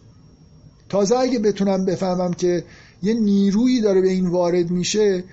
تازه 0.88 1.16
اگه 1.16 1.38
بتونم 1.38 1.84
بفهمم 1.84 2.34
که 2.34 2.64
یه 3.02 3.14
نیرویی 3.14 3.80
داره 3.80 4.00
به 4.00 4.08
این 4.08 4.26
وارد 4.26 4.70
میشه. 4.70 5.24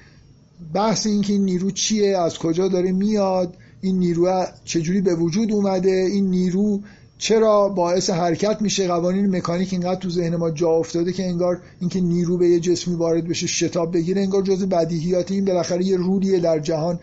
بحث 0.74 1.08
این 1.08 1.22
که 1.22 1.34
این 1.34 1.46
نیرو 1.46 1.72
چیه 1.72 2.18
از 2.18 2.38
کجا 2.38 2.68
داره 2.68 2.92
میاد 2.92 3.58
این 3.82 4.00
نیرو 4.00 4.46
چجوری 4.66 5.02
به 5.02 5.16
وجود 5.16 5.52
اومده 5.52 5.92
این 5.92 6.30
نیرو 6.30 6.80
چرا 7.18 7.70
باعث 7.70 8.10
حرکت 8.10 8.62
میشه؟ 8.62 8.88
قوانین 8.88 9.36
مکانیک 9.36 9.74
اینقدر 9.74 10.00
تو 10.00 10.10
ذهن 10.10 10.36
ما 10.36 10.52
جا 10.52 10.70
افتاده 10.70 11.14
که 11.14 11.26
انگار 11.26 11.62
اینکه 11.80 12.02
نیرو 12.02 12.38
به 12.38 12.50
یه 12.50 12.60
جسمی 12.60 12.96
وارد 12.96 13.28
بشه 13.28 13.48
شتاب 13.48 13.94
بگیره 13.94 14.22
انگار 14.22 14.42
جز 14.42 14.64
بدیهیات 14.64 15.32
این 15.32 15.46
بالاخره 15.46 15.86
یه 15.86 15.98
رولیه 15.98 16.40
در 16.40 16.60
جهان. 16.60 17.00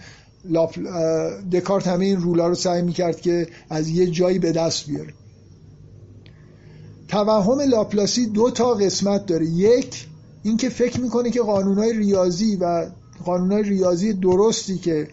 دکارت 1.53 1.87
همه 1.87 2.05
این 2.05 2.17
رولا 2.17 2.49
رو 2.49 2.55
سعی 2.55 2.83
می‌کرد 2.83 3.21
که 3.21 3.47
از 3.71 3.89
یه 3.89 4.07
جایی 4.07 4.39
به 4.39 4.53
دست 4.53 4.87
بیاره. 4.87 5.15
توهم 7.09 7.61
لاپلاسی 7.61 8.27
دو 8.27 8.51
تا 8.51 8.75
قسمت 8.75 9.27
داره. 9.27 9.47
یک 9.47 10.07
اینکه 10.43 10.69
فکر 10.69 11.01
می‌کنه 11.01 11.31
که 11.31 11.41
قانونهای 11.41 11.93
ریاضی 11.93 12.57
و 12.57 12.87
قانونهای 13.25 13.63
ریاضی 13.63 14.13
درستی 14.13 14.79
که 14.79 15.09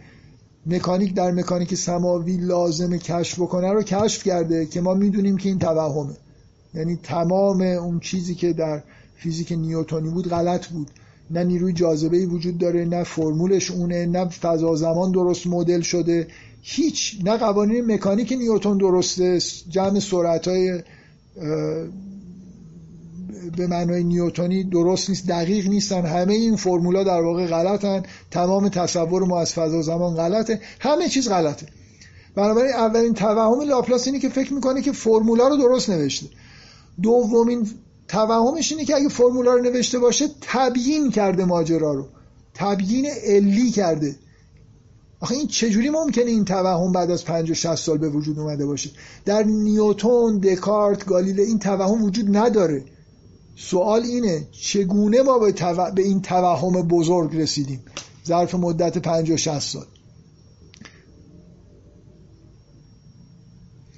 مکانیک 0.65 1.13
در 1.13 1.31
مکانیک 1.31 1.75
سماوی 1.75 2.37
لازم 2.37 2.97
کشف 2.97 3.39
بکنه 3.39 3.71
رو 3.73 3.83
کشف 3.83 4.23
کرده 4.23 4.65
که 4.65 4.81
ما 4.81 4.93
می‌دونیم 4.93 5.37
که 5.37 5.49
این 5.49 5.59
توهمه. 5.59 6.13
یعنی 6.73 6.99
تمام 7.03 7.61
اون 7.61 7.99
چیزی 7.99 8.35
که 8.35 8.53
در 8.53 8.83
فیزیک 9.15 9.51
نیوتونی 9.51 10.09
بود 10.09 10.29
غلط 10.29 10.67
بود. 10.67 10.91
نه 11.31 11.43
نیروی 11.43 11.73
جاذبه 11.73 12.25
وجود 12.25 12.57
داره 12.57 12.85
نه 12.85 13.03
فرمولش 13.03 13.71
اونه 13.71 14.05
نه 14.05 14.29
فضا 14.29 14.75
زمان 14.75 15.11
درست 15.11 15.47
مدل 15.47 15.81
شده. 15.81 16.27
هیچ 16.61 17.19
نه 17.23 17.37
قوانین 17.37 17.91
مکانیک 17.93 18.33
نیوتون 18.33 18.77
درسته 18.77 19.39
جمع 19.69 19.99
سرعت 19.99 20.47
های 20.47 20.81
به 23.57 23.67
معنای 23.67 24.03
نیوتونی 24.03 24.63
درست 24.63 25.09
نیست 25.09 25.27
دقیق 25.27 25.67
نیستن. 25.67 26.05
همه 26.05 26.33
این 26.33 26.55
فرمولا 26.55 27.03
در 27.03 27.21
واقع 27.21 27.47
غلطن. 27.47 28.03
تمام 28.31 28.69
تصور 28.69 29.23
ما 29.23 29.39
از 29.39 29.53
فضا 29.53 29.81
زمان 29.81 30.15
غلطه. 30.15 30.61
همه 30.79 31.09
چیز 31.09 31.29
غلطه. 31.29 31.65
بنابراین 32.35 32.73
اولین 32.73 33.13
توهم 33.13 33.61
لاپلاس 33.61 34.07
اینه 34.07 34.19
که 34.19 34.29
فکر 34.29 34.53
می‌کنه 34.53 34.81
که 34.81 34.91
فرمولا 34.91 35.47
رو 35.47 35.57
درست 35.57 35.89
نوشته. 35.89 36.27
دومین 37.01 37.67
توهمش 38.07 38.71
اینه 38.71 38.85
که 38.85 38.95
اگه 38.95 39.09
فرمولا 39.09 39.53
رو 39.53 39.61
نوشته 39.61 39.99
باشه 39.99 40.25
تبیین 40.41 41.11
کرده 41.11 41.45
ماجرا 41.45 41.93
رو. 41.93 42.07
تبیین 42.53 43.07
علی 43.25 43.71
کرده. 43.71 44.15
آخه 45.19 45.35
این 45.35 45.47
چجوری 45.47 45.89
ممکنه 45.89 46.25
این 46.25 46.45
توهم 46.45 46.91
بعد 46.91 47.11
از 47.11 47.25
50 47.25 47.53
60 47.53 47.75
سال 47.75 47.97
به 47.97 48.09
وجود 48.09 48.39
اومده 48.39 48.65
باشه؟ 48.65 48.89
در 49.25 49.43
نیوتون 49.43 50.37
دکارت 50.37 51.05
گالیله 51.05 51.43
این 51.43 51.59
توهم 51.59 52.03
وجود 52.03 52.37
نداره. 52.37 52.85
سوال 53.59 54.01
اینه 54.03 54.47
چگونه 54.51 55.21
ما 55.21 55.39
به, 55.39 55.51
به 55.95 56.01
این 56.01 56.21
توهم 56.21 56.81
بزرگ 56.81 57.35
رسیدیم؟ 57.35 57.83
ظرف 58.27 58.55
مدت 58.55 58.97
50 58.97 59.37
60 59.37 59.59
سال. 59.59 59.85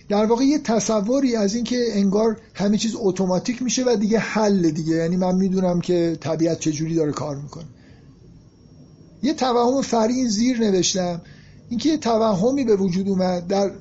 در 0.10 0.26
واقع 0.26 0.44
یه 0.44 0.60
تصوری 0.60 1.36
از 1.36 1.56
اینکه 1.56 1.86
انگار 1.92 2.38
همه 2.54 2.78
چیز 2.78 2.96
اتوماتیک 3.00 3.62
میشه 3.62 3.84
و 3.84 3.96
دیگه 3.96 4.20
حل 4.20 4.70
دیگه. 4.70 4.96
یعنی 4.96 5.18
من 5.18 5.36
می‌دونم 5.36 5.82
که 5.82 6.18
طبیعت 6.22 6.60
چجوری 6.60 6.96
داره 6.96 7.12
کار 7.12 7.36
می‌کنه. 7.36 7.68
یه 9.24 9.34
توهم 9.34 9.82
فرین 9.82 10.28
زیر 10.28 10.60
نوشتم. 10.60 11.22
اینکه 11.70 11.90
یه 11.90 11.98
توهمی 11.98 12.64
به 12.64 12.76
وجود 12.76 13.10
اومد 13.10 13.48
در 13.48 13.72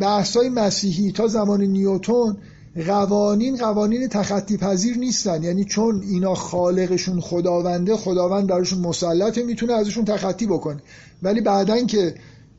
بحثای 0.00 0.48
مسیحی 0.48 1.12
تا 1.12 1.26
زمان 1.26 1.62
نیوتون 1.62 2.36
قوانین 2.76 3.56
قوانین 3.56 4.08
تخطی 4.08 4.56
پذیر 4.56 4.98
نیستن. 4.98 5.42
یعنی 5.42 5.64
چون 5.64 6.02
اینا 6.02 6.34
خالقشون 6.34 7.20
خداونده 7.20 7.96
خداوند 7.96 8.46
براشون 8.46 8.78
مسلطه 8.78 9.42
می‌تونه 9.42 9.72
ازشون 9.72 10.04
تخطی 10.04 10.46
بکنه. 10.46 10.82
ولی 11.22 11.40
بعدا 11.40 11.84
که 11.84 12.14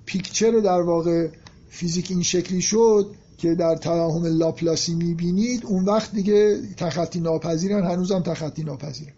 پیکچر 0.05 0.51
در 0.51 0.81
واقع 0.81 1.27
فیزیک 1.69 2.11
این 2.11 2.21
شکلی 2.23 2.61
شد 2.61 3.15
که 3.37 3.55
در 3.55 3.75
توهم 3.75 4.25
لاپلاسی 4.25 4.95
می‌بینید 4.95 5.65
اون 5.65 5.85
وقت 5.85 6.11
دیگه 6.11 6.59
تخطی 6.77 7.19
ناپذیرن 7.19 7.83
هنوزم 7.83 8.19
تخطی 8.19 8.63
ناپذیرن. 8.63 9.13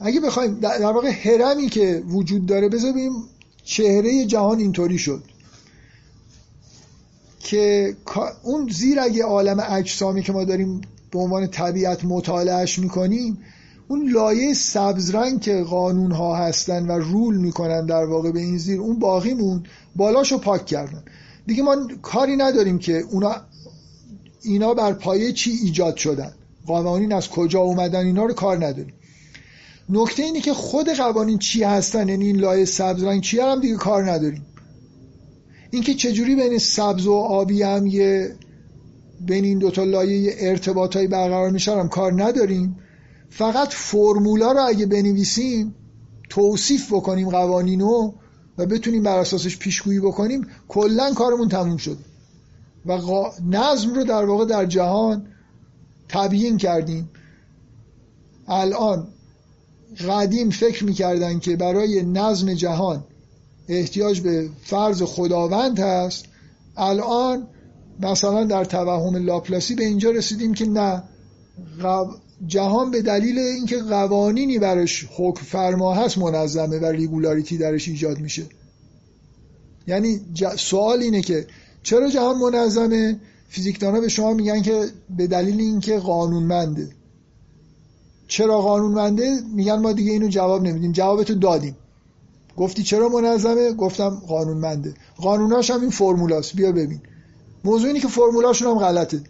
اگه 0.00 0.20
بخوایم 0.20 0.54
در 0.60 0.92
واقع 0.92 1.10
هرمی 1.10 1.68
که 1.68 2.02
وجود 2.06 2.46
داره 2.46 2.68
بذار 2.68 2.92
ببینیم 2.92 3.12
چهره 3.64 4.24
جهان 4.24 4.58
اینطوری 4.58 4.98
شد. 4.98 5.24
که 7.42 7.96
اون 8.42 8.68
زیر 8.68 9.00
اگه 9.00 9.24
عالم 9.24 9.64
اجسامی 9.68 10.22
که 10.22 10.32
ما 10.32 10.44
داریم 10.44 10.80
به 11.10 11.18
عنوان 11.18 11.46
طبیعت 11.46 12.04
مطالعهش 12.04 12.78
می‌کنیم 12.78 13.38
اون 13.88 14.10
لایه 14.10 14.54
سبز 14.54 15.14
رنگ 15.14 15.40
که 15.40 15.62
قانون 15.62 16.12
ها 16.12 16.36
هستن 16.36 16.86
و 16.86 16.92
رول 16.92 17.36
می‌کنن 17.36 17.86
در 17.86 18.04
واقع 18.04 18.30
به 18.30 18.40
این 18.40 18.58
زیر 18.58 18.80
اون 18.80 18.98
باقی 18.98 19.34
مون 19.34 19.62
بالاشو 19.96 20.38
پاک 20.38 20.66
کردن. 20.66 21.02
دیگه 21.46 21.62
ما 21.62 21.76
کاری 22.02 22.36
نداریم 22.36 22.78
که 22.78 22.98
اونا 23.10 23.36
اینا 24.42 24.74
بر 24.74 24.92
پایه 24.92 25.32
چی 25.32 25.50
ایجاد 25.50 25.96
شدن. 25.96 26.32
قوانین 26.66 27.12
از 27.12 27.28
کجا 27.28 27.60
اومدن 27.60 28.06
اینا 28.06 28.24
رو 28.24 28.34
کار 28.34 28.56
نداریم. 28.66 28.94
نکته 29.88 30.22
اینه 30.22 30.40
که 30.40 30.54
خود 30.54 30.88
قوانین 30.88 31.38
چی 31.38 31.64
هستن 31.64 32.08
یعنی 32.08 32.26
این 32.26 32.36
لایه 32.36 32.64
سبز 32.64 33.02
رنگ 33.02 33.22
چی 33.22 33.38
هم 33.38 33.60
دیگه 33.60 33.76
کار 33.76 34.10
نداریم. 34.10 34.46
اینکه 35.72 35.94
چجوری 35.94 36.36
بین 36.36 36.58
سبز 36.58 37.06
و 37.06 37.14
آبی 37.14 37.62
هم 37.62 37.86
یه 37.86 38.36
بین 39.20 39.44
این 39.44 39.58
دوتا 39.58 39.84
لایه 39.84 40.34
ارتباطایی 40.38 41.06
برقرار 41.06 41.50
میشن 41.50 41.78
هم 41.78 41.88
کار 41.88 42.22
نداریم. 42.22 42.78
فقط 43.30 43.68
فرمولا 43.68 44.52
رو 44.52 44.66
اگه 44.66 44.86
بنویسیم 44.86 45.74
توصیف 46.30 46.92
بکنیم 46.92 47.30
قوانینو 47.30 48.12
و 48.58 48.66
بتونیم 48.66 49.02
بر 49.02 49.18
اساسش 49.18 49.58
پیشگویی 49.58 50.00
بکنیم 50.00 50.46
کلا 50.68 51.12
کارمون 51.12 51.48
تموم 51.48 51.76
شد 51.76 51.98
و 52.86 52.98
نظم 53.50 53.94
رو 53.94 54.04
در 54.04 54.24
واقع 54.24 54.44
در 54.44 54.66
جهان 54.66 55.26
تبیین 56.08 56.56
کردیم. 56.56 57.10
الان 58.48 59.08
قدیم 60.08 60.50
فکر 60.50 60.84
می‌کردن 60.84 61.38
که 61.38 61.56
برای 61.56 62.02
نظم 62.02 62.54
جهان 62.54 63.04
احتیاج 63.68 64.20
به 64.20 64.48
فرض 64.62 65.02
خداوند 65.02 65.78
هست 65.78 66.24
الان 66.76 67.46
مثلا 68.00 68.44
در 68.44 68.64
توهم 68.64 69.16
لاپلاسی 69.16 69.74
به 69.74 69.84
اینجا 69.84 70.10
رسیدیم 70.10 70.54
که 70.54 70.66
نه. 70.66 71.02
جهان 72.46 72.90
به 72.90 73.02
دلیل 73.02 73.38
اینکه 73.38 73.78
قوانینی 73.78 74.58
برش 74.58 75.08
حکم 75.16 75.42
فرما 75.44 75.94
هست 75.94 76.18
منظمه 76.18 76.78
و 76.78 76.86
ریگولاریتی 76.86 77.58
درش 77.58 77.88
ایجاد 77.88 78.18
میشه. 78.18 78.42
یعنی 79.86 80.20
سوال 80.56 81.02
اینه 81.02 81.20
که 81.22 81.46
چرا 81.82 82.08
جهان 82.08 82.38
منظمه؟ 82.38 83.20
فیزیکدانا 83.48 84.00
به 84.00 84.08
شما 84.08 84.34
میگن 84.34 84.62
که 84.62 84.86
به 85.16 85.26
دلیل 85.26 85.60
اینکه 85.60 85.98
قانونمنده. 85.98 86.88
چرا 88.28 88.60
قانونمنده؟ 88.60 89.40
میگن 89.54 89.78
ما 89.78 89.92
دیگه 89.92 90.12
اینو 90.12 90.28
جواب 90.28 90.62
نمیدیم. 90.62 90.92
جوابتو 90.92 91.34
دادیم. 91.34 91.76
گفتی 92.56 92.82
چرا 92.82 93.08
منظمه؟ 93.08 93.72
گفتم 93.72 94.22
قانونمنده. 94.28 94.94
قانوناش 95.16 95.70
هم 95.70 95.80
این 95.80 95.90
فرمولاست. 95.90 96.56
بیا 96.56 96.72
ببین. 96.72 97.00
موضوع 97.64 97.86
اینه 97.86 98.00
که 98.00 98.08
فرمولاشون 98.08 98.68
هم 98.68 98.78
غلطه. 98.78 99.20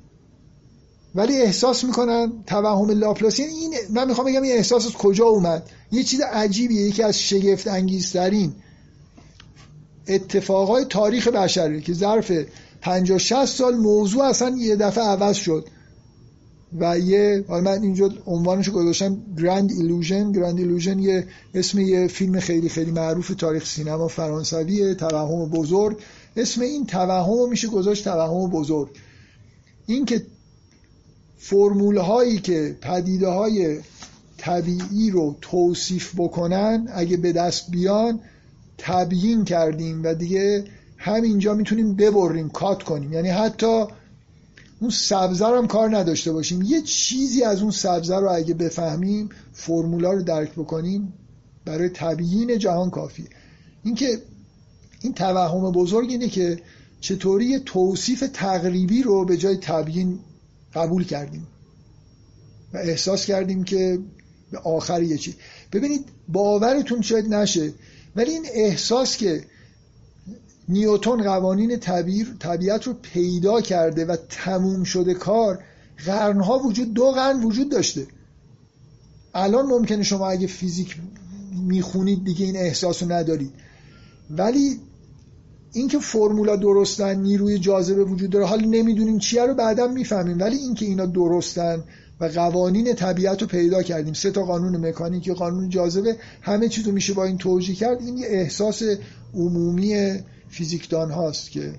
ولی 1.15 1.37
احساس 1.37 1.85
می‌کنن 1.85 2.33
توهم 2.47 2.91
لاپلاسی 2.91 3.43
این 3.43 3.75
من 3.91 4.09
می‌خوام 4.09 4.27
بگم 4.27 4.43
این 4.43 4.53
احساس 4.53 4.87
از 4.87 4.93
کجا 4.93 5.25
اومد؟ 5.25 5.71
یه 5.93 6.03
چیز 6.03 6.21
عجیبیه. 6.21 6.83
یکی 6.83 7.03
از 7.03 7.21
شگفت 7.21 7.69
انگیزترین 7.69 8.55
اتفاقای 10.09 10.85
تاریخ 10.85 11.29
بشره 11.29 11.81
که 11.81 11.93
ظرف 11.93 12.33
50 12.81 13.19
60 13.19 13.45
سال 13.45 13.77
موضوع 13.77 14.25
اصلا 14.25 14.57
یه 14.59 14.77
دفعه 14.77 15.05
عوض 15.05 15.37
شد. 15.37 15.67
و 16.81 16.99
یه 16.99 17.45
من 17.49 17.83
اینجا 17.83 18.11
عنوانش 18.27 18.71
گذاشتم 18.71 19.17
grand 19.39 19.73
illusion 19.73 20.33
grand 20.33 20.59
illusion 20.59 20.99
یه 20.99 21.27
اسم 21.55 21.81
یه 21.81 22.07
فیلم 22.07 22.41
خیلی 22.41 22.69
خیلی 22.69 22.91
معروف 22.91 23.29
تاریخ 23.29 23.67
سینما 23.67 24.09
فرانسویه 24.09 24.95
توهم 24.95 25.49
بزرگ. 25.49 25.99
اسم 26.37 26.61
این 26.61 26.87
توهم 26.87 27.49
میشه 27.49 27.69
گذاشت 27.69 28.05
توهم 28.05 28.51
بزرگ. 28.51 28.89
این 29.87 30.05
که 30.05 30.27
فرمول 31.39 31.97
هایی 31.97 32.39
که 32.39 32.77
پدیده 32.81 33.29
های 33.29 33.79
طبیعی 34.39 35.11
رو 35.11 35.37
توصیف 35.41 36.15
بکنن 36.17 36.89
اگه 36.95 37.17
به 37.17 37.33
دست 37.33 37.71
بیان 37.71 38.21
تبیین 38.79 39.45
کردیم 39.45 40.03
و 40.05 40.15
دیگه 40.15 40.65
همینجا 40.97 41.55
می‌تونیم 41.55 41.95
ببریم 41.95 42.49
کات 42.49 42.83
کنیم. 42.83 43.13
یعنی 43.13 43.29
حتی 43.29 43.85
اون 44.83 44.91
سبزه 44.91 45.47
هم 45.47 45.67
کار 45.67 45.97
نداشته 45.97 46.33
باشیم. 46.33 46.63
یه 46.63 46.83
چیزی 46.83 47.43
از 47.43 47.63
اون 47.63 47.71
سبزه 47.71 48.17
رو 48.17 48.31
اگه 48.33 48.55
بفهمیم 48.55 49.29
فرمولا 49.53 50.13
رو 50.13 50.23
درک 50.23 50.53
بکنیم 50.53 51.13
برای 51.65 51.89
تبیین 51.89 52.59
جهان 52.59 52.91
کافیه. 52.91 53.27
اینکه 53.83 54.23
این 55.03 55.15
توهم 55.15 55.73
بزرگ 55.73 56.11
اینه 56.11 56.29
که 56.29 56.63
چطوری 57.01 57.59
توصیف 57.59 58.25
تقریبی 58.33 59.03
رو 59.03 59.25
به 59.25 59.37
جای 59.37 59.57
تبیین 59.57 60.19
قبول 60.75 61.05
کردیم 61.05 61.47
و 62.75 62.77
احساس 62.77 63.27
کردیم 63.27 63.65
که 63.65 63.99
به 64.51 64.59
آخر 64.59 65.03
یه 65.03 65.19
چی 65.19 65.35
ببینید 65.73 66.05
باورتون 66.29 67.03
شاید 67.03 67.35
نشه 67.35 67.73
ولی 68.17 68.31
این 68.31 68.47
احساس 68.53 69.17
که 69.17 69.45
نیوتون 70.69 71.23
قوانین 71.23 71.79
طبیعت 71.79 72.39
طبیعت 72.39 72.87
رو 72.87 72.93
پیدا 73.03 73.61
کرده 73.61 74.05
و 74.05 74.17
تموم 74.29 74.85
شده 74.85 75.15
کار 75.15 75.59
قرنها 76.07 76.59
وجود 76.59 76.95
دو 76.95 77.11
قرن 77.11 77.43
وجود 77.43 77.71
داشته. 77.71 78.07
الان 79.35 79.67
ممکنه 79.67 80.03
شما 80.03 80.29
اگه 80.29 80.47
فیزیک 80.47 80.97
می‌خونید 81.67 82.25
دیگه 82.25 82.47
این 82.47 82.57
احساس 82.57 83.03
رو 83.03 83.13
ندارید. 83.13 83.53
ولی 84.31 84.81
اینکه 85.73 85.99
فرمولا 85.99 86.57
درستن 86.57 87.21
نیروی 87.21 87.59
جاذبه 87.59 88.05
وجود 88.05 88.31
داره 88.31 88.47
حالا 88.47 88.67
نمی‌دونیم 88.67 89.19
چیه 89.19 89.47
رو 89.47 89.55
بعدا 89.55 89.87
می‌فهمیم. 89.87 90.41
ولی 90.41 90.57
اینکه 90.57 90.87
اینا 90.87 91.07
درستن 91.07 91.85
و 92.21 92.25
قوانین 92.25 92.95
طبیعت 92.95 93.43
رو 93.43 93.49
پیدا 93.49 93.83
کردیم 93.83 94.13
سه 94.13 94.31
تا 94.31 94.45
قانون 94.45 94.89
مکانیکی 94.89 95.33
قانون 95.33 95.69
جاذبه 95.69 96.17
همه 96.43 96.69
چیز 96.69 96.87
رو 96.87 96.93
میشه 96.93 97.13
با 97.13 97.25
این 97.25 97.39
توجیه 97.39 97.75
کرد. 97.75 98.01
این 98.01 98.19
یه 98.19 98.27
احساس 98.29 98.83
عمومی 99.35 99.95
فیزیکدان 100.53 101.11
هاست 101.11 101.51
که 101.51 101.75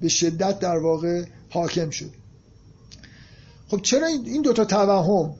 به 0.00 0.08
شدت 0.08 0.58
در 0.58 0.78
واقع 0.78 1.24
حاکم 1.50 1.90
شد. 1.90 2.10
خب 3.68 3.82
چرا 3.82 4.06
این 4.06 4.42
دوتا 4.42 4.64
توهم 4.64 5.34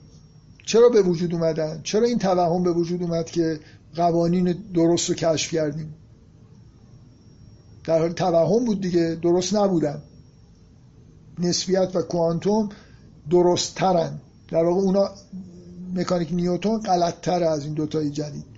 چرا 0.65 0.89
به 0.89 1.01
وجود 1.01 1.33
اومدن؟ 1.33 1.81
چرا 1.83 2.07
این 2.07 2.19
توهم 2.19 2.63
به 2.63 2.71
وجود 2.71 3.03
اومد 3.03 3.25
که 3.25 3.59
قوانین 3.95 4.51
درست 4.73 5.09
رو 5.09 5.15
کشف 5.15 5.51
کردیم؟ 5.51 5.93
در 7.83 7.99
حال 7.99 8.11
توهم 8.11 8.65
بود 8.65 8.81
دیگه 8.81 9.17
درست 9.21 9.53
نبودن. 9.53 10.01
نسبیت 11.39 11.95
و 11.95 12.01
کوانتوم 12.01 12.69
درست 13.29 13.75
ترن 13.75 14.19
در 14.47 14.63
واقع 14.63 14.81
اونا 14.81 15.09
مکانیک 15.95 16.31
نیوتون 16.31 16.79
غلط 16.79 17.21
تر 17.21 17.43
از 17.43 17.65
این 17.65 17.73
دوتای 17.73 18.09
جدید. 18.09 18.52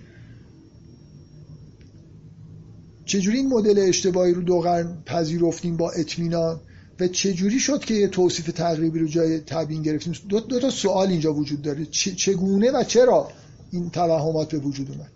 چجوری 3.06 3.36
این 3.36 3.48
مدل 3.48 3.88
اشتباهی 3.88 4.32
رو 4.32 4.42
دو 4.42 4.60
قرن 4.60 5.02
پذیرفتیم 5.06 5.76
با 5.76 5.90
اطمینان؟ 5.90 6.60
و 7.00 7.08
چجوری 7.08 7.58
شد 7.58 7.84
که 7.84 7.94
یه 7.94 8.08
توصیف 8.08 8.46
تقریبی 8.52 8.98
رو 8.98 9.06
جای 9.06 9.40
تبیین 9.40 9.82
گرفتیم؟ 9.82 10.14
دو, 10.28 10.40
دو 10.40 10.60
تا 10.60 10.70
سوال 10.70 11.08
اینجا 11.08 11.34
وجود 11.34 11.62
داره. 11.62 11.86
چگونه 11.86 12.70
و 12.70 12.84
چرا 12.84 13.28
این 13.70 13.90
توهمات 13.90 14.50
به 14.50 14.58
وجود 14.58 14.90
اومد؟ 14.90 15.10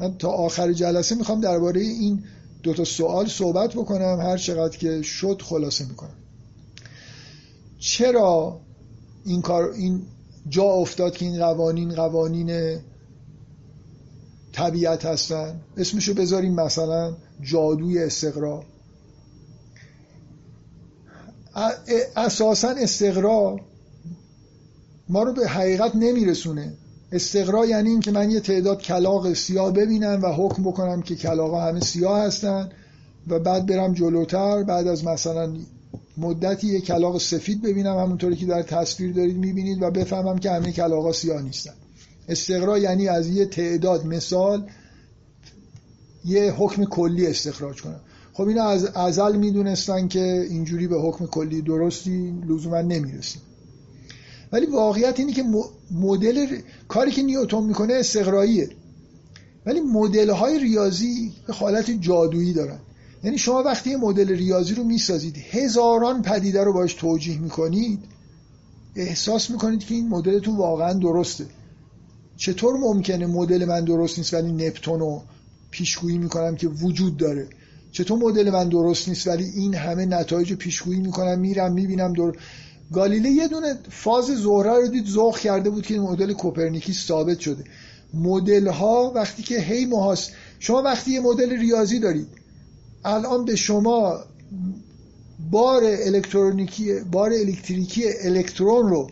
من 0.00 0.18
تا 0.18 0.28
آخر 0.28 0.72
جلسه 0.72 1.14
می‌خوام 1.14 1.40
درباره 1.40 1.80
این 1.80 2.24
دو 2.62 2.74
تا 2.74 2.84
سوال 2.84 3.26
صحبت 3.28 3.74
بکنم 3.74 4.20
هر 4.20 4.36
چقدر 4.36 4.76
که 4.76 5.02
شد 5.02 5.42
خلاصه 5.44 5.84
می‌کنم. 5.88 6.16
چرا 7.78 8.60
این 9.24 9.42
کار 9.42 9.70
این 9.70 10.02
جا 10.48 10.64
افتاد 10.64 11.16
که 11.16 11.26
این 11.26 11.38
قوانین 11.38 11.94
قوانین 11.94 12.78
طبیعت 14.58 15.06
هستن. 15.06 15.60
اسمشو 15.76 16.14
بذاریم 16.14 16.54
مثلا 16.54 17.16
جادوی 17.42 17.98
استقرا 17.98 18.62
اساسا 22.16 22.68
استقرا 22.68 23.60
ما 25.08 25.22
رو 25.22 25.32
به 25.32 25.48
حقیقت 25.48 25.96
نمیرسونه. 25.96 26.72
استقرا 27.12 27.66
یعنی 27.66 27.90
این 27.90 28.00
که 28.00 28.10
من 28.10 28.30
یه 28.30 28.40
تعداد 28.40 28.82
کلاق 28.82 29.32
سیاه 29.32 29.72
ببینم 29.72 30.22
و 30.22 30.26
حکم 30.26 30.62
بکنم 30.62 31.02
که 31.02 31.16
کلاقا 31.16 31.60
همه 31.60 31.80
سیاه 31.80 32.20
هستن 32.20 32.68
و 33.28 33.38
بعد 33.38 33.66
برم 33.66 33.94
جلوتر 33.94 34.62
بعد 34.62 34.86
از 34.86 35.04
مثلا 35.04 35.56
مدتی 36.18 36.66
یه 36.66 36.80
کلاق 36.80 37.18
سفید 37.18 37.62
ببینم 37.62 37.98
همونطوری 37.98 38.36
که 38.36 38.46
در 38.46 38.62
تصویر 38.62 39.12
دارید 39.12 39.36
می‌بینید 39.36 39.82
و 39.82 39.90
بفهمم 39.90 40.38
که 40.38 40.50
همه 40.50 40.72
کلاقا 40.72 41.12
سیاه 41.12 41.42
نیستن. 41.42 41.74
استقرا 42.28 42.78
یعنی 42.78 43.08
از 43.08 43.28
یه 43.28 43.46
تعداد 43.46 44.06
مثال 44.06 44.66
یه 46.24 46.52
حکم 46.52 46.84
کلی 46.84 47.26
استخراج 47.26 47.82
کنم 47.82 48.00
خب 48.32 48.48
اینا 48.48 48.64
از 48.64 48.84
ازل 48.84 49.36
می‌دونستن 49.36 50.08
که 50.08 50.46
اینجوری 50.50 50.88
به 50.88 51.00
حکم 51.00 51.26
کلی 51.26 51.62
درستی 51.62 52.34
لزوما 52.48 52.80
نمی‌رسیم. 52.80 53.42
ولی 54.52 54.66
واقعیت 54.66 55.20
اینه 55.20 55.32
که 55.32 55.44
مدل 55.90 56.46
کاری 56.88 57.10
که 57.10 57.22
نیوتون 57.22 57.64
می‌کنه 57.64 57.94
استقراییه. 57.94 58.70
ولی 59.66 59.80
مدل 59.80 60.30
های 60.30 60.58
ریاضی 60.58 61.32
به 61.46 61.52
حالت 61.52 61.90
جادویی 61.90 62.52
دارن. 62.52 62.78
یعنی 63.24 63.38
شما 63.38 63.62
وقتی 63.62 63.96
مدل 63.96 64.28
ریاضی 64.28 64.74
رو 64.74 64.84
می‌سازید 64.84 65.36
هزاران 65.36 66.22
پدیده 66.22 66.64
رو 66.64 66.72
باش 66.72 66.94
توجیه 66.94 67.38
می‌کنید 67.38 68.00
احساس 68.96 69.50
می‌کنید 69.50 69.84
که 69.84 69.94
این 69.94 70.08
مدلتون 70.08 70.56
واقعا 70.56 70.92
درسته. 70.92 71.46
چطور 72.38 72.76
ممکنه 72.76 73.26
مدل 73.26 73.64
من 73.64 73.84
درست 73.84 74.18
نیست 74.18 74.34
ولی 74.34 74.52
نپتون 74.52 75.00
رو 75.00 75.22
پیشگویی 75.70 76.18
می‌کنم 76.18 76.56
که 76.56 76.68
وجود 76.68 77.16
داره؟ 77.16 77.48
چطور 77.92 78.18
مدل 78.18 78.50
من 78.50 78.68
درست 78.68 79.08
نیست 79.08 79.26
ولی 79.26 79.44
این 79.44 79.74
همه 79.74 80.06
نتایج 80.06 80.52
پیشگویی 80.52 81.00
می‌کنم 81.00 81.38
میرم 81.38 81.72
می‌بینم 81.72 82.12
دور؟ 82.12 82.36
گالیله 82.92 83.30
یه 83.30 83.48
دونه 83.48 83.74
فاز 83.90 84.24
زهره 84.24 84.72
رو 84.72 84.88
دید 84.88 85.06
ذوق 85.06 85.38
کرده 85.38 85.70
بود 85.70 85.86
که 85.86 86.00
مدل 86.00 86.32
کوپرنیکی 86.32 86.92
ثابت 86.92 87.38
شده. 87.38 87.64
مدل 88.14 88.68
ها 88.68 89.12
وقتی 89.14 89.42
که 89.42 89.60
هی 89.60 89.86
محاس 89.86 90.30
شما 90.58 90.82
وقتی 90.82 91.10
یه 91.10 91.20
مدل 91.20 91.58
ریاضی 91.58 91.98
دارید 91.98 92.28
الان 93.04 93.44
به 93.44 93.56
شما 93.56 94.18
بار 95.50 95.82
الکترونیکی 95.84 97.00
بار 97.12 97.32
الکتریکی 97.32 98.04
الکترون 98.22 98.88
رو 98.88 99.10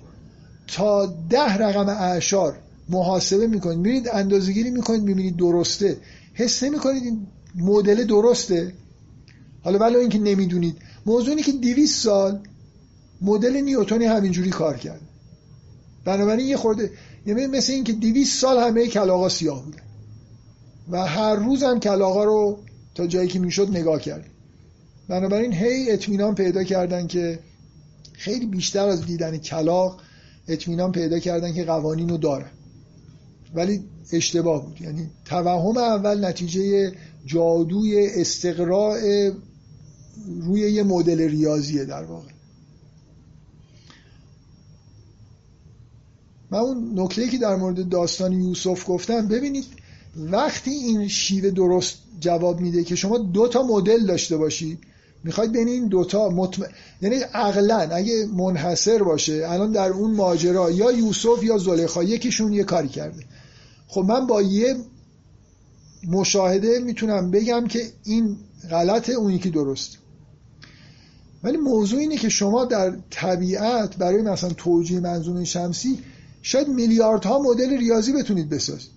تا 0.66 1.06
ده 1.06 1.56
رقم 1.56 1.88
اعشار 1.88 2.58
محاسبه 2.88 3.46
می‌کنید. 3.46 3.78
میرید 3.78 4.08
اندازه‌گیری 4.08 4.70
می‌کنید 4.70 5.02
می‌بینید 5.02 5.36
درسته. 5.36 5.96
حس 6.34 6.62
نمی‌کنید 6.62 7.02
این 7.02 7.26
مدل 7.54 8.04
درسته. 8.04 8.72
حالا 9.62 9.78
ولی 9.78 9.96
اینکه 9.96 10.18
نمی‌دونید. 10.18 10.76
موضوع 11.06 11.30
اینه 11.30 11.42
که 11.42 11.52
200 11.52 12.02
سال 12.02 12.40
مدل 13.20 13.56
نیوتونی 13.56 14.04
همینجوری 14.04 14.50
کار 14.50 14.76
کرد. 14.76 15.00
بنابراین 16.04 16.46
یه 16.46 16.56
خورده 16.56 16.90
یعنی 17.26 17.46
مثل 17.46 17.72
اینکه 17.72 17.92
200 17.92 18.40
سال 18.40 18.58
همه 18.58 18.86
کلاغا 18.86 19.28
سیاه 19.28 19.64
بوده 19.64 19.78
و 20.90 21.06
هر 21.06 21.34
روز 21.34 21.62
هم 21.62 21.80
کلاغا 21.80 22.24
رو 22.24 22.58
تا 22.94 23.06
جایی 23.06 23.28
که 23.28 23.38
می‌شد 23.38 23.68
نگاه 23.70 24.00
کرد. 24.00 24.26
بنابراین 25.08 25.52
هی 25.52 25.90
اطمینان 25.90 26.34
پیدا 26.34 26.64
کردن 26.64 27.06
که 27.06 27.38
خیلی 28.12 28.46
بیشتر 28.46 28.88
از 28.88 29.06
دیدن 29.06 29.38
کلاق 29.38 30.00
اطمینان 30.48 30.92
پیدا 30.92 31.18
کردن 31.18 31.54
که 31.54 31.64
قوانین 31.64 32.08
رو 32.08 32.16
دارن. 32.16 32.50
ولی 33.54 33.84
اشتباه 34.12 34.66
بود. 34.66 34.80
یعنی 34.80 35.10
توهم 35.24 35.76
اول 35.76 36.24
نتیجه 36.24 36.92
جادوی 37.26 38.06
استقراء 38.14 39.30
روی 40.40 40.60
یه 40.60 40.82
مدل 40.82 41.20
ریاضیه 41.20 41.84
در 41.84 42.04
واقع. 42.04 42.30
من 46.50 46.58
اون 46.58 47.00
نکته 47.00 47.28
که 47.28 47.38
در 47.38 47.56
مورد 47.56 47.88
داستان 47.88 48.32
یوسف 48.32 48.84
گفتم 48.88 49.28
ببینید 49.28 49.64
وقتی 50.16 50.70
این 50.70 51.08
شیوه 51.08 51.50
درست 51.50 51.98
جواب 52.20 52.60
میده 52.60 52.84
که 52.84 52.96
شما 52.96 53.18
دو 53.18 53.48
تا 53.48 53.62
مدل 53.62 54.06
داشته 54.06 54.36
باشید 54.36 54.78
می‌خواید 55.26 55.52
بین 55.52 55.68
این 55.68 55.88
دوتا 55.88 56.28
مطمئن 56.28 56.70
یعنی 57.02 57.16
عقلا 57.16 57.78
اگه 57.78 58.26
منحصر 58.26 59.02
باشه 59.02 59.46
الان 59.48 59.72
در 59.72 59.88
اون 59.88 60.14
ماجرا 60.14 60.70
یا 60.70 60.92
یوسف 60.92 61.42
یا 61.42 61.58
زلیخا 61.58 62.02
یکیشون 62.02 62.52
یه 62.52 62.64
کاری 62.64 62.88
کرده. 62.88 63.24
خب 63.88 64.00
من 64.00 64.26
با 64.26 64.42
یه 64.42 64.76
مشاهده 66.08 66.78
می‌تونم 66.78 67.30
بگم 67.30 67.66
که 67.66 67.92
این 68.04 68.36
غلطه 68.70 69.12
اون 69.12 69.32
یکی 69.32 69.50
درست. 69.50 69.98
ولی 71.42 71.56
موضوع 71.56 71.98
اینه 71.98 72.16
که 72.16 72.28
شما 72.28 72.64
در 72.64 72.96
طبیعت 73.10 73.96
برای 73.96 74.22
مثلا 74.22 74.50
توجیه 74.50 75.00
منظومه 75.00 75.44
شمسی 75.44 75.98
شاید 76.42 76.68
میلیاردها 76.68 77.38
مدل 77.38 77.78
ریاضی 77.78 78.12
بتونید 78.12 78.48
بسازید. 78.48 78.96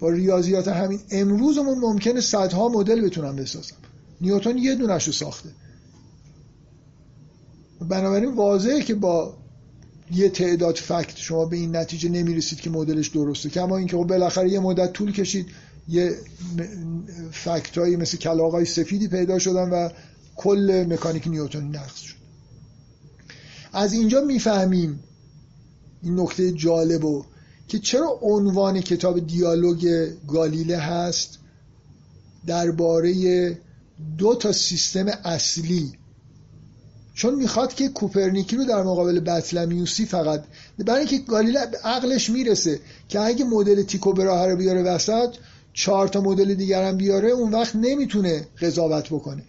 با 0.00 0.10
ریاضیات 0.10 0.68
همین 0.68 1.00
امروزمون 1.10 1.78
ممکنه 1.78 2.20
صدها 2.20 2.68
مدل 2.68 3.00
بتونم 3.00 3.36
بسازم. 3.36 3.76
نیوتن 4.20 4.58
یه 4.58 4.74
دونش 4.74 5.04
رو 5.04 5.12
ساخته. 5.12 5.48
بنابراین 7.80 8.34
واضحه 8.34 8.82
که 8.82 8.94
با 8.94 9.36
یه 10.12 10.28
تعداد 10.28 10.76
فکت 10.76 11.16
شما 11.16 11.44
به 11.44 11.56
این 11.56 11.76
نتیجه 11.76 12.08
نمی‌رسید 12.08 12.60
که 12.60 12.70
مدلش 12.70 13.08
درسته. 13.08 13.48
کما 13.50 13.76
اینکه 13.76 13.96
خب 13.96 14.04
بالاخره 14.04 14.50
یه 14.50 14.60
مدت 14.60 14.92
طول 14.92 15.12
کشید 15.12 15.46
یه 15.88 16.16
فکتایی 17.32 17.96
مثل 17.96 18.16
کلاغای 18.18 18.64
سفیدی 18.64 19.08
پیدا 19.08 19.38
شدن 19.38 19.70
و 19.70 19.88
کل 20.36 20.86
مکانیک 20.88 21.28
نیوتن 21.28 21.64
نقص 21.64 21.96
شد. 21.96 22.14
از 23.72 23.92
اینجا 23.92 24.20
می‌فهمیم 24.20 25.00
این 26.02 26.20
نکته 26.20 26.52
جالب 26.52 27.04
و 27.04 27.24
که 27.68 27.78
چرا 27.78 28.18
عنوان 28.22 28.80
کتاب 28.80 29.26
دیالوگ 29.26 30.08
گالیله 30.28 30.78
هست 30.78 31.38
درباره 32.46 33.12
دو 34.18 34.34
تا 34.34 34.52
سیستم 34.52 35.06
اصلی. 35.06 35.92
چون 37.14 37.34
می‌خواد 37.34 37.74
که 37.74 37.88
کوپرنیکی 37.88 38.56
رو 38.56 38.64
در 38.64 38.82
مقابل 38.82 39.20
بطلمیوسی 39.20 40.06
فقط 40.06 40.44
برای 40.78 41.00
اینکه 41.00 41.18
گالیله 41.18 41.60
عقلش 41.84 42.30
می‌رسه 42.30 42.80
که 43.08 43.20
اگه 43.20 43.44
مدل 43.44 43.82
تیکو 43.82 44.12
براه 44.12 44.46
رو 44.46 44.56
بیاره 44.56 44.82
وسط 44.82 45.34
چهار 45.72 46.08
تا 46.08 46.20
مدل 46.20 46.54
دیگر 46.54 46.88
هم 46.88 46.96
بیاره 46.96 47.30
اون 47.30 47.52
وقت 47.52 47.76
نمی‌تونه 47.76 48.46
قضاوت 48.60 49.06
بکنه. 49.06 49.42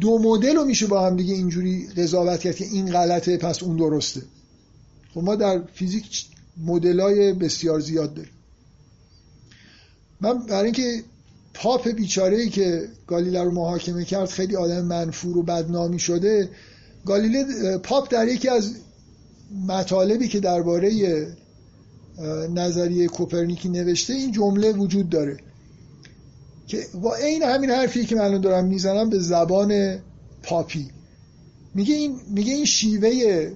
دو 0.00 0.18
مدل 0.18 0.56
رو 0.56 0.64
میشه 0.64 0.86
با 0.86 1.06
هم 1.06 1.16
دیگه 1.16 1.34
اینجوری 1.34 1.86
قضاوت 1.86 2.40
کرد 2.40 2.56
که 2.56 2.64
این 2.64 2.92
غلطه 2.92 3.36
پس 3.36 3.62
اون 3.62 3.76
درسته. 3.76 4.22
خب 5.14 5.20
ما 5.20 5.36
در 5.36 5.62
فیزیک 5.74 6.26
مدلای 6.64 7.32
بسیار 7.32 7.80
زیاد 7.80 8.14
داریم. 8.14 8.32
من 10.20 10.38
برای 10.38 10.64
اینکه 10.64 11.04
پاپ 11.54 11.88
بیچاره 11.88 12.36
ای 12.36 12.48
که 12.48 12.88
گالیله 13.06 13.42
رو 13.42 13.50
محاکمه 13.50 14.04
کرد 14.04 14.28
خیلی 14.28 14.56
آدم 14.56 14.84
منفور 14.84 15.38
و 15.38 15.42
بدنامی 15.42 15.98
شده 15.98 16.48
گالیله 17.06 17.78
پاپ 17.78 18.12
در 18.12 18.28
یکی 18.28 18.48
از 18.48 18.74
مطالبی 19.66 20.28
که 20.28 20.40
درباره 20.40 20.90
نظریه 22.54 23.08
کوپرنیکی 23.08 23.68
نوشته 23.68 24.14
این 24.14 24.32
جمله 24.32 24.72
وجود 24.72 25.08
داره 25.08 25.36
که 26.66 26.86
با 27.02 27.14
عین 27.14 27.42
همین 27.42 27.70
حرفی 27.70 28.04
که 28.04 28.16
من 28.16 28.40
دارم 28.40 28.64
می‌زنم 28.64 29.10
به 29.10 29.18
زبان 29.18 29.98
پاپی. 30.42 30.90
میگه 31.74 31.94
این 31.94 32.20
میگه 32.30 32.52
این 32.52 32.64
شیوه 32.64 33.52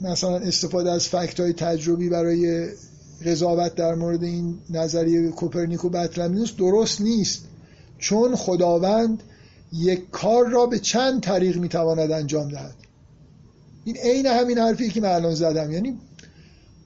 مثلا 0.00 0.36
استفاده 0.36 0.90
از 0.90 1.08
فکت 1.08 1.40
های 1.40 1.52
تجربی 1.52 2.08
برای 2.08 2.68
قضاوت 3.22 3.74
در 3.74 3.94
مورد 3.94 4.24
این 4.24 4.58
نظریه 4.70 5.28
کوپرنیک 5.28 5.84
و 5.84 5.88
بطلمیوس 5.88 6.56
درست 6.56 7.00
نیست. 7.00 7.44
چون 7.98 8.36
خداوند 8.36 9.22
یک 9.72 10.10
کار 10.10 10.48
را 10.48 10.66
به 10.66 10.78
چند 10.78 11.22
طریق 11.22 11.56
می‌تواند 11.56 12.10
انجام 12.10 12.48
دهد. 12.48 12.74
این 13.84 13.96
عین 13.96 14.26
همین 14.26 14.58
حرفی 14.58 14.90
که 14.90 15.00
من 15.00 15.08
الان 15.08 15.34
زدم. 15.34 15.72
یعنی 15.72 15.98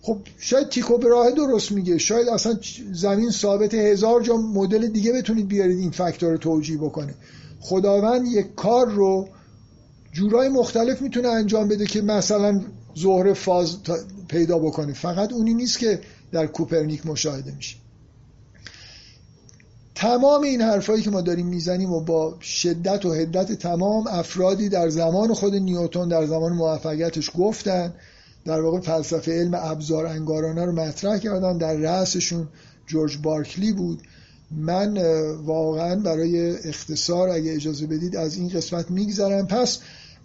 خب 0.03 0.19
شاید 0.39 0.69
تیکو 0.69 0.99
به 0.99 1.09
راه 1.09 1.31
درست 1.31 1.73
میگه. 1.73 1.99
شاید 1.99 2.29
اصلا 2.29 2.59
زمین 2.93 3.31
ثابت 3.31 3.75
هزار 3.75 4.23
جا 4.23 4.37
مدل 4.37 4.87
دیگه 4.87 5.13
بتونید 5.13 5.49
بیارید 5.49 5.79
این 5.79 5.91
فاکتور 5.91 6.31
رو 6.31 6.39
توجیه 6.39 6.79
بکنه. 6.79 7.15
خداوند 7.61 8.27
یک 8.27 8.55
کار 8.55 8.87
رو 8.87 9.29
جورای 10.13 10.49
مختلف 10.49 11.03
می‌تونه 11.03 11.29
انجام 11.29 11.69
بده 11.69 11.87
که 11.87 12.03
مثلا 12.03 12.61
ظهر 12.99 13.33
فاز 13.33 13.77
پیدا 14.29 14.59
بکنه. 14.59 14.93
فقط 14.93 15.33
اونی 15.33 15.55
نیست 15.55 15.79
که 15.79 16.01
در 16.32 16.47
کوپرنیک 16.47 17.07
مشاهده 17.07 17.53
میشه. 17.53 17.77
تمام 19.94 20.43
این 20.43 20.61
حرفایی 20.61 21.03
که 21.03 21.11
ما 21.11 21.20
داریم 21.20 21.47
می‌زنیم 21.47 21.93
و 21.93 22.01
با 22.01 22.36
شدت 22.40 23.07
و 23.07 23.15
حدت 23.15 23.53
تمام 23.53 24.07
افرادی 24.07 24.69
در 24.69 24.89
زمان 24.89 25.35
خود 25.35 25.55
نیوتون 25.55 26.09
در 26.09 26.27
زمان 26.27 26.53
موفقیتش 26.53 27.31
گفتن 27.39 27.94
در 28.44 28.61
واقع 28.61 28.81
فلسفه 28.81 29.32
علم 29.32 29.55
ابزار 29.55 30.07
انگارانه 30.07 30.65
رو 30.65 30.73
مطرح 30.73 31.19
کردن 31.19 31.59
در 31.59 31.74
رأسشون 31.74 32.48
جورج 32.86 33.19
بارکلی 33.23 33.73
بود. 33.73 34.03
من 34.51 34.98
واقعا 35.44 35.97
برای 35.97 36.57
اختصار 36.69 37.28
اگه 37.28 37.55
اجازه 37.55 37.86
بدید 37.86 38.16
از 38.16 38.36
این 38.36 38.48
قسمت 38.48 38.90
میگذرم. 38.90 39.47
پس 39.47 39.78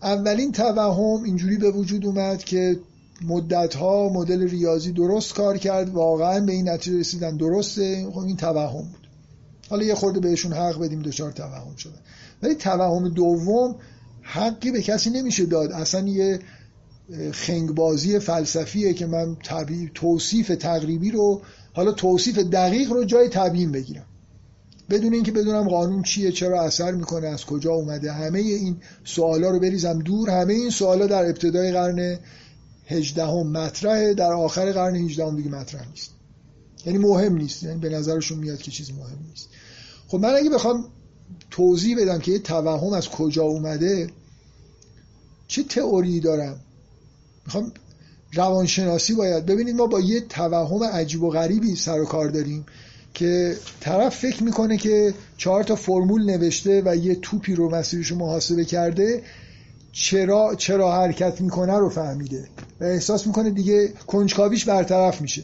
اولین 0.03 0.51
توهم 0.51 1.23
اینجوری 1.23 1.57
به 1.57 1.71
وجود 1.71 2.05
اومد 2.05 2.43
که 2.43 2.79
مدت 3.23 3.75
ها 3.75 4.09
مدل 4.13 4.49
ریاضی 4.49 4.91
درست 4.91 5.33
کار 5.33 5.57
کرد 5.57 5.89
واقعا 5.89 6.39
به 6.39 6.51
این 6.51 6.69
نتیجه 6.69 6.99
رسیدن 6.99 7.37
درسته. 7.37 8.07
خب 8.11 8.19
این 8.19 8.37
توهم 8.37 8.81
بود. 8.81 9.07
حالا 9.69 9.83
یه 9.83 9.95
خورده 9.95 10.19
بهشون 10.19 10.53
حق 10.53 10.79
بدیم 10.79 11.01
دچار 11.01 11.31
توهم 11.31 11.75
شده. 11.75 11.93
ولی 12.43 12.55
توهم 12.55 13.09
دوم 13.09 13.75
حقی 14.21 14.71
به 14.71 14.81
کسی 14.81 15.09
نمیشه 15.09 15.45
داد. 15.45 15.71
اصلا 15.71 16.07
یه 16.07 16.39
خنگبازی 17.31 18.19
فلسفیه 18.19 18.93
که 18.93 19.05
من 19.05 19.35
طبیع 19.43 19.89
توصیف 19.93 20.47
تقریبی 20.47 21.11
رو 21.11 21.41
حالا 21.73 21.91
توصیف 21.91 22.37
دقیق 22.39 22.91
رو 22.91 23.03
جای 23.03 23.29
تبیین 23.29 23.71
بگیرم. 23.71 24.05
بدون 24.89 25.13
اینکه 25.13 25.31
بدونم 25.31 25.69
قانون 25.69 26.03
چیه 26.03 26.31
چرا 26.31 26.61
اثر 26.61 26.91
می‌کنه 26.91 27.27
از 27.27 27.45
کجا 27.45 27.73
اومده 27.73 28.11
همه 28.11 28.39
این 28.39 28.77
سوالا 29.03 29.49
رو 29.49 29.59
بریزم 29.59 29.99
دور 29.99 30.29
همه 30.29 30.53
این 30.53 30.69
سوالا 30.69 31.07
در 31.07 31.25
ابتدای 31.25 31.71
قرن 31.71 32.19
18 32.91 33.25
هم 33.25 33.47
مطرحه 33.47 34.13
در 34.13 34.33
آخر 34.33 34.71
قرن 34.71 34.95
18 34.95 35.25
هم 35.25 35.35
دیگه 35.35 35.49
مطرح 35.49 35.89
نیست. 35.89 36.11
یعنی 36.85 36.97
مهم 36.97 37.37
نیست 37.37 37.63
یعنی 37.63 37.79
به 37.79 37.89
نظرشون 37.89 38.39
میاد 38.39 38.61
که 38.61 38.71
چیزی 38.71 38.93
مهم 38.93 39.19
نیست. 39.29 39.49
خب 40.07 40.19
من 40.19 40.35
اگه 40.35 40.49
بخوام 40.49 40.85
توضیح 41.51 42.01
بدم 42.01 42.19
که 42.19 42.31
یه 42.31 42.39
توهم 42.39 42.93
از 42.93 43.09
کجا 43.09 43.43
اومده 43.43 44.09
چه 45.47 45.63
تئوری 45.63 46.19
دارم؟ 46.19 46.59
می‌خوام 47.45 47.71
روانشناسی 48.33 49.13
باید. 49.13 49.45
ببینید 49.45 49.75
ما 49.75 49.87
با 49.87 49.99
یه 49.99 50.21
توهم 50.21 50.83
عجیب 50.83 51.23
و 51.23 51.29
غریبی 51.29 51.75
سر 51.75 51.99
و 51.99 52.05
کار 52.05 52.27
داریم 52.29 52.65
که 53.13 53.57
طرف 53.79 54.15
فکر 54.15 54.43
می‌کنه 54.43 54.77
که 54.77 55.13
چهار 55.37 55.63
تا 55.63 55.75
فرمول 55.75 56.25
نوشته 56.25 56.81
و 56.85 56.95
یه 56.95 57.15
توپی 57.15 57.55
رو 57.55 57.75
مسیرش 57.75 58.11
محاسبه 58.11 58.65
کرده. 58.65 59.23
چرا 59.91 60.55
چرا 60.57 60.95
حرکت 60.95 61.41
می‌کنه 61.41 61.77
رو 61.77 61.89
فهمیده 61.89 62.47
و 62.81 62.83
احساس 62.83 63.27
می‌کنه 63.27 63.49
دیگه 63.49 63.87
کنجکاویش 64.07 64.65
برطرف 64.65 65.21
میشه. 65.21 65.43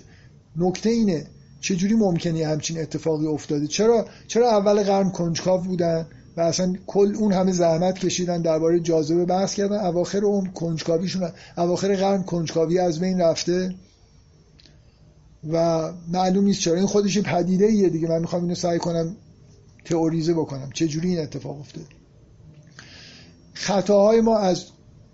نکته 0.55 0.89
اینه 0.89 1.25
چجوری 1.61 1.93
ممکنه 1.93 2.47
همچین 2.47 2.79
اتفاقی 2.79 3.27
افتاده؟ 3.27 3.67
چرا 3.67 4.05
چرا 4.27 4.49
اول 4.49 4.83
قرن 4.83 5.09
کنجکاو 5.09 5.61
بودن 5.61 6.07
و 6.37 6.41
اصلا 6.41 6.75
کل 6.87 7.15
اون 7.15 7.33
همه 7.33 7.51
زحمت 7.51 7.99
کشیدن 7.99 8.41
درباره 8.41 8.79
جاذبه 8.79 9.25
بحث 9.25 9.53
کردن 9.53 9.85
اواخر 9.85 10.25
اون 10.25 10.45
کنجکاویشون 10.45 11.31
اواخر 11.57 11.95
قرن 11.95 12.23
کنجکاوی 12.23 12.79
از 12.79 12.99
بین 12.99 13.21
رفته؟ 13.21 13.75
و 15.51 15.89
معلوم 16.07 16.43
نیست 16.43 16.59
چرا. 16.59 16.75
این 16.75 16.85
خودش 16.85 17.17
پدیده 17.17 17.65
ایه 17.65 17.89
دیگه. 17.89 18.07
من 18.07 18.19
می‌خوام 18.19 18.41
اینو 18.41 18.55
سعی 18.55 18.79
کنم 18.79 19.15
تئوریزه 19.85 20.33
بکنم. 20.33 20.69
چه 20.73 20.87
جوری 20.87 21.09
این 21.09 21.19
اتفاق 21.19 21.59
افتاده؟ 21.59 21.96
خطاهای 23.59 24.21
ما 24.21 24.37
از 24.37 24.65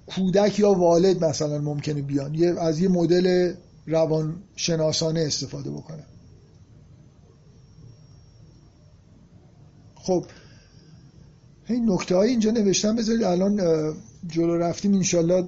کودک 0.08 0.60
یا 0.60 0.74
والد 0.74 1.26
مثلا 1.26 1.60
ممکنه 1.60 2.02
بیان. 2.02 2.36
یه 2.36 2.60
از 2.60 2.80
یه 2.80 2.88
مدل 2.88 3.54
روانشناسانه 3.88 5.20
استفاده 5.20 5.72
بکنم 5.72 6.06
خب. 9.96 10.26
این 11.68 11.92
نکته 11.92 12.16
های 12.16 12.30
اینجا 12.30 12.52
نوشتم 12.52 12.96
بذارید 12.96 13.24
الان 13.24 13.62
جلو 14.28 14.58
رفتیم. 14.58 14.94
انشالله 14.94 15.48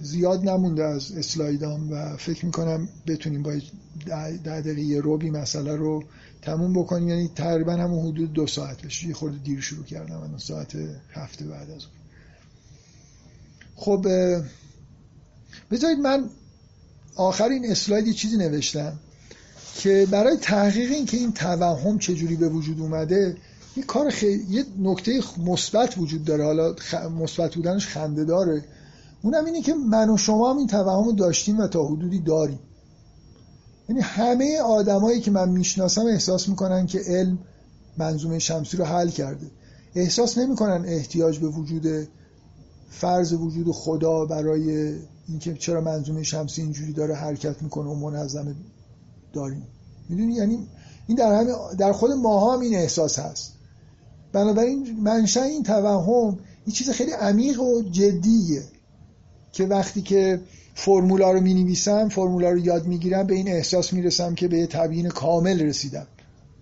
زیاد 0.00 0.48
نمونده 0.48 0.84
از 0.84 1.12
اسلایدام 1.12 1.92
و 1.92 2.16
فکر 2.16 2.46
می‌کنم 2.46 2.88
بتونیم 3.06 3.42
با 3.42 3.52
ده 4.06 4.36
دقیقه 4.36 4.80
یه 4.80 5.00
روبی 5.00 5.30
مسئله 5.30 5.76
رو 5.76 6.04
تموم 6.42 6.72
بکنیم. 6.72 7.08
یعنی 7.08 7.28
تقریبا 7.34 7.72
همون 7.72 8.06
حدود 8.06 8.32
دو 8.32 8.46
ساعت 8.46 8.82
بشه. 8.82 9.08
یه 9.08 9.14
خورده 9.14 9.38
دیر 9.38 9.60
شروع 9.60 9.84
کردم 9.84 10.16
من 10.16 10.38
ساعت 10.38 10.76
هفته 11.10 11.44
بعد 11.44 11.70
از 11.70 11.84
اون. 11.84 11.95
خب 13.76 14.06
بذارید 15.70 15.98
من 15.98 16.30
آخرین 17.16 17.70
اسلاید 17.70 18.06
یه 18.06 18.12
چیزی 18.12 18.36
نوشتم 18.36 18.98
که 19.74 20.06
برای 20.10 20.36
تحقیق 20.36 20.90
این 20.90 21.06
که 21.06 21.16
این 21.16 21.32
توهم 21.32 21.98
چجوری 21.98 22.36
به 22.36 22.48
وجود 22.48 22.80
اومده 22.80 23.36
یه 23.76 23.82
کار 23.82 24.10
خیلی 24.10 24.44
یه 24.50 24.64
نکته 24.78 25.20
مثبت 25.38 25.98
وجود 25.98 26.24
داره. 26.24 26.44
حالا. 26.44 26.74
مثبت 27.20 27.54
بودنش 27.54 27.86
خنده 27.86 28.24
داره. 28.24 28.64
اونم 29.22 29.44
اینه 29.44 29.62
که 29.62 29.74
من 29.74 30.10
و 30.10 30.16
شما 30.16 30.50
هم 30.50 30.58
این 30.58 30.66
توهم 30.66 31.16
داشتیم 31.16 31.58
و 31.58 31.66
تا 31.66 31.86
حدودی 31.86 32.18
داریم. 32.18 32.58
یعنی 33.88 34.00
همه 34.00 34.60
آدمایی 34.60 35.20
که 35.20 35.30
من 35.30 35.48
می‌شناسم 35.48 36.06
احساس 36.06 36.48
می‌کنن 36.48 36.86
که 36.86 37.00
علم 37.06 37.38
منظومه 37.96 38.38
شمسی 38.38 38.76
رو 38.76 38.84
حل 38.84 39.08
کرده. 39.08 39.46
احساس 39.94 40.38
نمی‌کنن 40.38 40.84
احتیاج 40.86 41.38
به 41.38 41.48
وجود 41.48 42.08
فرض 42.90 43.32
وجود 43.32 43.72
خدا 43.72 44.24
برای 44.24 44.94
اینکه 45.28 45.54
چرا 45.54 45.80
منظومه 45.80 46.22
شمسی 46.22 46.62
اینجوری 46.62 46.92
داره 46.92 47.14
حرکت 47.14 47.62
می‌کنه 47.62 47.88
و 47.90 47.94
منظمه 47.94 48.54
داریم. 49.32 49.66
می‌دونی؟ 50.08 50.34
یعنی 50.34 50.68
این 51.06 51.16
در 51.16 51.34
همه 51.34 51.52
در 51.78 51.92
خود 51.92 52.10
ماها 52.10 52.54
هم 52.54 52.60
این 52.60 52.74
احساس 52.74 53.18
هست. 53.18 53.52
بنابراین 54.32 55.00
منشأ 55.02 55.42
این 55.42 55.62
توهم 55.62 56.38
یه 56.66 56.72
چیز 56.72 56.90
خیلی 56.90 57.12
عمیق 57.12 57.60
و 57.60 57.82
جدیه 57.82 58.62
که 59.52 59.64
وقتی 59.64 60.02
که 60.02 60.40
فرمولا 60.74 61.32
رو 61.32 61.40
می 61.40 61.54
نویسم 61.54 62.08
فرمولا 62.08 62.50
رو 62.50 62.58
یاد 62.58 62.86
می‌گیرم 62.86 63.26
به 63.26 63.34
این 63.34 63.48
احساس 63.48 63.92
می‌رسم 63.92 64.34
که 64.34 64.48
به 64.48 64.58
یه 64.58 64.66
تبیین 64.66 65.08
کامل 65.08 65.60
رسیدم 65.60 66.06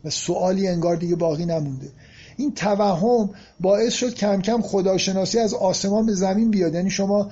و 0.04 0.10
سوالی 0.10 0.68
انگار 0.68 0.96
دیگه 0.96 1.16
باقی 1.16 1.46
نمونده. 1.46 1.92
این 2.36 2.54
توهم 2.54 3.30
باعث 3.60 3.92
شد 3.92 4.14
کم 4.14 4.40
کم 4.40 4.62
خداشناسی 4.62 5.38
از 5.38 5.54
آسمان 5.54 6.06
به 6.06 6.12
زمین 6.12 6.50
بیاد. 6.50 6.74
یعنی 6.74 6.90
شما 6.90 7.30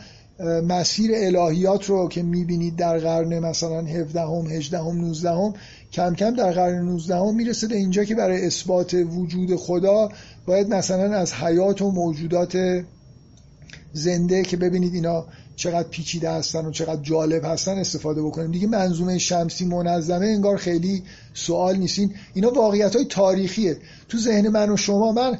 مسیر 0.68 1.10
الهیات 1.14 1.84
رو 1.84 2.08
که 2.08 2.22
می‌بینید 2.22 2.76
در 2.76 2.98
قرن 2.98 3.38
مثلا 3.38 3.80
17 3.80 4.20
هم 4.20 4.46
18 4.46 4.78
هم 4.78 5.00
19 5.00 5.30
هم 5.30 5.54
کم 5.92 6.14
کم 6.14 6.34
در 6.34 6.52
قرن 6.52 6.84
19 6.84 7.16
هم 7.16 7.34
می‌رسه 7.34 7.66
به 7.66 7.76
اینجا 7.76 8.04
که 8.04 8.14
برای 8.14 8.46
اثبات 8.46 8.94
وجود 8.94 9.56
خدا 9.56 10.08
باید 10.46 10.74
مثلا 10.74 11.16
از 11.16 11.34
حیات 11.34 11.82
و 11.82 11.90
موجودات 11.90 12.82
زنده 13.92 14.42
که 14.42 14.56
ببینید 14.56 14.94
اینا 14.94 15.26
چقدر 15.56 15.88
پیچیده 15.88 16.30
هستن 16.30 16.66
و 16.66 16.70
چقدر 16.70 17.02
جالب 17.02 17.44
هستن 17.44 17.78
استفاده 17.78 18.22
بکنیم. 18.22 18.50
دیگه 18.50 18.66
منظومه 18.66 19.18
شمسی 19.18 19.64
منظمه 19.64 20.26
انگار 20.26 20.56
خیلی 20.56 21.02
سوال 21.34 21.76
نیستین. 21.76 22.14
اینا 22.34 22.50
واقعیت 22.50 22.96
های 22.96 23.04
تاریخیه. 23.04 23.76
تو 24.08 24.18
ذهن 24.18 24.48
من 24.48 24.70
و 24.70 24.76
شما 24.76 25.12
من 25.12 25.38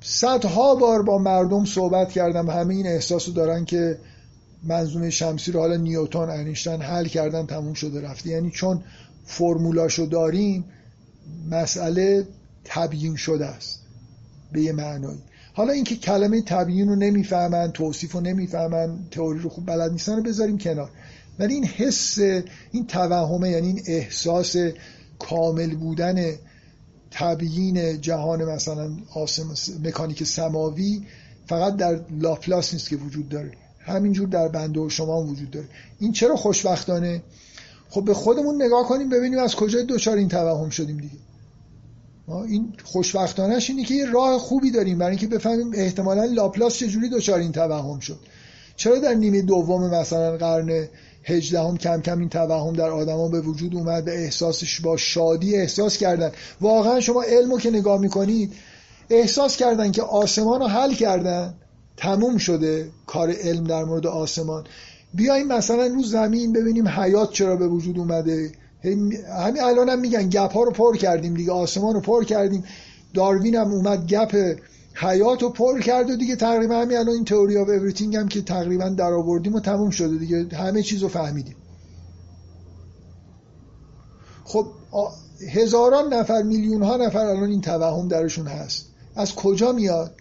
صدها 0.00 0.74
بار 0.74 1.02
با 1.02 1.18
مردم 1.18 1.64
صحبت 1.64 2.12
کردم. 2.12 2.50
همه 2.50 2.74
این 2.74 2.86
احساس 2.86 3.28
رو 3.28 3.34
دارن 3.34 3.64
که 3.64 3.98
منظومه 4.64 5.10
شمسی 5.10 5.52
رو 5.52 5.60
حالا 5.60 5.76
نیوتن 5.76 6.18
انیشتن 6.18 6.80
حل 6.80 7.06
کردن 7.06 7.46
تموم 7.46 7.74
شده 7.74 8.00
رفته. 8.00 8.30
یعنی 8.30 8.50
چون 8.50 8.82
فرمولاشو 9.24 10.06
داریم 10.06 10.64
مسئله 11.50 12.26
تبیین 12.64 13.16
شده 13.16 13.46
است. 13.46 13.78
به 14.52 14.60
یه 14.60 14.72
معنایی. 14.72 15.22
حالا 15.52 15.72
اینکه 15.72 15.96
کلمه 15.96 16.42
تبیین 16.42 16.88
رو 16.88 16.96
نمی‌فهمن 16.96 17.72
توصیف 17.72 18.12
رو 18.12 18.20
نمی‌فهمن 18.20 18.98
تئوری 19.10 19.38
رو 19.38 19.48
خوب 19.48 19.66
بلد 19.66 19.92
نیستن 19.92 20.16
رو 20.16 20.22
بذاریم 20.22 20.58
کنار. 20.58 20.90
ولی 21.38 21.54
این 21.54 21.64
حس 21.64 22.18
این 22.70 22.86
توهمه 22.88 23.50
یعنی 23.50 23.66
این 23.66 23.82
احساس 23.86 24.56
کامل 25.18 25.74
بودن 25.74 26.34
تبیین 27.10 28.00
جهان 28.00 28.44
مثلا 28.44 28.90
اسم 29.14 29.54
مکانیک 29.84 30.24
سماوی 30.24 31.02
فقط 31.46 31.76
در 31.76 32.00
لاپلاس 32.10 32.72
نیست 32.74 32.88
که 32.88 32.96
وجود 32.96 33.28
داره. 33.28 33.50
همینجور 33.80 34.28
در 34.28 34.48
بنده 34.48 34.80
و 34.80 34.88
شما 34.88 35.22
هم 35.22 35.28
وجود 35.28 35.50
داره. 35.50 35.66
این 35.98 36.12
چرا 36.12 36.36
خوشبختانه؟ 36.36 37.22
خب 37.90 38.04
به 38.04 38.14
خودمون 38.14 38.62
نگاه 38.62 38.88
کنیم 38.88 39.08
ببینیم 39.08 39.38
از 39.38 39.56
کجا 39.56 39.82
دوچار 39.82 40.16
این 40.16 40.28
توهم 40.28 40.70
شدیم 40.70 40.96
دیگه. 40.96 41.14
این 42.28 42.72
خوشبختانش 42.84 43.70
اینه 43.70 43.84
که 43.84 43.94
یه 43.94 44.10
راه 44.10 44.38
خوبی 44.38 44.70
داریم. 44.70 44.98
برای 44.98 45.10
اینکه 45.10 45.26
بفهمیم 45.26 45.70
احتمالا 45.74 46.24
لاپلاس 46.24 46.76
چجوری 46.76 47.08
دچار 47.08 47.38
این 47.38 47.52
توهم 47.52 48.00
شد. 48.00 48.18
چرا 48.76 48.98
در 48.98 49.14
نیمه 49.14 49.42
دوم 49.42 49.90
مثلا 49.90 50.36
قرن 50.36 50.88
هجدهم 51.24 51.76
کم 51.76 52.00
کم 52.00 52.18
این 52.18 52.28
توهم 52.28 52.72
در 52.72 52.90
آدما 52.90 53.28
به 53.28 53.40
وجود 53.40 53.74
اومد 53.74 54.04
به 54.04 54.24
احساسش 54.24 54.80
با 54.80 54.96
شادی 54.96 55.56
احساس 55.56 55.96
کردن؟ 55.96 56.32
واقعا 56.60 57.00
شما 57.00 57.22
علمو 57.22 57.58
که 57.58 57.70
نگاه 57.70 58.00
می‌کنید 58.00 58.52
احساس 59.10 59.56
کردن 59.56 59.92
که 59.92 60.02
آسمان 60.02 60.60
رو 60.60 60.66
حل 60.66 60.94
کردن 60.94 61.54
تموم 61.96 62.38
شده 62.38 62.90
کار 63.06 63.30
علم 63.30 63.64
در 63.64 63.84
مورد 63.84 64.06
آسمان. 64.06 64.64
بیایم 65.14 65.46
مثلا 65.46 65.86
رو 65.86 66.02
زمین 66.02 66.52
ببینیم 66.52 66.88
حیات 66.88 67.32
چرا 67.32 67.56
به 67.56 67.68
وجود 67.68 67.98
اومده؟ 67.98 68.52
همین 68.84 69.62
الان 69.62 69.88
هم 69.88 70.00
میگن 70.00 70.28
گپ 70.28 70.52
ها 70.52 70.62
رو 70.62 70.70
پر 70.70 70.96
کردیم 70.96 71.34
دیگه 71.34 71.52
آسمان 71.52 71.94
رو 71.94 72.00
پر 72.00 72.24
کردیم. 72.24 72.64
داروین 73.14 73.54
هم 73.54 73.72
اومد 73.72 74.06
گپ 74.06 74.58
حیات 74.94 75.42
رو 75.42 75.48
پر 75.50 75.80
کرد 75.80 76.10
و 76.10 76.16
دیگه 76.16 76.36
تقریبا 76.36 76.74
همین 76.74 76.96
الان 76.96 77.14
این 77.14 77.24
theory 77.24 77.58
of 77.58 77.68
everything 77.68 78.16
هم 78.16 78.28
که 78.28 78.42
تقریبا 78.42 78.88
در 78.88 79.12
آوردیم 79.12 79.54
و 79.54 79.60
تموم 79.60 79.90
شده 79.90 80.18
دیگه. 80.18 80.56
همه 80.56 80.82
چیز 80.82 81.02
رو 81.02 81.08
فهمیدیم. 81.08 81.56
خب 84.44 84.66
هزاران 85.48 86.14
نفر 86.14 86.42
میلیون 86.42 86.82
ها 86.82 86.96
نفر 86.96 87.26
الان 87.26 87.50
این 87.50 87.60
توهم 87.60 88.08
درشون 88.08 88.46
هست. 88.46 88.86
از 89.16 89.34
کجا 89.34 89.72
میاد؟ 89.72 90.14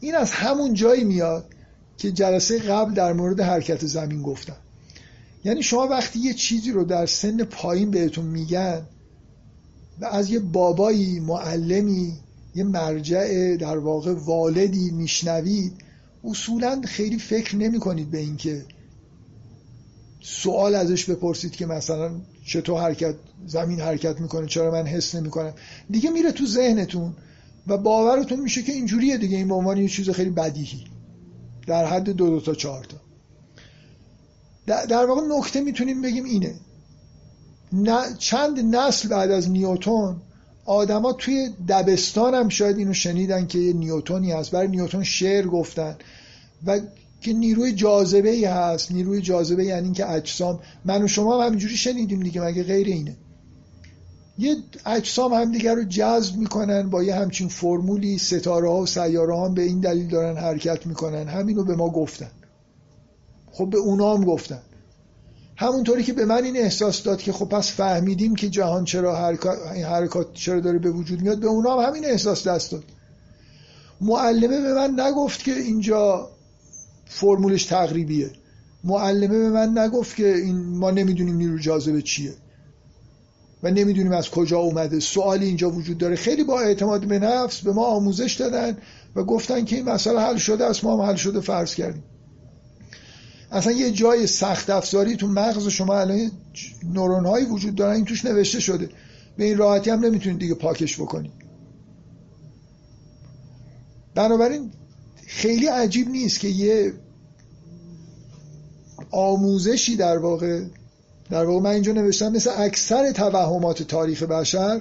این 0.00 0.14
از 0.14 0.32
همون 0.32 0.74
جایی 0.74 1.04
میاد 1.04 1.44
که 1.96 2.12
جلسه 2.12 2.58
قبل 2.58 2.94
در 2.94 3.12
مورد 3.12 3.40
حرکت 3.40 3.86
زمین 3.86 4.22
گفتم 4.22 4.56
یعنی 5.44 5.62
شما 5.62 5.86
وقتی 5.86 6.18
یه 6.18 6.34
چیزی 6.34 6.70
رو 6.70 6.84
در 6.84 7.06
سن 7.06 7.44
پایین 7.44 7.90
بهتون 7.90 8.24
میگن 8.24 8.86
و 10.00 10.04
از 10.04 10.30
یه 10.30 10.38
بابایی 10.38 11.20
معلمی 11.20 12.12
یه 12.54 12.64
مرجع 12.64 13.56
در 13.56 13.78
واقع 13.78 14.12
والدی 14.12 14.90
میشنوید 14.90 15.72
اصولا 16.24 16.82
خیلی 16.84 17.18
فکر 17.18 17.56
نمی 17.56 17.80
کنید 17.80 18.10
به 18.10 18.18
اینکه 18.18 18.64
سوال 20.20 20.74
ازش 20.74 21.10
بپرسید 21.10 21.52
که 21.52 21.66
مثلا 21.66 22.10
چطور 22.46 22.80
حرکت 22.80 23.14
زمین 23.46 23.80
حرکت 23.80 24.20
می‌کنه 24.20 24.46
چرا 24.46 24.70
من 24.70 24.86
حس 24.86 25.14
نمی‌کنم. 25.14 25.52
دیگه 25.90 26.10
میره 26.10 26.32
تو 26.32 26.46
ذهنتون 26.46 27.16
و 27.66 27.78
باورتون 27.78 28.40
میشه 28.40 28.62
که 28.62 28.72
اینجوریه 28.72 29.18
دیگه 29.18 29.36
این 29.36 29.48
به 29.48 29.54
عنوان 29.54 29.76
یه 29.76 29.88
چیز 29.88 30.10
خیلی 30.10 30.30
بدیهی. 30.30 30.84
در 31.66 31.86
حد 31.86 32.10
دو 32.10 32.30
دو 32.30 32.40
تا 32.40 32.54
چهار 32.54 32.84
تا. 32.84 32.96
در 34.70 35.06
واقع 35.06 35.20
نکته 35.38 35.60
می‌تونیم 35.60 36.02
بگیم 36.02 36.24
اینه. 36.24 36.54
چند 38.18 38.76
نسل 38.76 39.08
بعد 39.08 39.30
از 39.30 39.50
نیوتون 39.50 40.16
آدما 40.64 41.12
توی 41.12 41.50
دبستان 41.68 42.34
هم 42.34 42.48
شاید 42.48 42.78
اینو 42.78 42.92
شنیدن 42.92 43.46
که 43.46 43.58
یه 43.58 43.72
نیوتونی 43.72 44.32
هست. 44.32 44.50
برای 44.50 44.68
نیوتون 44.68 45.04
شعر 45.04 45.46
گفتن. 45.46 45.96
و 46.66 46.80
که 47.20 47.32
نیروی 47.32 47.72
جاذبه 47.72 48.30
ای 48.30 48.44
هست. 48.44 48.92
نیروی 48.92 49.20
جاذبه 49.20 49.64
یعنی 49.64 49.84
اینکه 49.84 50.10
اجسام. 50.10 50.58
من 50.84 51.02
و 51.02 51.08
شما 51.08 51.40
هم 51.40 51.46
همینجوری 51.46 51.76
شنیدیم 51.76 52.20
دیگه. 52.20 52.40
مگه 52.40 52.62
غیر 52.62 52.86
اینه؟ 52.86 53.16
یه 54.38 54.56
اجسام 54.86 55.34
هم 55.34 55.52
دیگر 55.52 55.74
رو 55.74 55.84
جذب 55.84 56.36
می‌کنن 56.36 56.90
با 56.90 57.02
یه 57.02 57.14
همچین 57.14 57.48
فرمولی. 57.48 58.18
ستاره 58.18 58.68
ها 58.68 58.76
و 58.76 58.86
سیاره 58.86 59.36
ها 59.36 59.48
به 59.48 59.62
این 59.62 59.80
دلیل 59.80 60.08
دارن 60.08 60.36
حرکت 60.36 60.86
می‌کنن. 60.86 61.28
همینو 61.28 61.64
به 61.64 61.76
ما 61.76 61.88
گفتن. 61.88 62.30
خب 63.52 63.70
به 63.70 63.78
اونا 63.78 64.14
هم 64.16 64.24
گفتن. 64.24 64.62
همونطوری 65.56 66.02
که 66.02 66.12
به 66.12 66.24
من 66.24 66.44
این 66.44 66.56
احساس 66.56 67.02
داد 67.02 67.22
که 67.22 67.32
خب 67.32 67.44
پس 67.44 67.72
فهمیدیم 67.72 68.34
که 68.34 68.48
جهان 68.48 68.84
چرا 68.84 69.16
حرکات, 69.16 69.58
حرکات 69.66 70.32
چرا 70.32 70.60
داره 70.60 70.78
به 70.78 70.90
وجود 70.90 71.20
میاد 71.20 71.38
به 71.38 71.46
اونا 71.46 71.80
هم 71.80 71.88
همین 71.88 72.04
احساس 72.04 72.46
دست 72.46 72.72
داد. 72.72 72.84
معلمه 74.00 74.60
به 74.60 74.74
من 74.74 75.00
نگفت 75.00 75.44
که 75.44 75.52
اینجا 75.52 76.30
فرمولش 77.06 77.64
تقریبیه. 77.64 78.30
معلمه 78.84 79.38
به 79.38 79.48
من 79.50 79.78
نگفت 79.78 80.16
که 80.16 80.36
این 80.36 80.56
ما 80.56 80.90
نمی‌دونیم 80.90 81.36
نیرو 81.36 81.58
جاذبه 81.58 82.02
چیه 82.02 82.32
و 83.62 83.70
نمی‌دونیم 83.70 84.12
از 84.12 84.30
کجا 84.30 84.58
اومده. 84.58 85.00
سوالی 85.00 85.46
اینجا 85.46 85.70
وجود 85.70 85.98
داره. 85.98 86.16
خیلی 86.16 86.44
با 86.44 86.60
اعتماد 86.60 87.04
به 87.04 87.18
نفس 87.18 87.60
به 87.60 87.72
ما 87.72 87.86
آموزش 87.86 88.34
دادن 88.34 88.76
و 89.16 89.24
گفتن 89.24 89.64
که 89.64 89.76
این 89.76 89.84
مسئله 89.84 90.20
حل 90.20 90.36
شده 90.36 90.64
است 90.64 90.84
ما 90.84 90.96
هم 90.96 91.00
حل 91.00 91.16
شده 91.16 91.40
فرض 91.40 91.74
کردیم. 91.74 92.02
اصلا 93.50 93.72
یه 93.72 93.90
جای 93.90 94.26
سخت 94.26 94.70
افزاری 94.70 95.16
تو 95.16 95.26
مغز 95.26 95.68
شما 95.68 95.98
الان 95.98 96.30
نورون 96.92 97.26
هایی 97.26 97.46
وجود 97.46 97.74
دارن 97.74 97.94
این 97.94 98.04
توش 98.04 98.24
نوشته 98.24 98.60
شده. 98.60 98.90
به 99.36 99.44
این 99.44 99.56
راحتی 99.56 99.90
هم 99.90 100.04
نمی‌تونید 100.04 100.38
دیگه 100.38 100.54
پاکش 100.54 101.00
بکنید 101.00 101.32
بنابراین 104.14 104.70
خیلی 105.26 105.66
عجیب 105.66 106.08
نیست 106.08 106.40
که 106.40 106.48
یه 106.48 106.92
آموزشی 109.10 109.96
در 109.96 110.18
واقع 110.18 110.64
در 111.30 111.44
واقع 111.44 111.60
من 111.60 111.70
اینجا 111.70 111.92
نوشتم 111.92 112.32
مثل 112.32 112.50
اکثر 112.56 113.12
توهمات 113.12 113.82
تاریخ 113.82 114.22
بشر 114.22 114.80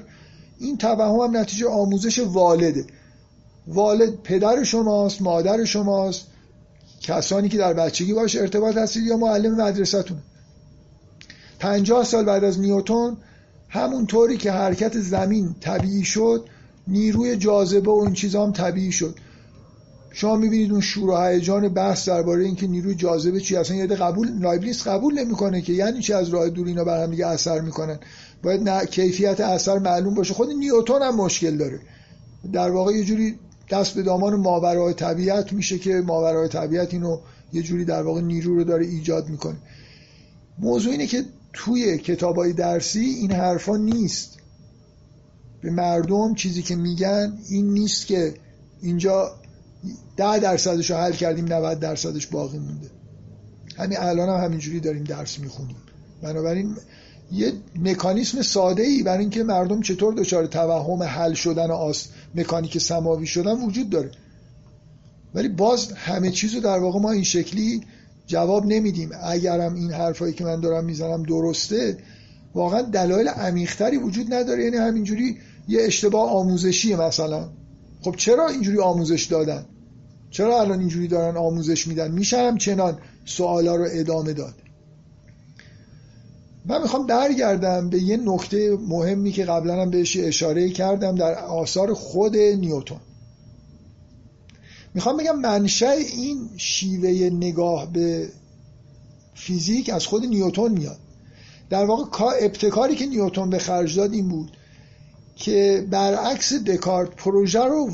این 0.60 0.78
توهم 0.78 1.20
هم 1.20 1.38
نتیجه 1.38 1.68
آموزش 1.68 2.20
والده. 2.20 2.86
والد 3.68 4.22
پدر 4.24 4.64
شماست 4.64 5.22
مادر 5.22 5.66
شماست. 5.66 6.28
کسانی 7.02 7.50
که 7.50 7.58
در 7.58 7.74
بچگی 7.74 8.14
باش 8.14 8.36
ارتباط 8.36 8.78
هستید 8.78 9.04
یا 9.04 9.18
معلم 9.18 9.62
مدرسهتون. 9.62 10.18
پنجاه 11.60 12.04
سال 12.04 12.26
بعد 12.26 12.44
از 12.44 12.60
نیوتون 12.60 13.18
همون 13.70 14.06
طوری 14.06 14.38
که 14.38 14.52
حرکت 14.52 15.00
زمین 15.00 15.56
طبیعی 15.62 16.04
شد 16.04 16.46
نیروی 16.88 17.36
جاذبه 17.36 17.92
و 17.92 18.02
این 18.06 18.14
چیزا 18.14 18.46
هم 18.46 18.52
طبیعی 18.52 18.92
شد. 18.92 19.16
شما 20.12 20.36
می‌بینید 20.36 20.72
اون 20.72 20.82
شور 20.82 21.10
و 21.10 21.18
هیجان 21.18 21.70
بحث 21.70 22.10
درباره 22.10 22.46
اینکه 22.46 22.68
نیروی 22.68 22.96
جاذبه 22.96 23.40
چی 23.40 23.56
اصلا 23.56 23.78
یاد 23.78 23.96
قبول 23.96 24.40
لایبلیس 24.40 24.88
قبول 24.88 25.20
نمی‌کنه 25.20 25.62
که 25.62 25.74
یعنی 25.74 26.02
چی 26.02 26.14
از 26.14 26.30
راه 26.30 26.50
دور 26.50 26.68
اینا 26.68 26.84
بر 26.84 27.04
هم 27.04 27.12
دیگه 27.12 27.28
اثر 27.28 27.60
می‌کنن. 27.60 28.00
باید 28.44 28.70
نه 28.70 28.86
کیفیت 28.86 29.40
اثر 29.40 29.80
معلوم 29.80 30.14
باشه. 30.14 30.34
خود 30.34 30.50
نیوتن 30.50 31.02
هم 31.02 31.16
مشکل 31.16 31.58
داره. 31.58 31.80
در 32.54 32.70
واقع 32.70 32.94
یه 32.94 33.04
جوری 33.04 33.36
دست 33.70 33.96
به 33.96 34.04
دامان 34.04 34.36
ماورای 34.36 34.94
طبیعت 34.94 35.54
میشه 35.54 35.80
که 35.80 36.02
ماورای 36.06 36.48
طبیعت 36.48 36.94
اینو 36.94 37.20
یه 37.54 37.62
جوری 37.62 37.86
در 37.86 38.04
واقع 38.04 38.22
نیرو 38.22 38.56
رو 38.56 38.64
داره 38.64 38.86
ایجاد 38.86 39.30
می‌کنه. 39.30 39.58
موضوع 40.60 40.92
اینه 40.92 41.08
که 41.08 41.26
توی 41.54 41.98
کتابای 41.98 42.54
درسی 42.54 43.00
این 43.00 43.32
حرفا 43.32 43.78
نیست. 43.78 44.38
به 45.62 45.72
مردم 45.72 46.36
چیزی 46.36 46.62
که 46.62 46.76
میگن 46.76 47.38
این 47.50 47.74
نیست 47.74 48.08
که 48.08 48.34
اینجا 48.82 49.32
ده 50.18 50.40
درصدش 50.40 50.92
رو 50.92 50.98
حل 50.98 51.12
کردیم 51.12 51.54
90 51.54 51.80
درصدش 51.80 52.28
باقی 52.28 52.60
مونده. 52.60 52.88
همین 53.78 53.98
الان 53.98 54.30
هم 54.30 54.46
همینجوری 54.46 54.80
داریم 54.80 55.04
درس 55.04 55.40
می‌خونیم. 55.40 55.76
بنابراین 56.22 56.76
یه 57.32 57.54
مکانیسم 57.76 58.42
ساده 58.42 58.84
ای 58.84 59.04
برای 59.04 59.20
اینکه 59.20 59.44
مردم 59.44 59.82
چطور 59.82 60.14
دچار 60.14 60.46
توهم 60.46 61.04
حل 61.04 61.34
شدن 61.34 61.72
آس 61.72 62.08
مکانیک 62.36 62.78
سماوی 62.78 63.28
شدن 63.28 63.52
وجود 63.52 63.90
داره. 63.90 64.12
ولی 65.34 65.48
باز 65.50 65.92
همه 65.92 66.32
چیز 66.32 66.56
رو 66.56 66.62
در 66.62 66.80
واقع 66.80 67.00
ما 67.00 67.12
این 67.12 67.24
شکلی 67.24 67.82
جواب 68.28 68.66
نمیدیم. 68.66 69.10
اگرم 69.24 69.76
این 69.76 69.92
حرفایی 69.92 70.34
که 70.34 70.44
من 70.44 70.60
دارم 70.60 70.86
می‌زنم 70.86 71.24
درسته 71.24 71.98
واقعا 72.54 72.82
دلایل 72.82 73.28
عمیقتری 73.28 73.98
وجود 73.98 74.34
نداره. 74.34 74.64
یعنی 74.64 74.78
همینجوری 74.78 75.38
یه 75.68 75.82
اشتباه 75.82 76.30
آموزشیه 76.32 76.96
مثلا. 76.96 77.50
خب 78.02 78.16
چرا 78.18 78.48
اینجوری 78.48 78.80
آموزش 78.80 79.24
دادن؟ 79.24 79.66
چرا 80.32 80.62
الان 80.62 80.80
اینجوری 80.80 81.08
دارن 81.08 81.38
آموزش 81.38 81.88
میدن؟ 81.88 82.12
میشه 82.12 82.38
همچنان 82.38 82.98
سوالا 83.26 83.76
رو 83.76 83.88
ادامه 83.92 84.34
داد. 84.34 84.54
من 86.66 86.82
می‌خوام 86.82 87.08
برگردم 87.08 87.90
به 87.90 88.02
یه 88.02 88.18
نکته 88.18 88.78
مهمی 88.88 89.32
که 89.32 89.46
قبلا 89.46 89.82
هم 89.82 89.90
بهش 89.90 90.18
اشاره 90.18 90.70
کردم 90.70 91.16
در 91.16 91.36
آثار 91.36 91.94
خود 91.94 92.38
نیوتون 92.38 93.00
می‌خوام 94.94 95.18
بگم 95.18 95.40
منشأ 95.40 95.92
این 95.92 96.50
شیوه 96.58 97.30
نگاه 97.36 97.94
به 97.94 98.30
فیزیک 99.34 99.90
از 99.90 100.06
خود 100.06 100.26
نیوتون 100.26 100.72
میاد. 100.72 100.98
در 101.70 101.86
واقع 101.86 102.26
ابتکاری 102.42 102.96
که 102.96 103.06
نیوتون 103.06 103.50
به 103.50 103.60
خرج 103.60 103.96
داد 103.96 104.14
این 104.14 104.30
بود 104.30 104.52
که 105.36 105.88
برعکس 105.92 106.54
دکارت 106.54 107.10
پروژه 107.16 107.64
رو 107.64 107.90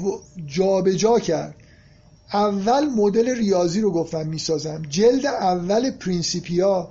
جابجا 0.45 0.97
جا 0.97 1.19
کرد. 1.19 1.55
اول 2.33 2.85
مدل 2.85 3.35
ریاضی 3.35 3.81
رو 3.81 3.91
گفتم 3.91 4.27
می‌سازم. 4.27 4.81
جلد 4.89 5.25
اول 5.25 5.91
پرینسیپیا 5.91 6.89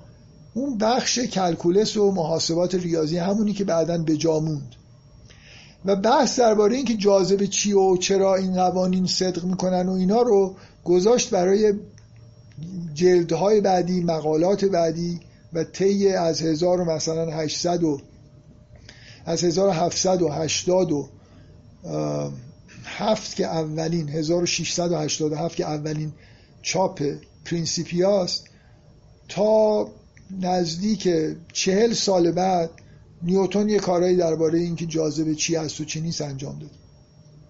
اون 0.54 0.78
بخش 0.78 1.18
کلکولس 1.18 1.96
و 1.96 2.10
محاسبات 2.10 2.74
ریاضی 2.74 3.18
همونی 3.18 3.52
که 3.52 3.64
بعدا 3.64 3.98
به 3.98 4.16
جا 4.16 4.40
موند. 4.40 4.74
و 5.84 5.96
بحث 5.96 6.38
درباره 6.38 6.76
اینکه 6.76 6.94
جاذبه 6.94 7.46
چی 7.46 7.72
و 7.72 7.96
چرا 7.96 8.34
این 8.34 8.54
قوانین 8.54 9.06
صدق 9.06 9.44
می‌کنن 9.44 9.88
و 9.88 9.92
اینا 9.92 10.22
رو 10.22 10.54
گذاشت 10.84 11.30
برای 11.30 11.74
جلدهای 12.94 13.60
بعدی 13.60 14.00
مقالات 14.00 14.64
بعدی 14.64 15.20
و 15.52 15.64
طی 15.64 16.08
از 16.08 16.42
هزار 16.42 16.84
مثلا 16.84 17.30
800 17.30 17.82
و 17.82 18.00
از 19.26 19.44
1780 19.44 20.92
و 20.92 21.08
هفت 22.84 23.36
که 23.36 23.46
اولین 23.46 24.08
1687 24.08 25.56
که 25.56 25.66
اولین 25.66 26.12
چاپ 26.62 27.02
پرینسیپیاست 27.44 28.44
تا 29.28 29.88
نزدیک 30.40 31.08
چهل 31.52 31.92
سال 31.92 32.30
بعد 32.30 32.70
نیوتون 33.22 33.68
یه 33.68 33.78
کارهایی 33.78 34.16
درباره 34.16 34.58
اینکه 34.58 34.86
جاذبه 34.86 35.34
چی 35.34 35.56
هست 35.56 35.80
و 35.80 35.84
چی 35.84 36.00
نیست 36.00 36.20
انجام 36.20 36.58
داد. 36.58 36.70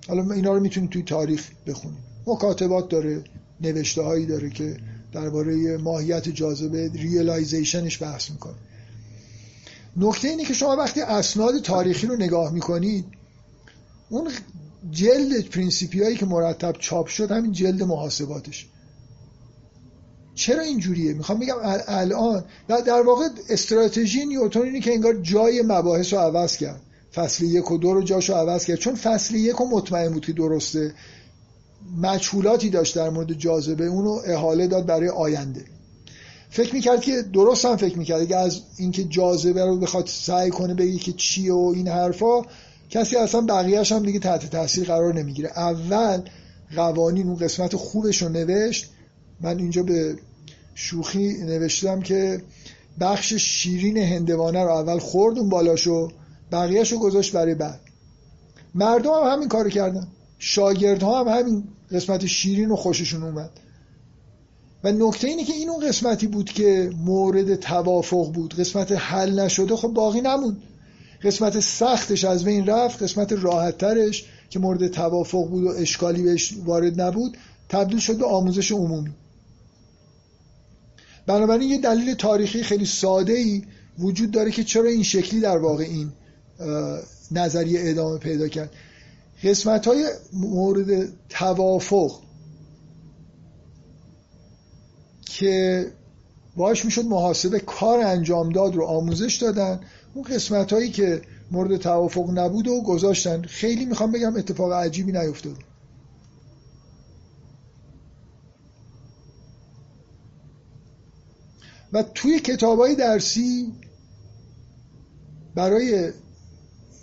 حالا 0.08 0.34
اینا 0.34 0.52
رو 0.52 0.60
می‌تونید 0.60 0.90
توی 0.90 1.02
تاریخ 1.02 1.50
بخونید 1.66 1.98
مکاتبات 2.26 2.88
داره 2.88 3.24
نوشته 3.60 4.02
هایی 4.02 4.26
داره 4.26 4.50
که 4.50 4.76
درباره 5.12 5.76
ماهیت 5.76 6.28
جاذبه 6.28 6.90
realization 6.94 7.86
ش 7.86 8.02
بحث 8.02 8.30
می‌کنه. 8.30 8.54
نکته 9.96 10.28
اینه 10.28 10.44
که 10.44 10.54
شما 10.54 10.76
وقتی 10.76 11.00
اسناد 11.00 11.62
تاریخی 11.62 12.06
رو 12.06 12.16
نگاه 12.16 12.52
می‌کنید 12.52 13.04
اون 14.08 14.30
جلد 14.90 15.48
پرینسیپیا 15.48 16.02
هایی 16.02 16.16
که 16.16 16.26
مرتب 16.26 16.76
چاپ 16.78 17.06
شد 17.06 17.30
همین 17.30 17.52
جلد 17.52 17.82
محاسباتش 17.82 18.66
چرا 20.34 20.62
اینجوریه؟ 20.62 21.14
می‌خوام 21.14 21.38
بگم 21.38 21.54
الان 21.88 22.44
در 22.68 23.02
واقع 23.02 23.28
استراتژی 23.48 24.26
نیوتون 24.26 24.62
اینه 24.62 24.80
که 24.80 24.92
انگار 24.92 25.14
جای 25.14 25.62
مباحث 25.62 26.12
رو 26.12 26.18
عوض 26.18 26.56
کرد. 26.56 26.80
فصل 27.14 27.44
یک 27.44 27.70
و 27.70 27.78
دو 27.78 27.94
رو 27.94 28.02
جاشو 28.02 28.34
عوض 28.34 28.64
کرد. 28.64 28.78
چون 28.78 28.94
فصل 28.94 29.34
یک 29.34 29.56
رو 29.56 29.66
مطمئن 29.66 30.12
بود 30.12 30.26
که 30.26 30.32
درسته. 30.32 30.94
مجهولاتی 32.02 32.70
داشت 32.70 32.94
در 32.94 33.10
مورد 33.10 33.32
جاذبه. 33.32 33.86
اونو 33.86 34.20
احاله 34.26 34.66
داد 34.66 34.86
برای 34.86 35.08
آینده. 35.08 35.64
فکر 36.50 36.74
می‌کرد 36.74 37.00
که 37.00 37.22
درست 37.22 37.64
هم 37.64 37.76
فکر 37.76 37.98
می‌کرد. 37.98 38.28
که 38.28 38.36
از 38.36 38.60
اینکه 38.76 39.04
جاذبه 39.04 39.64
رو 39.64 39.78
بخواد 39.78 40.06
سعی 40.06 40.50
کنه 40.50 40.74
بگی 40.74 40.98
که 40.98 41.12
چیه 41.12 41.52
و 41.52 41.72
این 41.76 41.88
حرفا 41.88 42.42
کسی 42.90 43.16
اصلا 43.16 43.40
بقیهش 43.40 43.92
هم 43.92 44.02
دیگه 44.02 44.18
تحت 44.18 44.50
تاثیر 44.50 44.84
قرار 44.84 45.14
نمی‌گیره. 45.14 45.50
اول 45.56 46.22
قوانین 46.76 47.28
اون 47.28 47.36
قسمت 47.36 47.76
خوبش 47.76 48.22
رو 48.22 48.28
نوشت. 48.28 48.90
من 49.40 49.58
اینجا 49.58 49.82
به 49.82 50.16
شوخی 50.74 51.44
نوشتم 51.44 52.00
که 52.00 52.42
بخش 53.00 53.34
شیرین 53.34 53.96
هندوانه 53.96 54.62
رو 54.62 54.70
اول 54.70 54.98
خورد 54.98 55.38
اون 55.38 55.48
بالاشو 55.48 56.12
بقیهش 56.52 56.92
رو 56.92 56.98
گذاشت 56.98 57.32
برای 57.32 57.54
بعد. 57.54 57.80
مردم 58.74 59.10
هم 59.10 59.32
همین 59.32 59.48
کارو 59.48 59.70
کردن. 59.70 60.06
شاگردها 60.38 61.20
هم 61.20 61.38
همین 61.38 61.64
قسمت 61.92 62.26
شیرین 62.26 62.70
و 62.70 62.76
خوششون 62.76 63.22
اومد. 63.22 63.50
و 64.84 64.92
نکته 64.92 65.28
اینه 65.28 65.44
که 65.44 65.52
این 65.52 65.70
اون 65.70 65.88
قسمتی 65.88 66.26
بود 66.26 66.50
که 66.50 66.90
مورد 67.04 67.54
توافق 67.54 68.32
بود. 68.32 68.54
قسمت 68.54 68.92
حل 68.92 69.40
نشده 69.40 69.76
خب 69.76 69.88
باقی 69.88 70.20
نموند. 70.20 70.62
قسمت 71.22 71.60
سختش 71.60 72.24
از 72.24 72.44
بین 72.44 72.66
رفت 72.66 73.02
قسمت 73.02 73.32
راحتترش 73.32 74.24
که 74.50 74.58
مورد 74.58 74.88
توافق 74.88 75.48
بود 75.48 75.64
و 75.64 75.68
اشکالی 75.68 76.22
بهش 76.22 76.54
وارد 76.64 77.00
نبود 77.00 77.36
تبدیل 77.68 77.98
شد 77.98 78.18
به 78.18 78.26
آموزش 78.26 78.72
عمومی. 78.72 79.10
بنابراین 81.26 81.70
یه 81.70 81.78
دلیل 81.78 82.14
تاریخی 82.14 82.62
خیلی 82.62 82.86
ساده 82.86 83.32
ای 83.32 83.62
وجود 83.98 84.30
داره 84.30 84.50
که 84.50 84.64
چرا 84.64 84.88
این 84.88 85.02
شکلی 85.02 85.40
در 85.40 85.58
واقع 85.58 85.84
این 85.84 86.12
نظریه 87.30 87.80
ادامه 87.82 88.18
پیدا 88.18 88.48
کرد. 88.48 88.70
قسمت 89.44 89.86
های 89.86 90.06
مورد 90.32 91.12
توافق 91.28 92.12
که 95.26 95.86
باش 96.56 96.84
می‌شد 96.84 97.04
محاسبه 97.04 97.60
کار 97.60 98.00
انجام 98.00 98.48
داد 98.48 98.74
رو 98.74 98.84
آموزش 98.84 99.34
دادن 99.34 99.80
اون 100.14 100.24
قسمت 100.24 100.72
هایی 100.72 100.90
که 100.90 101.22
مورد 101.50 101.76
توافق 101.76 102.30
نبود 102.38 102.68
و 102.68 102.82
گذاشتن. 102.82 103.42
خیلی 103.42 103.84
می‌خوام 103.84 104.12
بگم 104.12 104.36
اتفاق 104.36 104.72
عجیبی 104.72 105.12
نیفتاد. 105.12 105.56
و 111.94 112.02
توی 112.02 112.40
کتاب 112.40 112.78
های 112.78 112.94
درسی 112.94 113.72
برای 115.54 116.12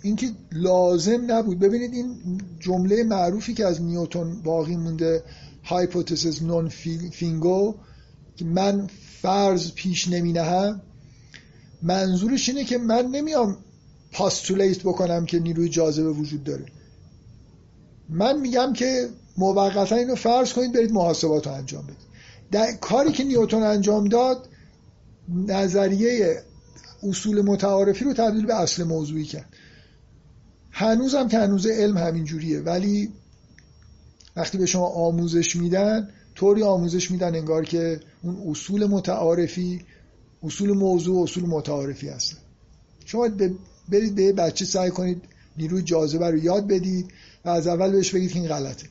اینکه 0.02 0.30
لازم 0.52 1.32
نبود. 1.32 1.58
ببینید 1.58 1.92
این 1.92 2.40
جمله 2.60 3.04
معروفی 3.04 3.54
که 3.54 3.66
از 3.66 3.82
نیوتون 3.82 4.42
باقی 4.42 4.76
مونده 4.76 5.24
hypotheses 5.64 6.42
non 6.42 6.68
fingo 7.12 7.74
که 8.36 8.44
من 8.44 8.86
فرض 9.22 9.72
پیش 9.72 10.08
نمی 10.08 10.32
نهم 10.32 10.82
منظورش 11.82 12.48
اینه 12.48 12.64
که 12.64 12.78
من 12.78 13.06
نمیام 13.06 13.56
postulate 14.12 14.80
بکنم 14.80 15.26
که 15.26 15.38
نیروی 15.38 15.68
جاذبه 15.68 16.10
وجود 16.10 16.44
داره. 16.44 16.66
من 18.08 18.40
میگم 18.40 18.72
که 18.72 19.08
موقتا 19.36 19.96
اینو 19.96 20.14
فرض 20.14 20.52
کنید 20.52 20.72
برید 20.72 20.92
محاسبات 20.92 21.46
رو 21.46 21.52
انجام 21.52 21.82
بدید. 21.82 22.12
در 22.50 22.72
کاری 22.72 23.12
که 23.12 23.24
نیوتون 23.24 23.62
انجام 23.62 24.04
داد 24.04 24.48
نظریه 25.28 26.42
اصول 27.02 27.42
متعارفی 27.42 28.04
رو 28.04 28.12
تبدیل 28.12 28.46
به 28.46 28.54
اصل 28.54 28.84
موضوعی 28.84 29.24
کرد. 29.24 29.48
هنوزم 30.70 31.28
که 31.28 31.38
هنوز 31.38 31.66
علم 31.66 31.96
همین 31.96 32.24
جوریه 32.24 32.60
ولی 32.60 33.12
وقتی 34.36 34.58
به 34.58 34.66
شما 34.66 34.86
آموزش 34.86 35.56
میدن 35.56 36.08
طوری 36.34 36.62
آموزش 36.62 37.10
میدن 37.10 37.34
انگار 37.34 37.64
که 37.64 38.00
اون 38.22 38.50
اصول 38.50 38.86
متعارفی 38.86 39.80
اصول 40.42 40.72
موضوع 40.72 41.22
اصول 41.22 41.44
متعارفی 41.44 42.08
هستن. 42.08 42.38
شما 43.04 43.28
برید 43.88 44.14
به 44.14 44.32
بچه 44.32 44.64
سعی 44.64 44.90
کنید 44.90 45.22
نیروی 45.56 45.82
جاذبه 45.82 46.30
رو 46.30 46.38
یاد 46.38 46.66
بدید 46.66 47.12
و 47.44 47.48
از 47.48 47.66
اول 47.66 47.92
بهش 47.92 48.14
بگید 48.14 48.32
که 48.32 48.38
این 48.38 48.48
غلطه. 48.48 48.86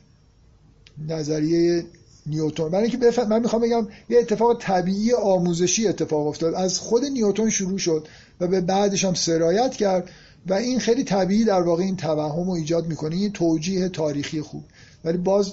نظریه 1.08 1.84
نیوتون 2.26 2.70
برای 2.70 2.82
اینکه 2.82 2.98
بفهم 2.98 3.28
من 3.28 3.40
می‌خوام 3.40 3.62
بگم 3.62 3.88
یه 4.08 4.18
اتفاق 4.18 4.58
طبیعی 4.60 5.12
آموزشی 5.12 5.88
اتفاق 5.88 6.26
افتاد. 6.26 6.54
از 6.54 6.78
خود 6.78 7.04
نیوتون 7.04 7.50
شروع 7.50 7.78
شد 7.78 8.08
و 8.40 8.46
به 8.46 8.60
بعدش 8.60 9.04
هم 9.04 9.14
سرایت 9.14 9.74
کرد 9.74 10.10
و 10.46 10.54
این 10.54 10.78
خیلی 10.78 11.04
طبیعی 11.04 11.44
در 11.44 11.62
واقع 11.62 11.82
این 11.82 11.96
توهم 11.96 12.46
رو 12.46 12.50
ایجاد 12.50 12.86
می‌کنه. 12.86 13.16
این 13.16 13.32
توجیه 13.32 13.88
تاریخی 13.88 14.40
خوب. 14.40 14.64
ولی 15.04 15.18
باز 15.18 15.52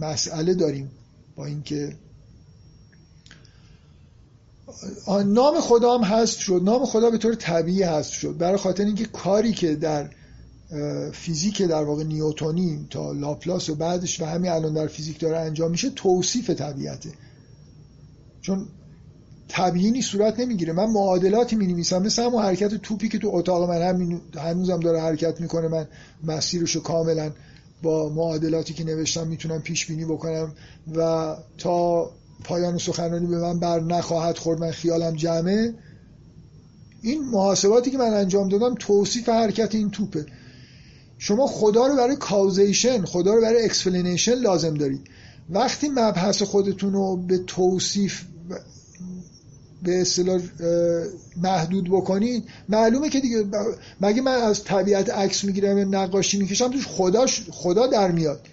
مسئله 0.00 0.54
داریم 0.54 0.90
با 1.36 1.46
اینکه 1.46 1.96
نام 5.26 5.60
خدا 5.60 5.98
هم 5.98 6.04
هست 6.04 6.38
شد. 6.38 6.60
نام 6.64 6.84
خدا 6.86 7.10
به 7.10 7.18
طور 7.18 7.34
طبیعی 7.34 7.82
هست 7.82 8.12
شد. 8.12 8.36
برای 8.38 8.56
خاطر 8.56 8.84
اینکه 8.84 9.04
کاری 9.04 9.52
که 9.52 9.74
در 9.74 10.10
فیزیک 11.12 11.62
در 11.62 11.84
واقع 11.84 12.04
نیوتونی 12.04 12.86
تا 12.90 13.12
لاپلاس 13.12 13.70
و 13.70 13.74
بعدش 13.74 14.20
و 14.20 14.24
همین 14.24 14.50
الان 14.50 14.74
در 14.74 14.86
فیزیک 14.86 15.20
داره 15.20 15.38
انجام 15.38 15.70
میشه 15.70 15.90
توصیف 15.90 16.50
طبیعته. 16.50 17.10
چون 18.40 18.68
تبیینی 19.48 20.02
صورت 20.02 20.40
نمی‌گیره. 20.40 20.72
من 20.72 20.86
معادلاتی 20.90 21.56
می 21.56 21.66
نویسم 21.66 22.02
مثل 22.02 22.22
همون 22.22 22.42
حرکت 22.42 22.74
توپی 22.74 23.08
که 23.08 23.18
تو 23.18 23.30
اتاق 23.32 23.70
من 23.70 23.82
هم 23.82 24.20
هنوزم 24.36 24.80
داره 24.80 25.00
حرکت 25.00 25.40
می‌کنه. 25.40 25.68
من 25.68 25.86
مسیرشو 26.24 26.82
کاملا 26.82 27.30
با 27.82 28.08
معادلاتی 28.08 28.74
که 28.74 28.84
نوشتم 28.84 29.26
می‌تونم 29.26 29.62
پیش 29.62 29.86
بینی 29.86 30.04
بکنم 30.04 30.52
و 30.94 31.36
تا 31.58 32.10
پایان 32.44 32.78
سخنرانی 32.78 33.26
به 33.26 33.38
من 33.38 33.58
بر 33.58 33.80
نخواهد 33.80 34.38
خورد 34.38 34.60
من 34.60 34.70
خیالم 34.70 35.16
جمعه. 35.16 35.74
این 37.02 37.24
محاسباتی 37.24 37.90
که 37.90 37.98
من 37.98 38.14
انجام 38.14 38.48
دادم 38.48 38.74
توصیف 38.74 39.28
حرکت 39.28 39.74
این 39.74 39.90
توپه. 39.90 40.26
شما 41.26 41.46
خدا 41.46 41.86
رو 41.86 41.96
برای 41.96 42.16
causation 42.16 43.04
خدا 43.04 43.34
رو 43.34 43.40
برای 43.40 43.64
explanation 43.64 44.34
لازم 44.34 44.74
دارید. 44.74 45.00
وقتی 45.50 45.88
مبحث 45.88 46.42
خودتون 46.42 46.92
رو 46.92 47.16
به 47.16 47.38
توصیف 47.38 48.22
به 49.82 50.00
اصطلاح 50.00 50.40
محدود 51.42 51.84
بکنید 51.90 52.44
معلومه 52.68 53.10
که 53.10 53.20
دیگه 53.20 53.44
مگه 54.00 54.22
من 54.22 54.32
از 54.32 54.64
طبیعت 54.64 55.10
عکس 55.10 55.44
می‌گیرم 55.44 55.94
نقاشی 55.94 56.38
می‌کشم 56.38 56.70
توش 56.70 56.86
خداش 56.86 57.46
خدا 57.50 57.86
در 57.86 58.10
میاد. 58.10 58.48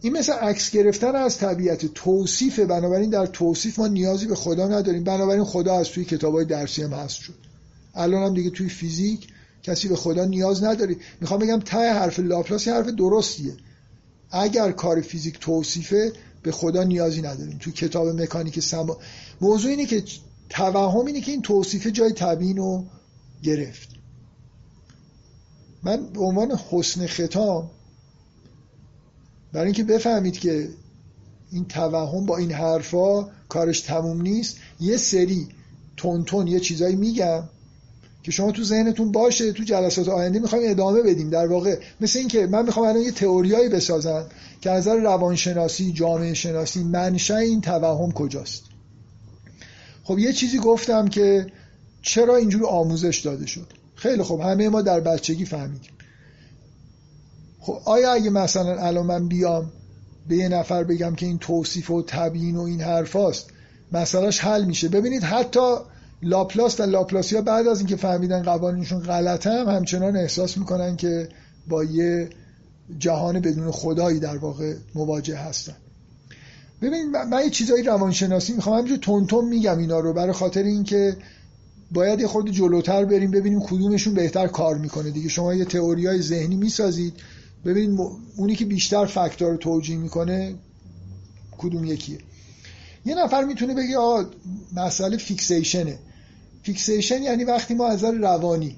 این 0.00 0.12
مثل 0.12 0.32
عکس 0.32 0.70
گرفتن 0.70 1.16
از 1.16 1.38
طبیعت 1.38 1.86
توصیف 1.86 2.58
بنابراین 2.58 3.10
در 3.10 3.26
توصیف 3.26 3.78
ما 3.78 3.86
نیازی 3.86 4.26
به 4.26 4.34
خدا 4.34 4.68
نداریم. 4.68 5.04
بنابراین 5.04 5.44
خدا 5.44 5.78
از 5.78 5.88
توی 5.88 6.04
کتاب 6.04 6.34
های 6.34 6.44
درسی 6.44 6.82
هم 6.82 6.92
هست 6.92 7.16
شد. 7.16 7.34
الان 7.94 8.22
هم 8.22 8.34
دیگه 8.34 8.50
توی 8.50 8.68
فیزیک 8.68 9.33
کسی 9.64 9.88
به 9.88 9.96
خدا 9.96 10.24
نیاز 10.24 10.64
نداری. 10.64 10.96
می‌خوام 11.20 11.40
بگم 11.40 11.60
ته 11.60 11.92
حرف 11.92 12.18
لاپلاس 12.18 12.68
حرف 12.68 12.86
درستیه. 12.86 13.56
اگر 14.30 14.72
کار 14.72 15.00
فیزیک 15.00 15.38
توصیفه 15.38 16.12
به 16.42 16.52
خدا 16.52 16.82
نیازی 16.82 17.22
نداریم. 17.22 17.58
توی 17.58 17.72
کتاب 17.72 18.08
مکانیک 18.08 18.60
سما 18.60 18.98
موضوع 19.40 19.70
اینه 19.70 19.86
که 19.86 20.04
توهم 20.48 21.06
اینه 21.06 21.20
که 21.20 21.32
این 21.32 21.42
توصیفه 21.42 21.90
جای 21.90 22.12
تبیین 22.12 22.56
رو 22.56 22.84
گرفت. 23.42 23.88
من 25.82 26.06
به 26.06 26.20
عنوان 26.20 26.58
حسن 26.70 27.06
ختام 27.06 27.70
برای 29.52 29.66
اینکه 29.66 29.84
بفهمید 29.84 30.38
که 30.38 30.68
این 31.52 31.64
توهم 31.64 32.26
با 32.26 32.36
این 32.36 32.52
حرفا 32.52 33.28
کارش 33.48 33.80
تموم 33.80 34.22
نیست 34.22 34.56
یه 34.80 34.96
سری 34.96 35.48
تون 35.96 36.46
یه 36.46 36.60
چیزایی 36.60 36.96
میگم. 36.96 37.48
که 38.24 38.30
شما 38.30 38.52
تو 38.52 38.62
ذهنتون 38.62 39.12
باشه 39.12 39.52
تو 39.52 39.62
جلسات 39.62 40.08
آینده 40.08 40.38
می‌خوایم 40.38 40.70
ادامه 40.70 41.02
بدیم. 41.02 41.30
در 41.30 41.46
واقع 41.46 41.78
مثل 42.00 42.18
اینکه 42.18 42.46
من 42.46 42.64
می‌خوام 42.64 42.86
الان 42.86 43.02
یه 43.02 43.10
تئوریایی 43.10 43.68
بسازم 43.68 44.26
که 44.60 44.70
از 44.70 44.88
نظر 44.88 44.96
روانشناسی 44.96 45.92
جامعه 45.92 46.34
شناسی 46.34 46.84
منشأ 46.84 47.36
این 47.36 47.60
توهم 47.60 48.12
کجاست. 48.12 48.62
خب 50.04 50.18
یه 50.18 50.32
چیزی 50.32 50.58
گفتم 50.58 51.08
که 51.08 51.46
چرا 52.02 52.36
اینجور 52.36 52.66
آموزش 52.66 53.20
داده 53.24 53.46
شد؟ 53.46 53.66
خیلی 53.94 54.22
خب 54.22 54.40
همه 54.40 54.68
ما 54.68 54.82
در 54.82 55.00
بچگی 55.00 55.44
فهمیدیم. 55.44 55.92
خب 57.60 57.78
آیا 57.84 58.12
اگه 58.12 58.30
مثلا 58.30 58.78
الان 58.78 59.06
من 59.06 59.28
بیام 59.28 59.72
به 60.28 60.36
یه 60.36 60.48
نفر 60.48 60.84
بگم 60.84 61.14
که 61.14 61.26
این 61.26 61.38
توصیف 61.38 61.90
و 61.90 62.02
تبیین 62.02 62.56
و 62.56 62.62
این 62.62 62.80
حرفاست 62.80 63.46
مسئلهش 63.92 64.40
حل 64.40 64.64
میشه؟ 64.64 64.88
ببینید 64.88 65.22
حتی 65.22 65.76
لاپلاس 66.22 66.80
و 66.80 66.82
لاپلاسیا 66.82 67.42
بعد 67.42 67.66
از 67.66 67.78
اینکه 67.78 67.96
فهمیدن 67.96 68.42
قوانینشون 68.42 69.00
غلطه 69.00 69.50
هم 69.50 69.68
همچنان 69.68 70.16
احساس 70.16 70.58
می‌کنن 70.58 70.96
که 70.96 71.28
با 71.68 71.84
یه 71.84 72.28
جهان 72.98 73.40
بدون 73.40 73.70
خدایی 73.70 74.18
در 74.20 74.36
واقع 74.36 74.74
مواجه 74.94 75.36
هستن. 75.36 75.76
ببینید 76.82 77.16
من 77.16 77.44
یه 77.44 77.50
چیزایی 77.50 77.82
روانشناسی 77.82 78.52
می‌خوام 78.52 78.78
همینجور 78.78 79.24
تون 79.26 79.48
میگم 79.48 79.78
اینا 79.78 80.00
رو 80.00 80.12
برای 80.12 80.32
خاطر 80.32 80.62
اینکه 80.62 81.16
باید 81.92 82.20
یه 82.20 82.26
خورده 82.26 82.50
جلوتر 82.50 83.04
بریم 83.04 83.30
ببینیم 83.30 83.60
کدومشون 83.60 84.14
بهتر 84.14 84.46
کار 84.46 84.78
می‌کنه 84.78 85.10
دیگه. 85.10 85.28
شما 85.28 85.54
یه 85.54 85.64
تئوری 85.64 86.06
های 86.06 86.22
ذهنی 86.22 86.56
می‌سازید 86.56 87.14
ببینید 87.64 88.00
اونی 88.36 88.54
که 88.56 88.64
بیشتر 88.64 89.06
فاکتور 89.06 89.50
رو 89.50 89.56
توجیه 89.56 89.96
می‌کنه 89.96 90.54
کدوم 91.58 91.84
یکیه. 91.84 92.18
یه 93.04 93.14
نفر 93.14 93.44
می‌تونه 93.44 93.74
بگه 93.74 93.98
آه 93.98 94.26
مسئله 94.76 95.16
fixation 95.16 95.98
ه 96.62 96.69
fixation 96.69 97.22
یعنی 97.22 97.44
وقتی 97.44 97.74
ما 97.74 97.86
از 97.86 98.04
نظر 98.04 98.12
روانی 98.12 98.76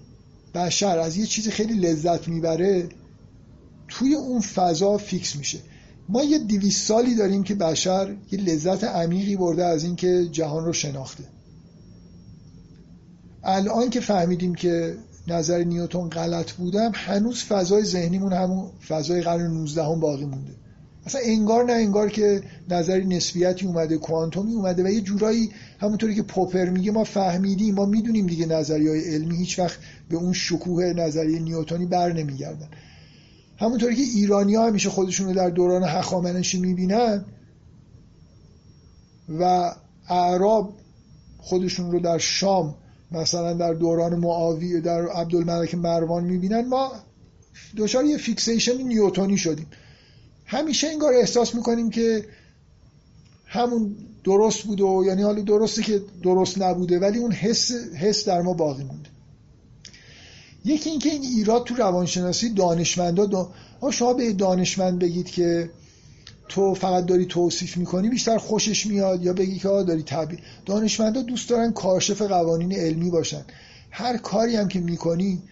بشر 0.55 0.99
از 0.99 1.17
یه 1.17 1.27
چیزی 1.27 1.51
خیلی 1.51 1.75
لذت 1.75 2.29
می‌بره 2.29 2.89
توی 3.89 4.15
اون 4.15 4.41
فضا 4.41 4.99
fix 4.99 5.37
میشه. 5.37 5.59
ما 6.09 6.23
یه 6.23 6.39
دویست 6.39 6.87
سالی 6.87 7.15
داریم 7.15 7.43
که 7.43 7.55
بشر 7.55 8.17
یه 8.33 8.41
لذت 8.41 8.85
عمیقی 8.85 9.37
برده 9.37 9.65
از 9.65 9.85
اینکه 9.85 10.29
جهان 10.33 10.65
رو 10.65 10.73
شناخته. 10.73 11.25
الان 13.45 13.91
که 13.91 14.01
فهمیدیم 14.01 14.55
که 14.55 14.97
نظر 15.29 15.65
نیوتون 15.65 16.09
غلط 16.09 16.53
بوده 16.53 16.93
هنوز 16.95 17.45
فضای 17.45 17.85
ذهنیمون 17.85 18.33
همون 18.33 18.71
فضای 18.89 19.23
قرن 19.23 19.47
19 19.47 19.85
هم 19.85 20.01
باقی 20.01 20.25
مونده. 20.25 20.53
اصلا 21.07 21.21
انگار 21.25 21.65
نه 21.65 21.73
انگار 21.73 22.11
که 22.11 22.43
نظری 22.71 23.05
نسبیتی 23.05 23.67
اومده 23.67 23.99
کوانتومی 23.99 24.55
اومده 24.55 24.85
و 24.85 24.89
یه 24.89 25.01
جورایی 25.01 25.51
همونطوری 25.81 26.15
که 26.15 26.23
پوپر 26.23 26.71
میگه 26.71 26.93
ما 26.93 27.05
فهمیدیم 27.05 27.75
ما 27.75 27.87
می‌دونیم 27.87 28.27
دیگه 28.27 28.47
نظری 28.47 28.89
های 28.89 29.15
علمی 29.15 29.37
هیچ 29.37 29.59
وقت 29.59 29.79
به 30.09 30.17
اون 30.17 30.33
شکوه 30.33 30.85
نظریه 30.85 31.39
نیوتونی 31.39 31.87
بر 31.87 32.13
نمیگردن. 32.13 32.69
همونطوری 33.59 33.95
که 33.97 34.03
ایرانی 34.03 34.55
ها 34.55 34.67
همیشه 34.67 34.91
خودشون 34.91 35.27
رو 35.27 35.35
در 35.35 35.51
دوران 35.51 35.85
هخامنشی 35.85 36.59
می‌بینن 36.59 37.25
و 39.41 39.73
اعراب 40.09 40.75
خودشون 41.39 41.93
رو 41.93 42.01
در 42.01 42.19
شام 42.19 42.75
مثلا 43.13 43.53
در 43.53 43.75
دوران 43.75 44.15
معاوی 44.15 44.81
در 44.81 45.09
عبدالملک 45.09 45.75
مروان 45.75 46.25
می‌بینن 46.25 46.69
ما 46.69 46.93
دچار 47.77 48.05
یه 48.05 48.17
فیکسیشن 48.17 48.83
نیوتونی 48.83 49.37
شدیم. 49.37 49.67
همیشه 50.47 50.89
انگار 50.89 51.15
احساس 51.15 51.55
می‌کنیم 51.55 51.91
که 51.91 52.25
همون 53.47 53.97
درست 54.25 54.63
بوده 54.63 54.85
و 54.85 55.05
یعنی 55.07 55.23
حالا 55.23 55.43
درسته 55.43 55.83
که 55.83 56.03
درست 56.23 56.63
نبوده 56.63 56.99
ولی 56.99 57.19
اون 57.19 57.33
حس, 57.33 57.73
حس 57.73 58.29
در 58.29 58.43
ما 58.43 58.55
باقی 58.55 58.85
مونده. 58.85 59.09
یکی 60.65 60.91
اینکه 60.91 61.11
این 61.11 61.23
ایراد 61.23 61.65
تو 61.65 61.75
روانشناسی 61.75 62.51
دانشمندا 62.51 63.27
دو... 63.27 63.51
شما 63.91 64.13
به 64.13 64.33
دانشمند 64.33 64.99
بگید 64.99 65.31
که 65.31 65.71
تو 66.49 66.75
فقط 66.75 67.07
داری 67.07 67.27
توصیف 67.27 67.77
می‌کنی 67.77 68.09
بیشتر 68.09 68.39
خوشش 68.39 68.87
میاد 68.87 69.25
یا 69.25 69.33
بگی 69.33 69.59
که 69.59 69.69
داری 69.69 70.03
تبیین 70.03 70.41
دانشمندا 70.67 71.23
دوست 71.23 71.49
دارن 71.49 71.73
کاشف 71.73 72.23
قوانین 72.23 72.73
علمی 72.73 73.11
باشن. 73.11 73.45
هر 73.91 74.17
کاری 74.17 74.57
هم 74.57 74.69
که 74.69 74.81
می‌کنی 74.81 75.43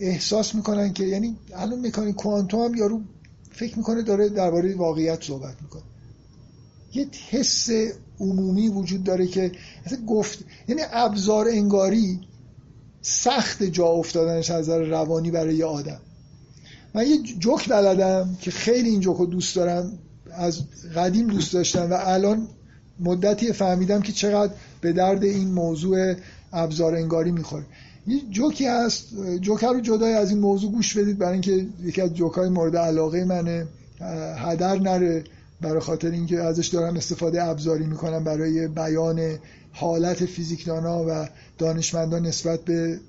احساس 0.00 0.54
می‌کنن 0.54 0.92
که 0.92 1.04
یعنی 1.04 1.36
الان 1.54 1.86
مکانیک 1.86 2.14
کوانتوم 2.14 2.60
هم 2.60 2.74
یارو 2.74 3.00
فکر 3.52 3.78
می‌کنه 3.78 4.02
داره 4.02 4.28
درباره 4.28 4.74
واقعیت 4.74 5.24
صحبت 5.24 5.62
می‌کنه. 5.62 5.82
یه 6.94 7.06
حس 7.30 7.68
عمومی 8.20 8.68
وجود 8.68 9.04
داره 9.04 9.26
که 9.26 9.52
گفت 10.06 10.44
یعنی 10.68 10.82
ابزار 10.92 11.48
انگاری 11.48 12.20
سخت 13.02 13.62
جا 13.62 13.86
افتادنش 13.86 14.50
از 14.50 14.68
نظر 14.68 14.84
روانی 14.84 15.30
برای 15.30 15.54
یه 15.54 15.64
آدم. 15.64 16.00
من 16.94 17.06
یه 17.06 17.22
جوک 17.22 17.68
بلدم 17.68 18.36
که 18.40 18.50
خیلی 18.50 18.88
این 18.88 19.00
جوک 19.00 19.16
رو 19.16 19.26
دوست 19.26 19.56
دارم 19.56 19.98
از 20.30 20.62
قدیم 20.96 21.26
دوست 21.26 21.52
داشتم 21.52 21.90
و 21.90 21.94
الان 22.00 22.48
مدتی 23.00 23.52
فهمیدم 23.52 24.02
که 24.02 24.12
چقدر 24.12 24.52
به 24.80 24.92
درد 24.92 25.24
این 25.24 25.48
موضوع 25.48 26.14
ابزار 26.52 26.94
انگاری 26.94 27.32
می‌خوره. 27.32 27.64
یه 28.06 28.20
جوکی 28.30 28.66
هست 28.66 29.08
جوکر 29.40 29.72
رو 29.72 29.80
جدای 29.80 30.14
از 30.14 30.30
این 30.30 30.38
موضوع 30.38 30.72
گوش 30.72 30.96
بدید 30.96 31.18
برای 31.18 31.32
اینکه 31.32 31.66
یکی 31.82 32.00
از 32.00 32.14
جوکای 32.14 32.48
مورد 32.48 32.76
علاقه 32.76 33.24
منه. 33.24 33.66
هدر 34.36 34.78
نره 34.78 35.24
برای 35.60 35.80
خاطر 35.80 36.10
اینکه 36.10 36.40
ازش 36.40 36.66
دارم 36.66 36.96
استفاده 36.96 37.44
ابزاری 37.44 37.86
می‌کنم 37.86 38.24
برای 38.24 38.68
بیان 38.68 39.38
حالت 39.72 40.24
فیزیکدانا 40.24 41.04
و 41.08 41.28
دانشمندان 41.58 42.26
نسبت 42.26 42.60
به 42.60 43.00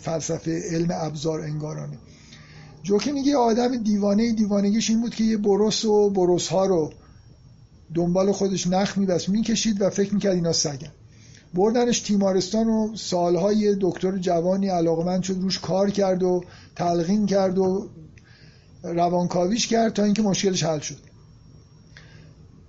فلسفه 0.00 0.62
علم 0.70 0.88
ابزار 0.90 1.40
انگارانه. 1.40 1.98
جوکی 2.82 3.12
میگه 3.12 3.36
آدم 3.36 3.76
دیوانه 3.76 4.32
دیوانگیش 4.32 4.90
این 4.90 5.00
بود 5.00 5.14
که 5.14 5.24
یه 5.24 5.36
بروس 5.36 5.84
و 5.84 6.10
بروس 6.10 6.48
ها 6.48 6.66
رو 6.66 6.92
دنبال 7.94 8.32
خودش 8.32 8.66
نخ 8.66 8.98
میبست 8.98 9.28
می‌کشید 9.28 9.82
و 9.82 9.90
فکر 9.90 10.14
می‌کرد 10.14 10.34
اینا 10.34 10.52
سگن. 10.52 10.90
بردنش 11.56 12.00
تیمارستان 12.00 12.68
و 12.68 12.96
سالهای 12.96 13.76
دکتر 13.80 14.18
جوانی 14.18 14.68
علاقمند 14.68 15.22
شد 15.22 15.36
روش 15.40 15.58
کار 15.58 15.90
کرد 15.90 16.22
و 16.22 16.44
تلقین 16.76 17.26
کرد 17.26 17.58
و 17.58 17.88
روانکاویش 18.82 19.66
کرد 19.66 19.92
تا 19.92 20.04
اینکه 20.04 20.22
مشکلش 20.22 20.64
حل 20.64 20.78
شد. 20.78 20.96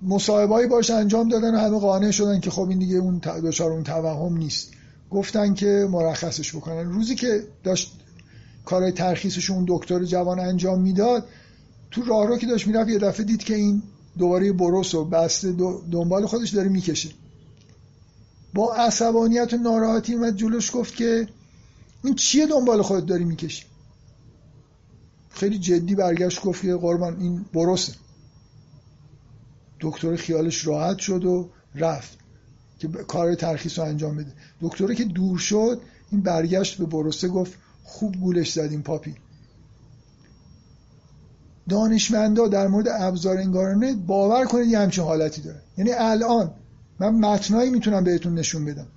مصاحبهایی 0.01 0.67
باش 0.67 0.89
انجام 0.89 1.29
دادن 1.29 1.55
و 1.55 1.57
همه 1.57 1.79
قانع 1.79 2.11
شدن 2.11 2.39
که 2.39 2.51
خب 2.51 2.69
این 2.69 2.79
دیگه 2.79 2.97
اون 2.97 3.21
دچار 3.43 3.71
اون 3.71 3.83
توهم 3.83 4.37
نیست. 4.37 4.71
گفتن 5.09 5.53
که 5.53 5.87
مرخصش 5.91 6.55
بکنن. 6.55 6.91
روزی 6.91 7.15
که 7.15 7.43
داشت 7.63 7.93
کارهای 8.65 8.91
ترخیصش 8.91 9.49
اون 9.49 9.65
دکتر 9.67 10.03
جوان 10.03 10.39
انجام 10.39 10.81
می‌داد 10.81 11.27
تو 11.91 12.03
راهرو 12.05 12.37
که 12.37 12.47
داشت 12.47 12.67
می‌رفت 12.67 12.89
یه 12.89 12.99
دفعه 12.99 13.25
دید 13.25 13.43
که 13.43 13.55
این 13.55 13.83
دوباره 14.17 14.51
بروس 14.51 14.95
و 14.95 15.05
بسته 15.05 15.51
دنبال 15.91 16.25
خودش 16.25 16.49
داره 16.49 16.69
می‌کشه. 16.69 17.09
با 18.53 18.73
عصبانیت 18.73 19.53
و 19.53 19.57
ناراحتی 19.57 20.13
اومد 20.13 20.35
جلوش 20.35 20.75
گفت 20.75 20.95
که 20.95 21.27
این 22.03 22.15
چیه 22.15 22.47
دنبال 22.47 22.81
خودت 22.81 23.05
داری 23.05 23.23
می‌کشی؟ 23.23 23.65
خیلی 25.29 25.59
جدی 25.59 25.95
برگشت 25.95 26.41
گفت 26.41 26.61
که 26.61 26.75
قربان 26.75 27.19
این 27.19 27.45
برسه. 27.53 27.93
دکتر 29.79 30.15
خیالش 30.15 30.67
راحت 30.67 30.97
شد 30.97 31.25
و 31.25 31.49
رفت 31.75 32.17
که 32.79 32.87
کار 32.87 33.35
ترخیص 33.35 33.79
رو 33.79 33.85
انجام 33.85 34.17
بده. 34.17 34.31
دکتره 34.61 34.95
که 34.95 35.03
دور 35.03 35.37
شد 35.37 35.81
این 36.11 36.21
برگشت 36.21 36.77
به 36.77 36.85
بروسه 36.85 37.27
گفت 37.27 37.53
خوب 37.83 38.15
گولش 38.15 38.51
زدیم 38.51 38.81
پاپی. 38.81 39.15
دانشمندا 41.69 42.47
در 42.47 42.67
مورد 42.67 42.87
ابزار 42.87 43.37
انگارانه 43.37 43.95
باور 43.95 44.45
کنید 44.45 44.67
یه 44.67 44.79
همچین 44.79 45.03
حالتی 45.03 45.41
داره. 45.41 45.61
یعنی 45.77 45.91
الان 45.91 46.53
من 46.99 47.09
متنایی 47.09 47.69
می‌تونم 47.69 48.03
بهتون 48.03 48.33
نشون 48.33 48.65
بدم. 48.65 48.87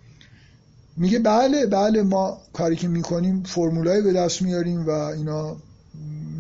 میگه 0.97 1.19
بله 1.19 1.67
بله 1.67 2.03
ما 2.03 2.39
کاری 2.53 2.77
که 2.77 2.89
می‌کنیم 2.89 3.43
فرمولایی 3.43 4.03
به 4.03 4.13
دست 4.13 4.43
میاریم 4.43 4.87
و 4.87 4.91
اینا 4.91 5.57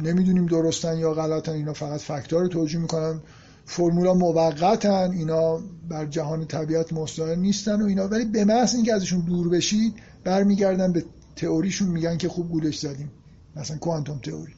نمی‌دونیم 0.02 0.46
درستن 0.46 0.98
یا 0.98 1.14
غلطن 1.14 1.52
اینا 1.52 1.72
فقط 1.72 2.00
فکتار 2.00 2.42
رو 2.42 2.48
توجیه 2.48 2.80
می‌کنن. 2.80 3.20
فرمولا 3.66 4.14
موقتن 4.14 5.10
اینا 5.10 5.60
بر 5.88 6.06
جهان 6.06 6.46
طبیعت 6.46 6.92
مستقل 6.92 7.34
نیستن 7.34 7.82
و 7.82 7.84
اینا. 7.84 8.08
ولی 8.08 8.24
به 8.24 8.44
محض 8.44 8.74
اینکه 8.74 8.94
ازشون 8.94 9.20
دور 9.20 9.48
بشید 9.48 9.94
برمیگردن 10.24 10.92
به 10.92 11.04
تئوریشون 11.36 11.88
میگن 11.88 12.16
که 12.16 12.28
خوب 12.28 12.50
گولش 12.50 12.78
زدیم. 12.78 13.10
مثلا 13.56 13.76
کوانتوم 13.76 14.18
تئوری. 14.18 14.52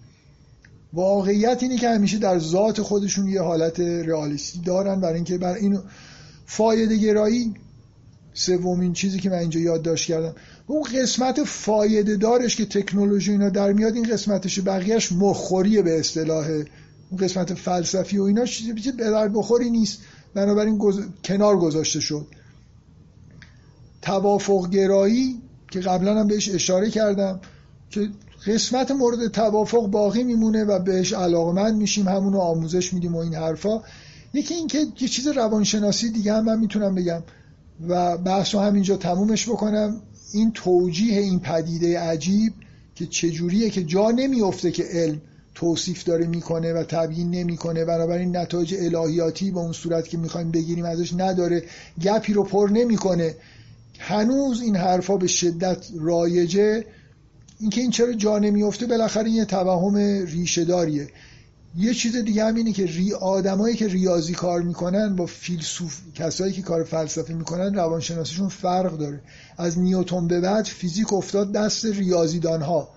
واقعیت 0.93 1.63
اینه 1.63 1.77
که 1.77 1.89
همیشه 1.89 2.19
در 2.19 2.39
ذات 2.39 2.83
خودشون 2.83 3.29
یه 3.29 3.43
حالت 3.43 3.81
رئالیستی 3.81 4.61
دارن 4.61 5.01
برای 5.01 5.15
اینکه 5.15 5.39
بر 5.39 5.55
این 5.55 5.79
فایده 6.47 6.97
گرایی 6.97 7.55
سومین 8.35 8.93
چیزی 8.93 9.19
که 9.19 9.31
من 9.31 9.39
اینجا 9.39 9.61
یادداشت 9.61 10.09
کردم. 10.09 10.35
اون 10.67 10.83
قسمت 10.83 11.45
فایده 11.45 12.17
دارش 12.17 12.57
که 12.57 12.67
تکنولوژی 12.67 13.31
اینا 13.31 13.49
در 13.49 13.73
میاد 13.73 13.95
این 13.95 14.13
قسمتش 14.13 14.61
بقیهش 14.61 15.13
مخوریه 15.13 15.83
به 15.83 15.99
اصطلاح. 15.99 16.47
اون 17.11 17.21
قسمت 17.21 17.55
فلسفی 17.55 18.19
و 18.19 18.23
اینا 18.23 18.45
چیزی 18.45 18.73
به 18.73 19.11
در 19.11 19.29
بخوری 19.29 19.71
نیست. 19.71 19.99
بنابراین 20.35 20.81
کنار 21.25 21.57
گذاشته 21.57 22.01
شد. 22.01 22.27
توافق 24.03 24.71
گرایی 24.71 25.43
که 25.71 25.81
قبلا 25.81 26.21
هم 26.21 26.27
بهش 26.27 26.55
اشاره 26.55 26.91
کردم 26.91 27.41
که 27.91 28.09
قسمت 28.47 28.91
مورد 28.91 29.29
توافق 29.29 29.87
باقی 29.87 30.25
میمونه 30.25 30.65
و 30.65 30.79
بهش 30.79 31.13
علاقمند 31.13 31.77
میشیم. 31.77 32.09
همونو 32.09 32.39
آموزش 32.39 32.93
میدیم 32.93 33.15
و 33.15 33.19
این 33.19 33.35
حرفا. 33.35 33.83
یکی 34.35 34.55
اینکه 34.55 34.87
یه 35.01 35.09
چیز 35.09 35.29
روانشناسی 35.29 36.11
دیگه 36.11 36.33
هم 36.33 36.45
من 36.45 36.59
می‌تونم 36.59 36.95
بگم 36.95 37.23
و 37.89 38.19
بحث 38.19 38.55
رو 38.55 38.61
همینجا 38.61 38.97
تمومش 38.97 39.49
بکنم. 39.49 40.03
این 40.33 40.51
توجیه 40.53 41.21
این 41.21 41.41
پدیده 41.41 42.01
عجیب 42.01 42.53
که 42.95 43.07
چجوریه 43.07 43.71
که 43.71 43.85
جا 43.85 44.11
نمیفته 44.11 44.71
که 44.71 44.85
علم 44.93 45.21
توصیف 45.55 46.05
داره 46.05 46.27
می‌کنه 46.27 46.73
و 46.73 46.83
تبیین 46.83 47.31
نمی‌کنه. 47.31 47.85
بنابراین 47.85 48.37
نتایج 48.37 48.75
الهیاتی 48.79 49.51
به 49.51 49.59
اون 49.59 49.73
صورت 49.73 50.09
که 50.09 50.19
می‌خوایم 50.19 50.51
بگیریم 50.51 50.85
ازش 50.85 51.13
نداره. 51.13 51.63
گپی 52.03 52.33
رو 52.33 52.45
پر 52.45 52.69
نمی‌کنه. 52.73 53.35
هنوز 53.99 54.63
این 54.63 54.77
حرفا 54.77 55.17
به 55.17 55.27
شدت 55.27 55.87
رایجه. 56.01 56.85
اینکه 57.61 57.81
این 57.81 57.91
چرا 57.91 58.13
جا 58.13 58.39
نمیفته 58.39 58.87
بالاخره 58.87 59.31
یه 59.31 59.45
توهم 59.45 59.97
ریشه 60.27 60.65
داریه 60.65 61.09
یه 61.77 61.95
چیز 61.95 62.17
دیگه 62.17 62.45
هم 62.45 62.55
اینه 62.55 62.73
که 62.73 62.87
ری 62.87 63.15
آدمایی 63.15 63.77
که 63.77 63.89
ریاضی 63.89 64.33
کار 64.33 64.63
می‌کنن 64.63 65.17
با 65.17 65.27
فیلسوف 65.27 66.01
کسایی 66.15 66.53
که 66.53 66.63
کار 66.63 66.85
فلسفه 66.85 67.35
می‌کنن 67.35 67.75
روانشناسیشون 67.75 68.49
فرق 68.49 68.99
داره. 68.99 69.21
از 69.59 69.79
نیوتن 69.79 70.27
به 70.27 70.41
بعد 70.41 70.65
فیزیک 70.65 71.13
افتاد 71.13 71.53
دست 71.53 71.85
ریاضیدان 71.85 72.63
ها 72.63 72.89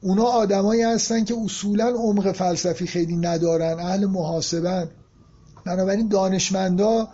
اونا 0.00 0.24
آدمایی 0.24 0.82
هستن 0.82 1.24
که 1.24 1.34
اصولا 1.44 1.88
عمق 1.88 2.32
فلسفی 2.32 2.86
خیلی 2.86 3.16
ندارن 3.16 3.80
اهل 3.80 4.06
محاسبن. 4.06 4.90
بنابراین 5.64 6.08
دانشمندا 6.08 7.08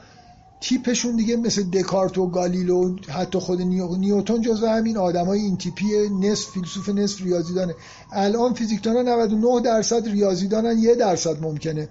تیپشون 0.60 1.16
دیگه 1.16 1.36
مثل 1.36 1.62
دکارت 1.62 2.18
و 2.18 2.26
گالیلو 2.26 2.96
حتی 3.08 3.38
خود 3.38 3.62
نیوتن 3.62 4.40
جزو 4.40 4.66
همین 4.66 4.96
آدمای 4.96 5.40
این 5.40 5.56
تیپی 5.56 6.08
نصف 6.20 6.50
فیلسوف 6.50 6.88
نصف 6.88 7.22
ریاضیدانه. 7.22 7.74
الان 8.12 8.54
فیزیکدانا 8.54 9.02
99 9.02 9.60
درصد 9.60 10.08
ریاضیدانن 10.08 10.78
یه 10.78 10.94
درصد 10.94 11.42
ممکنه 11.42 11.88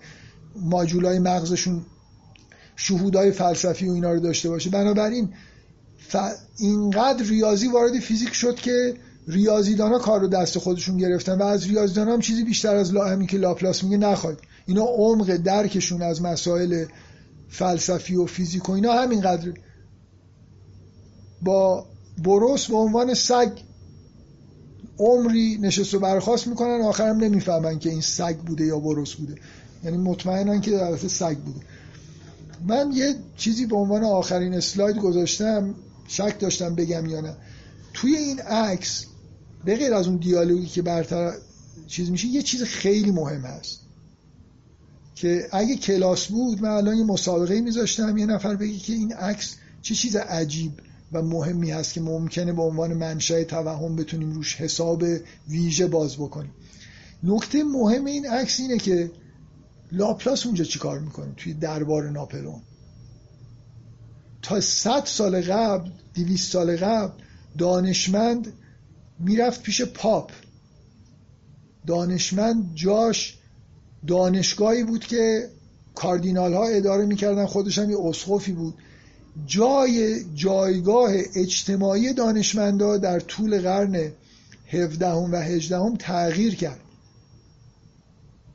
ماجولای 0.56 1.20
مغزشون 1.20 1.86
شهودای 2.76 3.32
فلسفی 3.32 3.90
و 3.90 3.94
اینا 3.94 4.14
رو 4.14 4.20
داشته 4.20 4.50
باشه. 4.50 4.70
بنابراین 4.70 5.30
ف... 5.98 6.16
اینقدر 6.60 7.24
ریاضی 7.24 7.68
وارد 7.68 8.00
فیزیک 8.00 8.34
شد 8.34 8.56
که 8.56 8.94
ریاضیدان 9.28 9.92
ها 9.92 10.00
کار 10.00 10.20
رو 10.20 10.28
دست 10.28 10.58
خودشون 10.58 10.98
گرفتن 10.98 11.38
و 11.38 11.44
از 11.44 11.68
ریاضیدان 11.68 12.10
هم 12.10 12.20
چیزی 12.20 12.44
بیشتر 12.44 12.76
از 12.76 12.94
لا 12.94 13.06
همین 13.06 13.28
که 13.28 13.38
لاپلاس 13.38 13.84
میگه 13.84 13.98
نخواید 13.98 14.40
اینا 14.66 14.84
عمق 14.84 15.36
درکشون 15.36 16.02
از 16.02 16.22
مسائل 16.22 16.86
فلسفی 17.56 18.16
و 18.16 18.26
فیزیک 18.26 18.70
و 18.70 18.72
اینا 18.72 18.94
همینقدر 18.94 19.54
با 21.42 21.86
بروس 22.24 22.68
به 22.68 22.76
عنوان 22.76 23.14
سگ 23.14 23.52
عمری 25.00 25.58
نشست 25.62 25.94
و 25.94 26.00
برخواست 26.00 26.48
می‌کنن 26.48 26.82
آخرم 26.82 27.18
نمی‌فهمن 27.18 27.80
که 27.80 27.90
این 27.90 28.02
سگ 28.02 28.38
بوده 28.38 28.66
یا 28.66 28.80
بروس 28.80 29.14
بوده. 29.14 29.36
یعنی 29.84 29.98
مطمئنن 29.98 30.62
که 30.62 30.72
در 30.72 30.98
سگ 30.98 31.38
بوده. 31.38 31.60
من 32.68 32.92
یه 32.94 33.16
چیزی 33.38 33.66
به 33.66 33.76
عنوان 33.76 34.04
آخرین 34.04 34.54
اسلاید 34.54 34.98
گذاشتم 34.98 35.76
شک 36.08 36.40
داشتم 36.40 36.76
بگم 36.76 37.06
یا 37.06 37.22
نه. 37.22 37.36
توی 37.94 38.16
این 38.16 38.40
عکس 38.40 39.06
به 39.66 39.76
غیر 39.76 39.94
از 39.94 40.08
اون 40.08 40.18
دیالوگی 40.18 40.66
که 40.66 40.82
برتر 40.82 41.34
چیز 41.88 42.12
میشه 42.12 42.28
یه 42.28 42.42
چیز 42.42 42.64
خیلی 42.64 43.12
مهم 43.12 43.42
هست. 43.42 43.85
که 45.16 45.48
اگه 45.52 45.76
کلاس 45.76 46.26
بود 46.26 46.62
من 46.62 46.70
الان 46.70 46.98
یه 46.98 47.04
مسابقه 47.04 47.62
میذاشتم 47.62 48.18
یه 48.18 48.26
نفر 48.26 48.56
بگی 48.56 48.78
که 48.78 48.94
این 48.94 49.14
عکس 49.14 49.56
چه 49.82 49.96
چیز 49.96 50.16
عجیب 50.16 50.72
و 51.12 51.22
مهمی 51.22 51.72
هست 51.72 51.94
که 51.94 52.02
ممکنه 52.02 52.54
به 52.54 52.62
عنوان 52.62 52.94
منشأ 52.94 53.44
توهم 53.44 53.96
بتونیم 53.96 54.32
روش 54.32 54.56
حساب 54.56 55.04
ویژه 55.50 55.88
باز 55.88 56.16
بکنیم. 56.16 56.52
نکته 57.24 57.64
مهم 57.64 58.06
این 58.06 58.28
عکس 58.28 58.60
اینه 58.60 58.78
که 58.78 59.12
لاپلاس 59.92 60.46
اونجا 60.46 60.64
چیکار 60.64 61.00
می‌کنه؟ 61.00 61.34
توی 61.38 61.54
دربار 61.54 62.10
ناپلون 62.10 62.62
تا 64.42 64.62
صد 64.62 65.06
سال 65.06 65.42
قبل 65.42 65.90
دویست 66.16 66.52
سال 66.52 66.78
قبل 66.78 67.14
دانشمند 67.58 68.54
می‌رفت 69.20 69.64
پیش 69.64 69.82
پاپ. 69.82 70.32
دانشمند 71.88 72.76
جاش 72.76 73.38
دانشگاهی 74.08 74.84
بود 74.84 75.06
که 75.06 75.50
کاردینال 75.96 76.54
ها 76.54 76.68
اداره 76.68 77.06
می‌کردن 77.06 77.46
خودش 77.46 77.80
هم 77.80 77.90
یه 77.90 77.98
اسقفی 78.00 78.52
بود. 78.52 78.74
جای 79.46 80.24
جایگاه 80.36 81.12
اجتماعی 81.36 82.14
دانشمندا 82.14 82.98
در 82.98 83.20
طول 83.20 83.62
قرن 83.62 84.12
17 84.68 85.12
و 85.12 85.36
18 85.36 85.98
تغییر 86.00 86.56
کرد. 86.56 86.80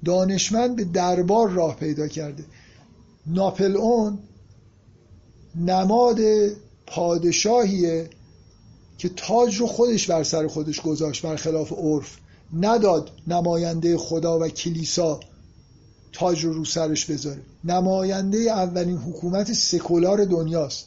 دانشمند 0.04 0.76
به 0.76 0.84
دربار 0.84 1.50
راه 1.50 1.76
پیدا 1.76 2.08
کرده. 2.08 2.44
ناپل 3.26 3.76
اون 3.76 4.18
نماد 5.56 6.20
پادشاهیه 6.86 8.10
که 8.98 9.08
تاج 9.08 9.56
رو 9.56 9.66
خودش 9.66 10.10
بر 10.10 10.22
سر 10.22 10.46
خودش 10.46 10.80
گذاشت 10.80 11.22
برخلاف 11.22 11.72
عرف. 11.72 12.16
نداد 12.60 13.10
نماینده 13.26 13.98
خدا 13.98 14.38
و 14.38 14.48
کلیسا 14.48 15.20
تاج 16.12 16.44
رو 16.44 16.52
رو 16.52 16.64
سرش 16.64 17.04
بذاره 17.04 17.40
نماینده 17.64 18.38
اولین 18.38 18.96
حکومت 18.96 19.52
سکولار 19.52 20.24
دنیاست. 20.24 20.86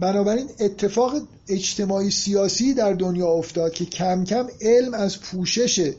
بنابراین 0.00 0.48
اتفاق 0.60 1.14
اجتماعی 1.48 2.10
سیاسی 2.10 2.74
در 2.74 2.92
دنیا 2.92 3.28
افتاد 3.28 3.72
که 3.72 3.84
کم 3.84 4.24
کم 4.24 4.46
علم 4.60 4.94
از 4.94 5.20
پوشش 5.20 5.92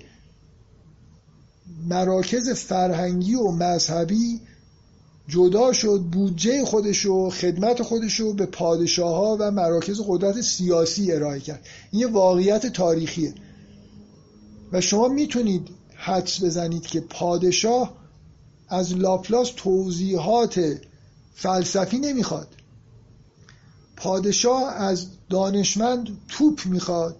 مراکز 1.90 2.50
فرهنگی 2.50 3.36
و 3.36 3.52
مذهبی 3.52 4.42
جدا 5.28 5.74
شد 5.74 6.02
بودجه 6.12 6.66
خودش 6.66 7.06
و 7.06 7.30
خدمت 7.30 7.82
خودش 7.82 8.20
رو 8.20 8.34
به 8.34 8.46
پادشاه 8.46 9.16
ها 9.16 9.38
و 9.40 9.52
مراکز 9.52 10.02
قدرت 10.08 10.42
سیاسی 10.42 11.12
ارائه 11.12 11.40
کرد. 11.40 11.66
این 11.92 12.02
یه 12.02 12.08
واقعیت 12.08 12.66
تاریخیه. 12.66 13.34
و 14.72 14.82
شما 14.82 15.08
می‌تونید 15.08 15.68
حدس 16.06 16.44
بزنید 16.44 16.82
که 16.82 17.02
پادشاه 17.02 17.94
از 18.70 18.94
لاپلاس 18.94 19.52
توضیحات 19.56 20.78
فلسفی 21.36 22.00
نمی‌خواد. 22.00 22.48
پادشاه 23.98 24.74
از 24.74 25.08
دانشمند 25.30 26.08
توپ 26.28 26.66
می‌خواد 26.66 27.16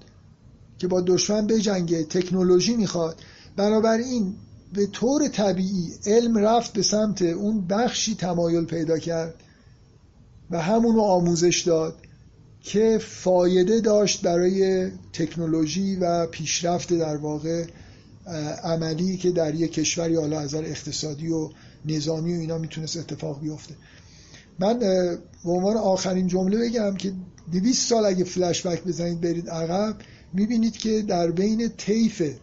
که 0.78 0.88
با 0.88 1.02
دشمن 1.02 1.48
بجنگه 1.48 2.04
تکنولوژی 2.04 2.76
می‌خواد. 2.76 3.22
بنابراین 3.56 4.36
به 4.74 4.88
طور 4.88 5.28
طبیعی 5.28 5.94
علم 6.06 6.38
رفت 6.38 6.74
به 6.74 6.82
سمت 6.82 7.22
اون 7.22 7.68
بخشی 7.68 8.16
تمایل 8.16 8.66
پیدا 8.66 8.98
کرد 8.98 9.36
و 10.52 10.62
همونو 10.62 11.02
آموزش 11.02 11.62
داد 11.62 11.96
که 12.62 13.00
فایده 13.02 13.82
داشت 13.82 14.22
برای 14.22 14.90
تکنولوژی 15.14 15.96
و 15.96 16.28
پیشرفت 16.28 16.94
در 16.94 17.18
واقع 17.18 17.66
عملی 18.64 19.18
که 19.18 19.32
در 19.32 19.56
یک 19.56 19.74
کشوری 19.74 20.16
حالا 20.16 20.40
از 20.40 20.54
اقتصادی 20.54 21.30
و 21.30 21.50
نظامی 21.86 22.38
و 22.38 22.40
اینا 22.40 22.58
می‌تونست 22.58 22.98
اتفاق 22.98 23.42
بیفته. 23.42 23.76
من 24.60 24.80
به 24.80 25.18
عنوان 25.46 25.78
آخرین 25.78 26.28
جمله 26.28 26.58
بگم 26.58 26.96
که 26.96 27.14
200 27.52 27.90
سال 27.90 28.06
اگه 28.06 28.24
فلش 28.24 28.68
بک 28.68 28.84
بزنید 28.84 29.22
برید 29.22 29.50
عقب 29.50 29.96
می‌بینید 30.34 30.78
که 30.78 31.02
در 31.02 31.32
بین 31.32 31.70
طیف 31.78 32.34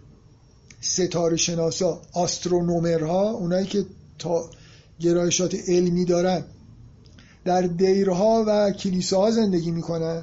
ستاره 0.80 1.36
شناسا 1.36 2.02
آسترونومرها 2.12 3.30
اونایی 3.30 3.66
که 3.66 3.84
تا 4.18 4.50
گرایشات 5.00 5.54
علمی 5.68 6.04
دارن 6.04 6.44
در 7.44 7.62
دیرها 7.62 8.44
و 8.46 8.70
کلیساها 8.70 9.30
زندگی 9.30 9.70
می‌کنن 9.70 10.22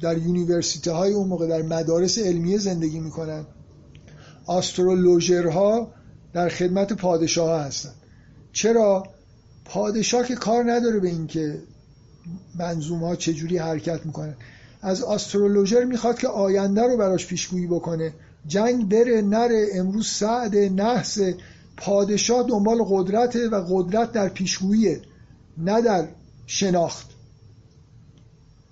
در 0.00 0.18
یونیورسیته 0.18 0.92
های 0.92 1.12
اون 1.12 1.28
موقع 1.28 1.46
در 1.46 1.62
مدارس 1.62 2.18
علمیه 2.18 2.58
زندگی 2.58 3.00
می‌کنن. 3.00 3.46
آسترولوژرها 4.50 5.92
در 6.32 6.48
خدمت 6.48 6.92
پادشاه 6.92 7.48
ها 7.48 7.58
هستن. 7.58 7.92
چرا؟ 8.52 9.02
پادشاه 9.64 10.26
که 10.26 10.34
کار 10.34 10.72
نداره 10.72 11.00
به 11.00 11.08
اینکه 11.08 11.58
منظوم 12.58 13.04
ها 13.04 13.16
چجوری 13.16 13.58
حرکت 13.58 14.06
می‌کنن. 14.06 14.34
از 14.82 15.02
آسترولوژر 15.02 15.84
می‌خواد 15.84 16.18
که 16.18 16.28
آینده 16.28 16.82
رو 16.82 16.96
براش 16.96 17.26
پیشگویی 17.26 17.66
بکنه. 17.66 18.12
جنگ 18.46 18.88
بره 18.88 19.22
نره 19.22 19.68
امروز 19.74 20.08
سعد 20.08 20.56
نحس 20.56 21.18
پادشاه 21.76 22.46
دنبال 22.48 22.78
قدرت 22.88 23.36
و 23.36 23.64
قدرت 23.68 24.12
در 24.12 24.28
پیشگوییه 24.28 25.00
نه 25.58 25.82
در 25.82 26.08
شناخت. 26.46 27.06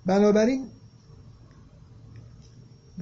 بنابراین 0.05 0.65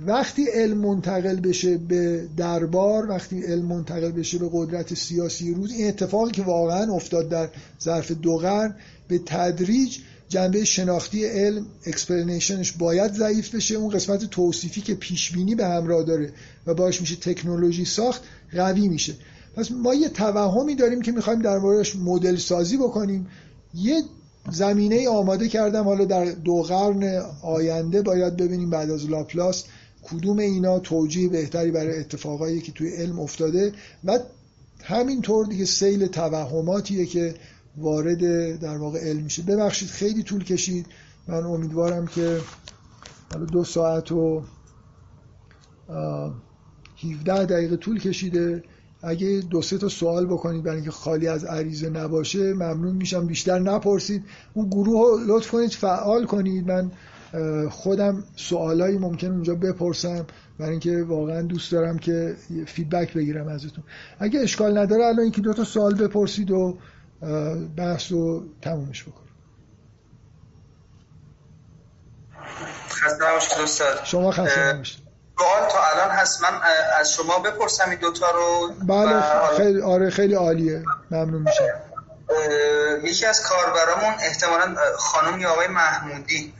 وقتی 0.05 0.45
علم 0.53 0.77
منتقل 0.77 1.39
بشه 1.39 1.77
به 1.77 2.27
دربار 2.37 3.09
وقتی 3.09 3.43
علم 3.43 3.65
منتقل 3.65 4.11
بشه 4.11 4.37
به 4.37 4.49
قدرت 4.53 4.93
سیاسی 4.93 5.53
روز 5.53 5.71
این 5.71 5.87
اتفاقی 5.87 6.31
که 6.31 6.43
واقعا 6.43 6.93
افتاد 6.93 7.29
در 7.29 7.49
ظرف 7.83 8.11
دو 8.11 8.37
قرن 8.37 8.75
به 9.07 9.19
تدریج 9.25 9.97
جنبه 10.29 10.65
شناختی 10.65 11.25
علم 11.25 11.65
explanation 11.85 12.58
ش 12.58 12.71
باید 12.71 13.13
ضعیف 13.13 13.55
بشه. 13.55 13.75
اون 13.75 13.89
قسمت 13.89 14.25
توصیفی 14.25 14.81
که 14.81 14.95
پیش 14.95 15.31
بینی 15.31 15.55
به 15.55 15.65
همراه 15.65 16.03
داره 16.03 16.33
و 16.67 16.73
باش 16.73 17.01
میشه 17.01 17.15
تکنولوژی 17.15 17.85
ساخت 17.85 18.23
قوی 18.53 18.87
میشه. 18.87 19.13
پس 19.55 19.71
ما 19.71 19.93
یه 19.93 20.09
توهمی 20.09 20.75
داریم 20.75 21.01
که 21.01 21.11
می‌خوایم 21.11 21.41
در 21.41 21.57
موردش 21.57 21.95
مدل 21.95 22.35
سازی 22.35 22.77
بکنیم. 22.77 23.27
یه 23.73 24.01
زمینه 24.51 25.09
آماده 25.09 25.47
کردم 25.47 25.83
حالا 25.83 26.05
در 26.05 26.25
دو 26.25 26.61
قرن 26.61 27.23
آینده 27.41 28.01
باید 28.01 28.37
ببینیم 28.37 28.69
بعد 28.69 28.91
از 28.91 29.09
لاپلاس 29.09 29.63
کدوم 30.11 30.39
اینا 30.39 30.79
توجیه 30.79 31.29
بهتری 31.29 31.71
برای 31.71 31.99
اتفاقایی 31.99 32.61
که 32.61 32.71
توی 32.71 32.95
علم 32.95 33.19
افتاده 33.19 33.73
و 34.03 34.19
همینطور 34.83 35.45
دیگه 35.45 35.65
سیل 35.65 36.07
توهماتیه 36.07 37.05
که 37.05 37.35
وارد 37.77 38.59
در 38.59 38.77
واقع 38.77 38.99
علم 38.99 39.23
میشه. 39.23 39.43
ببخشید 39.43 39.89
خیلی 39.89 40.23
طول 40.23 40.43
کشید. 40.43 40.85
من 41.27 41.43
امیدوارم 41.43 42.07
که 42.07 42.39
حالا 43.33 43.45
دو 43.45 43.63
ساعت 43.63 44.11
و 44.11 44.43
17 47.03 47.45
دقیقه 47.45 47.77
طول 47.77 47.99
کشیده. 47.99 48.63
اگه 49.03 49.41
دو 49.49 49.61
سه 49.61 49.77
تا 49.77 49.89
سوال 49.89 50.25
بکنید 50.25 50.63
برای 50.63 50.75
اینکه 50.75 50.91
خالی 50.91 51.27
از 51.27 51.45
عریضه 51.45 51.89
نباشه 51.89 52.53
ممنون 52.53 52.95
میشم. 52.95 53.27
بیشتر 53.27 53.59
نپرسید. 53.59 54.23
اون 54.53 54.69
گروه 54.69 55.23
لطف 55.27 55.51
کنید 55.51 55.71
فعال 55.71 56.25
کنید. 56.25 56.67
من 56.67 56.91
خودم 57.69 58.23
سوالایی 58.35 58.97
ممکن 58.97 59.27
اونجا 59.27 59.55
بپرسم 59.55 60.25
برای 60.59 60.71
اینکه 60.71 61.03
واقعا 61.07 61.41
دوست 61.41 61.71
دارم 61.71 61.99
که 61.99 62.35
فیدبک 62.67 63.13
بگیرم 63.13 63.47
ازتون. 63.47 63.83
اگه 64.19 64.39
اشکال 64.39 64.77
نداره 64.77 65.05
الان 65.05 65.19
اینکه 65.19 65.41
دو 65.41 65.53
تا 65.53 65.63
سوال 65.63 65.95
بپرسید 65.95 66.51
و 66.51 66.77
بحث 67.77 68.11
رو 68.11 68.43
تمومش 68.61 69.03
بکنیم. 69.03 69.27
خسته 72.89 73.85
شما 74.03 74.31
خسته 74.31 74.73
نباشید. 74.73 75.07
سوال 75.39 75.69
تا 75.69 75.77
الان 75.93 76.15
هست. 76.15 76.43
من 76.43 76.59
از 76.99 77.13
شما 77.13 77.39
بپرسم 77.39 77.89
این 77.89 77.99
دوتا 77.99 78.31
رو. 78.31 78.71
بله 78.87 79.21
خیلی 79.57 79.81
آره 79.81 80.09
خیلی 80.09 80.33
عالیه. 80.33 80.83
ممنون 81.11 81.41
میشم. 81.41 81.63
یکی 83.03 83.25
از 83.25 83.41
کاربرامون 83.41 84.13
احتمالا 84.19 84.75
خانم 84.97 85.39
یا 85.39 85.49
آقای 85.49 85.67
محمودی. 85.67 86.53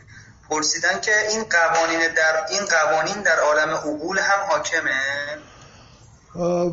پرسیدن 0.49 1.01
که 1.01 1.11
این 1.31 1.43
قوانین 1.43 1.99
در 1.99 2.35
این 2.49 2.61
قوانین 2.65 3.23
در 3.23 3.39
عالم 3.39 3.69
عقول 3.75 4.17
هم 4.19 4.49
حاکمه؟ 4.49 4.91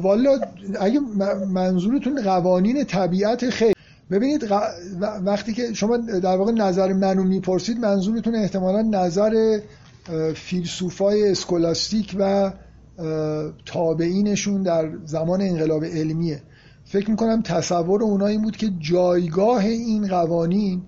والا 0.02 0.40
اگه 0.80 1.00
منظورتون 1.48 2.22
قوانین 2.22 2.84
طبیعت 2.84 3.50
خیلی 3.50 3.74
ببینید 4.10 4.52
وقتی 5.24 5.52
که 5.52 5.72
شما 5.74 5.96
در 5.96 6.36
واقع 6.36 6.52
نظر 6.52 6.92
منو 6.92 7.24
می‌پرسید 7.24 7.78
منظورتون 7.78 8.34
احتمالا 8.34 8.82
نظر 8.82 9.60
فیلسوفای 10.34 11.30
اسکولاستیک 11.30 12.16
و 12.18 12.52
تابعینشون 13.66 14.62
در 14.62 14.90
زمان 15.04 15.40
انقلاب 15.40 15.84
علمیه. 15.84 16.42
فکر 16.84 17.10
می‌کنم 17.10 17.42
تصور 17.42 18.02
اونا 18.02 18.26
این 18.26 18.42
بود 18.42 18.56
که 18.56 18.70
جایگاه 18.78 19.64
این 19.64 20.08
قوانین 20.08 20.82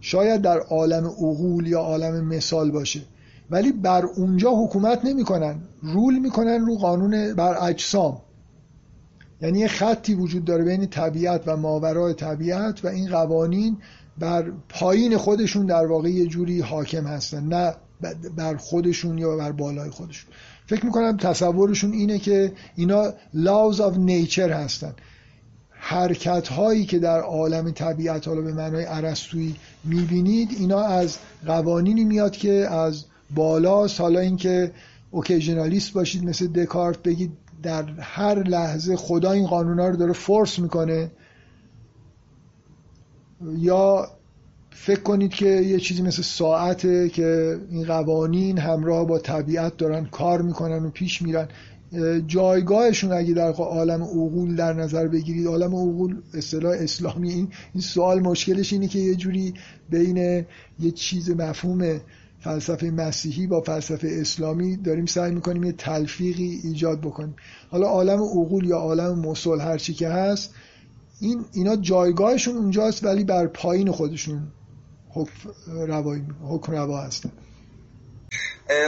شاید 0.00 0.42
در 0.42 0.58
عالم 0.58 1.06
عقول 1.06 1.66
یا 1.66 1.80
عالم 1.80 2.26
مثال 2.26 2.70
باشه. 2.70 3.00
ولی 3.50 3.72
بر 3.72 4.04
اونجا 4.04 4.50
حکومت 4.50 5.04
نمی‌کنن. 5.04 5.60
رول 5.82 6.18
می‌کنن 6.18 6.66
رو 6.66 6.76
قانون 6.76 7.34
بر 7.34 7.68
اجسام. 7.68 8.20
یعنی 9.42 9.58
یه 9.58 9.68
خطی 9.68 10.14
وجود 10.14 10.44
داره 10.44 10.64
بین 10.64 10.86
طبیعت 10.86 11.42
و 11.46 11.56
ماورای 11.56 12.14
طبیعت 12.14 12.84
و 12.84 12.88
این 12.88 13.08
قوانین 13.08 13.78
بر 14.18 14.52
پایین 14.68 15.16
خودشون 15.16 15.66
در 15.66 15.86
واقع 15.86 16.08
یه 16.08 16.26
جوری 16.26 16.60
حاکم 16.60 17.04
هستن. 17.06 17.44
نه 17.44 17.74
بر 18.36 18.56
خودشون 18.56 19.18
یا 19.18 19.36
بر 19.36 19.52
بالای 19.52 19.90
خودشون. 19.90 20.30
فکر 20.66 20.86
می‌کنم 20.86 21.16
تصورشون 21.16 21.92
اینه 21.92 22.18
که 22.18 22.52
اینا 22.76 23.10
laws 23.34 23.76
of 23.76 23.94
nature 23.94 24.38
هستن. 24.38 24.94
حرکت 25.82 26.48
هایی 26.48 26.86
که 26.86 26.98
در 26.98 27.20
عالم 27.20 27.70
طبیعت 27.70 28.28
حالا 28.28 28.40
به 28.40 28.52
معنای 28.52 28.84
عرستویی 28.84 29.56
می‌بینید 29.84 30.50
اینا 30.58 30.80
از 30.80 31.18
قوانینی 31.46 32.04
میاد 32.04 32.32
که 32.32 32.52
از 32.52 33.04
بالا 33.34 33.86
حالا 33.86 34.20
اینکه 34.20 34.72
اوکیژنالیست 35.10 35.92
باشید 35.92 36.24
مثل 36.24 36.46
دکارت 36.46 37.02
بگید 37.02 37.32
در 37.62 37.84
هر 38.00 38.42
لحظه 38.42 38.96
خدا 38.96 39.32
این 39.32 39.46
قانونا 39.46 39.88
رو 39.88 39.96
داره 39.96 40.12
فورس 40.12 40.58
می‌کنه. 40.58 41.10
یا 43.58 44.08
فکر 44.70 45.00
کنید 45.00 45.30
که 45.30 45.46
یه 45.46 45.78
چیزی 45.78 46.02
مثل 46.02 46.22
ساعته 46.22 47.08
که 47.08 47.58
این 47.70 47.86
قوانین 47.86 48.58
همراه 48.58 49.06
با 49.06 49.18
طبیعت 49.18 49.76
دارن 49.76 50.04
کار 50.04 50.42
می‌کنن 50.42 50.84
و 50.84 50.90
پیش 50.90 51.22
میرن. 51.22 51.48
جایگاهشون 52.26 53.12
اگه 53.12 53.34
در 53.34 53.52
عالم 53.52 54.02
عقول 54.02 54.56
در 54.56 54.72
نظر 54.72 55.08
بگیرید 55.08 55.46
عالم 55.46 55.74
عقول 55.74 56.16
اصطلاح 56.34 56.76
اسلامی 56.78 57.32
این 57.32 57.82
سوال 57.82 58.20
مشکلش 58.20 58.72
اینه 58.72 58.88
که 58.88 58.98
یه 58.98 59.14
جوری 59.14 59.54
بین 59.90 60.46
یه 60.80 60.90
چیز 60.94 61.30
مفهوم 61.30 62.00
فلسفه 62.40 62.90
مسیحی 62.90 63.46
با 63.46 63.60
فلسفه 63.60 64.08
اسلامی 64.20 64.76
داریم 64.76 65.06
سعی 65.06 65.32
می‌کنیم 65.32 65.64
یه 65.64 65.72
تلفیقی 65.72 66.60
ایجاد 66.64 67.00
بکنیم. 67.00 67.34
حالا 67.70 67.86
عالم 67.86 68.22
عقول 68.22 68.64
یا 68.64 68.76
عالم 68.76 69.18
مسل 69.18 69.60
هر 69.60 69.78
چی 69.78 69.94
که 69.94 70.08
هست 70.08 70.54
این 71.20 71.44
اینا 71.52 71.76
جایگاهشون 71.76 72.56
اونجاست 72.56 73.04
ولی 73.04 73.24
بر 73.24 73.46
پایین 73.46 73.90
خودشون 73.90 74.42
حکم 76.48 76.72
روا 76.72 77.00
هستن. 77.00 77.30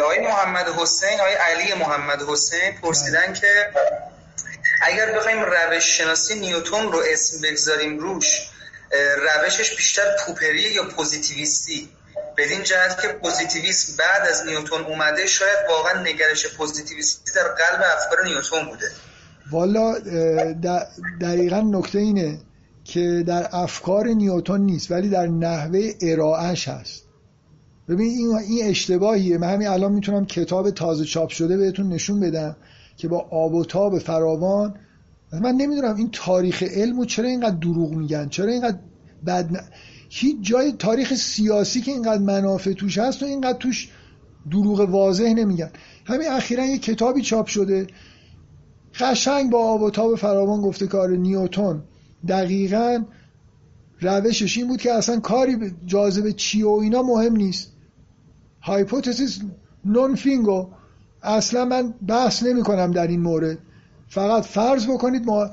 آقای 0.02 0.20
محمد 0.20 0.68
حسین 0.68 1.20
آقای 1.20 1.34
علی 1.34 1.74
محمد 1.74 2.22
حسین 2.28 2.80
پرسیدن 2.82 3.32
که 3.32 3.70
اگر 4.82 5.12
بخوایم 5.12 5.42
روش 5.42 5.98
شناسی 5.98 6.40
نیوتون 6.40 6.92
رو 6.92 7.02
اسم 7.12 7.40
بگذاریم 7.42 7.98
روش 7.98 8.48
روشش 9.42 9.76
بیشتر 9.76 10.16
پوپریه 10.26 10.72
یا 10.72 10.84
پوزیتیویستی؟ 10.84 11.88
بدین 12.36 12.62
جهت 12.62 13.02
که 13.02 13.08
پوزیتیویسم 13.08 13.96
بعد 13.96 14.28
از 14.28 14.46
نیوتون 14.46 14.84
اومده 14.84 15.26
شاید 15.26 15.58
واقعا 15.68 16.02
نگرش 16.02 16.46
پوزیتیویستی 16.46 17.32
در 17.32 17.48
قلب 17.48 17.82
افکار 17.96 18.24
نیوتون 18.24 18.64
بوده. 18.64 18.90
والا 19.50 19.98
دقیقا 21.20 21.60
نکته 21.60 21.98
اینه 21.98 22.38
که 22.84 23.24
در 23.26 23.48
افکار 23.52 24.06
نیوتون 24.06 24.60
نیست 24.60 24.90
ولی 24.90 25.08
در 25.08 25.26
نحوه 25.26 25.92
ارائهش 26.02 26.68
هست. 26.68 27.02
ببین 27.88 28.08
این 28.08 28.36
این 28.36 28.66
اشتباهیه. 28.66 29.38
من 29.38 29.52
همین 29.52 29.68
الان 29.68 29.92
می‌تونم 29.92 30.26
کتاب 30.26 30.70
تازه 30.70 31.04
چاپ 31.04 31.28
شده 31.28 31.56
بهتون 31.56 31.88
نشون 31.88 32.20
بدم 32.20 32.56
که 32.96 33.08
با 33.08 33.18
آب 33.30 33.54
و 33.54 33.64
تاب 33.64 33.98
فراوان 33.98 34.74
من 35.32 35.54
نمی‌دونم 35.54 35.96
این 35.96 36.08
تاریخ 36.12 36.62
علم 36.62 36.98
و 36.98 37.04
چرا 37.04 37.28
اینقدر 37.28 37.56
دروغ 37.56 37.92
میگن؟ 37.92 38.28
چرا 38.28 38.52
اینقدر 38.52 38.78
بد 39.26 39.64
هیچ 40.08 40.36
جای 40.40 40.72
تاریخ 40.72 41.14
سیاسی 41.14 41.80
که 41.80 41.92
اینقدر 41.92 42.22
منافع 42.22 42.72
توش 42.72 42.98
هست 42.98 43.22
و 43.22 43.26
اینقدر 43.26 43.58
توش 43.58 43.90
دروغ 44.50 44.80
واضح 44.80 45.32
نمیگن. 45.32 45.70
همین 46.04 46.28
اخیرا 46.30 46.64
یه 46.64 46.78
کتابی 46.78 47.22
چاپ 47.22 47.46
شده. 47.46 47.86
قشنگ 49.00 49.50
با 49.50 49.58
آب 49.58 49.82
و 49.82 49.90
تاب 49.90 50.16
فراوان 50.16 50.60
گفته 50.60 50.86
کار 50.86 51.10
نیوتون 51.10 51.82
دقیقا 52.28 53.04
روشش 54.00 54.58
این 54.58 54.68
بود 54.68 54.80
که 54.80 54.92
اصلا 54.92 55.20
کاری 55.20 55.72
جاذبه 55.86 56.32
چی 56.32 56.62
و 56.62 56.68
اینا 56.68 57.02
مهم 57.02 57.36
نیست. 57.36 57.71
hypotheses 58.62 59.40
non 59.84 60.14
fingo 60.14 60.68
اصلا 61.22 61.64
من 61.64 61.94
بحث 62.08 62.42
نمی 62.42 62.62
کنم 62.62 62.90
در 62.90 63.06
این 63.06 63.20
مورد. 63.20 63.58
فقط 64.08 64.42
فرض 64.42 64.86
بکنید 64.86 65.26
ما 65.26 65.50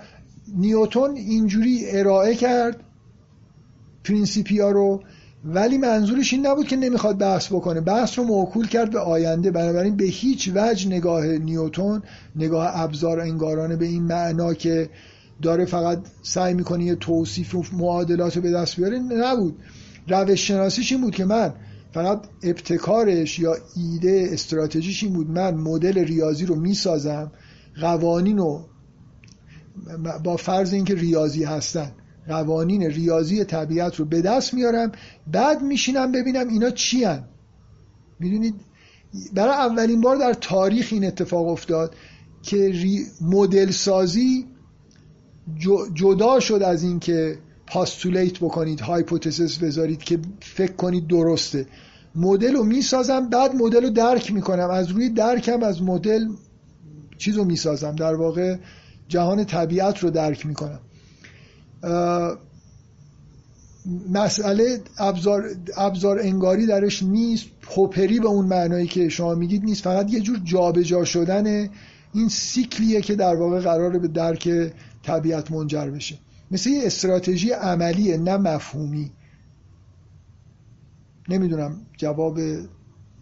نیوتون 0.58 1.16
اینجوری 1.16 1.86
ارائه 1.88 2.36
کرد 2.36 2.84
Principia 4.04 4.72
رو 4.72 5.04
ولی 5.46 5.78
منظورش 5.78 6.34
این 6.34 6.48
نبود 6.48 6.68
که 6.68 6.76
نمی‌خواد 6.76 7.18
بحث 7.18 7.48
بکنه. 7.48 7.82
بحث 7.82 8.20
رو 8.20 8.26
موکول 8.26 8.68
کرد 8.68 8.92
به 8.92 9.00
آینده. 9.00 9.52
بنابراین 9.52 9.96
به 9.96 10.06
هیچ 10.06 10.52
وجه 10.56 10.88
نگاه 10.88 11.26
نیوتون 11.26 12.04
نگاه 12.36 12.80
ابزار 12.82 13.20
انگارانه 13.20 13.76
به 13.76 13.86
این 13.86 14.04
معنا 14.04 14.54
که 14.54 14.90
داره 15.42 15.66
فقط 15.66 16.00
سعی 16.22 16.54
می‌کنه 16.54 16.84
یه 16.84 16.96
توصیف 16.96 17.56
و 17.56 17.64
معادلات 17.74 18.36
رو 18.36 18.42
به 18.42 18.52
دست 18.52 18.76
بیاره 18.76 19.00
نبود. 19.00 19.58
روش 20.08 20.48
شناسیش 20.48 20.92
این 20.92 21.02
بود 21.02 21.16
که 21.16 21.26
من 21.26 21.54
فقط 21.94 22.28
ابتکارش 22.44 23.40
یا 23.40 23.58
ایده 23.76 24.30
استراتژیش 24.32 25.04
این 25.04 25.14
بود 25.14 25.30
من 25.30 25.54
مدل 25.54 26.00
ریاضی 26.00 26.46
رو 26.46 26.56
می‌سازم 26.56 27.32
قوانین 27.82 28.38
رو 28.38 28.66
با 30.24 30.38
فرض 30.38 30.74
اینکه 30.74 30.96
ریاضی 30.96 31.44
هستن 31.44 31.92
قوانین 32.28 32.84
ریاضی 32.84 33.44
طبیعت 33.44 33.96
رو 33.96 34.06
به 34.06 34.22
دست 34.22 34.54
میارم 34.54 34.92
بعد 35.32 35.62
میشینم 35.62 36.12
ببینم 36.12 36.48
اینا 36.48 36.70
چی 36.70 37.04
هن. 37.04 37.24
می‌دونید 38.20 38.56
برای 39.34 39.54
اولین 39.54 40.02
بار 40.02 40.16
در 40.16 40.34
تاریخ 40.34 40.88
این 40.92 41.06
اتفاق 41.06 41.48
افتاد 41.48 41.96
که 42.44 42.74
مدل 43.22 43.72
سازی 43.72 44.46
جدا 45.94 46.40
شد 46.40 46.64
از 46.64 46.84
اینکه 46.84 47.38
پاستولیت 47.70 48.38
بکنید 48.38 48.82
هایپوتزیس 48.82 49.58
بذارید 49.58 50.04
که 50.04 50.20
فکر 50.42 50.72
کنید 50.72 51.08
درسته. 51.08 51.66
مدل 52.16 52.54
رو 52.54 52.64
می‌سازم 52.64 53.30
بعد 53.30 53.56
مدل 53.56 53.84
رو 53.84 53.90
درک 53.90 54.34
می‌کنم. 54.34 54.70
از 54.70 54.90
روی 54.92 55.10
درکم 55.10 55.64
از 55.64 55.84
مدل 55.84 56.28
چیز 57.18 57.38
رو 57.38 57.44
می‌سازم. 57.44 57.96
در 57.96 58.16
واقع 58.16 58.56
جهان 59.08 59.46
طبیعت 59.46 60.00
رو 60.00 60.10
درک 60.10 60.46
می‌کنم. 60.46 60.80
مسئله 64.10 64.82
ابزار, 64.98 65.44
ابزار 65.78 66.20
انگاری 66.20 66.66
درش 66.66 67.04
نیست. 67.04 67.46
پوپری 67.62 68.20
به 68.20 68.28
اون 68.28 68.46
معنایی 68.46 68.88
که 68.88 69.10
شما 69.10 69.36
میگید 69.36 69.64
نیست. 69.64 69.84
فقط 69.84 70.14
یه 70.14 70.20
جور 70.20 70.40
جابجا 70.44 70.84
جا 70.84 71.06
شدن 71.06 71.70
این 72.14 72.30
سیکلیه 72.30 73.02
که 73.02 73.16
در 73.16 73.36
واقع 73.36 73.60
قراره 73.60 74.00
به 74.00 74.08
درک 74.08 74.72
طبیعت 75.04 75.52
منجر 75.52 75.90
بشه. 75.90 76.18
مثل 76.52 76.70
یه 76.70 76.86
استراتژی 76.86 77.52
عملیه 77.52 78.18
نه 78.18 78.38
مفهومی. 78.38 79.12
نمی‌دونم 81.30 81.86
جواب 81.98 82.40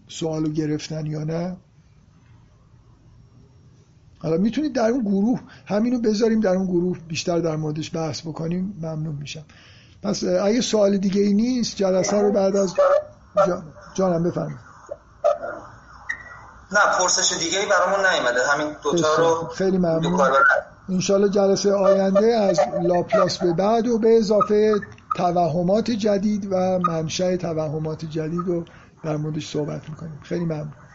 سوالو 0.08 0.50
گرفتن 0.50 1.06
یا 1.06 1.24
نه. 1.24 1.58
حالا 4.20 4.38
می‌تونید 4.38 4.74
در 4.74 4.90
اون 4.90 5.02
گروه 5.02 5.42
همینو 5.66 6.00
بذاریم 6.00 6.40
در 6.40 6.56
اون 6.56 6.66
گروه 6.66 7.00
بیشتر 7.08 7.40
در 7.40 7.56
موردش 7.56 7.96
بحث 7.96 8.22
بکنیم 8.22 8.78
ممنون 8.82 9.16
میشم. 9.16 9.44
پس 10.04 10.24
اگه 10.24 10.62
سوال 10.62 10.98
دیگه 10.98 11.22
ای 11.22 11.34
نیست 11.34 11.76
جلسه 11.76 12.22
رو 12.22 12.32
بعد 12.32 12.56
از 12.56 12.74
جانم 13.94 14.24
بفرمایید. 14.24 14.68
نه 16.72 16.80
پرسش 17.00 17.38
دیگه 17.40 17.60
ای 17.60 17.66
برامون 17.66 18.00
نیومده. 18.00 18.40
همین 18.52 18.76
دوتا 18.84 19.16
رو 19.18 19.48
خیلی 19.48 19.78
ممنون. 19.78 20.22
انشالله 20.90 21.30
جلسه 21.30 21.74
آینده 21.74 22.26
از 22.26 22.60
لاپلاس 22.82 23.38
به 23.38 23.54
بعد 23.54 23.88
و 23.88 24.00
به 24.00 24.18
اضافه 24.18 24.82
توهمات 25.14 25.92
جدید 25.92 26.48
و 26.52 26.80
منشأ 26.80 27.36
توهمات 27.36 28.06
جدید 28.06 28.48
رو 28.48 28.66
در 29.04 29.18
موردش 29.18 29.50
صحبت 29.52 29.90
می‌کنیم. 29.90 30.20
خیلی 30.24 30.46
ممنون. 30.46 30.87